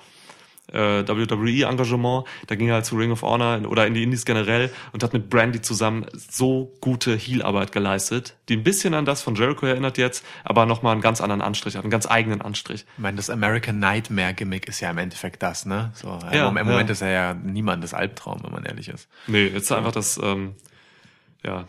äh, 0.73 1.07
WWE-Engagement. 1.07 2.27
Da 2.47 2.55
ging 2.55 2.69
er 2.69 2.75
halt 2.75 2.87
zu 2.87 2.97
Ring 2.97 3.11
of 3.11 3.23
Honor 3.23 3.61
oder 3.69 3.87
in 3.87 3.95
die 3.95 4.03
Indies 4.03 4.25
generell 4.25 4.71
und 4.93 5.03
hat 5.03 5.12
mit 5.12 5.31
Brandy 5.31 5.61
zusammen 5.61 6.07
so 6.12 6.73
gute 6.81 7.16
Heel-Arbeit 7.16 7.73
geleistet, 7.73 8.37
die 8.49 8.57
ein 8.57 8.62
bisschen 8.62 8.95
an 8.95 9.05
das 9.05 9.23
von 9.23 9.35
Jericho 9.35 9.66
erinnert 9.66 9.99
jetzt, 9.99 10.25
aber 10.45 10.66
nochmal 10.66 10.93
einen 10.93 11.01
ganz 11.01 11.21
anderen 11.21 11.43
Anstrich 11.43 11.77
hat, 11.77 11.83
einen 11.83 11.91
ganz 11.91 12.07
eigenen 12.11 12.43
Anstrich. 12.43 12.85
Ich 12.97 13.03
meine, 13.03 13.16
das 13.16 13.31
American 13.31 13.79
Nightmare 13.79 14.35
Gimmick 14.35 14.69
ist 14.69 14.81
ja 14.81 14.91
im 14.91 14.99
Endeffekt 14.99 15.43
das, 15.43 15.66
ne? 15.66 15.91
So, 15.95 16.19
Ja, 16.33 16.49
im, 16.49 16.57
im 16.57 16.66
Moment 16.66 16.89
ja. 16.89 16.93
ist 16.93 17.03
er 17.03 17.11
ja 17.11 17.35
niemandes 17.35 17.95
Albtraum, 17.95 18.43
wenn 18.43 18.53
man 18.53 18.64
ehrlich 18.64 18.89
ist. 18.89 19.09
Nee, 19.27 19.47
jetzt 19.47 19.71
einfach 19.73 19.93
das, 19.93 20.19
ähm, 20.23 20.55
ja, 21.45 21.64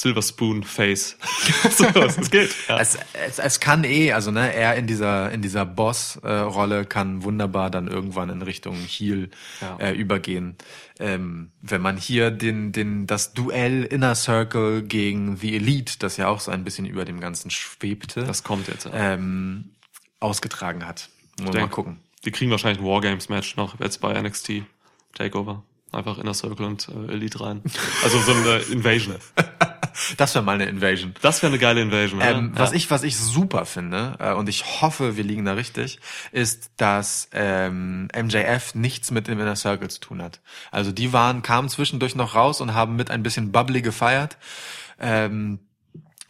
Silver 0.00 0.22
Spoon 0.22 0.62
Face. 0.62 1.16
so, 1.70 1.84
es 1.86 2.30
geht. 2.30 2.54
Ja. 2.68 2.78
Es, 2.78 2.96
es, 3.26 3.40
es 3.40 3.58
kann 3.58 3.82
eh, 3.82 4.12
also 4.12 4.30
ne, 4.30 4.54
er 4.54 4.76
in 4.76 4.86
dieser 4.86 5.32
in 5.32 5.42
dieser 5.42 5.66
Boss-Rolle 5.66 6.84
kann 6.84 7.24
wunderbar 7.24 7.68
dann 7.68 7.88
irgendwann 7.88 8.30
in 8.30 8.42
Richtung 8.42 8.76
Heel 8.76 9.30
Ja. 9.60 9.76
äh, 9.80 9.92
übergehen. 9.94 10.56
Ähm, 11.00 11.50
wenn 11.62 11.82
man 11.82 11.96
hier 11.96 12.30
den 12.30 12.70
den 12.70 13.08
das 13.08 13.32
Duell 13.34 13.82
Inner 13.82 14.14
Circle 14.14 14.82
gegen 14.82 15.36
The 15.36 15.56
Elite, 15.56 15.94
das 15.98 16.16
ja 16.16 16.28
auch 16.28 16.38
so 16.38 16.52
ein 16.52 16.62
bisschen 16.62 16.86
über 16.86 17.04
dem 17.04 17.18
Ganzen 17.18 17.50
schwebte, 17.50 18.22
Das 18.22 18.44
kommt 18.44 18.68
jetzt. 18.68 18.88
Ähm, 18.92 19.70
ausgetragen 20.20 20.86
hat. 20.86 21.08
Wir 21.40 21.60
mal 21.60 21.68
gucken. 21.68 21.98
Die 22.24 22.30
kriegen 22.30 22.50
wahrscheinlich 22.52 22.80
ein 22.80 22.86
Wargames-Match 22.88 23.56
noch 23.56 23.80
jetzt 23.80 24.00
bei 24.00 24.20
NXT 24.20 24.62
Takeover. 25.14 25.64
Einfach 25.90 26.18
Inner 26.18 26.34
Circle 26.34 26.66
und 26.66 26.88
äh, 26.88 27.12
Elite 27.12 27.40
rein. 27.40 27.62
Also 28.04 28.18
so 28.20 28.32
eine 28.32 28.58
Invasion. 28.70 29.16
Das 30.16 30.34
wäre 30.34 30.44
mal 30.44 30.52
eine 30.52 30.66
Invasion. 30.66 31.14
Das 31.22 31.42
wäre 31.42 31.52
eine 31.52 31.58
geile 31.58 31.80
Invasion? 31.80 32.20
Ähm, 32.22 32.52
was 32.54 32.70
ja. 32.70 32.76
ich 32.76 32.90
was 32.90 33.02
ich 33.02 33.16
super 33.16 33.64
finde 33.66 34.16
äh, 34.18 34.32
und 34.32 34.48
ich 34.48 34.82
hoffe, 34.82 35.16
wir 35.16 35.24
liegen 35.24 35.44
da 35.44 35.52
richtig, 35.52 36.00
ist, 36.32 36.70
dass 36.76 37.28
ähm, 37.32 38.08
MJF 38.16 38.74
nichts 38.74 39.10
mit 39.10 39.28
dem 39.28 39.40
Inner 39.40 39.56
Circle 39.56 39.88
zu 39.88 40.00
tun 40.00 40.22
hat. 40.22 40.40
Also 40.70 40.92
die 40.92 41.12
waren 41.12 41.42
kamen 41.42 41.68
zwischendurch 41.68 42.14
noch 42.14 42.34
raus 42.34 42.60
und 42.60 42.74
haben 42.74 42.96
mit 42.96 43.10
ein 43.10 43.22
bisschen 43.22 43.52
bubbly 43.52 43.82
gefeiert. 43.82 44.36
Ähm, 45.00 45.60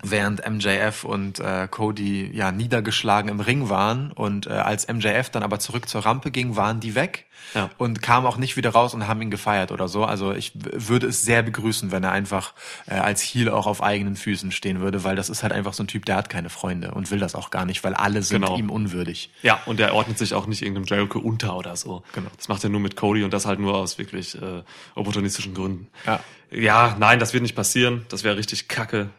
während 0.03 0.49
MJF 0.49 1.03
und 1.05 1.41
äh, 1.41 1.67
Cody 1.71 2.31
ja 2.33 2.53
niedergeschlagen 2.53 3.29
im 3.31 3.41
Ring 3.41 3.69
waren 3.69 4.13
und 4.13 4.47
äh, 4.47 4.51
als 4.51 4.87
MJF 4.87 5.31
dann 5.31 5.43
aber 5.43 5.59
zurück 5.59 5.89
zur 5.89 6.05
Rampe 6.05 6.31
ging, 6.31 6.55
waren 6.55 6.79
die 6.79 6.95
weg 6.95 7.27
Ja. 7.55 7.71
und 7.79 8.01
kamen 8.01 8.25
auch 8.27 8.37
nicht 8.37 8.57
wieder 8.57 8.71
raus 8.71 8.95
und 8.95 9.09
haben 9.09 9.21
ihn 9.23 9.31
gefeiert 9.31 9.73
oder 9.73 9.89
so. 9.89 10.05
Also 10.05 10.33
ich 10.33 10.53
würde 10.55 11.09
es 11.09 11.23
sehr 11.23 11.43
begrüßen, 11.43 11.91
wenn 11.91 12.05
er 12.05 12.13
einfach 12.13 12.55
äh, 12.87 12.95
als 12.95 13.23
Heel 13.23 13.49
auch 13.49 13.67
auf 13.67 13.83
eigenen 13.83 14.15
Füßen 14.15 14.53
stehen 14.53 14.81
würde, 14.81 15.03
weil 15.03 15.17
das 15.17 15.29
ist 15.31 15.43
halt 15.43 15.53
einfach 15.53 15.73
so 15.73 15.83
ein 15.83 15.89
Typ, 15.89 16.05
der 16.05 16.15
hat 16.17 16.29
keine 16.31 16.49
Freunde 16.51 16.93
und 16.93 17.11
will 17.11 17.19
das 17.19 17.35
auch 17.35 17.51
gar 17.51 17.65
nicht, 17.65 17.83
weil 17.83 17.95
alle 17.95 18.23
sind 18.23 18.43
Genau. 18.43 18.57
ihm 18.57 18.71
unwürdig. 18.71 19.31
Ja, 19.43 19.61
und 19.67 19.81
er 19.81 19.95
ordnet 19.95 20.17
sich 20.19 20.33
auch 20.35 20.47
nicht 20.47 20.63
irgendeinem 20.63 20.85
Jericho 20.87 21.19
unter 21.19 21.57
oder 21.57 21.75
so. 21.77 22.05
Genau. 22.13 22.29
Das 22.37 22.47
macht 22.47 22.63
er 22.63 22.71
nur 22.71 22.81
mit 22.81 22.95
Cody 22.95 23.25
und 23.25 23.33
das 23.35 23.47
halt 23.47 23.59
nur 23.59 23.75
aus 23.77 23.99
wirklich 23.99 24.41
äh, 24.41 24.63
opportunistischen 24.95 25.55
Gründen. 25.55 25.89
Ja. 26.07 26.21
Ja, 26.51 26.97
nein, 26.99 27.19
das 27.19 27.35
wird 27.35 27.43
nicht 27.43 27.55
passieren. 27.57 28.07
Das 28.09 28.25
wäre 28.25 28.37
richtig 28.39 28.69
kacke. 28.69 29.11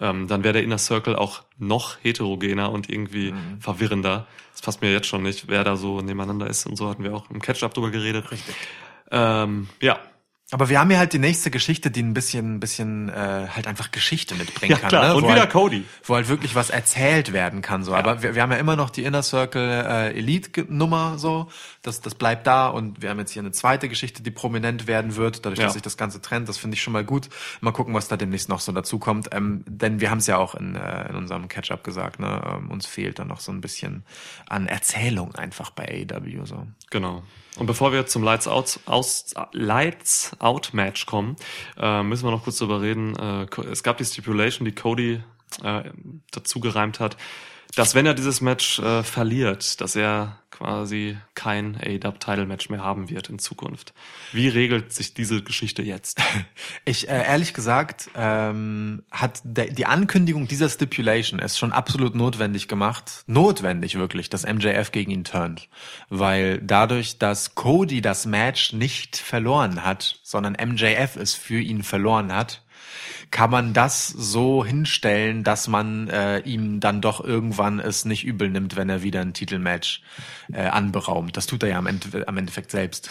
Ähm, 0.00 0.26
dann 0.28 0.42
wäre 0.44 0.54
der 0.54 0.62
Inner 0.62 0.78
Circle 0.78 1.14
auch 1.16 1.42
noch 1.58 1.98
heterogener 2.02 2.72
und 2.72 2.88
irgendwie 2.88 3.32
Mhm. 3.32 3.60
verwirrender. 3.60 4.26
Das 4.52 4.62
passt 4.62 4.80
mir 4.82 4.90
jetzt 4.92 5.06
schon 5.06 5.22
nicht, 5.22 5.48
wer 5.48 5.62
da 5.64 5.76
so 5.76 6.00
nebeneinander 6.00 6.46
ist 6.48 6.66
und 6.66 6.76
so 6.76 6.88
hatten 6.88 7.04
wir 7.04 7.14
auch 7.14 7.30
im 7.30 7.40
Catch-up 7.40 7.74
drüber 7.74 7.90
geredet. 7.90 8.30
Richtig. 8.30 8.54
Ähm, 9.10 9.68
ja, 9.80 9.98
Aber 10.52 10.68
wir 10.68 10.80
haben 10.80 10.90
ja 10.90 10.98
halt 10.98 11.12
die 11.12 11.20
nächste 11.20 11.50
Geschichte, 11.50 11.92
die 11.92 12.02
ein 12.02 12.12
bisschen, 12.12 12.56
ein 12.56 12.60
bisschen 12.60 13.08
äh, 13.08 13.12
halt 13.54 13.68
einfach 13.68 13.92
Geschichte 13.92 14.34
mitbringen 14.34 14.72
Ja, 14.72 14.78
kann. 14.78 14.88
klar. 14.88 15.08
Ne? 15.08 15.14
Und 15.14 15.22
Wo 15.22 15.28
wieder 15.28 15.40
halt, 15.42 15.50
Cody. 15.50 15.84
Wo 16.02 16.16
halt 16.16 16.26
wirklich 16.28 16.56
was 16.56 16.70
erzählt 16.70 17.32
werden 17.32 17.62
kann. 17.62 17.84
So. 17.84 17.94
Aber 17.94 18.22
wir, 18.22 18.34
wir 18.34 18.42
haben 18.42 18.50
ja 18.50 18.58
immer 18.58 18.74
noch 18.74 18.90
die 18.90 19.04
Inner 19.04 19.22
Circle 19.22 19.62
äh, 19.62 20.18
Elite-Nummer 20.18 21.18
so. 21.18 21.48
Das, 21.82 22.00
das 22.00 22.16
bleibt 22.16 22.48
da. 22.48 22.66
Und 22.68 23.00
wir 23.00 23.10
haben 23.10 23.18
jetzt 23.20 23.30
hier 23.30 23.42
eine 23.42 23.52
zweite 23.52 23.88
Geschichte, 23.88 24.22
die 24.24 24.32
prominent 24.32 24.88
werden 24.88 25.14
wird, 25.14 25.44
dadurch, 25.46 25.60
Ja. 25.60 25.66
dass 25.66 25.74
sich 25.74 25.82
das 25.82 25.96
Ganze 25.96 26.20
trennt. 26.20 26.48
Das 26.48 26.58
finde 26.58 26.74
ich 26.74 26.82
schon 26.82 26.92
mal 26.94 27.04
gut. 27.04 27.28
Mal 27.60 27.70
gucken, 27.72 27.94
was 27.94 28.08
da 28.08 28.16
demnächst 28.16 28.48
noch 28.48 28.60
so 28.60 28.72
dazu 28.72 28.98
kommt. 28.98 29.28
Ähm, 29.32 29.62
denn 29.68 30.00
wir 30.00 30.10
haben 30.10 30.18
es 30.18 30.26
ja 30.26 30.36
auch 30.38 30.56
in, 30.56 30.74
äh, 30.74 31.08
in 31.10 31.14
unserem 31.14 31.46
Catch-up 31.46 31.84
gesagt. 31.84 32.18
Ne? 32.18 32.42
Ähm, 32.56 32.70
uns 32.72 32.86
fehlt 32.86 33.20
dann 33.20 33.28
noch 33.28 33.38
so 33.40 33.52
ein 33.52 33.60
bisschen 33.60 34.02
an 34.48 34.66
Erzählung 34.66 35.34
einfach 35.36 35.70
bei 35.70 36.06
AEW. 36.10 36.44
So. 36.44 36.66
Genau. 36.90 37.22
Und 37.56 37.66
bevor 37.66 37.92
wir 37.92 38.06
zum 38.06 38.22
Lights 38.22 38.46
Out, 38.46 38.80
aus, 38.86 39.34
Lights 39.52 40.32
Out 40.38 40.72
Match 40.72 41.06
kommen, 41.06 41.36
äh, 41.78 42.02
müssen 42.02 42.24
wir 42.24 42.30
noch 42.30 42.44
kurz 42.44 42.58
darüber 42.58 42.80
reden. 42.80 43.16
Äh, 43.16 43.46
es 43.70 43.82
gab 43.82 43.98
die 43.98 44.04
Stipulation, 44.04 44.64
die 44.64 44.74
Cody 44.74 45.22
äh, 45.62 45.90
dazu 46.30 46.60
gereimt 46.60 47.00
hat, 47.00 47.16
dass 47.74 47.94
wenn 47.94 48.06
er 48.06 48.14
dieses 48.14 48.40
Match 48.40 48.78
äh, 48.78 49.02
verliert, 49.02 49.80
dass 49.80 49.96
er 49.96 50.40
quasi 50.60 51.16
kein 51.34 51.76
AEW-Title-Match 51.76 52.68
mehr 52.68 52.84
haben 52.84 53.08
wird 53.08 53.30
in 53.30 53.38
Zukunft. 53.38 53.94
Wie 54.32 54.48
regelt 54.48 54.92
sich 54.92 55.14
diese 55.14 55.42
Geschichte 55.42 55.82
jetzt? 55.82 56.20
Ich 56.84 57.08
äh, 57.08 57.24
ehrlich 57.24 57.54
gesagt 57.54 58.10
ähm, 58.16 59.02
hat 59.10 59.40
der, 59.44 59.66
die 59.66 59.86
Ankündigung 59.86 60.48
dieser 60.48 60.68
Stipulation 60.68 61.38
es 61.38 61.58
schon 61.58 61.72
absolut 61.72 62.14
notwendig 62.14 62.68
gemacht, 62.68 63.22
notwendig 63.26 63.96
wirklich, 63.96 64.28
dass 64.28 64.46
MJF 64.46 64.90
gegen 64.90 65.10
ihn 65.10 65.24
turnt, 65.24 65.68
weil 66.08 66.58
dadurch, 66.58 67.18
dass 67.18 67.54
Cody 67.54 68.00
das 68.00 68.26
Match 68.26 68.72
nicht 68.72 69.16
verloren 69.16 69.84
hat, 69.84 70.18
sondern 70.22 70.54
MJF 70.54 71.16
es 71.16 71.34
für 71.34 71.60
ihn 71.60 71.82
verloren 71.82 72.34
hat, 72.34 72.62
kann 73.30 73.50
man 73.50 73.72
das 73.72 74.08
so 74.08 74.64
hinstellen, 74.64 75.44
dass 75.44 75.68
man 75.68 76.08
äh, 76.08 76.38
ihm 76.40 76.80
dann 76.80 77.00
doch 77.00 77.22
irgendwann 77.24 77.78
es 77.80 78.04
nicht 78.04 78.24
übel 78.24 78.50
nimmt, 78.50 78.76
wenn 78.76 78.88
er 78.88 79.02
wieder 79.02 79.20
ein 79.20 79.32
Titelmatch 79.32 80.02
äh, 80.52 80.62
anberaumt. 80.66 81.36
Das 81.36 81.46
tut 81.46 81.62
er 81.62 81.68
ja 81.70 81.78
am, 81.78 81.86
Ende, 81.86 82.26
am 82.26 82.36
Endeffekt 82.36 82.70
selbst. 82.70 83.08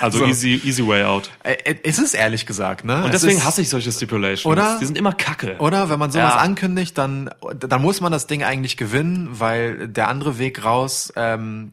Also 0.00 0.18
So. 0.18 0.26
easy, 0.26 0.60
easy 0.64 0.84
way 0.86 1.04
out. 1.04 1.30
Äh, 1.44 1.52
äh, 1.64 1.76
ist 1.84 1.98
es 2.00 2.14
ehrlich 2.14 2.44
gesagt, 2.46 2.84
ne? 2.84 2.96
Und 3.04 3.14
Es 3.14 3.20
deswegen 3.20 3.38
ist- 3.38 3.44
hasse 3.44 3.62
ich 3.62 3.68
solche 3.68 3.92
Stipulations. 3.92 4.46
Oder? 4.46 4.78
Die 4.80 4.86
sind 4.86 4.98
immer 4.98 5.12
kacke. 5.12 5.56
Oder 5.58 5.90
wenn 5.90 5.98
man 5.98 6.10
sowas 6.10 6.34
Ja. 6.34 6.40
ankündigt, 6.40 6.98
dann, 6.98 7.30
dann 7.60 7.80
muss 7.82 8.00
man 8.00 8.10
das 8.10 8.26
Ding 8.26 8.42
eigentlich 8.42 8.76
gewinnen, 8.76 9.28
weil 9.32 9.86
der 9.88 10.08
andere 10.08 10.38
Weg 10.38 10.64
raus 10.64 11.12
ähm, 11.14 11.72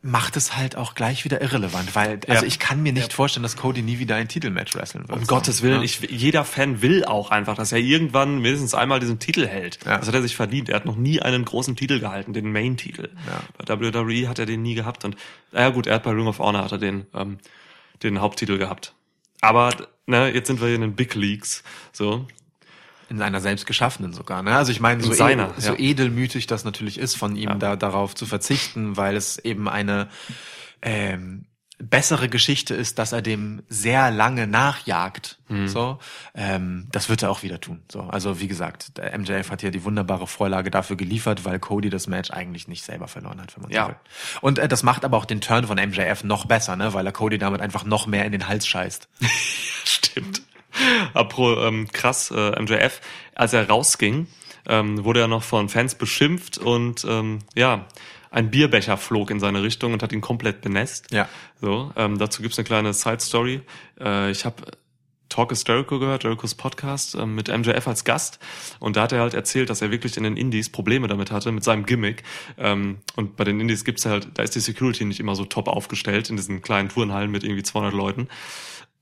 macht 0.00 0.36
es 0.36 0.56
halt 0.56 0.76
auch 0.76 0.94
gleich 0.94 1.24
wieder 1.24 1.40
irrelevant. 1.42 1.94
Weil, 1.94 2.20
also 2.28 2.42
Ja. 2.42 2.48
ich 2.48 2.58
kann 2.58 2.82
mir 2.82 2.92
nicht 2.92 3.12
vorstellen, 3.12 3.42
dass 3.42 3.56
Cody 3.56 3.82
nie 3.82 3.98
wieder 3.98 4.16
ein 4.16 4.28
Titelmatch 4.28 4.74
wresteln 4.74 5.08
wird. 5.08 5.18
Um 5.18 5.24
So, 5.24 5.34
Gottes 5.34 5.62
Willen, 5.62 5.78
ne? 5.80 5.84
ich, 5.84 6.00
jeder 6.10 6.44
Fan 6.44 6.82
will 6.82 7.04
auch 7.04 7.30
einfach, 7.30 7.56
dass 7.56 7.72
er 7.72 7.78
irgendwann 7.78 8.40
mindestens 8.40 8.74
einmal 8.74 9.00
diesen 9.00 9.18
Titel 9.18 9.46
hält. 9.46 9.78
Ja. 9.84 9.98
Das 9.98 10.08
hat 10.08 10.14
er 10.14 10.22
sich 10.22 10.36
verdient. 10.36 10.68
Er 10.68 10.76
hat 10.76 10.86
noch 10.86 10.96
nie 10.96 11.20
einen 11.20 11.44
großen 11.44 11.76
Titel 11.76 12.00
gehalten, 12.00 12.32
den 12.32 12.50
Main-Titel. 12.52 13.10
Ja. 13.26 13.42
Bei 13.78 13.80
WWE 13.94 14.28
hat 14.28 14.38
er 14.38 14.46
den 14.46 14.62
nie 14.62 14.74
gehabt. 14.74 15.04
Und 15.04 15.16
naja 15.52 15.70
gut, 15.70 15.86
er 15.86 15.96
hat 15.96 16.02
bei 16.04 16.10
Ring 16.12 16.26
of 16.26 16.38
Honor 16.38 16.64
hat 16.64 16.72
er 16.72 16.78
den, 16.78 17.06
ähm, 17.14 17.38
den 18.02 18.20
Haupttitel 18.20 18.58
gehabt. 18.58 18.94
Aber 19.40 19.70
ne, 20.06 20.32
jetzt 20.32 20.46
sind 20.46 20.60
wir 20.60 20.66
hier 20.68 20.76
in 20.76 20.82
den 20.82 20.94
Big 20.94 21.14
Leagues. 21.14 21.62
So. 21.92 22.26
In 23.12 23.20
einer 23.22 23.40
selbst 23.40 23.66
geschaffenen 23.66 24.12
sogar. 24.14 24.42
Ne? 24.42 24.56
Also 24.56 24.72
ich 24.72 24.80
meine, 24.80 25.02
In 25.02 25.06
so, 25.08 25.12
seiner, 25.12 25.50
edel, 25.50 25.60
so 25.60 25.72
ja. 25.74 25.78
edelmütig 25.78 26.46
das 26.46 26.64
natürlich 26.64 26.98
ist, 26.98 27.14
von 27.16 27.36
ihm 27.36 27.50
Ja. 27.50 27.54
da 27.56 27.76
darauf 27.76 28.14
zu 28.14 28.24
verzichten, 28.24 28.96
weil 28.96 29.16
es 29.16 29.38
eben 29.38 29.68
eine 29.68 30.08
ähm, 30.80 31.44
bessere 31.78 32.28
Geschichte 32.28 32.74
ist, 32.74 32.98
dass 33.00 33.12
er 33.12 33.22
dem 33.22 33.62
sehr 33.68 34.10
lange 34.12 34.46
nachjagt. 34.46 35.38
Mhm. 35.48 35.66
So, 35.68 35.98
ähm, 36.34 36.86
das 36.92 37.08
wird 37.08 37.22
er 37.22 37.30
auch 37.30 37.42
wieder 37.42 37.60
tun. 37.60 37.82
So, 37.90 38.00
also 38.02 38.40
wie 38.40 38.46
gesagt, 38.48 38.96
der 38.98 39.18
MJF 39.18 39.50
hat 39.50 39.60
hier 39.62 39.72
die 39.72 39.82
wunderbare 39.84 40.26
Vorlage 40.28 40.70
dafür 40.70 40.96
geliefert, 40.96 41.44
weil 41.44 41.58
Cody 41.58 41.90
das 41.90 42.06
Match 42.06 42.30
eigentlich 42.30 42.68
nicht 42.68 42.84
selber 42.84 43.08
verloren 43.08 43.40
hat, 43.42 43.54
wenn 43.56 43.62
man 43.64 43.72
Ja. 43.72 43.82
so 43.84 43.88
will. 43.90 43.96
Und 44.42 44.58
äh, 44.60 44.68
das 44.68 44.82
macht 44.84 45.04
aber 45.04 45.16
auch 45.16 45.24
den 45.24 45.40
Turn 45.40 45.66
von 45.66 45.76
MJF 45.76 46.22
noch 46.24 46.46
besser, 46.46 46.76
ne, 46.76 46.94
weil 46.94 47.04
er 47.04 47.12
Cody 47.12 47.36
damit 47.38 47.60
einfach 47.60 47.84
noch 47.84 48.06
mehr 48.06 48.24
in 48.24 48.32
den 48.32 48.46
Hals 48.48 48.66
scheißt. 48.66 49.08
Stimmt. 49.84 50.42
Apro, 51.14 51.66
ähm, 51.66 51.88
krass, 51.92 52.30
äh, 52.30 52.60
MJF, 52.60 53.00
als 53.34 53.52
er 53.52 53.68
rausging, 53.68 54.26
ähm, 54.66 55.04
wurde 55.04 55.20
er 55.20 55.28
noch 55.28 55.42
von 55.42 55.68
Fans 55.68 55.94
beschimpft 55.94 56.58
und 56.58 57.04
ähm, 57.08 57.40
ja, 57.54 57.86
ein 58.30 58.50
Bierbecher 58.50 58.96
flog 58.96 59.30
in 59.30 59.40
seine 59.40 59.62
Richtung 59.62 59.92
und 59.92 60.02
hat 60.02 60.12
ihn 60.12 60.22
komplett 60.22 60.62
benässt. 60.62 61.12
Ja. 61.12 61.28
So, 61.60 61.92
ähm, 61.96 62.18
dazu 62.18 62.42
gibt's 62.42 62.58
eine 62.58 62.64
kleine 62.64 62.94
Side-Story. 62.94 63.60
Äh, 64.00 64.30
ich 64.30 64.44
habe 64.46 64.64
Talk 65.32 65.50
is 65.50 65.64
Jericho 65.66 65.98
gehört, 65.98 66.24
Jerichos 66.24 66.54
Podcast, 66.54 67.14
ähm, 67.14 67.34
mit 67.34 67.48
MJF 67.48 67.88
als 67.88 68.04
Gast. 68.04 68.38
Und 68.80 68.96
da 68.96 69.02
hat 69.02 69.12
er 69.12 69.20
halt 69.20 69.32
erzählt, 69.32 69.70
dass 69.70 69.80
er 69.80 69.90
wirklich 69.90 70.16
in 70.18 70.24
den 70.24 70.36
Indies 70.36 70.70
Probleme 70.70 71.08
damit 71.08 71.30
hatte, 71.30 71.52
mit 71.52 71.64
seinem 71.64 71.86
Gimmick. 71.86 72.22
Ähm, 72.58 72.98
und 73.16 73.36
bei 73.36 73.44
den 73.44 73.58
Indies 73.58 73.84
gibt's 73.84 74.04
halt, 74.04 74.28
da 74.34 74.42
ist 74.42 74.54
die 74.54 74.60
Security 74.60 75.06
nicht 75.06 75.20
immer 75.20 75.34
so 75.34 75.46
top 75.46 75.68
aufgestellt, 75.68 76.28
in 76.28 76.36
diesen 76.36 76.60
kleinen 76.60 76.90
Turnhallen 76.90 77.30
mit 77.30 77.44
irgendwie 77.44 77.62
200 77.62 77.94
Leuten. 77.94 78.28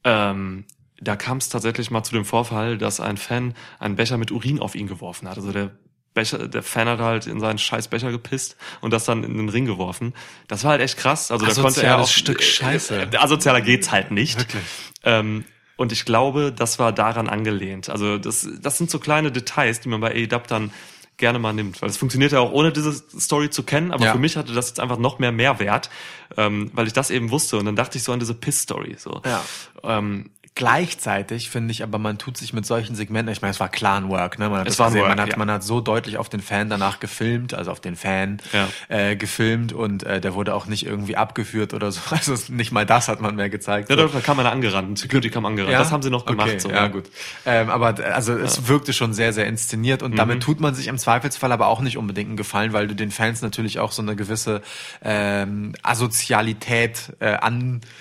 Ähm, 0.04 0.64
da 1.00 1.16
kam 1.16 1.38
es 1.38 1.48
tatsächlich 1.48 1.90
mal 1.90 2.02
zu 2.02 2.12
dem 2.12 2.24
Vorfall, 2.24 2.78
dass 2.78 3.00
ein 3.00 3.16
Fan 3.16 3.54
einen 3.78 3.96
Becher 3.96 4.18
mit 4.18 4.30
Urin 4.30 4.60
auf 4.60 4.74
ihn 4.74 4.86
geworfen 4.86 5.28
hat. 5.28 5.36
Also 5.38 5.52
der 5.52 5.70
Becher, 6.12 6.48
der 6.48 6.62
Fan 6.62 6.88
hat 6.88 6.98
halt 6.98 7.26
in 7.26 7.38
seinen 7.40 7.58
scheiß 7.58 7.88
Becher 7.88 8.10
gepisst 8.10 8.56
und 8.80 8.92
das 8.92 9.04
dann 9.04 9.22
in 9.24 9.36
den 9.36 9.48
Ring 9.48 9.64
geworfen. 9.64 10.12
Das 10.48 10.64
war 10.64 10.72
halt 10.72 10.80
echt 10.82 10.96
krass. 10.98 11.30
Also 11.30 11.46
da 11.46 11.52
konnte 11.52 11.82
er 11.82 11.94
Asoziales 11.98 12.06
auch 12.06 12.12
Stück 12.12 12.42
Scheiße. 12.42 13.08
Äh, 13.12 13.16
asozialer 13.16 13.60
geht's 13.60 13.92
halt 13.92 14.10
nicht. 14.10 14.38
Wirklich. 14.38 14.62
Ähm, 15.04 15.44
und 15.76 15.92
ich 15.92 16.04
glaube, 16.04 16.52
das 16.52 16.78
war 16.78 16.92
daran 16.92 17.28
angelehnt. 17.28 17.88
Also 17.88 18.18
das, 18.18 18.46
das 18.60 18.76
sind 18.76 18.90
so 18.90 18.98
kleine 18.98 19.32
Details, 19.32 19.80
die 19.80 19.88
man 19.88 20.00
bei 20.00 20.10
AEW 20.12 20.42
dann 20.46 20.72
gerne 21.16 21.38
mal 21.38 21.52
nimmt, 21.52 21.80
weil 21.80 21.88
es 21.90 21.96
funktioniert 21.98 22.32
ja 22.32 22.40
auch 22.40 22.50
ohne 22.50 22.72
diese 22.72 22.92
Story 22.92 23.50
zu 23.50 23.62
kennen, 23.62 23.92
aber 23.92 24.06
Ja. 24.06 24.12
für 24.12 24.18
mich 24.18 24.36
hatte 24.38 24.52
das 24.54 24.68
jetzt 24.68 24.80
einfach 24.80 24.96
noch 24.98 25.18
mehr 25.18 25.32
Mehrwert, 25.32 25.90
ähm, 26.38 26.70
weil 26.74 26.86
ich 26.86 26.94
das 26.94 27.10
eben 27.10 27.30
wusste 27.30 27.58
und 27.58 27.66
dann 27.66 27.76
dachte 27.76 27.98
ich 27.98 28.04
so 28.04 28.12
an 28.12 28.20
diese 28.20 28.34
Piss-Story. 28.34 28.96
So. 28.98 29.20
Ja. 29.26 29.44
Ähm, 29.84 30.30
Gleichzeitig 30.60 31.48
finde 31.48 31.72
ich 31.72 31.82
aber, 31.82 31.98
man 31.98 32.18
tut 32.18 32.36
sich 32.36 32.52
mit 32.52 32.66
solchen 32.66 32.94
Segmenten, 32.94 33.32
ich 33.32 33.40
meine, 33.40 33.52
es 33.52 33.60
war 33.60 33.70
Clan-Work, 33.70 34.38
ne? 34.38 34.50
Man 34.50 34.60
hat, 34.60 34.68
Es 34.68 34.78
war 34.78 34.88
gesehen, 34.88 35.00
Work, 35.00 35.08
man, 35.08 35.20
hat, 35.20 35.28
ja. 35.30 35.36
man 35.38 35.50
hat 35.50 35.64
so 35.64 35.80
deutlich 35.80 36.18
auf 36.18 36.28
den 36.28 36.40
Fan 36.42 36.68
danach 36.68 37.00
gefilmt, 37.00 37.54
also 37.54 37.70
auf 37.70 37.80
den 37.80 37.96
Fan 37.96 38.42
Ja. 38.52 38.68
äh, 38.88 39.16
gefilmt 39.16 39.72
und 39.72 40.02
äh, 40.02 40.20
der 40.20 40.34
wurde 40.34 40.54
auch 40.54 40.66
nicht 40.66 40.84
irgendwie 40.84 41.16
abgeführt 41.16 41.72
oder 41.74 41.90
so. 41.90 42.00
Also 42.10 42.34
nicht 42.52 42.72
mal 42.72 42.84
das 42.84 43.08
hat 43.08 43.20
man 43.22 43.36
mehr 43.36 43.48
gezeigt. 43.48 43.88
ja, 43.88 43.96
so. 43.96 44.06
da 44.06 44.20
kam 44.20 44.38
einer 44.38 44.52
angerannt, 44.52 44.90
ein 44.90 44.96
Security 44.96 45.30
kam 45.30 45.46
angerannt. 45.46 45.74
Das 45.74 45.90
haben 45.90 46.02
sie 46.02 46.10
noch 46.10 46.26
gemacht. 46.26 46.48
Okay, 46.50 46.58
so. 46.58 46.70
ja, 46.70 46.88
gut. 46.88 47.04
Ähm, 47.46 47.70
aber 47.70 47.94
also 48.14 48.34
es 48.36 48.68
wirkte 48.68 48.92
schon 48.92 49.14
sehr, 49.14 49.32
sehr 49.32 49.46
inszeniert 49.46 50.02
Mhm. 50.02 50.06
und 50.06 50.16
damit 50.16 50.42
tut 50.42 50.60
man 50.60 50.74
sich 50.74 50.88
im 50.88 50.98
Zweifelsfall 50.98 51.52
aber 51.52 51.66
auch 51.68 51.80
nicht 51.80 51.96
unbedingt 51.96 52.28
einen 52.28 52.36
Gefallen, 52.36 52.72
weil 52.74 52.86
du 52.86 52.94
den 52.94 53.10
Fans 53.10 53.40
natürlich 53.40 53.78
auch 53.78 53.92
so 53.92 54.02
eine 54.02 54.14
gewisse 54.14 54.60
ähm, 55.02 55.74
Asozialität 55.82 57.12
äh, 57.20 57.38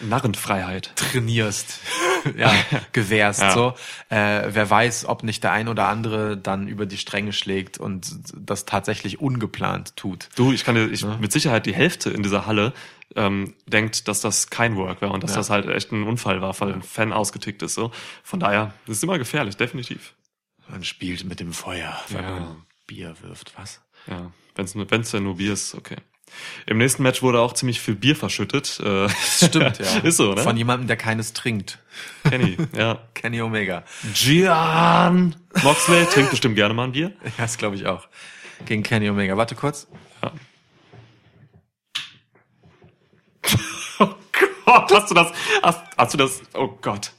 Narrenfreiheit. 0.02 0.92
antrainierst, 1.00 1.80
ja, 2.38 2.49
gewährst. 2.92 3.42
Ja. 3.42 3.54
So, 3.54 3.74
äh, 4.10 4.48
wer 4.50 4.70
weiß, 4.70 5.06
ob 5.06 5.24
nicht 5.24 5.44
der 5.44 5.52
ein 5.52 5.68
oder 5.68 5.88
andere 5.88 6.38
dann 6.38 6.68
über 6.68 6.86
die 6.86 6.98
Stränge 6.98 7.34
schlägt 7.34 7.78
und 7.78 8.08
das 8.36 8.66
tatsächlich 8.66 9.20
ungeplant 9.20 9.96
tut. 9.96 10.30
Du, 10.36 10.52
ich 10.52 10.64
kann 10.64 10.76
dir, 10.76 10.88
ich, 10.90 11.06
mit 11.20 11.32
Sicherheit 11.32 11.66
die 11.66 11.74
Hälfte 11.76 12.10
in 12.10 12.24
dieser 12.24 12.46
Halle 12.46 12.74
ähm, 13.16 13.56
denkt, 13.66 14.08
dass 14.08 14.22
das 14.22 14.50
kein 14.50 14.76
Work 14.76 15.02
war 15.02 15.12
und 15.12 15.24
dass 15.24 15.32
Ja. 15.32 15.38
das 15.38 15.50
halt 15.50 15.68
echt 15.68 15.92
ein 15.92 16.04
Unfall 16.04 16.42
war, 16.42 16.60
weil 16.60 16.74
ein 16.74 16.84
Fan 16.84 17.12
ausgetickt 17.14 17.62
ist. 17.64 17.74
So, 17.76 17.92
von 18.24 18.40
daher, 18.40 18.74
das 18.86 18.98
ist 18.98 19.04
immer 19.04 19.18
gefährlich, 19.18 19.58
definitiv. 19.58 20.14
Man 20.68 20.84
spielt 20.84 21.24
mit 21.24 21.40
dem 21.40 21.52
Feuer, 21.54 22.00
wenn 22.10 22.24
Ja. 22.24 22.32
man 22.40 22.64
Bier 22.86 23.16
wirft. 23.22 23.54
Was? 23.58 23.82
Ja, 24.08 24.32
wenn 24.56 24.66
es 24.66 24.76
wenn's 24.76 25.12
denn 25.12 25.24
nur 25.24 25.38
Bier 25.38 25.54
ist, 25.54 25.74
okay. 25.76 25.98
Im 26.66 26.78
nächsten 26.78 27.04
Match 27.04 27.22
wurde 27.22 27.40
auch 27.40 27.54
ziemlich 27.54 27.80
viel 27.80 27.96
Bier 27.96 28.16
verschüttet. 28.16 28.80
Äh, 28.80 29.10
Stimmt, 29.10 29.80
ja. 29.80 29.98
ist 30.04 30.18
so, 30.18 30.34
ne? 30.34 30.42
Von 30.42 30.58
jemandem, 30.58 30.88
der 30.88 30.98
keines 30.98 31.34
trinkt. 31.34 31.80
Kenny, 32.28 32.58
ja. 32.78 33.00
Kenny 33.14 33.42
Omega. 33.42 33.84
Gian 34.14 35.36
Moxley 35.64 36.06
trinkt 36.06 36.32
bestimmt 36.32 36.56
gerne 36.56 36.74
mal 36.74 36.86
ein 36.86 36.92
Bier. 36.92 37.12
Ja, 37.24 37.32
das 37.38 37.58
glaube 37.58 37.76
ich 37.76 37.86
auch. 37.86 38.08
Gegen 38.66 38.84
Kenny 38.84 39.10
Omega. 39.10 39.38
Warte 39.38 39.56
kurz. 39.56 39.88
Ja. 40.22 40.32
Oh 44.00 44.16
Gott, 44.66 44.92
hast 44.92 45.10
du 45.10 45.16
das, 45.16 45.32
hast, 45.64 45.82
hast 45.98 46.14
du 46.14 46.18
das, 46.18 46.42
oh 46.54 46.68
Gott. 46.82 47.12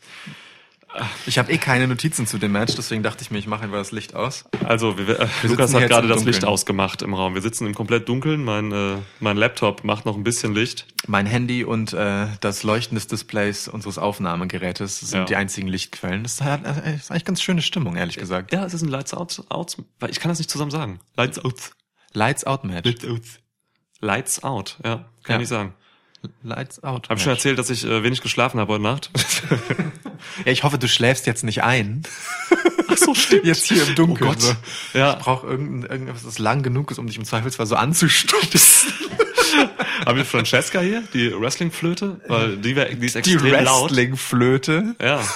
Ich 1.27 1.39
habe 1.39 1.53
eh 1.53 1.59
keine 1.59 1.87
Notizen 1.87 2.27
zu 2.27 2.37
dem 2.39 2.51
Match, 2.53 2.75
deswegen 2.75 3.03
dachte 3.05 3.23
ich 3.23 3.31
mir, 3.31 3.39
ich 3.39 3.47
mache 3.47 3.63
einfach 3.63 3.77
das 3.79 3.93
Licht 3.93 4.15
aus. 4.15 4.45
Also, 4.65 4.99
wir, 4.99 5.21
äh, 5.21 5.29
Wir 5.43 5.51
Lukas 5.51 5.73
hat 5.73 5.87
gerade 5.89 6.09
das. 6.09 6.25
Licht 6.25 6.45
ausgemacht 6.45 7.03
im 7.03 7.15
Raum. 7.15 7.35
Wir 7.35 7.43
sitzen 7.43 7.67
im 7.67 7.75
komplett 7.75 8.09
Dunkeln. 8.09 8.43
Mein, 8.43 8.73
äh, 8.73 8.97
mein 9.21 9.37
Laptop 9.37 9.85
macht 9.85 10.05
noch 10.05 10.17
ein 10.17 10.25
bisschen 10.25 10.53
Licht. 10.55 10.87
Mein 11.07 11.27
Handy 11.27 11.63
und 11.65 11.93
äh, 11.93 12.27
das 12.41 12.65
Leuchten 12.65 12.97
des 12.97 13.07
Displays 13.07 13.69
unseres 13.69 13.99
Aufnahmegerätes 13.99 14.99
sind 15.01 15.19
Ja. 15.21 15.25
die 15.27 15.37
einzigen 15.37 15.69
Lichtquellen. 15.69 16.25
Das 16.25 16.33
ist, 16.35 16.41
halt, 16.43 16.65
äh, 16.67 16.97
ist 16.97 17.11
eigentlich 17.13 17.25
ganz 17.25 17.41
schöne 17.41 17.63
Stimmung, 17.63 17.95
ehrlich 17.97 18.17
gesagt. 18.17 18.53
Ja, 18.53 18.65
es 18.65 18.75
ist 18.75 18.83
ein 18.83 18.89
Lights 18.89 19.15
Out, 19.15 19.45
Out, 19.49 19.77
ich 20.09 20.19
kann 20.19 20.29
das 20.31 20.39
nicht 20.39 20.51
zusammen 20.51 20.71
sagen. 20.73 20.99
Lights 21.17 21.39
Out. 21.39 21.55
Lights 22.13 22.45
Out 22.45 22.65
Match. 22.65 22.87
Lights 22.91 23.05
Out. 23.07 23.23
Lights 24.01 24.43
Out, 24.43 24.79
ja, 24.85 25.09
kann 25.23 25.37
Ja. 25.37 25.43
ich 25.43 25.49
sagen. 25.49 25.75
Lights 26.43 26.83
out. 26.83 27.09
Hab 27.09 27.17
ich 27.19 27.23
schon 27.23 27.33
erzählt, 27.33 27.59
dass 27.59 27.71
ich 27.71 27.85
äh, 27.85 28.03
wenig 28.03 28.21
geschlafen 28.21 28.61
habe 28.61 28.73
heute 28.75 28.83
Nacht? 28.83 29.11
Ja, 30.45 30.53
ich 30.53 30.65
hoffe, 30.65 30.77
du 30.77 30.87
schläfst 30.87 31.27
jetzt 31.27 31.45
nicht 31.45 31.63
ein. 31.63 32.03
Ach 32.89 32.97
so, 32.99 33.15
stimmt. 33.15 33.47
Jetzt 33.47 33.67
hier 33.67 33.87
im 33.87 33.95
Dunkeln. 33.95 34.29
Oh 34.29 34.33
Gott. 34.35 34.43
So. 34.43 34.55
Ja. 34.93 35.15
Ich 35.15 35.19
brauche 35.19 35.47
irgendein, 35.47 35.91
irgendwas, 35.91 36.25
das 36.25 36.39
lang 36.39 36.63
genug 36.63 36.91
ist, 36.91 36.99
um 36.99 37.07
dich 37.07 37.17
im 37.17 37.25
Zweifelsfall 37.25 37.67
so 37.67 37.75
anzustupsen. 37.75 38.93
Haben 40.07 40.19
wir 40.19 40.27
Francesca 40.27 40.81
hier, 40.81 41.03
die 41.15 41.33
Wrestling-Flöte? 41.33 42.21
Weil 42.29 42.59
die, 42.59 42.77
wär, 42.77 42.95
die 42.95 43.07
ist 43.07 43.15
Die 43.15 43.19
extrem 43.19 43.65
laut. 43.65 43.91
Wrestling-Flöte. 43.91 44.95
Ja. 45.01 45.21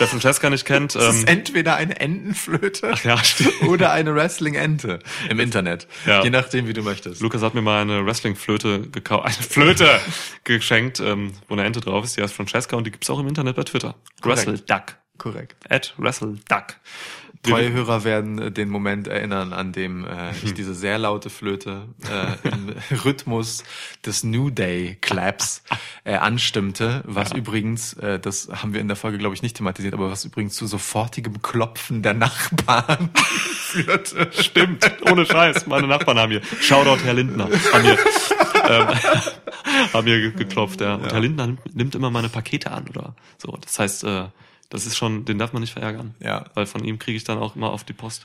Wer 0.00 0.06
Francesca 0.06 0.48
nicht 0.48 0.64
kennt, 0.64 0.94
Das 0.94 1.14
ist 1.14 1.28
ähm, 1.28 1.28
entweder 1.28 1.76
eine 1.76 2.00
Entenflöte 2.00 2.94
ja, 3.04 3.22
stimmt. 3.22 3.64
oder 3.64 3.92
eine 3.92 4.14
Wrestling-Ente 4.14 4.98
im 5.28 5.38
Internet. 5.40 5.86
Ja. 6.06 6.22
Je 6.24 6.30
nachdem, 6.30 6.66
wie 6.66 6.72
du 6.72 6.82
möchtest. 6.82 7.20
Lukas 7.20 7.42
hat 7.42 7.54
mir 7.54 7.60
mal 7.60 7.82
eine 7.82 8.06
Wrestling-Flöte 8.06 8.88
gekauft, 8.88 9.24
eine 9.26 9.34
Flöte 9.34 10.00
geschenkt, 10.44 11.00
ähm, 11.00 11.34
wo 11.48 11.54
eine 11.54 11.64
Ente 11.64 11.80
drauf 11.82 12.02
ist, 12.02 12.16
die 12.16 12.22
heißt 12.22 12.32
Francesca 12.32 12.76
und 12.76 12.84
die 12.86 12.92
gibt's 12.92 13.10
auch 13.10 13.18
im 13.18 13.28
Internet 13.28 13.56
bei 13.56 13.62
Twitter. 13.62 13.94
Wrestle 14.22 14.56
Duck. 14.58 14.96
Korrekt. 15.18 15.54
At 15.68 15.92
Wrestle 15.98 16.38
Duck. 16.48 16.76
Treue 17.42 17.72
Hörer 17.72 18.04
werden 18.04 18.38
äh, 18.38 18.50
den 18.52 18.68
Moment 18.68 19.08
erinnern, 19.08 19.52
an 19.54 19.72
dem 19.72 20.04
äh, 20.04 20.30
ich 20.42 20.52
diese 20.52 20.74
sehr 20.74 20.98
laute 20.98 21.30
Flöte 21.30 21.88
äh, 22.04 22.48
im 22.48 22.74
Rhythmus 23.04 23.64
des 24.04 24.24
New 24.24 24.50
Day 24.50 24.98
Claps 25.00 25.62
äh, 26.04 26.16
anstimmte, 26.16 27.02
was 27.06 27.32
übrigens, 27.32 27.94
äh, 27.94 28.18
das 28.18 28.48
haben 28.52 28.74
wir 28.74 28.80
in 28.82 28.88
der 28.88 28.96
Folge 28.96 29.16
glaube 29.16 29.34
ich 29.34 29.40
nicht 29.42 29.56
thematisiert, 29.56 29.94
aber 29.94 30.10
was 30.10 30.24
übrigens 30.26 30.54
zu 30.54 30.66
sofortigem 30.66 31.40
Klopfen 31.40 32.02
der 32.02 32.12
Nachbarn 32.14 33.08
führte. 33.14 34.28
Stimmt, 34.32 34.90
ohne 35.10 35.24
Scheiß. 35.24 35.66
Meine 35.66 35.86
Nachbarn 35.86 36.18
haben 36.18 36.32
hier. 36.32 36.42
Shoutout 36.60 37.02
Herr 37.04 37.14
Lindner. 37.14 37.48
Haben 37.72 37.82
hier, 37.84 37.98
ähm, 38.68 38.88
haben 39.94 40.06
hier 40.06 40.20
ge- 40.20 40.32
geklopft, 40.32 40.80
ja. 40.82 40.96
Und 40.96 41.10
Herr 41.12 41.20
Lindner 41.20 41.46
nimmt, 41.46 41.74
nimmt 41.74 41.94
immer 41.94 42.10
meine 42.10 42.28
Pakete 42.28 42.70
an 42.70 42.86
oder 42.88 43.14
so. 43.38 43.56
Das 43.62 43.78
heißt, 43.78 44.04
äh, 44.04 44.24
das 44.70 44.86
ist 44.86 44.96
schon, 44.96 45.24
den 45.26 45.38
darf 45.38 45.52
man 45.52 45.60
nicht 45.60 45.72
verärgern. 45.72 46.14
Ja. 46.20 46.46
Weil 46.54 46.66
von 46.66 46.82
ihm 46.84 46.98
kriege 46.98 47.16
ich 47.16 47.24
dann 47.24 47.38
auch 47.38 47.54
immer 47.56 47.70
auf 47.70 47.84
die 47.84 47.92
Post. 47.92 48.24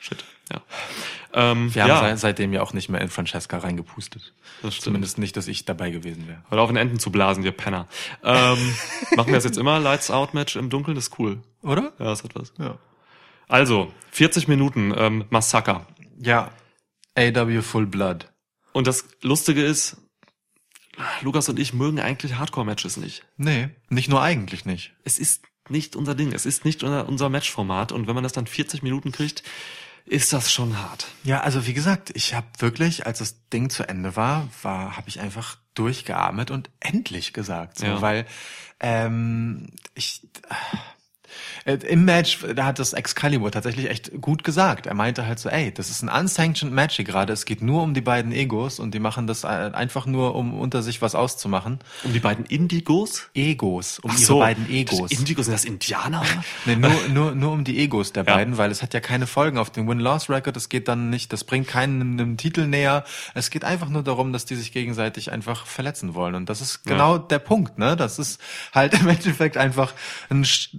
Shit, 0.00 0.24
ja. 0.52 0.60
Ähm, 1.32 1.74
Wir 1.74 1.82
haben 1.82 1.88
ja, 1.88 2.00
sei- 2.00 2.16
seitdem 2.16 2.52
ja 2.52 2.62
auch 2.62 2.72
nicht 2.72 2.88
mehr 2.88 3.00
in 3.00 3.08
Francesca 3.08 3.58
reingepustet. 3.58 4.32
das 4.62 4.74
stimmt. 4.74 4.84
Zumindest 4.84 5.18
nicht, 5.18 5.36
dass 5.36 5.48
ich 5.48 5.64
dabei 5.64 5.90
gewesen 5.90 6.28
wäre. 6.28 6.42
Hört 6.48 6.60
auf, 6.60 6.70
in 6.70 6.76
Enten 6.76 6.98
zu 7.00 7.10
blasen, 7.10 7.42
ihr 7.44 7.52
Penner. 7.52 7.88
Ähm, 8.22 8.56
machen 9.16 9.28
wir 9.28 9.34
das 9.34 9.44
jetzt 9.44 9.58
immer, 9.58 9.78
Lights 9.80 10.10
Out 10.10 10.34
Match 10.34 10.54
im 10.56 10.70
Dunkeln, 10.70 10.94
das 10.94 11.08
ist 11.08 11.18
cool. 11.18 11.42
Oder? 11.62 11.92
Ja, 11.98 12.04
das 12.06 12.22
hat 12.22 12.34
was. 12.34 12.52
Ja. 12.58 12.78
Also, 13.48 13.92
40 14.12 14.46
Minuten, 14.46 14.94
ähm, 14.96 15.24
Massaker. 15.30 15.86
Ja. 16.20 16.50
AW 17.16 17.62
Full 17.62 17.86
Blood. 17.86 18.30
Und 18.72 18.86
das 18.86 19.08
Lustige 19.22 19.64
ist, 19.64 19.96
Lukas 21.22 21.48
und 21.48 21.58
ich 21.58 21.72
mögen 21.74 21.98
eigentlich 22.00 22.36
Hardcore-Matches 22.36 22.96
nicht. 22.96 23.24
Nee, 23.36 23.70
nicht 23.88 24.08
nur 24.08 24.22
eigentlich 24.22 24.64
nicht. 24.64 24.94
Es 25.04 25.18
ist 25.18 25.44
nicht 25.70 25.96
unser 25.96 26.14
Ding, 26.14 26.32
es 26.32 26.46
ist 26.46 26.64
nicht 26.64 26.82
unser, 26.82 27.08
unser 27.08 27.28
Matchformat 27.28 27.92
und 27.92 28.06
wenn 28.06 28.14
man 28.14 28.24
das 28.24 28.32
dann 28.32 28.46
40 28.46 28.82
Minuten 28.82 29.12
kriegt, 29.12 29.42
ist 30.04 30.32
das 30.32 30.50
schon 30.52 30.78
hart. 30.78 31.06
Ja, 31.24 31.40
also 31.40 31.66
wie 31.66 31.74
gesagt, 31.74 32.10
ich 32.14 32.32
habe 32.34 32.46
wirklich, 32.58 33.06
als 33.06 33.18
das 33.18 33.48
Ding 33.50 33.68
zu 33.68 33.86
Ende 33.88 34.16
war, 34.16 34.48
war 34.62 34.96
habe 34.96 35.08
ich 35.08 35.20
einfach 35.20 35.58
durchgeatmet 35.74 36.50
und 36.50 36.70
endlich 36.80 37.32
gesagt, 37.32 37.78
so, 37.78 37.86
Ja. 37.86 38.00
weil 38.00 38.26
ähm, 38.80 39.68
ich 39.94 40.22
äh, 40.48 40.54
im 41.64 42.04
Match, 42.04 42.38
da 42.54 42.64
hat 42.66 42.78
das 42.78 42.92
Excalibur 42.92 43.50
tatsächlich 43.50 43.88
echt 43.90 44.20
gut 44.20 44.44
gesagt. 44.44 44.86
Er 44.86 44.94
meinte 44.94 45.26
halt 45.26 45.38
so, 45.38 45.48
ey, 45.48 45.72
das 45.72 45.90
ist 45.90 46.02
ein 46.02 46.08
unsanctioned 46.08 46.74
Match 46.74 46.96
hier 46.96 47.04
gerade. 47.04 47.32
Es 47.32 47.44
geht 47.44 47.62
nur 47.62 47.82
um 47.82 47.94
die 47.94 48.00
beiden 48.00 48.32
Egos 48.32 48.78
und 48.80 48.92
die 48.94 49.00
machen 49.00 49.26
das 49.26 49.44
äh, 49.44 49.46
einfach 49.46 50.06
nur, 50.06 50.34
um 50.34 50.58
unter 50.58 50.82
sich 50.82 51.02
was 51.02 51.14
auszumachen. 51.14 51.78
Um 52.04 52.12
die 52.12 52.20
beiden 52.20 52.44
Indigos? 52.46 53.28
Egos, 53.34 53.98
um 54.00 54.10
Ach 54.12 54.18
ihre 54.18 54.26
so, 54.26 54.38
beiden 54.38 54.68
Egos. 54.70 55.10
Indigos, 55.10 55.46
sind 55.46 55.54
das 55.54 55.64
Indianer? 55.64 56.22
Nee, 56.66 56.76
nur, 56.76 56.90
nur, 57.08 57.34
nur 57.34 57.52
um 57.52 57.64
die 57.64 57.78
Egos 57.78 58.12
der 58.12 58.24
Ja. 58.24 58.34
beiden, 58.34 58.58
weil 58.58 58.70
es 58.70 58.82
hat 58.82 58.92
ja 58.94 59.00
keine 59.00 59.26
Folgen 59.26 59.58
auf 59.58 59.70
dem 59.70 59.88
Win-Loss-Record. 59.88 60.56
Es 60.56 60.68
geht 60.68 60.88
dann 60.88 61.10
nicht, 61.10 61.32
das 61.32 61.44
bringt 61.44 61.68
keinen 61.68 62.18
einem 62.18 62.36
Titel 62.36 62.66
näher. 62.66 63.04
Es 63.34 63.50
geht 63.50 63.64
einfach 63.64 63.88
nur 63.88 64.02
darum, 64.02 64.32
dass 64.32 64.44
die 64.44 64.54
sich 64.54 64.72
gegenseitig 64.72 65.32
einfach 65.32 65.66
verletzen 65.66 66.14
wollen. 66.14 66.34
Und 66.34 66.48
das 66.48 66.60
ist 66.60 66.84
genau 66.84 67.16
der 67.18 67.38
Punkt, 67.38 67.78
ne? 67.78 67.96
Das 67.96 68.18
ist 68.18 68.40
halt 68.74 68.94
im 69.00 69.08
Endeffekt 69.08 69.56
einfach 69.56 69.94
ein 70.30 70.44
Sch- 70.44 70.70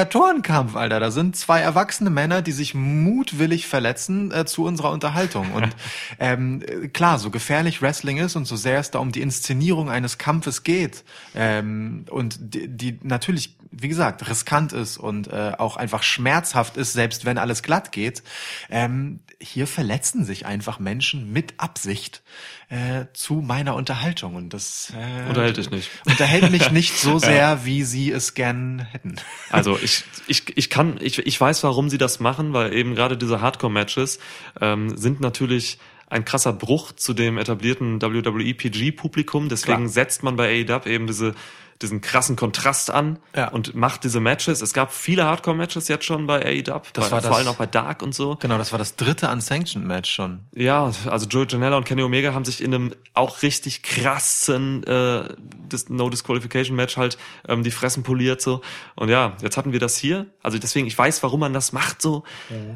Gladiatorenkampf, 0.00 0.76
Alter. 0.76 0.98
Da 0.98 1.10
sind 1.10 1.36
zwei 1.36 1.60
erwachsene 1.60 2.08
Männer, 2.08 2.40
die 2.40 2.52
sich 2.52 2.74
mutwillig 2.74 3.66
verletzen 3.66 4.32
äh, 4.32 4.46
zu 4.46 4.64
unserer 4.64 4.92
Unterhaltung. 4.92 5.52
Und 5.52 5.76
ähm, 6.18 6.62
äh, 6.62 6.88
klar, 6.88 7.18
so 7.18 7.30
gefährlich 7.30 7.82
Wrestling 7.82 8.16
ist 8.16 8.34
und 8.34 8.46
so 8.46 8.56
sehr 8.56 8.78
es 8.78 8.90
da 8.90 8.98
um 8.98 9.12
die 9.12 9.20
Inszenierung 9.20 9.90
eines 9.90 10.16
Kampfes 10.16 10.62
geht 10.62 11.04
ähm, 11.34 12.06
und 12.08 12.38
die, 12.40 12.68
die 12.68 12.98
natürlich, 13.02 13.58
wie 13.70 13.88
gesagt, 13.88 14.26
riskant 14.28 14.72
ist 14.72 14.96
und 14.96 15.28
äh, 15.28 15.52
auch 15.58 15.76
einfach 15.76 16.02
schmerzhaft 16.02 16.78
ist, 16.78 16.94
selbst 16.94 17.26
wenn 17.26 17.36
alles 17.36 17.62
glatt 17.62 17.92
geht, 17.92 18.22
ähm, 18.70 19.20
hier 19.38 19.66
verletzen 19.66 20.24
sich 20.24 20.46
einfach 20.46 20.78
Menschen 20.78 21.30
mit 21.30 21.54
Absicht 21.58 22.22
äh, 22.70 23.06
zu 23.12 23.34
meiner 23.34 23.74
Unterhaltung 23.74 24.36
und 24.36 24.54
das 24.54 24.92
äh, 24.96 25.28
Unterhält 25.28 25.56
dich 25.56 25.70
nicht. 25.70 25.90
unterhält 26.06 26.52
mich 26.52 26.70
nicht 26.72 26.96
so 26.96 27.18
sehr, 27.18 27.64
wie 27.64 27.82
sie 27.82 28.12
es 28.12 28.34
gern 28.34 28.86
hätten. 28.92 29.16
Also 29.50 29.76
ich, 29.82 30.04
ich, 30.28 30.56
ich 30.56 30.70
kann, 30.70 30.96
ich, 31.00 31.18
ich 31.18 31.40
weiß, 31.40 31.64
warum 31.64 31.90
sie 31.90 31.98
das 31.98 32.20
machen, 32.20 32.52
weil 32.52 32.72
eben 32.72 32.94
gerade 32.94 33.16
diese 33.16 33.40
Hardcore-Matches 33.40 34.20
ähm, 34.60 34.96
sind 34.96 35.20
natürlich 35.20 35.78
ein 36.08 36.24
krasser 36.24 36.52
Bruch 36.52 36.92
zu 36.92 37.12
dem 37.12 37.38
etablierten 37.38 38.00
WWE 38.00 38.54
PG-Publikum. 38.54 39.48
Deswegen 39.48 39.78
Klar. 39.78 39.88
setzt 39.88 40.22
man 40.22 40.36
bei 40.36 40.64
AEW 40.64 40.88
eben 40.88 41.06
diese 41.08 41.34
diesen 41.82 42.00
krassen 42.00 42.36
Kontrast 42.36 42.90
an 42.90 43.18
Ja. 43.34 43.48
und 43.48 43.74
macht 43.74 44.04
diese 44.04 44.20
Matches. 44.20 44.60
Es 44.60 44.72
gab 44.74 44.92
viele 44.92 45.24
Hardcore-Matches 45.24 45.88
jetzt 45.88 46.04
schon 46.04 46.26
bei 46.26 46.44
AEW, 46.44 46.62
Das 46.92 47.06
bei, 47.06 47.10
war 47.12 47.20
vor 47.22 47.30
das- 47.30 47.38
allem 47.38 47.48
auch 47.48 47.56
bei 47.56 47.66
Dark 47.66 48.02
und 48.02 48.14
so. 48.14 48.36
Genau, 48.40 48.58
das 48.58 48.72
war 48.72 48.78
das 48.78 48.96
dritte 48.96 49.28
Unsanctioned 49.30 49.86
Match 49.86 50.10
schon. 50.10 50.40
Ja, 50.54 50.92
also 51.08 51.26
Joe 51.26 51.46
Janella 51.48 51.76
und 51.76 51.84
Kenny 51.84 52.02
Omega 52.02 52.34
haben 52.34 52.44
sich 52.44 52.62
in 52.62 52.74
einem 52.74 52.92
auch 53.14 53.42
richtig 53.42 53.82
krassen 53.82 54.84
äh, 54.84 55.24
Dis 55.72 55.88
No 55.88 56.10
Disqualification 56.10 56.76
Match 56.76 56.96
halt 56.96 57.16
ähm, 57.48 57.62
die 57.62 57.70
Fressen 57.70 58.02
poliert 58.02 58.40
so. 58.42 58.60
Und 58.96 59.08
ja, 59.08 59.36
jetzt 59.40 59.56
hatten 59.56 59.72
wir 59.72 59.78
das 59.80 59.96
hier. 59.96 60.26
Also 60.42 60.58
deswegen, 60.58 60.86
ich 60.86 60.96
weiß, 60.98 61.22
warum 61.22 61.40
man 61.40 61.52
das 61.52 61.72
macht 61.72 62.02
so, 62.02 62.24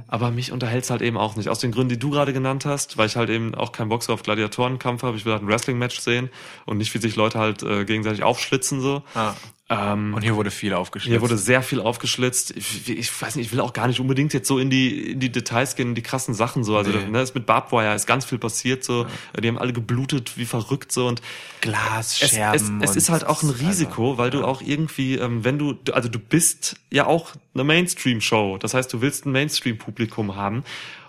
aber 0.09 0.31
mich 0.31 0.53
unterhält's 0.53 0.91
halt 0.91 1.03
eben 1.03 1.17
auch 1.17 1.37
nicht. 1.37 1.49
Aus 1.49 1.59
den 1.59 1.73
Gründen, 1.73 1.89
die 1.91 1.99
du 1.99 2.11
gerade 2.11 2.33
genannt 2.33 2.65
hast, 2.65 2.97
weil 2.97 3.07
ich 3.07 3.17
halt 3.17 3.31
eben 3.31 3.55
auch 3.55 3.73
keinen 3.73 3.89
Bock 3.89 4.03
so 4.03 4.13
auf 4.13 4.23
Gladiatorenkampf 4.23 5.03
habe. 5.03 5.17
Ich 5.17 5.25
will 5.25 5.33
halt 5.33 5.43
ein 5.43 5.49
Wrestling-Match 5.49 5.99
sehen 6.01 6.31
und 6.67 6.79
nicht, 6.79 6.95
wie 6.95 6.99
sich 6.99 7.17
Leute 7.17 7.39
halt 7.39 7.63
äh, 7.63 7.85
gegenseitig 7.85 8.23
aufschlitzen 8.23 8.81
so. 8.81 8.94
Ah. 9.15 9.35
Ähm, 9.71 10.13
Und 10.13 10.21
hier 10.23 10.37
wurde 10.37 10.51
viel 10.51 10.75
aufgeschlitzt. 10.75 11.11
hier 11.11 11.23
wurde 11.23 11.39
sehr 11.39 11.63
viel 11.63 11.81
aufgeschlitzt. 11.81 12.55
Ich, 12.55 12.87
ich 12.87 13.23
weiß 13.23 13.37
nicht, 13.37 13.47
ich 13.47 13.53
will 13.53 13.61
auch 13.61 13.73
gar 13.73 13.87
nicht 13.89 13.99
unbedingt 13.99 14.35
jetzt 14.35 14.47
so 14.47 14.59
in 14.59 14.69
die, 14.69 15.13
in 15.13 15.21
die 15.21 15.33
Details 15.33 15.75
gehen, 15.75 15.89
in 15.89 15.95
die 15.95 16.03
krassen 16.03 16.35
Sachen 16.35 16.65
so. 16.65 16.77
Also, 16.77 16.91
Nee. 16.91 17.07
ne, 17.07 17.23
ist 17.23 17.35
mit 17.35 17.47
Barbed 17.47 17.73
Wire 17.73 17.95
ist 17.95 18.07
ganz 18.07 18.27
viel 18.27 18.37
passiert 18.37 18.85
so. 18.85 19.07
Die 19.43 19.49
haben 19.49 19.57
alle 19.57 19.73
geblutet 19.73 20.37
wie 20.37 20.45
verrückt 20.45 20.93
so 20.93 21.07
und 21.07 21.21
es, 21.21 21.61
Glasscherben. 21.63 22.55
es, 22.55 22.63
es 22.63 22.91
und 22.91 22.97
ist 22.99 23.09
halt 23.09 23.25
auch 23.25 23.43
ein 23.43 23.49
Risiko, 23.49 24.11
einfach- 24.11 24.19
weil 24.19 24.31
du 24.31 24.45
auch 24.45 24.61
irgendwie, 24.61 25.15
ähm, 25.17 25.45
wenn 25.45 25.59
du, 25.59 25.77
also 25.93 26.11
du 26.11 26.19
bist 26.19 26.77
ja 26.91 27.07
auch 27.07 27.33
eine 27.55 27.65
Mainstream-Show. 27.65 28.59
Das 28.59 28.75
heißt, 28.75 28.93
du 28.93 29.01
willst 29.01 29.25
ein 29.25 29.33
Mainstream-Publikum 29.33 30.37
haben 30.37 30.63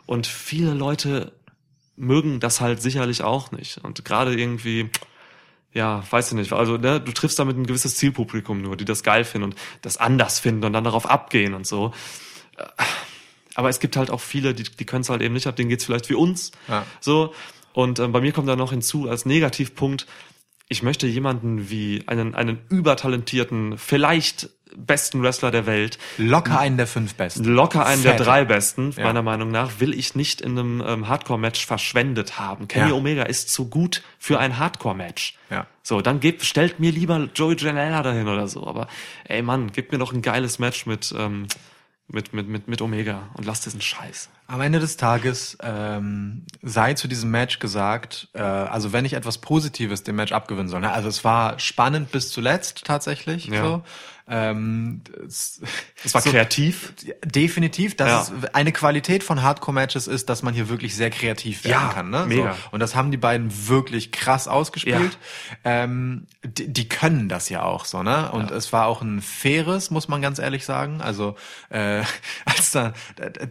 und 0.06 0.28
viele 0.28 0.74
Leute 0.74 1.34
mögen 1.98 2.40
das 2.40 2.62
halt 2.62 2.82
sicherlich 2.82 3.22
auch 3.22 3.52
nicht. 3.52 3.80
Und 3.84 4.06
gerade 4.06 4.34
irgendwie, 4.34 4.90
ja, 5.76 6.04
weiß 6.10 6.30
ich 6.30 6.34
nicht. 6.34 6.54
Also, 6.54 6.78
ne, 6.78 7.00
du 7.00 7.12
triffst 7.12 7.38
damit 7.38 7.58
ein 7.58 7.68
gewisses 7.68 7.98
Zielpublikum 7.98 8.62
nur, 8.62 8.78
die 8.78 8.86
das 8.86 9.04
geil 9.04 9.26
finden 9.26 9.52
und 9.52 9.56
das 9.82 9.98
anders 9.98 10.40
finden 10.40 10.64
und 10.64 10.74
dann 10.74 10.86
darauf 10.86 11.08
abgehen 11.08 11.54
und 11.54 11.68
so. 11.68 11.94
Äh, 12.58 12.64
Aber 13.56 13.70
es 13.70 13.80
gibt 13.80 13.96
halt 13.98 14.10
auch 14.10 14.22
viele, 14.22 14.54
die, 14.54 14.64
die 14.64 14.86
können 14.86 15.02
es 15.02 15.10
halt 15.10 15.22
eben 15.22 15.34
nicht 15.34 15.48
ab, 15.48 15.56
denen 15.56 15.70
geht's 15.70 15.86
vielleicht 15.86 16.10
wie 16.10 16.16
uns. 16.16 16.52
Ja. 16.68 16.86
So. 17.00 17.34
Und 17.74 18.00
ähm, 18.00 18.14
bei 18.14 18.22
mir 18.22 18.32
kommt 18.32 18.48
da 18.48 18.56
noch 18.56 18.72
hinzu 18.72 19.10
als 19.10 19.26
Negativpunkt, 19.26 20.08
ich 20.68 20.82
möchte 20.82 21.08
jemanden 21.08 21.70
wie 21.70 22.04
einen, 22.08 22.34
einen 22.34 22.60
übertalentierten, 22.70 23.78
vielleicht 23.78 24.50
besten 24.76 25.22
Wrestler 25.24 25.52
der 25.52 25.66
Welt, 25.66 25.98
Locker 26.18 26.60
einen 26.60 26.78
der 26.78 26.88
fünf 26.88 27.16
besten. 27.16 27.44
locker 27.46 27.86
einen 27.86 28.04
der 28.04 28.18
Fett. 28.18 28.26
drei 28.26 28.46
besten, 28.46 28.92
Ja. 28.98 29.04
meiner 29.04 29.22
Meinung 29.22 29.50
nach, 29.52 29.80
will 29.80 29.94
ich 29.94 30.16
nicht 30.16 30.42
in 30.42 30.52
einem 30.58 30.84
ähm, 30.86 31.08
Hardcore-Match 31.08 31.66
verschwendet 31.66 32.40
haben. 32.40 32.68
Kenny 32.68 32.90
Ja. 32.90 32.96
Omega 32.96 33.24
ist 33.24 33.50
zu 33.54 33.70
gut 33.70 34.02
für 34.20 34.40
ein 34.40 34.58
Hardcore-Match. 34.58 35.38
Ja. 35.50 35.68
So, 35.84 36.02
dann 36.02 36.20
gebt, 36.20 36.44
stellt 36.44 36.80
mir 36.80 36.92
lieber 36.92 37.30
Joey 37.36 37.56
Janela 37.58 38.02
dahin 38.04 38.28
oder 38.28 38.48
so. 38.48 38.66
Aber 38.68 38.88
ey 39.26 39.42
Mann, 39.42 39.72
gebt 39.72 39.92
mir 39.92 39.98
doch 39.98 40.12
ein 40.12 40.22
geiles 40.22 40.60
Match 40.60 40.86
mit, 40.86 41.14
ähm, 41.18 41.48
mit, 42.08 42.34
mit, 42.34 42.48
mit, 42.48 42.68
mit 42.68 42.82
Omega 42.82 43.30
und 43.36 43.46
lasst 43.46 43.66
diesen 43.66 43.82
Scheiß. 43.82 44.30
Am 44.48 44.62
Ende 44.62 44.80
des 44.80 44.96
Tages 44.98 45.58
ähm, 45.64 46.44
sei 46.62 46.94
zu 46.94 47.08
diesem 47.08 47.32
Match 47.32 47.58
gesagt, 47.60 48.28
äh, 48.34 48.42
also 48.42 48.94
wenn 48.94 49.06
ich 49.06 49.14
etwas 49.14 49.40
Positives 49.40 50.04
dem 50.04 50.18
Match 50.18 50.32
abgewinnen 50.34 50.68
soll, 50.68 50.82
ne? 50.82 50.92
also 50.92 51.08
es 51.08 51.24
war 51.24 51.58
spannend 51.60 52.12
bis 52.12 52.30
zuletzt 52.30 52.84
tatsächlich. 52.86 53.48
Ja. 53.48 53.64
So. 53.64 53.84
Ähm, 54.28 55.02
es, 55.28 55.62
Es 56.04 56.14
war 56.16 56.22
so- 56.22 56.32
kreativ. 56.32 56.94
Definitiv, 57.24 57.96
dass 57.96 58.30
Ja. 58.30 58.36
es 58.42 58.54
eine 58.56 58.72
Qualität 58.72 59.24
von 59.24 59.44
Hardcore-Matches 59.44 60.08
ist, 60.08 60.30
dass 60.30 60.42
man 60.42 60.54
hier 60.54 60.68
wirklich 60.68 60.96
sehr 60.96 61.12
kreativ 61.12 61.64
werden 61.64 61.72
Ja, 61.88 61.94
kann. 61.94 62.10
Ne? 62.10 62.26
mega. 62.28 62.54
So. 62.54 62.60
Und 62.72 62.80
das 62.80 62.96
haben 62.96 63.12
die 63.12 63.18
beiden 63.18 63.68
wirklich 63.68 64.12
krass 64.12 64.48
ausgespielt. 64.48 65.18
Ähm, 65.64 66.26
die, 66.44 66.72
die 66.72 66.90
können 66.90 67.30
das 67.30 67.50
ja 67.50 67.64
auch 67.64 67.86
so, 67.86 68.02
ne? 68.04 68.32
Und 68.32 68.50
es 68.52 68.74
war 68.74 68.88
auch 68.88 69.02
ein 69.02 69.22
faires, 69.22 69.92
muss 69.92 70.08
man 70.08 70.22
ganz 70.22 70.40
ehrlich 70.40 70.66
sagen. 70.66 71.02
Also 71.02 71.36
äh, 71.70 72.02
als 72.46 72.72
da 72.72 72.94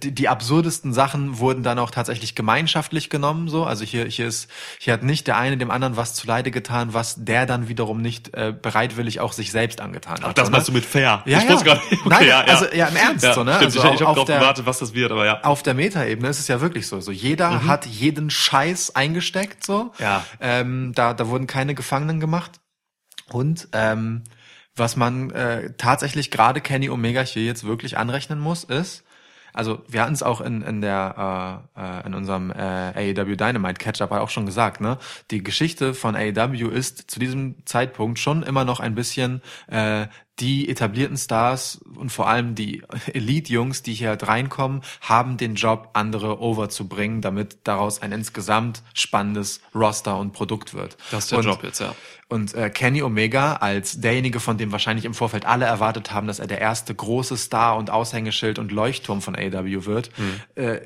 die, 0.02 0.12
die 0.12 0.28
absurdesten 0.28 0.92
Sachen 0.92 1.38
wurden 1.38 1.62
dann 1.62 1.78
auch 1.78 1.90
tatsächlich 1.90 2.34
gemeinschaftlich 2.34 3.10
genommen. 3.10 3.48
So, 3.48 3.64
also 3.64 3.84
hier 3.84 4.06
hier 4.06 4.26
ist 4.26 4.51
hier 4.78 4.92
hat 4.92 5.02
nicht 5.05 5.26
der 5.28 5.36
eine 5.36 5.56
dem 5.56 5.70
anderen 5.70 5.96
was 5.96 6.14
zuleide 6.14 6.51
getan, 6.51 6.94
was 6.94 7.24
der 7.24 7.46
dann 7.46 7.68
wiederum 7.68 8.02
nicht 8.02 8.34
äh, 8.34 8.52
bereitwillig 8.60 9.20
auch 9.20 9.32
sich 9.32 9.52
selbst 9.52 9.80
angetan 9.80 10.14
hat. 10.16 10.24
Ach, 10.24 10.32
das 10.32 10.48
so, 10.48 10.64
meinst 10.65 10.69
du 10.69 10.73
mit 10.73 10.85
fair? 10.85 11.23
Ja, 11.27 11.39
ich 11.39 11.45
ja. 11.45 11.51
wusste 11.51 11.65
gerade. 11.65 11.81
Okay, 11.91 12.01
Nein, 12.07 12.27
ja, 12.28 12.41
also, 12.41 12.66
ja, 12.73 12.86
im 12.89 12.97
Ernst, 12.97 13.20
so, 13.35 13.45
ne? 13.45 13.55
Stimmt, 13.55 13.65
Also 13.77 13.78
ich, 13.78 13.85
ich 13.85 14.01
habe 14.01 14.07
auf 14.09 14.15
darauf 14.15 14.24
der- 14.27 14.39
gewartet, 14.39 14.66
was 14.66 14.78
das 14.78 14.95
wird, 14.95 15.12
aber 15.12 15.27
ja. 15.27 15.41
auf 15.43 15.62
der 15.62 15.74
Metaebene 15.74 16.28
ist 16.28 16.39
es 16.41 16.49
ja 16.49 16.61
wirklich 16.61 16.86
so. 16.86 17.01
So 17.01 17.12
jeder 17.12 17.66
hat 17.66 17.86
jeden 17.86 18.31
Scheiß 18.31 18.95
eingesteckt, 18.97 19.65
so. 19.65 19.93
Ja. 19.99 20.24
Ähm, 20.41 20.93
da, 20.95 21.15
da 21.15 21.28
wurden 21.28 21.47
keine 21.47 21.74
Gefangenen 21.74 22.20
gemacht. 22.20 22.53
Und 23.31 23.69
ähm, 23.73 24.24
was 24.77 24.97
man 24.97 25.31
äh, 25.31 25.73
tatsächlich 25.78 26.31
gerade 26.31 26.61
Kenny 26.61 26.91
Omega 26.91 27.23
hier 27.23 27.45
jetzt 27.45 27.65
wirklich 27.65 27.97
anrechnen 27.97 28.39
muss, 28.41 28.65
ist, 28.65 29.05
also 29.57 29.85
wir 29.89 30.03
hatten 30.03 30.15
es 30.15 30.24
auch 30.24 30.41
in, 30.41 30.62
in 30.62 30.81
der 30.81 31.62
äh, 31.77 31.81
äh, 31.81 32.07
in 32.07 32.15
unserem 32.15 32.51
äh, 32.51 33.15
AEW 33.15 33.36
Dynamite 33.36 33.78
Catch-up 33.78 34.11
auch 34.11 34.28
schon 34.28 34.47
gesagt, 34.47 34.81
ne? 34.81 34.99
Die 35.31 35.45
Geschichte 35.45 35.95
von 35.95 36.16
AEW 36.16 36.69
ist 36.70 37.09
zu 37.09 37.20
diesem 37.20 37.65
Zeitpunkt 37.65 38.19
schon 38.19 38.43
immer 38.43 38.65
noch 38.65 38.81
ein 38.81 38.97
bisschen 38.97 39.43
äh, 39.69 40.07
die 40.40 40.69
etablierten 40.69 41.16
Stars 41.16 41.81
und 41.97 42.11
vor 42.11 42.28
allem 42.28 42.55
die 42.55 42.82
Elite-Jungs, 43.12 43.82
die 43.82 43.94
hier 43.94 44.09
halt 44.09 44.27
reinkommen, 44.27 44.82
haben 45.01 45.36
den 45.36 45.55
Job, 45.55 45.90
andere 45.93 46.40
over 46.40 46.69
zu 46.69 46.89
bringen, 46.89 47.20
damit 47.20 47.59
daraus 47.65 48.02
ein 48.02 48.11
insgesamt 48.11 48.82
spannendes 48.94 49.61
Roster 49.74 50.19
und 50.19 50.32
Produkt 50.32 50.74
wird. 50.74 50.97
Das 51.11 51.24
ist 51.24 51.32
der 51.32 51.39
und, 51.39 51.44
Job 51.44 51.62
jetzt, 51.62 51.81
ja. 51.81 51.94
Und 52.28 52.55
äh, 52.55 52.70
Kenny 52.70 53.02
Omega 53.02 53.55
als 53.56 54.01
derjenige, 54.01 54.40
von 54.40 54.59
dem 54.59 54.73
wahrscheinlich 54.73 55.05
im 55.05 55.15
Vorfeld 55.15 55.47
alle 55.47 55.66
erwartet 55.66 56.12
haben, 56.12 56.27
dass 56.27 56.40
er 56.40 56.47
der 56.47 56.61
erste 56.61 56.94
große 56.94 57.36
Star 57.36 57.77
und 57.77 57.90
Aushängeschild 57.90 58.59
und 58.59 58.73
Leuchtturm 58.73 59.23
von 59.23 59.36
AW 59.36 59.85
wird, 59.85 60.11
äh, 60.56 60.81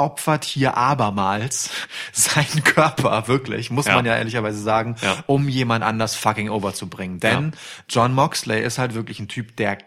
opfert 0.00 0.44
hier 0.44 0.76
abermals 0.76 1.70
seinen 2.12 2.64
Körper, 2.64 3.28
wirklich, 3.28 3.70
muss 3.70 3.86
Ja. 3.86 3.94
man 3.96 4.06
ja 4.06 4.16
ehrlicherweise 4.16 4.60
sagen, 4.60 4.96
Ja. 5.02 5.22
um 5.26 5.48
jemand 5.48 5.84
anders 5.84 6.14
fucking 6.16 6.48
over 6.50 6.74
zu 6.74 6.88
bringen. 6.88 7.20
Denn 7.20 7.52
John 7.88 8.14
Moxley 8.14 8.60
ist 8.62 8.78
halt 8.78 8.94
wirklich 8.94 9.20
ein 9.20 9.28
Typ, 9.28 9.56
der 9.56 9.78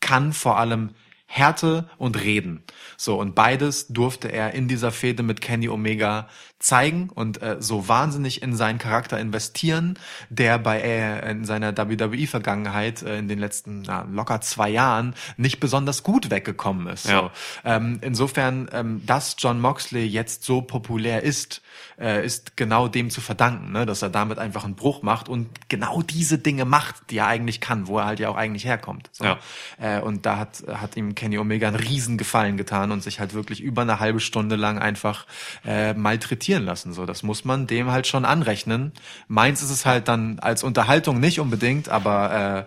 kann 0.00 0.32
vor 0.32 0.58
allem 0.58 0.90
Härte 1.26 1.88
und 1.98 2.22
Reden. 2.22 2.62
So, 2.96 3.20
und 3.20 3.34
beides 3.34 3.88
durfte 3.88 4.28
er 4.28 4.54
in 4.54 4.68
dieser 4.68 4.92
Fehde 4.92 5.22
mit 5.22 5.40
Kenny 5.40 5.68
Omega 5.68 6.28
zeigen 6.58 7.10
und 7.14 7.42
äh, 7.42 7.56
so 7.58 7.88
wahnsinnig 7.88 8.42
in 8.42 8.56
seinen 8.56 8.78
Charakter 8.78 9.18
investieren, 9.18 9.98
der 10.30 10.58
bei 10.58 10.80
äh, 10.80 11.30
in 11.30 11.44
seiner 11.44 11.76
WWE-Vergangenheit 11.76 13.02
äh, 13.02 13.18
in 13.18 13.28
den 13.28 13.38
letzten 13.38 13.82
na, 13.82 14.06
locker 14.10 14.40
zwei 14.40 14.70
Jahren 14.70 15.14
nicht 15.36 15.60
besonders 15.60 16.02
gut 16.02 16.30
weggekommen 16.30 16.86
ist. 16.86 17.06
Ja. 17.06 17.20
So. 17.20 17.30
Ähm, 17.64 17.98
insofern, 18.00 18.68
ähm, 18.72 19.02
dass 19.04 19.36
John 19.38 19.60
Moxley 19.60 20.06
jetzt 20.06 20.44
so 20.44 20.62
populär 20.62 21.22
ist, 21.22 21.60
äh, 21.98 22.24
ist 22.24 22.56
genau 22.56 22.88
dem 22.88 23.10
zu 23.10 23.20
verdanken, 23.20 23.72
ne? 23.72 23.86
dass 23.86 24.02
er 24.02 24.10
damit 24.10 24.38
einfach 24.38 24.64
einen 24.64 24.74
Bruch 24.74 25.02
macht 25.02 25.28
und 25.28 25.48
genau 25.68 26.02
diese 26.02 26.38
Dinge 26.38 26.64
macht, 26.64 27.10
die 27.10 27.18
er 27.18 27.26
eigentlich 27.26 27.60
kann, 27.60 27.86
wo 27.86 27.98
er 27.98 28.06
halt 28.06 28.20
ja 28.20 28.28
auch 28.28 28.36
eigentlich 28.36 28.64
herkommt. 28.64 29.10
So. 29.12 29.24
Ja. 29.24 29.38
Äh, 29.78 30.00
und 30.00 30.26
da 30.26 30.38
hat, 30.38 30.64
hat 30.68 30.96
ihm 30.96 31.14
Kenny 31.14 31.38
Omega 31.38 31.68
einen 31.68 31.76
riesen 31.76 32.18
Gefallen 32.18 32.56
getan 32.56 32.92
und 32.92 33.02
sich 33.02 33.20
halt 33.20 33.34
wirklich 33.34 33.60
über 33.60 33.82
eine 33.82 34.00
halbe 34.00 34.20
Stunde 34.20 34.56
lang 34.56 34.78
einfach 34.78 35.26
äh, 35.64 35.94
malträtieren 35.94 36.64
lassen. 36.64 36.92
So, 36.92 37.06
das 37.06 37.22
muss 37.22 37.44
man 37.44 37.66
dem 37.66 37.90
halt 37.90 38.06
schon 38.06 38.24
anrechnen. 38.24 38.92
Meins 39.28 39.62
ist 39.62 39.70
es 39.70 39.86
halt 39.86 40.08
dann 40.08 40.38
als 40.38 40.62
Unterhaltung 40.62 41.20
nicht 41.20 41.40
unbedingt, 41.40 41.88
aber 41.88 42.66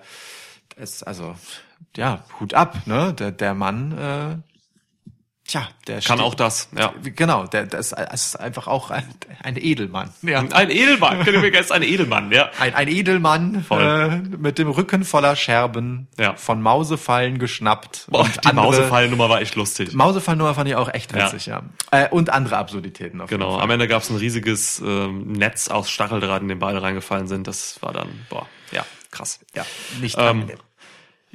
äh, 0.78 0.82
es, 0.82 1.04
also 1.04 1.36
ja, 1.96 2.24
Hut 2.40 2.54
ab, 2.54 2.86
ne? 2.86 3.14
Der, 3.14 3.32
der 3.32 3.54
Mann, 3.54 3.98
äh, 3.98 4.38
tja, 5.50 5.68
der 5.88 5.96
Kann 6.02 6.18
steht- 6.18 6.20
auch 6.22 6.36
das, 6.36 6.70
ja. 6.78 6.94
Genau, 7.04 7.46
der, 7.48 7.66
der 7.66 7.80
ist, 7.80 7.94
ist 8.14 8.40
einfach 8.40 8.68
auch 8.68 8.92
ein, 8.92 9.04
ein 9.44 9.58
Edelmann. 9.58 10.14
Ja. 10.22 10.40
Ein 10.52 10.70
Edelmann, 10.70 11.24
Kenny 11.24 11.38
Omega 11.38 11.60
ist 11.60 11.72
ein 11.72 11.84
Edelmann, 11.84 12.32
ja. 12.32 12.50
Ein, 12.60 12.74
ein 12.76 12.88
Edelmann 12.88 13.64
Voll. 13.64 13.82
äh, 13.82 14.38
mit 14.38 14.58
dem 14.60 14.70
Rücken 14.70 15.04
voller 15.04 15.36
Scherben, 15.36 16.08
Ja. 16.18 16.36
von 16.36 16.62
Mausefallen 16.62 17.40
geschnappt. 17.40 18.06
Boah, 18.10 18.22
und 18.22 18.36
die 18.36 18.48
andere- 18.48 18.66
Mausefallennummer 18.68 19.30
war 19.30 19.42
echt 19.42 19.56
lustig. 19.56 19.94
Mausefallnummer 19.94 20.54
fand 20.54 20.70
ich 20.70 20.76
auch 20.76 20.94
echt 20.94 21.16
Ja. 21.16 21.26
witzig, 21.26 21.48
ja. 21.48 21.64
Äh, 21.92 22.08
und 22.10 22.30
andere 22.30 22.58
Absurditäten 22.58 23.20
auf 23.22 23.30
Genau, 23.30 23.58
am. 23.60 23.70
Ende 23.70 23.88
gab 23.88 24.02
es 24.04 24.10
ein 24.10 24.18
riesiges 24.18 24.80
ähm, 24.86 25.32
Netz 25.34 25.68
aus 25.68 25.90
Stacheldraht, 25.90 26.42
in 26.42 26.48
dem 26.48 26.60
beide 26.60 26.82
reingefallen 26.82 27.28
sind. 27.28 27.48
Das 27.48 27.82
war 27.82 27.94
dann, 27.94 28.10
boah, 28.30 28.48
ja, 28.72 28.86
krass. 29.12 29.40
Ja, 29.56 29.66
nicht 30.02 30.16
Ähm. 30.20 30.50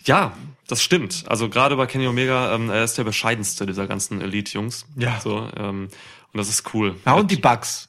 Ja, 0.07 0.33
das 0.69 0.83
stimmt. 0.83 1.25
Also 1.27 1.49
gerade 1.49 1.77
bei 1.77 1.87
Kenny 1.87 2.07
Omega, 2.07 2.55
ähm, 2.55 2.71
er 2.71 2.85
ist 2.85 2.97
der 2.99 3.05
bescheidenste 3.05 3.67
dieser 3.67 3.87
ganzen 3.87 4.21
Elite-Jungs. 4.21 4.87
Ja. 4.97 5.21
So, 5.21 5.49
ähm, 5.57 5.89
und 6.33 6.39
das 6.39 6.49
ist 6.49 6.75
cool. 6.75 6.97
Ja, 7.07 7.15
und 7.15 7.31
die 7.31 7.37
Bugs. 7.37 7.89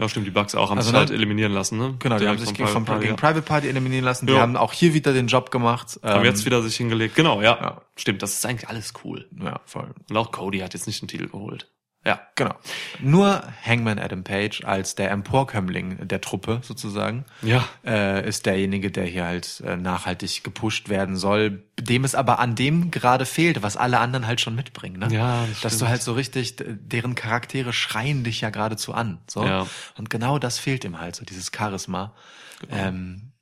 Ja, 0.00 0.08
stimmt, 0.08 0.26
die 0.26 0.30
Bugs 0.30 0.54
auch 0.54 0.70
haben 0.70 0.78
Also, 0.78 0.86
sich 0.88 0.92
ne? 0.94 1.00
halt 1.00 1.10
eliminieren 1.10 1.52
lassen, 1.52 1.76
ne? 1.76 1.94
Genau, 1.98 2.18
die 2.18 2.26
haben 2.26 2.38
Direkt 2.38 2.56
sich 2.56 2.56
vom 2.56 2.56
gegen, 2.56 2.66
Private 2.66 2.84
Party, 2.86 3.06
gegen. 3.06 3.16
Private 3.16 3.42
Party 3.42 3.68
eliminieren 3.68 4.04
lassen. 4.06 4.26
Die 4.26 4.32
Ja. 4.32 4.40
haben 4.40 4.56
auch 4.56 4.72
hier 4.72 4.94
wieder 4.94 5.12
den 5.12 5.26
Job 5.26 5.50
gemacht. 5.50 6.00
Haben 6.02 6.20
Ähm, 6.20 6.24
jetzt 6.24 6.46
wieder 6.46 6.62
sich 6.62 6.76
hingelegt. 6.76 7.14
Genau, 7.14 7.42
ja. 7.42 7.58
Ja. 7.60 7.82
Stimmt, 7.96 8.22
das 8.22 8.32
ist 8.32 8.46
eigentlich 8.46 8.68
alles 8.70 8.94
cool. 9.04 9.28
Ja, 9.38 9.60
voll. 9.66 9.90
Und 10.08 10.16
auch 10.16 10.32
Cody 10.32 10.60
hat 10.60 10.72
jetzt 10.72 10.86
nicht 10.86 11.02
den 11.02 11.08
Titel 11.08 11.28
geholt. 11.28 11.68
Ja. 12.04 12.20
Genau. 12.34 12.54
Nur 13.00 13.42
Hangman 13.64 13.98
Adam 14.00 14.24
Page 14.24 14.64
als 14.64 14.96
der 14.96 15.12
Emporkömmling 15.12 16.08
der 16.08 16.20
Truppe 16.20 16.58
sozusagen 16.62 17.24
Ja. 17.42 17.64
äh, 17.86 18.26
ist 18.28 18.46
derjenige, 18.46 18.90
der 18.90 19.04
hier 19.04 19.24
halt 19.24 19.60
äh, 19.64 19.76
nachhaltig 19.76 20.42
gepusht 20.42 20.88
werden 20.88 21.16
soll, 21.16 21.62
dem 21.78 22.02
es 22.04 22.14
aber 22.16 22.40
an 22.40 22.56
dem 22.56 22.90
gerade 22.90 23.24
fehlt, 23.24 23.62
was 23.62 23.76
alle 23.76 24.00
anderen 24.00 24.26
halt 24.26 24.40
schon 24.40 24.56
mitbringen. 24.56 24.98
Ne? 24.98 25.14
Ja, 25.14 25.46
das 25.48 25.60
Dass 25.60 25.78
du 25.78 25.86
halt 25.86 26.02
so 26.02 26.14
richtig, 26.14 26.56
deren 26.58 27.14
Charaktere 27.14 27.72
schreien 27.72 28.24
dich 28.24 28.40
ja 28.40 28.50
geradezu 28.50 28.92
an. 28.94 29.18
So. 29.28 29.44
Ja. 29.44 29.66
Und 29.96 30.10
genau 30.10 30.40
das 30.40 30.58
fehlt 30.58 30.84
ihm 30.84 30.98
halt, 31.00 31.14
so 31.14 31.24
dieses 31.24 31.52
Charisma. 31.56 32.14
Genau. 32.62 32.76
Ähm, 32.76 33.32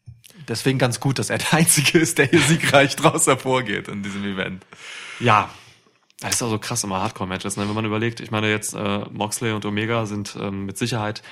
deswegen 0.48 0.78
ganz 0.78 1.00
gut, 1.00 1.18
dass 1.18 1.30
er 1.30 1.38
der 1.38 1.52
Einzige 1.54 1.98
ist, 1.98 2.18
der 2.18 2.26
hier 2.26 2.40
siegreich 2.40 2.94
draus 2.96 3.26
hervorgeht 3.26 3.88
in 3.88 4.02
diesem 4.02 4.24
Event. 4.24 4.66
Ja. 5.18 5.48
Das 6.20 6.34
ist 6.34 6.42
auch 6.42 6.50
so 6.50 6.58
krass 6.58 6.84
immer 6.84 7.00
Hardcore-Matches, 7.00 7.56
ne? 7.56 7.66
wenn 7.66 7.74
man 7.74 7.86
überlegt. 7.86 8.20
Ich 8.20 8.30
meine 8.30 8.50
jetzt, 8.50 8.74
äh, 8.74 9.04
Moxley 9.10 9.52
und 9.52 9.64
Omega 9.64 10.04
sind 10.06 10.36
ähm, 10.38 10.66
mit 10.66 10.76
Sicherheit 10.76 11.22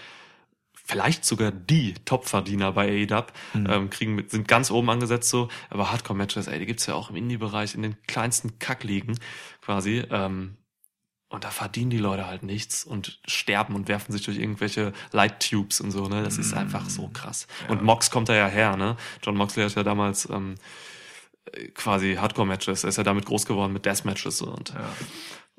vielleicht 0.88 1.26
sogar 1.26 1.52
die 1.52 1.92
Top-Verdiener 2.06 2.72
bei 2.72 3.06
AEW, 3.06 3.24
ähm, 3.54 3.90
kriegen 3.90 4.14
mit, 4.14 4.30
sind 4.30 4.48
ganz 4.48 4.70
oben 4.70 4.88
angesetzt 4.88 5.28
so, 5.28 5.48
aber 5.68 5.92
Hardcore-Matches, 5.92 6.46
ey, 6.46 6.58
die 6.58 6.64
gibt's 6.64 6.86
ja 6.86 6.94
auch 6.94 7.10
im 7.10 7.16
Indie-Bereich, 7.16 7.74
in 7.74 7.82
den 7.82 7.96
kleinsten 8.06 8.58
Kackligen 8.58 9.18
quasi. 9.60 10.02
Ähm, 10.10 10.56
und 11.28 11.44
da 11.44 11.50
verdienen 11.50 11.90
die 11.90 11.98
Leute 11.98 12.26
halt 12.26 12.42
nichts 12.42 12.84
und 12.84 13.20
sterben 13.26 13.74
und 13.74 13.88
werfen 13.88 14.12
sich 14.12 14.22
durch 14.22 14.38
irgendwelche 14.38 14.94
Light-Tubes 15.12 15.82
und 15.82 15.90
so, 15.90 16.08
ne? 16.08 16.22
Das 16.22 16.38
ist 16.38 16.54
einfach 16.54 16.88
so 16.88 17.08
krass. 17.08 17.46
Und 17.68 17.82
Mox 17.82 18.10
kommt 18.10 18.30
da 18.30 18.34
ja 18.34 18.46
her, 18.46 18.78
ne? 18.78 18.96
John 19.22 19.36
Moxley 19.36 19.64
hat 19.64 19.74
ja 19.74 19.82
damals 19.82 20.26
ähm, 20.30 20.54
quasi 21.74 22.14
Hardcore-Matches. 22.16 22.84
Er 22.84 22.88
ist 22.88 22.96
ja 22.96 23.04
damit 23.04 23.26
groß 23.26 23.46
geworden 23.46 23.72
mit 23.72 23.84
Death-Matches 23.86 24.42
und 24.42 24.72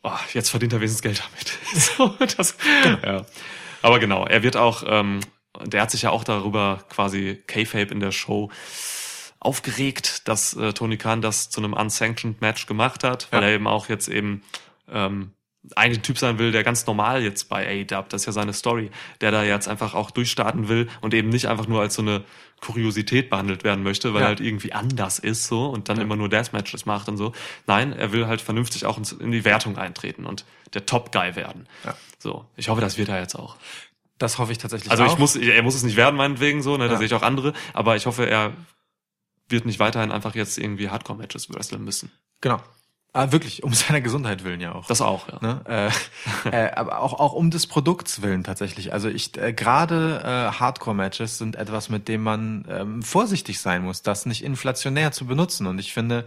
oh, 0.03 0.11
jetzt 0.33 0.49
verdient 0.49 0.73
er 0.73 0.79
wenigstens 0.79 1.01
Geld 1.01 1.23
damit. 1.23 1.59
so, 1.73 2.15
das, 2.37 2.55
ja. 3.03 3.25
Aber 3.81 3.99
genau, 3.99 4.25
er 4.25 4.43
wird 4.43 4.57
auch, 4.57 4.83
ähm, 4.85 5.19
der 5.63 5.81
hat 5.81 5.91
sich 5.91 6.03
ja 6.03 6.09
auch 6.11 6.23
darüber 6.23 6.83
quasi 6.89 7.41
K-Fape 7.47 7.91
in 7.93 7.99
der 7.99 8.11
Show 8.11 8.49
aufgeregt, 9.39 10.27
dass 10.27 10.53
äh, 10.55 10.73
Tony 10.73 10.97
Khan 10.97 11.21
das 11.21 11.49
zu 11.49 11.61
einem 11.61 11.73
unsanctioned 11.73 12.41
Match 12.41 12.65
gemacht 12.65 13.03
hat, 13.03 13.27
weil 13.31 13.41
Ja. 13.41 13.47
er 13.49 13.55
eben 13.55 13.67
auch 13.67 13.87
jetzt 13.87 14.09
eben 14.09 14.41
ähm, 14.91 15.31
eigentlich 15.75 15.99
ein 15.99 16.03
Typ 16.03 16.17
sein 16.17 16.39
will, 16.39 16.51
der 16.51 16.63
ganz 16.63 16.85
normal 16.85 17.21
jetzt 17.23 17.47
bei 17.49 17.65
AEW, 17.67 18.05
das 18.09 18.21
ist 18.21 18.25
ja 18.25 18.31
seine 18.31 18.53
Story, 18.53 18.91
der 19.21 19.31
da 19.31 19.43
jetzt 19.43 19.67
einfach 19.67 19.93
auch 19.93 20.11
durchstarten 20.11 20.67
will 20.67 20.89
und 21.01 21.13
eben 21.13 21.29
nicht 21.29 21.47
einfach 21.47 21.67
nur 21.67 21.81
als 21.81 21.95
so 21.95 22.01
eine 22.01 22.23
Kuriosität 22.61 23.29
behandelt 23.29 23.63
werden 23.63 23.83
möchte, 23.83 24.13
weil 24.13 24.21
Ja. 24.21 24.27
er 24.27 24.29
halt 24.29 24.39
irgendwie 24.41 24.73
anders 24.73 25.19
ist 25.19 25.47
so 25.47 25.67
und 25.67 25.89
dann 25.89 25.99
immer 26.01 26.15
nur 26.15 26.29
Deathmatches 26.29 26.85
macht 26.85 27.07
und 27.09 27.17
so. 27.17 27.33
Nein, 27.67 27.93
er 27.93 28.11
will 28.11 28.27
halt 28.27 28.41
vernünftig 28.41 28.85
auch 28.85 28.97
in 29.19 29.31
die 29.31 29.45
Wertung 29.45 29.77
eintreten 29.77 30.25
und 30.25 30.45
der 30.73 30.85
Top-Guy 30.85 31.35
werden. 31.35 31.67
Ja. 31.85 31.95
So, 32.19 32.45
ich 32.55 32.69
hoffe, 32.69 32.81
das 32.81 32.97
wird 32.97 33.09
er 33.09 33.19
jetzt 33.19 33.35
auch. 33.35 33.55
Das 34.17 34.37
hoffe 34.37 34.51
ich 34.51 34.57
tatsächlich 34.57 34.91
Also 34.91 35.05
auch. 35.05 35.13
ich 35.13 35.17
muss, 35.17 35.35
er 35.37 35.63
muss 35.63 35.75
es 35.75 35.83
nicht 35.83 35.95
werden, 35.95 36.15
meinetwegen 36.17 36.61
so, 36.61 36.75
ne, 36.77 36.87
da 36.87 36.93
Ja. 36.93 36.97
sehe 36.97 37.05
ich 37.07 37.13
auch 37.13 37.21
andere, 37.21 37.53
aber 37.73 37.95
ich 37.95 38.05
hoffe, 38.05 38.25
er 38.29 38.51
wird 39.47 39.65
nicht 39.65 39.79
weiterhin 39.79 40.11
einfach 40.11 40.35
jetzt 40.35 40.57
irgendwie 40.57 40.89
Hardcore-Matches 40.89 41.49
wresteln 41.53 41.83
müssen. 41.83 42.11
Genau. 42.41 42.61
Ah, 43.11 43.31
wirklich, 43.31 43.63
um 43.63 43.73
seiner 43.73 44.01
Gesundheit 44.01 44.43
willen 44.43 44.61
ja 44.61 44.73
auch. 44.73 44.85
Das 44.85 45.01
auch, 45.01 45.27
ja. 45.27 45.39
Ne? 45.41 45.91
Äh, 46.45 46.49
äh, 46.51 46.71
aber 46.71 46.99
auch, 46.99 47.13
auch 47.19 47.33
um 47.33 47.49
des 47.49 47.65
Produkts 47.65 48.21
willen 48.21 48.43
tatsächlich. 48.43 48.93
Also 48.93 49.09
ich 49.09 49.35
äh, 49.37 49.51
gerade 49.51 50.21
äh, 50.23 50.59
Hardcore-Matches 50.59 51.37
sind 51.39 51.55
etwas, 51.55 51.89
mit 51.89 52.07
dem 52.07 52.21
man 52.21 52.65
ähm, 52.69 53.01
vorsichtig 53.01 53.59
sein 53.59 53.83
muss, 53.83 54.03
das 54.03 54.25
nicht 54.25 54.43
inflationär 54.43 55.11
zu 55.11 55.25
benutzen. 55.25 55.65
Und 55.65 55.79
ich 55.79 55.93
finde, 55.93 56.25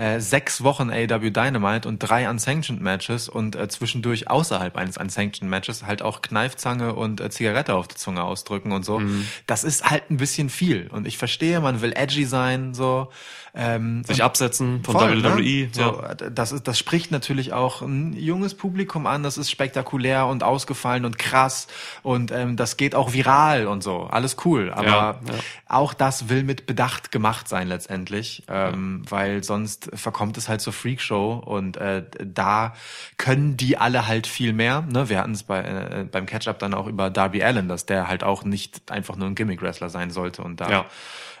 äh, 0.00 0.18
sechs 0.18 0.64
Wochen 0.64 0.90
AW 0.90 1.30
Dynamite 1.30 1.86
und 1.86 1.98
drei 1.98 2.28
Unsanctioned 2.30 2.80
Matches 2.82 3.28
und 3.28 3.54
äh, 3.54 3.68
zwischendurch 3.68 4.30
außerhalb 4.30 4.76
eines 4.76 4.96
Unsanctioned 4.96 5.50
Matches 5.50 5.84
halt 5.84 6.00
auch 6.00 6.22
Kneifzange 6.22 6.94
und 6.94 7.20
äh, 7.20 7.28
Zigarette 7.28 7.74
auf 7.74 7.86
die 7.86 7.96
Zunge 7.96 8.24
ausdrücken 8.24 8.72
und 8.72 8.84
so. 8.84 9.02
Das 9.46 9.62
ist 9.62 9.90
halt 9.90 10.10
ein 10.10 10.16
bisschen 10.16 10.48
viel. 10.48 10.88
Und 10.90 11.06
ich 11.06 11.18
verstehe, 11.18 11.60
man 11.60 11.82
will 11.82 11.92
edgy 11.94 12.24
sein, 12.24 12.72
so. 12.72 13.08
Ähm, 13.52 14.04
Sich 14.04 14.22
absetzen 14.22 14.84
von 14.84 14.94
Voll, 14.94 15.24
WWE. 15.24 15.40
Ne? 15.42 15.68
So, 15.72 15.80
Ja. 15.80 16.14
das, 16.14 16.52
ist, 16.52 16.68
das 16.68 16.78
spricht 16.78 17.10
natürlich 17.10 17.52
auch 17.52 17.82
ein 17.82 18.12
junges 18.12 18.54
Publikum 18.54 19.08
an. 19.08 19.24
Das 19.24 19.36
ist 19.38 19.50
spektakulär 19.50 20.26
und 20.26 20.44
ausgefallen 20.44 21.04
und 21.04 21.18
krass 21.18 21.66
und 22.04 22.30
ähm, 22.30 22.56
das 22.56 22.76
geht 22.76 22.94
auch 22.94 23.12
viral 23.12 23.66
und 23.66 23.82
so. 23.82 24.02
Alles 24.04 24.36
cool. 24.44 24.70
Aber 24.72 24.86
Ja, 24.86 25.20
ja. 25.26 25.34
auch 25.66 25.94
das 25.94 26.28
will 26.28 26.44
mit 26.44 26.66
Bedacht 26.66 27.10
gemacht 27.10 27.48
sein 27.48 27.66
letztendlich, 27.66 28.44
ähm, 28.48 29.02
weil 29.08 29.42
sonst 29.42 29.89
verkommt 29.92 30.36
es 30.38 30.48
halt 30.48 30.60
zur 30.60 30.72
Freakshow 30.72 31.34
und 31.44 31.76
äh, 31.76 32.04
da 32.24 32.74
können 33.16 33.56
die 33.56 33.76
alle 33.78 34.06
halt 34.06 34.26
viel 34.26 34.52
mehr. 34.52 34.82
Ne? 34.82 35.08
Wir 35.08 35.18
hatten 35.18 35.32
es 35.32 35.42
bei, 35.42 35.60
äh, 35.62 36.04
beim 36.10 36.26
Catch-up 36.26 36.58
dann 36.58 36.74
auch 36.74 36.86
über 36.86 37.10
Darby 37.10 37.42
Allen, 37.42 37.68
dass 37.68 37.86
der 37.86 38.08
halt 38.08 38.22
auch 38.24 38.44
nicht 38.44 38.90
einfach 38.90 39.16
nur 39.16 39.26
ein 39.28 39.34
Gimmick-Wrestler 39.34 39.88
sein 39.88 40.10
sollte 40.10 40.42
und 40.42 40.60
da 40.60 40.70
Ja. 40.70 40.86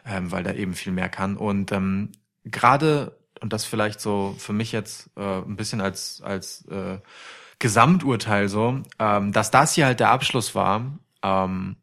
ähm, 0.06 0.32
weil 0.32 0.42
der 0.42 0.56
eben 0.56 0.74
viel 0.74 0.92
mehr 0.92 1.08
kann. 1.08 1.36
Und 1.36 1.72
ähm, 1.72 2.12
gerade, 2.44 3.18
und 3.40 3.52
das 3.52 3.64
vielleicht 3.64 4.00
so 4.00 4.34
für 4.38 4.52
mich 4.52 4.72
jetzt 4.72 5.10
äh, 5.16 5.38
ein 5.38 5.56
bisschen 5.56 5.80
als, 5.80 6.20
als 6.22 6.66
äh, 6.68 6.98
Gesamturteil 7.58 8.48
so, 8.48 8.80
ähm, 8.98 9.32
dass 9.32 9.50
das 9.50 9.74
hier 9.74 9.86
halt 9.86 10.00
der 10.00 10.10
Abschluss 10.10 10.54
war, 10.54 10.98
ähm, 11.22 11.76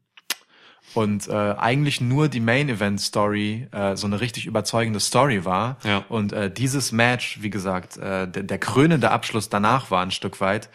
und 0.94 1.28
äh, 1.28 1.32
eigentlich 1.32 2.00
nur 2.00 2.28
die 2.28 2.40
Main 2.40 2.68
Event 2.68 3.00
Story 3.00 3.68
äh, 3.72 3.94
so 3.96 4.06
eine 4.06 4.20
richtig 4.20 4.46
überzeugende 4.46 5.00
Story 5.00 5.44
war 5.44 5.76
Ja. 5.84 6.04
und 6.08 6.32
äh, 6.32 6.50
dieses 6.50 6.92
Match 6.92 7.38
wie 7.42 7.50
gesagt 7.50 7.96
äh, 7.96 8.26
der, 8.26 8.42
der 8.42 8.58
krönende 8.58 9.10
Abschluss 9.10 9.48
danach 9.48 9.90
war 9.90 10.02
ein 10.02 10.10
Stück 10.10 10.40
weit 10.40 10.68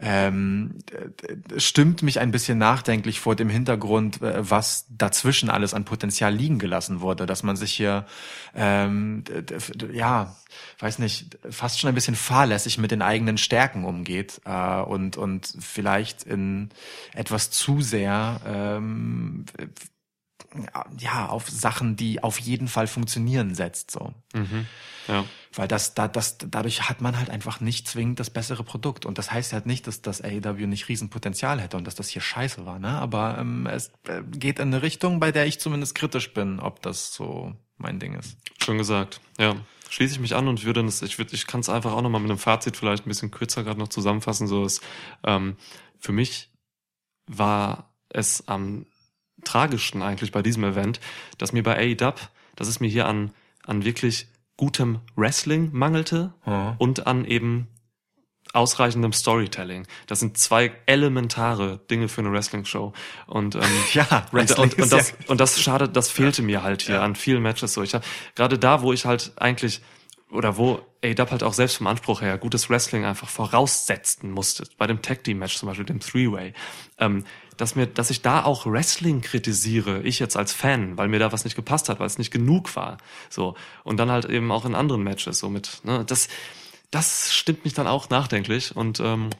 ähm, 0.00 0.78
stimmt 1.56 2.02
mich 2.02 2.20
ein 2.20 2.30
bisschen 2.30 2.58
nachdenklich 2.58 3.20
vor 3.20 3.36
dem 3.36 3.50
Hintergrund, 3.50 4.22
äh, 4.22 4.48
was 4.48 4.86
dazwischen 4.88 5.50
alles 5.50 5.74
an 5.74 5.84
Potenzial 5.84 6.34
liegen 6.34 6.58
gelassen 6.58 7.00
wurde, 7.00 7.26
dass 7.26 7.42
man 7.42 7.56
sich 7.56 7.72
hier, 7.72 8.06
ähm, 8.54 9.24
ja, 9.92 10.36
weiß 10.78 11.00
nicht, 11.00 11.38
fast 11.50 11.78
schon 11.78 11.88
ein 11.88 11.94
bisschen 11.94 12.16
fahrlässig 12.16 12.78
mit 12.78 12.90
den 12.90 13.02
eigenen 13.02 13.36
Stärken 13.36 13.84
umgeht 13.84 14.40
äh, 14.44 14.80
und 14.80 15.16
und 15.16 15.52
vielleicht 15.60 16.22
in 16.22 16.70
etwas 17.14 17.50
zu 17.50 17.82
sehr 17.82 18.40
ähm, 18.46 19.44
ja 20.98 21.28
auf 21.28 21.48
Sachen, 21.48 21.96
die 21.96 22.22
auf 22.22 22.38
jeden 22.38 22.68
Fall 22.68 22.86
funktionieren 22.86 23.54
setzt 23.54 23.90
so. 23.90 24.14
ja. 25.08 25.24
Weil 25.52 25.66
das, 25.66 25.94
da, 25.94 26.06
das, 26.06 26.38
dadurch 26.38 26.88
hat 26.88 27.00
man 27.00 27.18
halt 27.18 27.28
einfach 27.28 27.60
nicht 27.60 27.88
zwingend 27.88 28.20
das 28.20 28.30
bessere 28.30 28.62
Produkt. 28.62 29.04
Und 29.04 29.18
das 29.18 29.32
heißt 29.32 29.52
halt 29.52 29.66
nicht, 29.66 29.86
dass 29.88 30.00
das 30.00 30.22
AEW 30.22 30.66
nicht 30.66 30.88
Riesenpotenzial 30.88 31.60
hätte 31.60 31.76
und 31.76 31.86
dass 31.86 31.96
das 31.96 32.08
hier 32.08 32.22
scheiße 32.22 32.66
war, 32.66 32.78
ne? 32.78 32.90
Aber 32.90 33.36
ähm, 33.38 33.66
es 33.66 33.90
äh, 34.06 34.22
geht 34.30 34.60
in 34.60 34.68
eine 34.68 34.82
Richtung, 34.82 35.18
bei 35.18 35.32
der 35.32 35.46
ich 35.46 35.58
zumindest 35.58 35.96
kritisch 35.96 36.32
bin, 36.32 36.60
ob 36.60 36.82
das 36.82 37.12
so 37.12 37.52
mein 37.78 37.98
Ding 37.98 38.14
ist. 38.14 38.36
Schon 38.62 38.78
gesagt. 38.78 39.20
Ja. 39.38 39.56
Schließe 39.88 40.14
ich 40.14 40.20
mich 40.20 40.36
an 40.36 40.46
und 40.46 40.64
würde 40.64 40.84
das, 40.84 41.02
ich 41.02 41.18
würde, 41.18 41.34
ich 41.34 41.48
kann 41.48 41.60
es 41.60 41.68
einfach 41.68 41.92
auch 41.92 42.02
nochmal 42.02 42.20
mit 42.20 42.30
einem 42.30 42.38
Fazit 42.38 42.76
vielleicht 42.76 43.04
ein 43.04 43.08
bisschen 43.08 43.32
kürzer 43.32 43.64
gerade 43.64 43.80
noch 43.80 43.88
zusammenfassen. 43.88 44.46
So 44.46 44.64
ist, 44.64 44.82
ähm, 45.24 45.56
für 45.98 46.12
mich 46.12 46.52
war 47.26 47.92
es 48.08 48.46
am 48.46 48.86
tragischsten 49.42 50.02
eigentlich 50.02 50.30
bei 50.30 50.42
diesem 50.42 50.62
Event, 50.62 51.00
dass 51.38 51.52
mir 51.52 51.64
bei 51.64 51.76
AEW, 51.76 52.14
dass 52.54 52.68
es 52.68 52.78
mir 52.78 52.88
hier 52.88 53.06
an, 53.06 53.32
an 53.64 53.84
wirklich 53.84 54.28
gutem 54.60 54.98
Wrestling 55.16 55.70
mangelte 55.72 56.34
Ja. 56.46 56.74
und 56.78 57.06
an 57.06 57.24
eben 57.24 57.68
ausreichendem 58.52 59.14
Storytelling. 59.14 59.86
Das 60.06 60.20
sind 60.20 60.36
zwei 60.36 60.70
elementare 60.84 61.78
Dinge 61.90 62.08
für 62.08 62.20
eine 62.20 62.30
Wrestling-Show. 62.30 62.92
Und, 63.26 63.54
ähm, 63.54 63.62
Ja, 63.94 64.26
Wrestling 64.32 64.64
und, 64.70 64.78
und, 64.78 64.92
das, 64.92 65.10
ja- 65.12 65.16
und 65.28 65.40
das 65.40 65.58
schade, 65.62 65.88
das 65.88 66.10
fehlte 66.10 66.42
mir 66.42 66.62
halt 66.62 66.82
hier 66.82 67.00
an 67.00 67.14
vielen 67.14 67.42
Matches 67.42 67.72
so. 67.72 67.82
Ich 67.82 67.94
hab, 67.94 68.04
gerade 68.34 68.58
da, 68.58 68.82
wo 68.82 68.92
ich 68.92 69.06
halt 69.06 69.32
eigentlich 69.36 69.80
oder 70.30 70.58
wo 70.58 70.82
AEW 71.02 71.30
halt 71.30 71.42
auch 71.42 71.54
selbst 71.54 71.78
vom 71.78 71.86
Anspruch 71.86 72.20
her 72.20 72.36
gutes 72.36 72.68
Wrestling 72.68 73.06
einfach 73.06 73.28
voraussetzen 73.30 74.30
musste, 74.30 74.64
bei 74.76 74.86
dem 74.86 75.00
Tag 75.00 75.24
Team 75.24 75.38
Match 75.38 75.56
zum 75.56 75.68
Beispiel, 75.68 75.86
dem 75.86 76.00
Three-Way, 76.00 76.52
ähm, 76.98 77.24
dass 77.60 77.76
mir, 77.76 77.86
dass 77.86 78.10
ich 78.10 78.22
da 78.22 78.44
auch 78.44 78.66
Wrestling 78.66 79.20
kritisiere, 79.20 80.02
ich 80.02 80.18
jetzt 80.18 80.36
als 80.36 80.52
Fan, 80.52 80.96
weil 80.96 81.08
mir 81.08 81.18
da 81.18 81.32
was 81.32 81.44
nicht 81.44 81.56
gepasst 81.56 81.88
hat, 81.88 82.00
weil 82.00 82.06
es 82.06 82.18
nicht 82.18 82.30
genug 82.30 82.74
war, 82.76 82.98
so 83.28 83.56
und 83.84 83.96
dann 83.98 84.10
halt 84.10 84.24
eben 84.26 84.50
auch 84.52 84.64
in 84.64 84.74
anderen 84.74 85.02
Matches 85.02 85.38
so 85.38 85.48
mit, 85.48 85.80
ne, 85.84 86.04
das, 86.04 86.28
das 86.90 87.32
stimmt 87.34 87.64
mich 87.64 87.74
dann 87.74 87.86
auch 87.86 88.10
nachdenklich 88.10 88.74
und 88.74 89.00
ähm, 89.00 89.30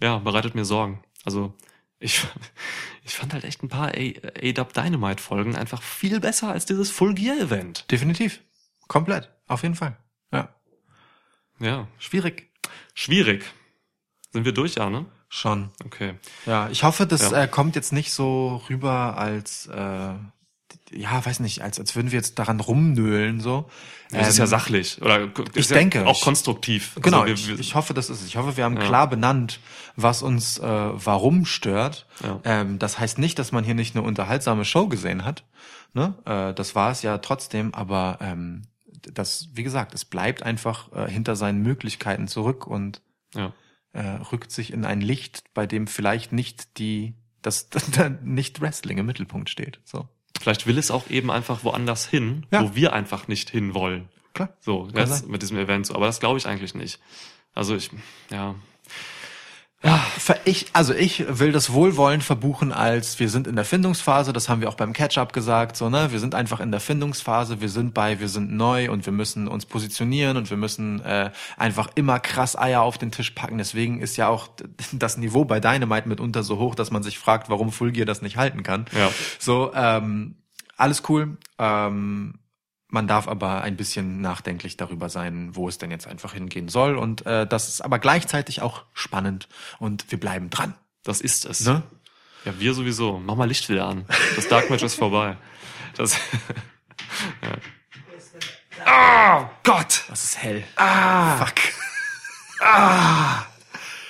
ja 0.00 0.18
bereitet 0.18 0.54
mir 0.54 0.64
Sorgen. 0.64 1.02
Also 1.24 1.54
ich, 1.98 2.20
ich 3.04 3.14
fand 3.14 3.32
halt 3.32 3.44
echt 3.44 3.62
ein 3.62 3.68
paar 3.68 3.92
A-Dub 3.94 4.72
Dynamite 4.72 5.22
Folgen 5.22 5.56
einfach 5.56 5.82
viel 5.82 6.20
besser 6.20 6.50
als 6.50 6.66
dieses 6.66 6.90
Full 6.90 7.14
Gear 7.14 7.38
Event. 7.38 7.90
Definitiv. 7.90 8.40
Komplett. 8.88 9.30
Auf 9.46 9.62
jeden 9.62 9.74
Fall. 9.74 9.96
Ja. 10.32 10.54
Ja, 11.60 11.86
Schwierig. 11.98 12.50
schwierig. 12.94 13.44
Sind 14.32 14.44
wir 14.44 14.52
durch, 14.52 14.74
ja, 14.76 14.90
ne? 14.90 15.06
Schon. 15.34 15.70
Okay. 15.86 16.12
Ja, 16.44 16.68
ich 16.68 16.82
hoffe, 16.84 17.06
das 17.06 17.30
Ja. 17.30 17.44
äh, 17.44 17.48
kommt 17.48 17.74
jetzt 17.74 17.90
nicht 17.92 18.12
so 18.12 18.60
rüber 18.68 19.16
als 19.16 19.66
äh, 19.66 20.12
ja, 20.94 21.24
weiß 21.24 21.40
nicht, 21.40 21.62
als 21.62 21.80
als 21.80 21.96
würden 21.96 22.10
wir 22.12 22.18
jetzt 22.18 22.38
daran 22.38 22.60
rumnöhlen 22.60 23.40
so. 23.40 23.70
Das 24.10 24.28
ist 24.28 24.36
Ähm, 24.36 24.42
ja 24.42 24.46
sachlich 24.46 25.00
oder 25.00 25.28
ich 25.54 25.70
ja 25.70 25.76
denke, 25.76 26.06
auch 26.06 26.16
ich- 26.18 26.20
konstruktiv. 26.20 26.96
Genau, 27.00 27.22
Also 27.22 27.32
ich, 27.32 27.48
wir, 27.48 27.54
wir, 27.54 27.60
ich 27.60 27.74
hoffe, 27.74 27.94
das 27.94 28.10
ist 28.10 28.20
es. 28.20 28.26
Ich 28.26 28.36
hoffe, 28.36 28.58
wir 28.58 28.64
haben 28.64 28.76
Ja. 28.76 28.82
klar 28.86 29.08
benannt, 29.08 29.60
was 29.96 30.22
uns 30.22 30.58
äh, 30.58 30.62
warum 30.66 31.46
stört. 31.46 32.06
Ja. 32.22 32.38
Ähm, 32.44 32.78
das 32.78 32.98
heißt 32.98 33.16
nicht, 33.18 33.38
dass 33.38 33.52
man 33.52 33.64
hier 33.64 33.74
nicht 33.74 33.96
eine 33.96 34.04
unterhaltsame 34.04 34.66
Show 34.66 34.86
gesehen 34.88 35.24
hat. 35.24 35.44
Ne? 35.94 36.12
Äh, 36.26 36.52
das 36.52 36.74
war 36.74 36.90
es 36.90 37.00
ja 37.00 37.16
trotzdem, 37.18 37.72
aber 37.72 38.18
ähm, 38.20 38.62
das, 39.14 39.48
wie 39.54 39.62
gesagt, 39.62 39.94
es 39.94 40.04
bleibt 40.04 40.42
einfach 40.42 40.92
äh, 40.92 41.10
hinter 41.10 41.36
seinen 41.36 41.62
Möglichkeiten 41.62 42.28
zurück 42.28 42.66
und 42.66 43.00
ja. 43.34 43.52
Äh, 43.92 44.00
rückt 44.32 44.50
sich 44.50 44.72
in 44.72 44.84
ein 44.84 45.00
Licht, 45.00 45.44
bei 45.54 45.66
dem 45.66 45.86
vielleicht 45.86 46.32
nicht 46.32 46.78
die 46.78 47.14
das 47.42 47.68
nicht 48.22 48.60
Wrestling 48.60 48.98
im 48.98 49.06
Mittelpunkt 49.06 49.50
steht. 49.50 49.80
So 49.84 50.08
Vielleicht 50.40 50.66
will 50.66 50.78
es 50.78 50.90
auch 50.90 51.08
eben 51.10 51.30
einfach 51.30 51.62
woanders 51.64 52.06
hin, 52.06 52.46
Ja. 52.50 52.62
wo 52.64 52.74
wir 52.74 52.92
einfach 52.92 53.28
nicht 53.28 53.50
hinwollen. 53.50 54.08
klar. 54.34 54.56
So, 54.60 54.88
sein. 54.94 55.30
mit 55.30 55.42
diesem 55.42 55.56
Event 55.58 55.86
so. 55.86 55.94
Aber 55.94 56.06
das 56.06 56.20
glaube 56.20 56.38
ich 56.38 56.46
eigentlich 56.46 56.74
nicht. 56.74 57.00
Also 57.54 57.76
ich, 57.76 57.90
ja. 58.30 58.54
Ich, 60.44 60.66
also 60.74 60.94
ich 60.94 61.24
will 61.28 61.50
das 61.50 61.72
wohlwollend 61.72 62.22
verbuchen 62.22 62.72
als 62.72 63.18
wir 63.18 63.28
sind 63.28 63.48
in 63.48 63.56
der 63.56 63.64
Findungsphase, 63.64 64.32
das 64.32 64.48
haben 64.48 64.60
wir 64.60 64.68
auch 64.68 64.76
beim 64.76 64.92
Catch-up 64.92 65.32
gesagt, 65.32 65.76
so, 65.76 65.88
ne, 65.90 66.12
wir 66.12 66.20
sind 66.20 66.36
einfach 66.36 66.60
in 66.60 66.70
der 66.70 66.78
Findungsphase, 66.78 67.60
wir 67.60 67.68
sind 67.68 67.92
bei, 67.92 68.20
wir 68.20 68.28
sind 68.28 68.52
neu 68.52 68.92
und 68.92 69.04
wir 69.06 69.12
müssen 69.12 69.48
uns 69.48 69.66
positionieren 69.66 70.36
und 70.36 70.50
wir 70.50 70.56
müssen 70.56 71.04
äh, 71.04 71.32
einfach 71.56 71.90
immer 71.96 72.20
krass 72.20 72.56
Eier 72.56 72.82
auf 72.82 72.96
den 72.96 73.10
Tisch 73.10 73.30
packen. 73.32 73.58
Deswegen 73.58 74.00
ist 74.00 74.16
ja 74.16 74.28
auch 74.28 74.50
das 74.92 75.16
Niveau 75.16 75.44
bei 75.44 75.58
Dynamite 75.58 76.08
mitunter 76.08 76.44
so 76.44 76.58
hoch, 76.58 76.76
dass 76.76 76.92
man 76.92 77.02
sich 77.02 77.18
fragt, 77.18 77.50
warum 77.50 77.72
Full 77.72 77.90
Gear 77.90 78.06
das 78.06 78.22
nicht 78.22 78.36
halten 78.36 78.62
kann. 78.62 78.86
Ja. 78.96 79.10
So, 79.40 79.72
ähm, 79.74 80.36
alles 80.76 81.02
cool. 81.08 81.38
Ähm, 81.58 82.34
man 82.92 83.08
darf 83.08 83.26
aber 83.26 83.62
ein 83.62 83.76
bisschen 83.76 84.20
nachdenklich 84.20 84.76
darüber 84.76 85.08
sein, 85.08 85.56
wo 85.56 85.68
es 85.68 85.78
denn 85.78 85.90
jetzt 85.90 86.06
einfach 86.06 86.34
hingehen 86.34 86.68
soll. 86.68 86.96
Und 86.96 87.24
äh, 87.24 87.46
das 87.46 87.68
ist 87.68 87.80
aber 87.80 87.98
gleichzeitig 87.98 88.60
auch 88.60 88.84
spannend 88.92 89.48
und 89.78 90.10
wir 90.10 90.20
bleiben 90.20 90.50
dran. 90.50 90.74
Das 91.02 91.20
ist 91.20 91.46
es. 91.46 91.64
Ne? 91.64 91.82
Ja, 92.44 92.52
wir 92.58 92.74
sowieso. 92.74 93.18
Mach 93.18 93.34
mal 93.34 93.48
Licht 93.48 93.68
wieder 93.70 93.86
an. 93.86 94.04
Das 94.36 94.46
Dark 94.48 94.68
Match 94.68 94.82
ist 94.82 94.96
vorbei. 94.96 95.38
Das, 95.96 96.14
ja. 97.42 97.56
Ah, 98.84 99.50
Gott! 99.62 100.04
Das 100.08 100.24
ist 100.24 100.42
hell. 100.42 100.62
Ah, 100.76 101.36
fuck. 101.36 101.54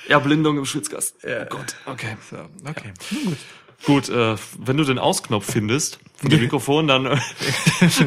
Erblindung 0.09 0.59
im 0.59 0.65
Schwitzgast. 0.65 1.17
Oh 1.25 1.45
Gott, 1.49 1.77
okay. 1.87 2.17
So, 2.29 2.37
okay. 2.69 2.93
Nun 3.11 3.25
gut. 3.27 3.39
Gut, 3.85 4.09
äh, 4.09 4.37
wenn 4.59 4.77
du 4.77 4.85
den 4.85 4.99
Ausknopf 4.99 5.51
findest 5.51 5.99
von 6.23 6.31
dem 6.31 6.41
Mikrofon, 6.41 6.87
dann, 6.87 7.05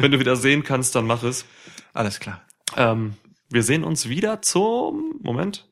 wenn 0.00 0.10
du 0.10 0.18
wieder 0.18 0.36
sehen 0.36 0.64
kannst, 0.64 0.94
dann 0.94 1.06
mach 1.06 1.22
es. 1.22 1.44
Alles 1.94 2.18
klar. 2.20 2.42
Ähm, 2.76 3.14
wir 3.48 3.62
sehen 3.62 3.84
uns 3.84 4.08
wieder 4.08 4.42
zum 4.42 5.14
Moment. 5.22 5.66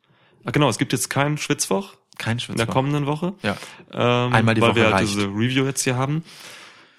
Ah, 0.45 0.51
genau, 0.51 0.69
es 0.69 0.79
gibt 0.79 0.93
jetzt 0.93 1.11
keinen 1.11 1.39
Schwitzwoch 1.39 1.95
Kein 2.19 2.37
in 2.37 2.41
Schwitz. 2.41 2.57
der 2.57 2.67
kommenden 2.67 3.07
Woche. 3.07 3.35
Ja. 3.43 3.57
Ähm, 3.93 4.33
Einmal 4.33 4.55
die 4.55 4.61
weil 4.61 4.71
Woche 4.71 4.77
wir 4.77 4.85
halt 4.85 4.95
reicht. 4.95 5.15
diese 5.15 5.27
Review 5.27 5.65
jetzt 5.65 5.83
hier 5.83 5.97
haben. 5.97 6.23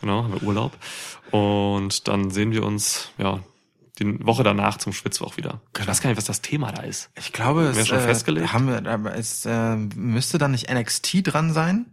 Genau, 0.02 0.24
haben 0.24 0.34
wir 0.34 0.44
Urlaub. 0.44 0.74
Und 1.32 2.08
dann 2.08 2.32
sehen 2.32 2.52
wir 2.52 2.64
uns, 2.64 3.12
ja, 3.18 3.40
die 4.00 4.26
Woche 4.26 4.44
danach 4.44 4.78
zum 4.78 4.94
Schwitzwoch 4.94 5.38
wieder. 5.38 5.62
Ich 5.80 5.88
weiß 5.88 6.02
gar 6.02 6.10
nicht, 6.10 6.18
was 6.18 6.26
das 6.26 6.42
Thema 6.42 6.72
da 6.72 6.84
ist. 6.84 7.10
Ich 7.18 7.32
glaube, 7.32 7.74
wir 7.74 7.82
es 7.82 7.88
schon 7.88 8.00
äh, 8.00 8.02
festgelegt? 8.02 8.52
haben 8.52 8.68
wir, 8.68 8.92
aber 8.92 9.16
es 9.16 9.46
äh, 9.46 9.76
müsste 9.76 10.38
dann 10.38 10.52
nicht 10.52 10.70
NXT 10.70 11.20
dran 11.24 11.54
sein? 11.54 11.86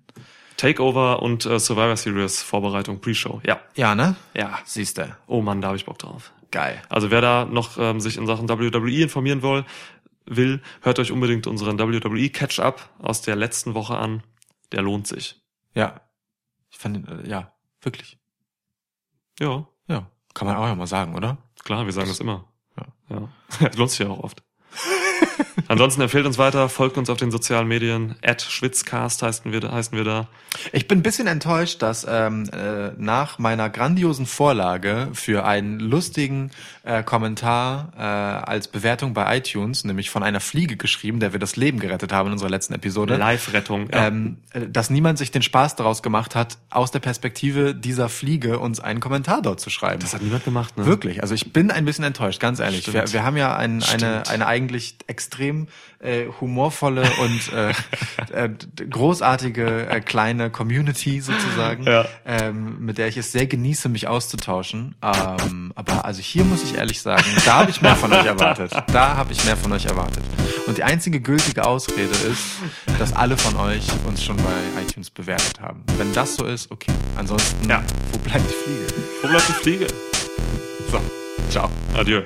Takeover 0.56 1.22
und 1.22 1.46
äh, 1.46 1.58
Survivor 1.58 1.96
Series 1.96 2.42
Vorbereitung, 2.42 3.00
Pre-Show. 3.00 3.40
Ja. 3.46 3.60
Ja, 3.74 3.94
ne? 3.94 4.16
Ja. 4.34 4.58
Siehste. 4.64 5.16
Oh 5.26 5.40
Mann, 5.42 5.60
da 5.60 5.68
habe 5.68 5.76
ich 5.76 5.86
Bock 5.86 5.98
drauf. 5.98 6.32
Geil. 6.50 6.82
Also 6.88 7.10
wer 7.10 7.20
da 7.20 7.44
noch 7.44 7.78
ähm, 7.78 8.00
sich 8.00 8.16
in 8.16 8.26
Sachen 8.26 8.48
WWE 8.48 9.02
informieren 9.02 9.42
will, 9.42 9.64
will, 10.26 10.62
hört 10.82 10.98
euch 10.98 11.10
unbedingt 11.10 11.46
unseren 11.46 11.78
WWE 11.78 12.28
Catch-up 12.30 12.90
aus 12.98 13.22
der 13.22 13.36
letzten 13.36 13.74
Woche 13.74 13.96
an. 13.96 14.22
Der 14.72 14.82
lohnt 14.82 15.06
sich. 15.06 15.40
Ja. 15.74 16.00
Ich 16.70 16.78
fand, 16.78 16.96
ihn, 16.96 17.06
äh, 17.08 17.28
ja, 17.28 17.52
wirklich. 17.80 18.18
Ja, 19.40 19.66
Ja. 19.88 20.06
Kann 20.34 20.48
man 20.48 20.56
auch 20.56 20.66
ja 20.66 20.74
mal 20.74 20.86
sagen, 20.86 21.14
oder? 21.14 21.36
klar, 21.62 21.84
wir 21.84 21.92
sagen 21.92 22.08
das 22.08 22.20
immer. 22.20 22.48
Ja. 22.76 22.86
Ja. 23.60 23.68
lohnt 23.76 23.90
sich 23.90 23.98
ja 24.00 24.08
auch 24.08 24.20
oft. 24.20 24.42
Ansonsten 25.68 26.00
empfehlt 26.02 26.26
uns 26.26 26.38
weiter, 26.38 26.68
folgt 26.68 26.98
uns 26.98 27.08
auf 27.10 27.18
den 27.18 27.30
sozialen 27.30 27.68
Medien. 27.68 28.14
At 28.22 28.42
Schwitzcast 28.42 29.22
heißen 29.22 29.52
wir, 29.52 29.60
da- 29.60 29.72
heißen 29.72 29.96
wir 29.96 30.04
da. 30.04 30.28
Ich 30.72 30.86
bin 30.88 30.98
ein 30.98 31.02
bisschen 31.02 31.26
enttäuscht, 31.26 31.82
dass 31.82 32.06
ähm, 32.08 32.48
äh, 32.52 32.90
nach 32.98 33.38
meiner 33.38 33.70
grandiosen 33.70 34.26
Vorlage 34.26 35.08
für 35.14 35.44
einen 35.44 35.80
lustigen 35.80 36.50
äh, 36.84 37.02
Kommentar 37.02 37.92
äh, 37.96 38.02
als 38.02 38.68
Bewertung 38.68 39.14
bei 39.14 39.38
iTunes, 39.38 39.84
nämlich 39.84 40.10
von 40.10 40.22
einer 40.22 40.40
Fliege 40.40 40.76
geschrieben, 40.76 41.20
der 41.20 41.32
wir 41.32 41.40
das 41.40 41.56
Leben 41.56 41.78
gerettet 41.80 42.12
haben 42.12 42.26
in 42.28 42.32
unserer 42.34 42.50
letzten 42.50 42.74
Episode, 42.74 43.16
Live-Rettung. 43.16 43.88
Ja. 43.92 44.08
ähm, 44.08 44.36
äh, 44.52 44.66
dass 44.68 44.90
niemand 44.90 45.18
sich 45.18 45.30
den 45.30 45.42
Spaß 45.42 45.76
daraus 45.76 46.02
gemacht 46.02 46.34
hat, 46.34 46.58
aus 46.70 46.90
der 46.90 47.00
Perspektive 47.00 47.74
dieser 47.74 48.08
Fliege 48.08 48.58
uns 48.58 48.80
einen 48.80 49.00
Kommentar 49.00 49.42
dort 49.42 49.60
zu 49.60 49.70
schreiben. 49.70 50.00
das 50.00 50.14
hat 50.14 50.22
niemand 50.22 50.44
gemacht, 50.44 50.76
ne? 50.76 50.86
Wirklich, 50.86 51.22
also 51.22 51.34
ich 51.34 51.52
bin 51.52 51.70
ein 51.70 51.84
bisschen 51.84 52.04
enttäuscht, 52.04 52.40
ganz 52.40 52.58
ehrlich. 52.60 52.92
Wir, 52.92 53.10
wir 53.12 53.22
haben 53.24 53.36
ja 53.36 53.56
ein, 53.56 53.82
eine, 53.82 54.28
eine 54.28 54.46
eigentlich 54.46 54.96
extrem 55.06 55.31
äh, 55.38 56.26
humorvolle 56.40 57.02
und 57.20 57.52
äh, 57.52 57.70
äh, 58.32 58.50
großartige 58.90 59.86
äh, 59.88 60.00
kleine 60.00 60.50
Community 60.50 61.20
sozusagen, 61.20 61.84
Ja. 61.84 62.04
ähm, 62.26 62.76
mit 62.84 62.98
der 62.98 63.08
ich 63.08 63.16
es 63.16 63.32
sehr 63.32 63.46
genieße, 63.46 63.88
mich 63.88 64.08
auszutauschen. 64.08 64.94
Ähm, 65.02 65.72
aber 65.74 66.04
also 66.04 66.20
hier 66.20 66.44
muss 66.44 66.62
ich 66.64 66.76
ehrlich 66.76 67.00
sagen, 67.00 67.24
da 67.44 67.58
habe 67.60 67.70
ich 67.70 67.82
mehr 67.82 67.96
von 67.96 68.12
euch 68.12 68.24
erwartet. 68.26 68.72
Da 68.92 69.16
habe 69.16 69.32
ich 69.32 69.44
mehr 69.44 69.56
von 69.56 69.72
euch 69.72 69.86
erwartet. 69.86 70.22
Und 70.66 70.78
die 70.78 70.84
einzige 70.84 71.20
gültige 71.20 71.66
Ausrede 71.66 72.10
ist, 72.30 72.44
dass 72.98 73.12
alle 73.14 73.36
von 73.36 73.56
euch 73.56 73.86
uns 74.06 74.22
schon 74.22 74.36
bei 74.36 74.82
iTunes 74.82 75.10
bewertet 75.10 75.60
haben. 75.60 75.82
Wenn 75.98 76.12
das 76.12 76.36
so 76.36 76.44
ist, 76.46 76.70
okay. 76.70 76.92
Ansonsten, 77.16 77.68
Ja. 77.68 77.82
wo 78.12 78.18
bleibt 78.18 78.44
die 78.48 78.54
Fliege? 78.54 79.02
Wo 79.22 79.28
bleibt 79.28 79.48
die 79.48 79.52
Fliege? 79.52 79.86
So, 80.90 81.00
ciao. 81.50 81.70
Adieu. 81.96 82.22